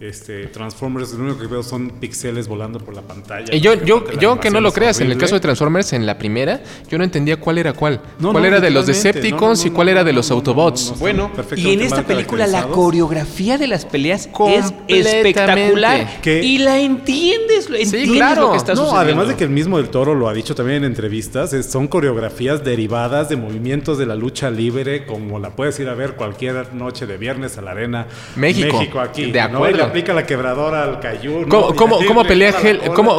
este, 0.01 0.46
Transformers, 0.46 1.12
lo 1.14 1.24
único 1.24 1.40
que 1.40 1.49
veo 1.49 1.62
son 1.62 1.90
píxeles 1.90 2.46
volando 2.46 2.78
por 2.78 2.94
la 2.94 3.03
pantalla. 3.03 3.53
Y 3.53 3.61
yo, 3.61 3.74
yo, 3.74 4.05
yo 4.12 4.38
que 4.38 4.51
no 4.51 4.61
lo 4.61 4.72
creas, 4.72 5.01
en 5.01 5.11
el 5.11 5.18
caso 5.18 5.34
de 5.34 5.40
Transformers, 5.40 5.92
en 5.92 6.07
la 6.07 6.18
primera, 6.18 6.62
yo 6.88 6.99
no 6.99 7.05
entendía 7.05 7.38
cuál 7.38 7.59
era 7.59 7.72
cuál. 7.72 8.01
cuál 8.20 8.44
era 8.44 8.61
de 8.61 8.70
los 8.70 8.86
Decepticons 8.86 9.64
y 9.66 9.70
cuál 9.70 9.88
era 9.88 10.05
de 10.05 10.12
los 10.12 10.30
Autobots. 10.30 10.94
bueno, 10.99 11.30
y 11.57 11.72
en 11.72 11.80
esta 11.80 12.05
película 12.05 12.46
la 12.46 12.68
coreografía 12.68 13.59
de 13.59 13.66
las 13.66 13.84
peleas 13.84 14.28
es 14.49 14.72
espectacular. 14.86 16.07
Y 16.24 16.59
la 16.59 16.78
entiendes, 16.78 17.68
entiendes 17.68 18.11
claro. 18.11 18.42
lo 18.42 18.51
que 18.53 18.59
está 18.59 18.76
sucediendo. 18.76 19.01
Además 19.01 19.28
de 19.28 19.36
que 19.36 19.44
el 19.44 19.51
mismo 19.51 19.78
del 19.78 19.88
Toro 19.88 20.14
lo 20.14 20.28
ha 20.28 20.32
dicho 20.32 20.55
también 20.55 20.78
en 20.78 20.84
entrevistas, 20.84 21.55
son 21.66 21.88
coreografías 21.88 22.62
derivadas 22.62 23.28
de 23.28 23.36
movimientos 23.36 23.99
de 23.99 24.07
la 24.07 24.14
lucha 24.14 24.51
libre, 24.51 25.07
como 25.07 25.38
la 25.40 25.51
puedes 25.51 25.78
ir 25.80 25.88
a 25.88 25.94
ver 25.94 26.14
cualquier 26.14 26.72
noche 26.74 27.07
de 27.07 27.16
viernes 27.18 27.59
a 27.59 27.62
la 27.62 27.72
arena 27.72 28.07
México. 28.36 28.78
México 28.78 29.01
aquí. 29.01 29.32
De 29.32 29.40
acuerdo 29.40 29.88
aplica 29.89 30.12
la 30.14 30.24
quebradora 30.24 30.84
al 30.84 31.01
cayú. 31.01 31.47
¿Cómo, 31.49 31.74
cómo, 31.74 32.24
pelea 32.24 32.55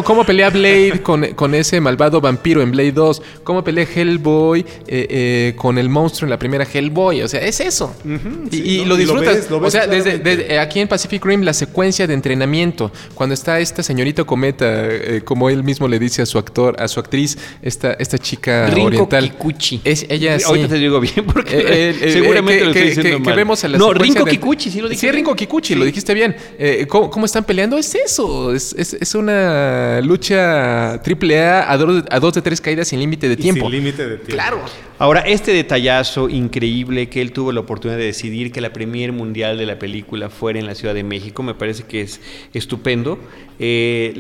cómo, 0.04 0.24
pelea 0.24 0.50
Blade 0.50 1.02
con, 1.02 1.54
ese 1.54 1.82
malvado 1.82 2.22
vampiro 2.22 2.62
en 2.62 2.72
Blade 2.72 2.92
2? 2.92 3.22
¿Cómo 3.44 3.64
pelea 3.64 3.86
Hellboy 3.94 4.60
eh, 4.60 4.66
eh, 4.88 5.54
con 5.56 5.78
el 5.78 5.90
monstruo 5.90 6.26
en 6.26 6.32
la 6.32 6.40
primera 6.40 6.66
Hellboy? 6.72 7.22
O 7.22 7.28
sea, 7.28 7.42
es 7.42 7.60
eso. 7.60 7.96
y, 8.52 8.86
lo 8.86 8.96
disfrutas. 8.96 9.50
o 9.52 9.70
sea, 9.70 9.88
desde, 9.88 10.60
aquí 10.60 10.80
en 10.80 10.88
Pacific 10.88 11.24
Rim, 11.26 11.42
la 11.42 11.54
secuencia 11.54 12.08
de 12.08 12.14
entrenamiento, 12.14 12.92
cuando 13.14 13.34
está 13.34 13.60
esta 13.60 13.84
señorita 13.84 14.24
cometa, 14.24 14.66
eh, 14.68 15.22
como 15.24 15.50
él 15.50 15.64
mismo 15.64 15.88
le 15.88 16.00
dice 16.00 16.22
a 16.22 16.26
su 16.26 16.38
actor, 16.38 16.76
a 16.80 16.88
su 16.88 17.00
actriz, 17.00 17.38
esta, 17.62 17.94
esta 17.94 18.18
chica 18.18 18.68
Rinko 18.68 18.88
oriental. 18.88 19.32
Kikuchi. 19.32 19.82
Es, 19.84 20.06
ella 20.10 20.38
Ahorita 20.46 20.70
te 20.70 20.76
digo 20.76 21.00
bien 21.00 21.26
porque 21.26 21.96
seguramente 22.12 22.64
lo 22.64 22.72
estoy 22.72 22.90
diciendo 22.90 23.20
mal. 23.20 23.36
vemos 23.36 23.64
no, 23.64 23.94
Rinko 23.94 24.26
Kikuchi, 24.26 24.70
sí 24.70 24.82
lo 24.82 24.90
dije. 24.90 25.02
Sí, 25.02 25.12
Rinko 25.12 25.36
Kikuchi, 25.36 25.76
lo 25.76 25.86
dijiste 25.86 26.14
bien. 26.14 26.36
¿Cómo, 26.88 27.26
están 27.26 27.44
peleando? 27.44 27.78
Es 27.78 27.96
eso. 27.96 28.54
Es, 28.54 28.74
es, 28.74 29.16
una 29.16 30.02
lucha 30.02 31.02
triple 31.04 31.40
A 31.42 31.72
a 31.72 31.78
dos, 31.78 32.04
a 32.10 32.20
dos 32.20 32.34
de 32.34 32.42
tres 32.42 32.60
caídas 32.60 32.90
sin 32.90 33.00
límite 33.00 33.30
de 33.30 33.38
tiempo. 33.38 33.62
Sin 33.62 33.72
límite 33.72 34.08
de 34.08 34.18
tiempo. 34.18 34.34
Claro. 34.34 34.62
Ahora, 35.00 35.22
este 35.22 35.54
detallazo 35.54 36.28
increíble 36.28 37.08
que 37.08 37.22
él 37.22 37.32
tuvo 37.32 37.54
la 37.54 37.62
oportunidad 37.62 37.98
de 37.98 38.04
decidir 38.04 38.52
que 38.52 38.60
la 38.60 38.74
premier 38.74 39.14
mundial 39.14 39.58
de 39.58 39.66
la 39.66 39.80
película 39.80 40.30
fuera 40.30 40.60
en 40.60 40.66
la 40.66 40.76
Ciudad 40.76 40.94
de 40.94 41.04
México, 41.04 41.42
me 41.42 41.54
parece 41.54 41.84
que 41.84 42.02
es 42.02 42.20
estupendo. 42.54 43.18
Eh, 43.60 44.14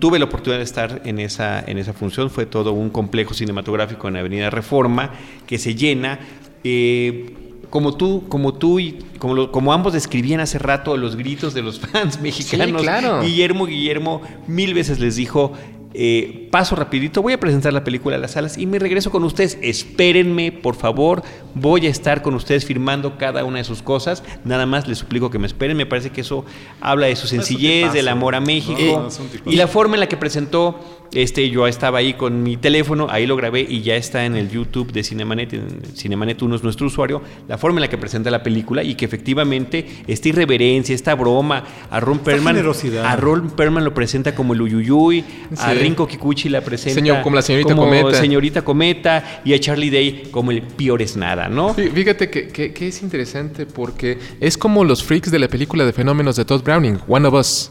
tuve 0.00 0.18
la 0.18 0.24
oportunidad 0.24 0.58
de 0.58 0.64
estar 0.64 1.02
en 1.04 1.20
esa, 1.20 1.62
en 1.64 1.78
esa 1.78 1.92
función, 1.92 2.30
fue 2.30 2.46
todo 2.46 2.72
un 2.72 2.90
complejo 2.90 3.32
cinematográfico 3.32 4.08
en 4.08 4.16
Avenida 4.16 4.50
Reforma 4.50 5.12
que 5.46 5.58
se 5.58 5.76
llena. 5.76 6.18
Eh, 6.64 7.36
como 7.72 7.94
tú, 7.94 8.24
como 8.28 8.52
tú 8.52 8.80
y 8.80 8.98
como, 9.18 9.50
como 9.50 9.72
ambos 9.72 9.94
describían 9.94 10.40
hace 10.40 10.58
rato 10.58 10.94
los 10.98 11.16
gritos 11.16 11.54
de 11.54 11.62
los 11.62 11.80
fans 11.92 12.20
mexicanos, 12.20 12.82
Guillermo 13.22 13.64
Guillermo 13.64 14.20
mil 14.46 14.74
veces 14.74 15.00
les 15.00 15.16
dijo, 15.16 15.54
eh, 15.94 16.48
paso 16.50 16.76
rapidito, 16.76 17.22
voy 17.22 17.32
a 17.32 17.40
presentar 17.40 17.72
la 17.72 17.82
película 17.82 18.16
a 18.16 18.18
las 18.18 18.32
salas 18.32 18.58
y 18.58 18.66
me 18.66 18.78
regreso 18.78 19.10
con 19.10 19.24
ustedes. 19.24 19.56
Espérenme, 19.62 20.52
por 20.52 20.74
favor, 20.74 21.22
voy 21.54 21.86
a 21.86 21.88
estar 21.88 22.20
con 22.20 22.34
ustedes 22.34 22.66
firmando 22.66 23.16
cada 23.16 23.42
una 23.42 23.56
de 23.56 23.64
sus 23.64 23.80
cosas. 23.80 24.22
Nada 24.44 24.66
más 24.66 24.86
les 24.86 24.98
suplico 24.98 25.30
que 25.30 25.38
me 25.38 25.46
esperen. 25.46 25.74
Me 25.74 25.86
parece 25.86 26.10
que 26.10 26.20
eso 26.20 26.44
habla 26.82 27.06
de 27.06 27.16
su 27.16 27.26
sencillez, 27.26 27.94
del 27.94 28.08
amor 28.08 28.34
a 28.34 28.40
México 28.40 29.08
y 29.46 29.56
la 29.56 29.66
forma 29.66 29.94
en 29.94 30.00
la 30.00 30.08
que 30.08 30.18
presentó 30.18 31.01
este, 31.14 31.50
yo 31.50 31.66
estaba 31.66 31.98
ahí 31.98 32.14
con 32.14 32.42
mi 32.42 32.56
teléfono, 32.56 33.06
ahí 33.10 33.26
lo 33.26 33.36
grabé 33.36 33.66
y 33.68 33.82
ya 33.82 33.96
está 33.96 34.24
en 34.24 34.36
el 34.36 34.50
YouTube 34.50 34.92
de 34.92 35.02
Cinemanet. 35.02 35.94
Cinemanet 35.94 36.40
1 36.40 36.56
es 36.56 36.62
nuestro 36.62 36.86
usuario. 36.86 37.22
La 37.48 37.58
forma 37.58 37.78
en 37.78 37.82
la 37.82 37.88
que 37.88 37.98
presenta 37.98 38.30
la 38.30 38.42
película 38.42 38.82
y 38.82 38.94
que 38.94 39.04
efectivamente 39.04 39.86
esta 40.06 40.28
irreverencia, 40.28 40.94
esta 40.94 41.14
broma, 41.14 41.64
a 41.90 42.00
Ron 42.00 42.20
Perlman. 42.20 42.56
A 43.04 43.16
Ron 43.16 43.50
Perlman 43.50 43.84
lo 43.84 43.92
presenta 43.94 44.34
como 44.34 44.54
el 44.54 44.62
Uyuyuy, 44.62 45.24
a 45.58 45.74
Rinko 45.74 46.06
Kikuchi 46.06 46.48
la 46.48 46.62
presenta 46.62 47.22
como 47.22 47.36
la 47.36 47.42
señorita 47.42 47.74
Cometa. 47.74 48.14
señorita 48.14 48.62
Cometa 48.62 49.42
y 49.44 49.52
a 49.52 49.60
Charlie 49.60 49.90
Day 49.90 50.28
como 50.30 50.50
el 50.50 50.62
peor 50.62 51.02
es 51.02 51.16
nada, 51.16 51.48
¿no? 51.48 51.74
Fíjate 51.74 52.30
que, 52.30 52.48
que 52.48 52.88
es 52.88 53.02
interesante 53.02 53.66
porque 53.66 54.18
es 54.40 54.56
como 54.56 54.84
los 54.84 55.02
freaks 55.02 55.30
de 55.30 55.38
la 55.38 55.48
película 55.48 55.84
de 55.84 55.92
fenómenos 55.92 56.36
de 56.36 56.44
Todd 56.44 56.62
Browning, 56.62 56.98
One 57.06 57.28
of 57.28 57.34
Us. 57.34 57.70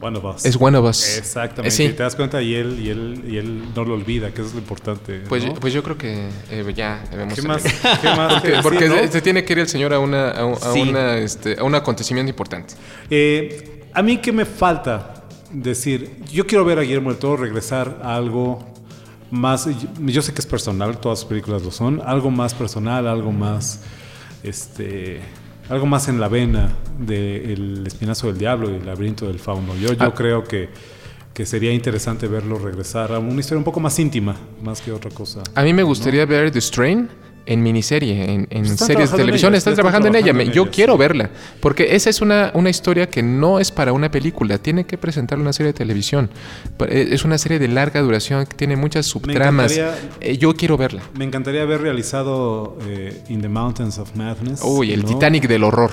One 0.00 0.18
of 0.18 0.24
Us. 0.24 0.44
Es 0.44 0.56
One 0.60 0.76
of 0.78 0.84
Us. 0.84 1.18
Exactamente. 1.18 1.84
Y 1.84 1.88
te 1.88 2.02
das 2.02 2.14
cuenta 2.14 2.40
y 2.40 2.54
él, 2.54 2.78
y 2.80 2.90
él, 2.90 3.24
y 3.28 3.36
él 3.36 3.74
no 3.74 3.84
lo 3.84 3.94
olvida, 3.94 4.30
que 4.30 4.40
eso 4.42 4.48
es 4.48 4.54
lo 4.54 4.60
importante. 4.60 5.22
Pues, 5.28 5.44
yo, 5.44 5.54
pues 5.54 5.72
yo 5.72 5.82
creo 5.82 5.98
que 5.98 6.28
eh, 6.50 6.72
ya 6.74 7.04
debemos 7.10 7.34
¿Qué 7.34 7.42
más, 7.42 7.62
¿qué 8.02 8.08
más 8.08 8.42
porque, 8.62 9.08
se, 9.08 9.20
tiene 9.20 9.44
que 9.44 9.52
ir 9.54 9.58
el 9.60 9.68
señor 9.68 9.92
a, 9.92 9.98
una, 9.98 10.30
a, 10.30 10.72
una, 10.72 11.18
este, 11.18 11.58
a 11.58 11.64
un 11.64 11.74
acontecimiento 11.74 12.30
importante. 12.30 12.74
Eh, 13.10 13.88
a 13.92 14.02
mí, 14.02 14.18
¿qué 14.18 14.32
me 14.32 14.44
falta? 14.44 15.14
Decir, 15.50 16.22
yo 16.30 16.46
quiero 16.46 16.64
ver 16.64 16.78
a 16.78 16.82
Guillermo 16.82 17.10
del 17.10 17.18
Toro 17.18 17.42
regresar 17.42 18.00
a 18.02 18.14
algo 18.14 18.64
más. 19.30 19.66
Yo 20.00 20.22
sé 20.22 20.32
que 20.32 20.40
es 20.40 20.46
personal, 20.46 20.98
todas 20.98 21.20
sus 21.20 21.28
películas 21.28 21.62
lo 21.62 21.70
son. 21.70 22.02
Algo 22.04 22.30
más 22.30 22.54
personal, 22.54 23.06
algo 23.06 23.32
más. 23.32 23.80
Este 24.42 25.20
algo 25.68 25.86
más 25.86 26.08
en 26.08 26.20
la 26.20 26.28
vena 26.28 26.70
del 26.98 27.86
espinazo 27.86 28.28
del 28.28 28.38
diablo 28.38 28.70
y 28.70 28.76
el 28.76 28.86
laberinto 28.86 29.26
del 29.26 29.38
fauno. 29.38 29.74
Yo, 29.76 29.92
yo 29.92 30.04
ah. 30.04 30.14
creo 30.14 30.44
que, 30.44 30.68
que 31.34 31.46
sería 31.46 31.72
interesante 31.72 32.26
verlo 32.26 32.58
regresar 32.58 33.12
a 33.12 33.18
una 33.18 33.40
historia 33.40 33.58
un 33.58 33.64
poco 33.64 33.80
más 33.80 33.98
íntima, 33.98 34.36
más 34.62 34.80
que 34.80 34.92
otra 34.92 35.10
cosa. 35.10 35.42
A 35.54 35.62
mí 35.62 35.72
me 35.72 35.82
gustaría 35.82 36.24
ver 36.26 36.50
The 36.50 36.60
Strain 36.60 37.08
en 37.48 37.62
miniserie, 37.62 38.30
en, 38.30 38.46
en 38.50 38.76
series 38.76 39.10
de 39.10 39.16
televisión, 39.16 39.54
están, 39.54 39.74
trabajando, 39.74 40.08
en 40.08 40.16
ella. 40.16 40.32
yo 40.52 40.70
quiero 40.70 40.98
verla, 40.98 41.30
porque 41.60 41.96
esa 41.96 42.10
es 42.10 42.20
una, 42.20 42.52
una 42.54 42.68
historia 42.68 43.08
que 43.08 43.22
no 43.22 43.58
es 43.58 43.72
para 43.72 43.94
una 43.94 44.10
película, 44.10 44.58
tiene 44.58 44.84
que 44.84 44.98
presentar 44.98 45.38
una 45.38 45.54
serie 45.54 45.72
de 45.72 45.78
televisión. 45.78 46.28
Eh, 46.86 47.08
es 47.10 47.24
una 47.24 47.38
serie 47.38 47.58
de 47.58 47.68
larga 47.68 48.02
duración 48.02 48.44
que 48.44 48.54
tiene 48.54 48.76
muchas 48.76 49.06
subtramas. 49.06 49.80
Eh, 50.20 50.36
yo 50.36 50.54
quiero 50.54 50.76
verla. 50.76 51.02
Me 51.16 51.24
encantaría 51.24 51.62
haber 51.62 51.80
realizado 51.80 52.76
eh, 52.86 53.22
In 53.30 53.40
the 53.40 53.48
Mountains 53.48 53.98
of 53.98 54.14
Madness. 54.14 54.60
Uy, 54.62 54.92
el 54.92 55.04
Titanic 55.04 55.48
del 55.48 55.64
horror 55.64 55.90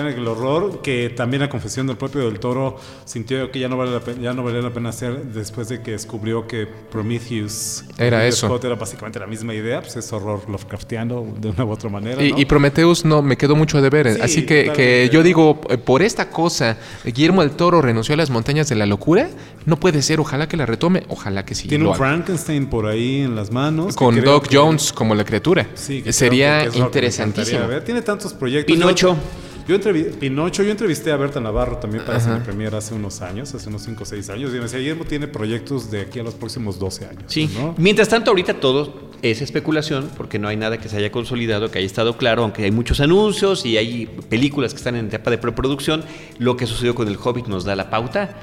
el 0.00 0.26
horror, 0.26 0.82
que 0.82 1.10
también 1.10 1.42
la 1.42 1.48
confesión 1.48 1.86
del 1.86 1.96
propio 1.96 2.22
del 2.22 2.40
Toro 2.40 2.76
sintió 3.04 3.50
que 3.50 3.60
ya 3.60 3.68
no, 3.68 3.76
vale 3.76 3.92
la 3.92 4.00
pena, 4.00 4.20
ya 4.20 4.32
no 4.32 4.42
valía 4.42 4.60
la 4.60 4.70
pena 4.70 4.88
hacer 4.88 5.24
después 5.26 5.68
de 5.68 5.82
que 5.82 5.92
descubrió 5.92 6.46
que 6.46 6.66
Prometheus 6.66 7.84
era 7.98 8.26
eso. 8.26 8.60
era 8.62 8.74
básicamente 8.74 9.18
la 9.18 9.26
misma 9.26 9.54
idea, 9.54 9.80
pues 9.80 9.96
es 9.96 10.12
horror 10.12 10.48
Lovecraftiano 10.48 11.26
de 11.38 11.48
una 11.50 11.64
u 11.64 11.70
otra 11.70 11.88
manera. 11.88 12.22
Y, 12.22 12.44
Prometheus 12.44 13.04
no 13.04 13.22
me 13.22 13.36
quedó 13.36 13.56
mucho 13.56 13.80
de 13.80 13.90
ver, 13.90 14.08
así 14.22 14.44
que, 14.44 14.72
que, 14.74 15.08
yo 15.12 15.22
digo, 15.22 15.60
eh, 15.70 15.78
por 15.78 16.02
esta 16.02 16.30
cosa, 16.30 16.76
Guillermo 17.04 17.42
del 17.42 17.52
Toro 17.52 17.80
renunció 17.80 18.14
a 18.14 18.16
las 18.16 18.30
montañas 18.30 18.68
de 18.68 18.74
la 18.74 18.86
locura, 18.86 19.30
no 19.64 19.78
puede 19.78 20.02
ser, 20.02 20.20
ojalá 20.20 20.48
que 20.48 20.56
la 20.56 20.66
retome, 20.66 21.04
ojalá 21.08 21.44
que 21.44 21.54
sí. 21.54 21.68
Tiene 21.68 21.86
un 21.86 21.94
Frankenstein 21.94 22.66
por 22.66 22.86
ahí 22.86 23.22
en 23.22 23.34
las 23.34 23.50
manos. 23.50 23.94
Con 23.94 24.20
Doc 24.22 24.48
Jones 24.50 24.92
como 24.92 25.14
la 25.14 25.24
criatura. 25.24 25.68
Sí, 25.74 26.04
Sería 26.10 26.66
interesantísimo. 26.66 27.68
Tiene 27.84 28.02
tantos 28.02 28.32
proyectos. 28.32 28.74
Pinocho. 28.74 29.16
Yo 29.16 29.53
entrevisté, 29.68 30.10
Pinocho, 30.18 30.62
yo 30.62 30.70
entrevisté 30.70 31.10
a 31.12 31.16
Berta 31.16 31.40
Navarro 31.40 31.78
también 31.78 32.04
para 32.04 32.18
hacer 32.18 32.42
premier 32.42 32.74
hace 32.74 32.94
unos 32.94 33.22
años, 33.22 33.54
hace 33.54 33.68
unos 33.68 33.82
5 33.82 34.02
o 34.02 34.06
6 34.06 34.30
años, 34.30 34.50
y 34.50 34.54
me 34.56 34.62
decía, 34.62 34.78
Guillermo 34.78 35.04
tiene 35.04 35.26
proyectos 35.26 35.90
de 35.90 36.02
aquí 36.02 36.18
a 36.18 36.22
los 36.22 36.34
próximos 36.34 36.78
12 36.78 37.06
años. 37.06 37.24
Sí. 37.28 37.48
Mientras 37.78 38.08
tanto, 38.08 38.30
ahorita 38.30 38.60
todo 38.60 39.10
es 39.22 39.40
especulación, 39.40 40.10
porque 40.16 40.38
no 40.38 40.48
hay 40.48 40.56
nada 40.56 40.78
que 40.78 40.88
se 40.88 40.98
haya 40.98 41.10
consolidado, 41.10 41.70
que 41.70 41.78
haya 41.78 41.86
estado 41.86 42.18
claro, 42.18 42.42
aunque 42.42 42.64
hay 42.64 42.70
muchos 42.70 43.00
anuncios 43.00 43.64
y 43.64 43.78
hay 43.78 44.06
películas 44.28 44.74
que 44.74 44.78
están 44.78 44.96
en 44.96 45.06
etapa 45.06 45.30
de 45.30 45.38
preproducción. 45.38 46.04
Lo 46.38 46.56
que 46.56 46.66
sucedió 46.66 46.94
con 46.94 47.08
el 47.08 47.16
Hobbit 47.16 47.46
nos 47.46 47.64
da 47.64 47.74
la 47.74 47.88
pauta. 47.88 48.36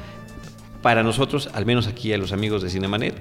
Para 0.82 1.04
nosotros, 1.04 1.50
al 1.54 1.68
menos 1.68 1.86
aquí 1.86 2.12
a 2.12 2.18
los 2.18 2.32
amigos 2.32 2.64
de 2.64 2.72
Cinemanet, 2.72 3.14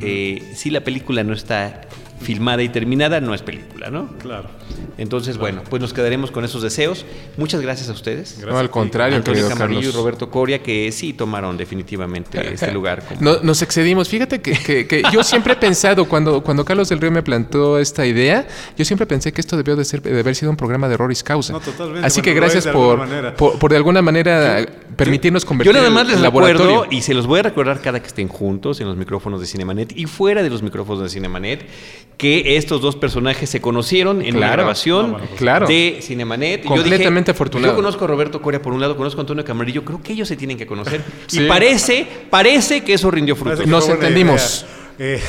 eh, 0.00 0.52
si 0.54 0.70
la 0.70 0.84
película 0.84 1.24
no 1.24 1.32
está 1.32 1.80
filmada 2.20 2.62
y 2.62 2.68
terminada, 2.68 3.20
no 3.20 3.34
es 3.34 3.42
película, 3.42 3.90
¿no? 3.90 4.08
Claro. 4.18 4.48
Entonces, 4.96 5.38
bueno, 5.38 5.62
pues 5.68 5.80
nos 5.80 5.92
quedaremos 5.92 6.30
con 6.30 6.44
esos 6.44 6.62
deseos. 6.62 7.06
Muchas 7.36 7.60
gracias 7.60 7.88
a 7.88 7.92
ustedes. 7.92 8.38
no, 8.44 8.58
al 8.58 8.70
contrario, 8.70 9.16
Antonio 9.16 9.48
Camarillo 9.48 9.88
y 9.88 9.92
Roberto 9.92 10.28
Coria, 10.28 10.62
que 10.62 10.90
sí 10.92 11.12
tomaron 11.12 11.56
definitivamente 11.56 12.38
este 12.52 12.72
lugar. 12.72 13.02
No, 13.20 13.40
nos 13.42 13.62
excedimos. 13.62 14.08
Fíjate 14.08 14.40
que, 14.40 15.02
yo 15.12 15.22
siempre 15.22 15.52
he 15.52 15.56
pensado, 15.56 16.06
cuando, 16.06 16.42
cuando 16.42 16.64
Carlos 16.64 16.88
del 16.88 17.00
Río 17.00 17.10
me 17.10 17.22
plantó 17.22 17.78
esta 17.78 18.04
idea, 18.06 18.46
yo 18.76 18.84
siempre 18.84 19.06
pensé 19.06 19.32
que 19.32 19.40
esto 19.40 19.56
debió 19.56 19.76
de, 19.76 19.84
ser, 19.84 20.02
de 20.02 20.18
haber 20.18 20.34
sido 20.34 20.50
un 20.50 20.56
programa 20.56 20.88
de 20.88 20.96
Roris 20.96 21.22
Causa. 21.22 21.52
No, 21.52 21.60
totalmente. 21.60 22.06
Así 22.06 22.20
que 22.20 22.34
gracias 22.34 22.66
por, 22.66 23.06
por, 23.36 23.70
de 23.70 23.76
alguna 23.76 24.02
manera 24.02 24.66
permitirnos 24.96 25.44
convertir 25.44 25.72
Yo 25.72 25.78
nada 25.78 25.90
más 25.90 26.08
les 26.08 26.20
recuerdo, 26.20 26.86
y 26.90 27.02
se 27.02 27.14
los 27.14 27.26
voy 27.26 27.40
a 27.40 27.42
recordar 27.44 27.80
cada 27.80 28.00
que 28.00 28.08
estén 28.08 28.28
juntos 28.28 28.80
en 28.80 28.88
los 28.88 28.96
micrófonos 28.96 29.40
de 29.40 29.46
Cinemanet 29.46 29.96
y 29.96 30.06
fuera 30.06 30.42
de 30.42 30.50
los 30.50 30.62
micrófonos 30.62 31.02
de 31.02 31.08
Cinemanet, 31.08 31.66
que 32.18 32.56
estos 32.56 32.82
dos 32.82 32.96
personajes 32.96 33.48
se 33.48 33.60
conocieron 33.60 34.22
en 34.22 34.40
la 34.40 34.50
grabación 34.50 35.16
de 35.68 36.00
Cinemanet. 36.02 36.64
Completamente 36.64 37.30
afortunado. 37.30 37.72
Yo 37.72 37.76
conozco 37.76 38.04
a 38.04 38.08
Roberto 38.08 38.42
Coria 38.42 38.60
por 38.60 38.72
un 38.72 38.80
lado, 38.80 38.96
conozco 38.96 39.20
a 39.20 39.22
Antonio 39.22 39.44
Camarillo, 39.44 39.84
creo 39.84 40.02
que 40.02 40.12
ellos 40.12 40.26
se 40.26 40.36
tienen 40.36 40.58
que 40.58 40.66
conocer. 40.66 41.02
Y 41.32 41.46
parece, 41.46 42.06
parece 42.30 42.82
que 42.82 42.94
eso 42.94 43.10
rindió 43.10 43.36
fruto. 43.36 43.64
Nos 43.66 43.88
entendimos. 43.88 44.66
Eh. 44.98 45.20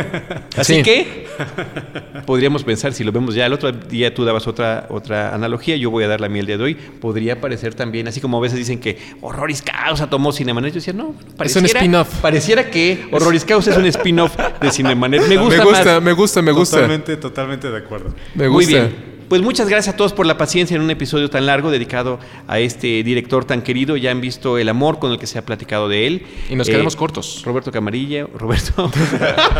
Así 0.56 0.82
que 0.82 1.26
podríamos 2.26 2.64
pensar, 2.64 2.92
si 2.94 3.04
lo 3.04 3.12
vemos 3.12 3.34
ya 3.34 3.46
el 3.46 3.52
otro 3.52 3.70
día 3.70 4.14
tú 4.14 4.24
dabas 4.24 4.46
otra, 4.46 4.86
otra 4.88 5.34
analogía, 5.34 5.76
yo 5.76 5.90
voy 5.90 6.04
a 6.04 6.08
dar 6.08 6.20
la 6.20 6.28
miel 6.28 6.46
de 6.46 6.56
hoy, 6.56 6.74
podría 6.74 7.40
parecer 7.40 7.74
también, 7.74 8.08
así 8.08 8.20
como 8.20 8.38
a 8.38 8.40
veces 8.40 8.58
dicen 8.58 8.80
que 8.80 8.98
Horroris 9.20 9.62
Causa 9.62 10.08
tomó 10.08 10.32
Cinemanet, 10.32 10.72
yo 10.72 10.76
decía, 10.76 10.92
no, 10.94 11.14
es 11.42 11.56
un 11.56 11.66
spin-off. 11.66 12.20
Pareciera 12.20 12.70
que 12.70 13.08
Horroris 13.12 13.44
Causa 13.44 13.72
es 13.72 13.76
un 13.76 13.86
spin-off 13.86 14.36
de 14.60 14.70
Cinemanet. 14.70 15.20
Me 15.28 15.36
gusta, 15.36 15.58
me 15.58 15.64
gusta, 15.64 16.00
me 16.00 16.12
gusta, 16.12 16.42
me 16.42 16.52
gusta. 16.52 16.76
Totalmente, 16.76 17.16
totalmente 17.16 17.70
de 17.70 17.76
acuerdo. 17.76 18.14
Me 18.34 18.48
gusta. 18.48 18.70
Muy 18.70 18.80
bien. 18.80 19.09
Pues 19.30 19.42
muchas 19.42 19.68
gracias 19.68 19.94
a 19.94 19.96
todos 19.96 20.12
por 20.12 20.26
la 20.26 20.36
paciencia 20.36 20.74
en 20.74 20.82
un 20.82 20.90
episodio 20.90 21.30
tan 21.30 21.46
largo 21.46 21.70
dedicado 21.70 22.18
a 22.48 22.58
este 22.58 23.04
director 23.04 23.44
tan 23.44 23.62
querido. 23.62 23.96
Ya 23.96 24.10
han 24.10 24.20
visto 24.20 24.58
el 24.58 24.68
amor 24.68 24.98
con 24.98 25.12
el 25.12 25.20
que 25.20 25.28
se 25.28 25.38
ha 25.38 25.46
platicado 25.46 25.88
de 25.88 26.08
él. 26.08 26.26
Y 26.48 26.56
nos 26.56 26.68
quedamos 26.68 26.94
eh, 26.94 26.96
cortos. 26.96 27.42
Roberto 27.44 27.70
Camarillo, 27.70 28.28
Roberto. 28.34 28.90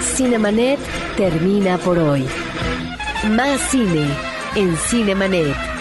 Cinemanet 0.00 0.78
termina 1.16 1.78
por 1.78 1.98
hoy. 1.98 2.24
Más 3.30 3.60
cine 3.70 4.06
en 4.54 4.76
Cinemanet. 4.76 5.71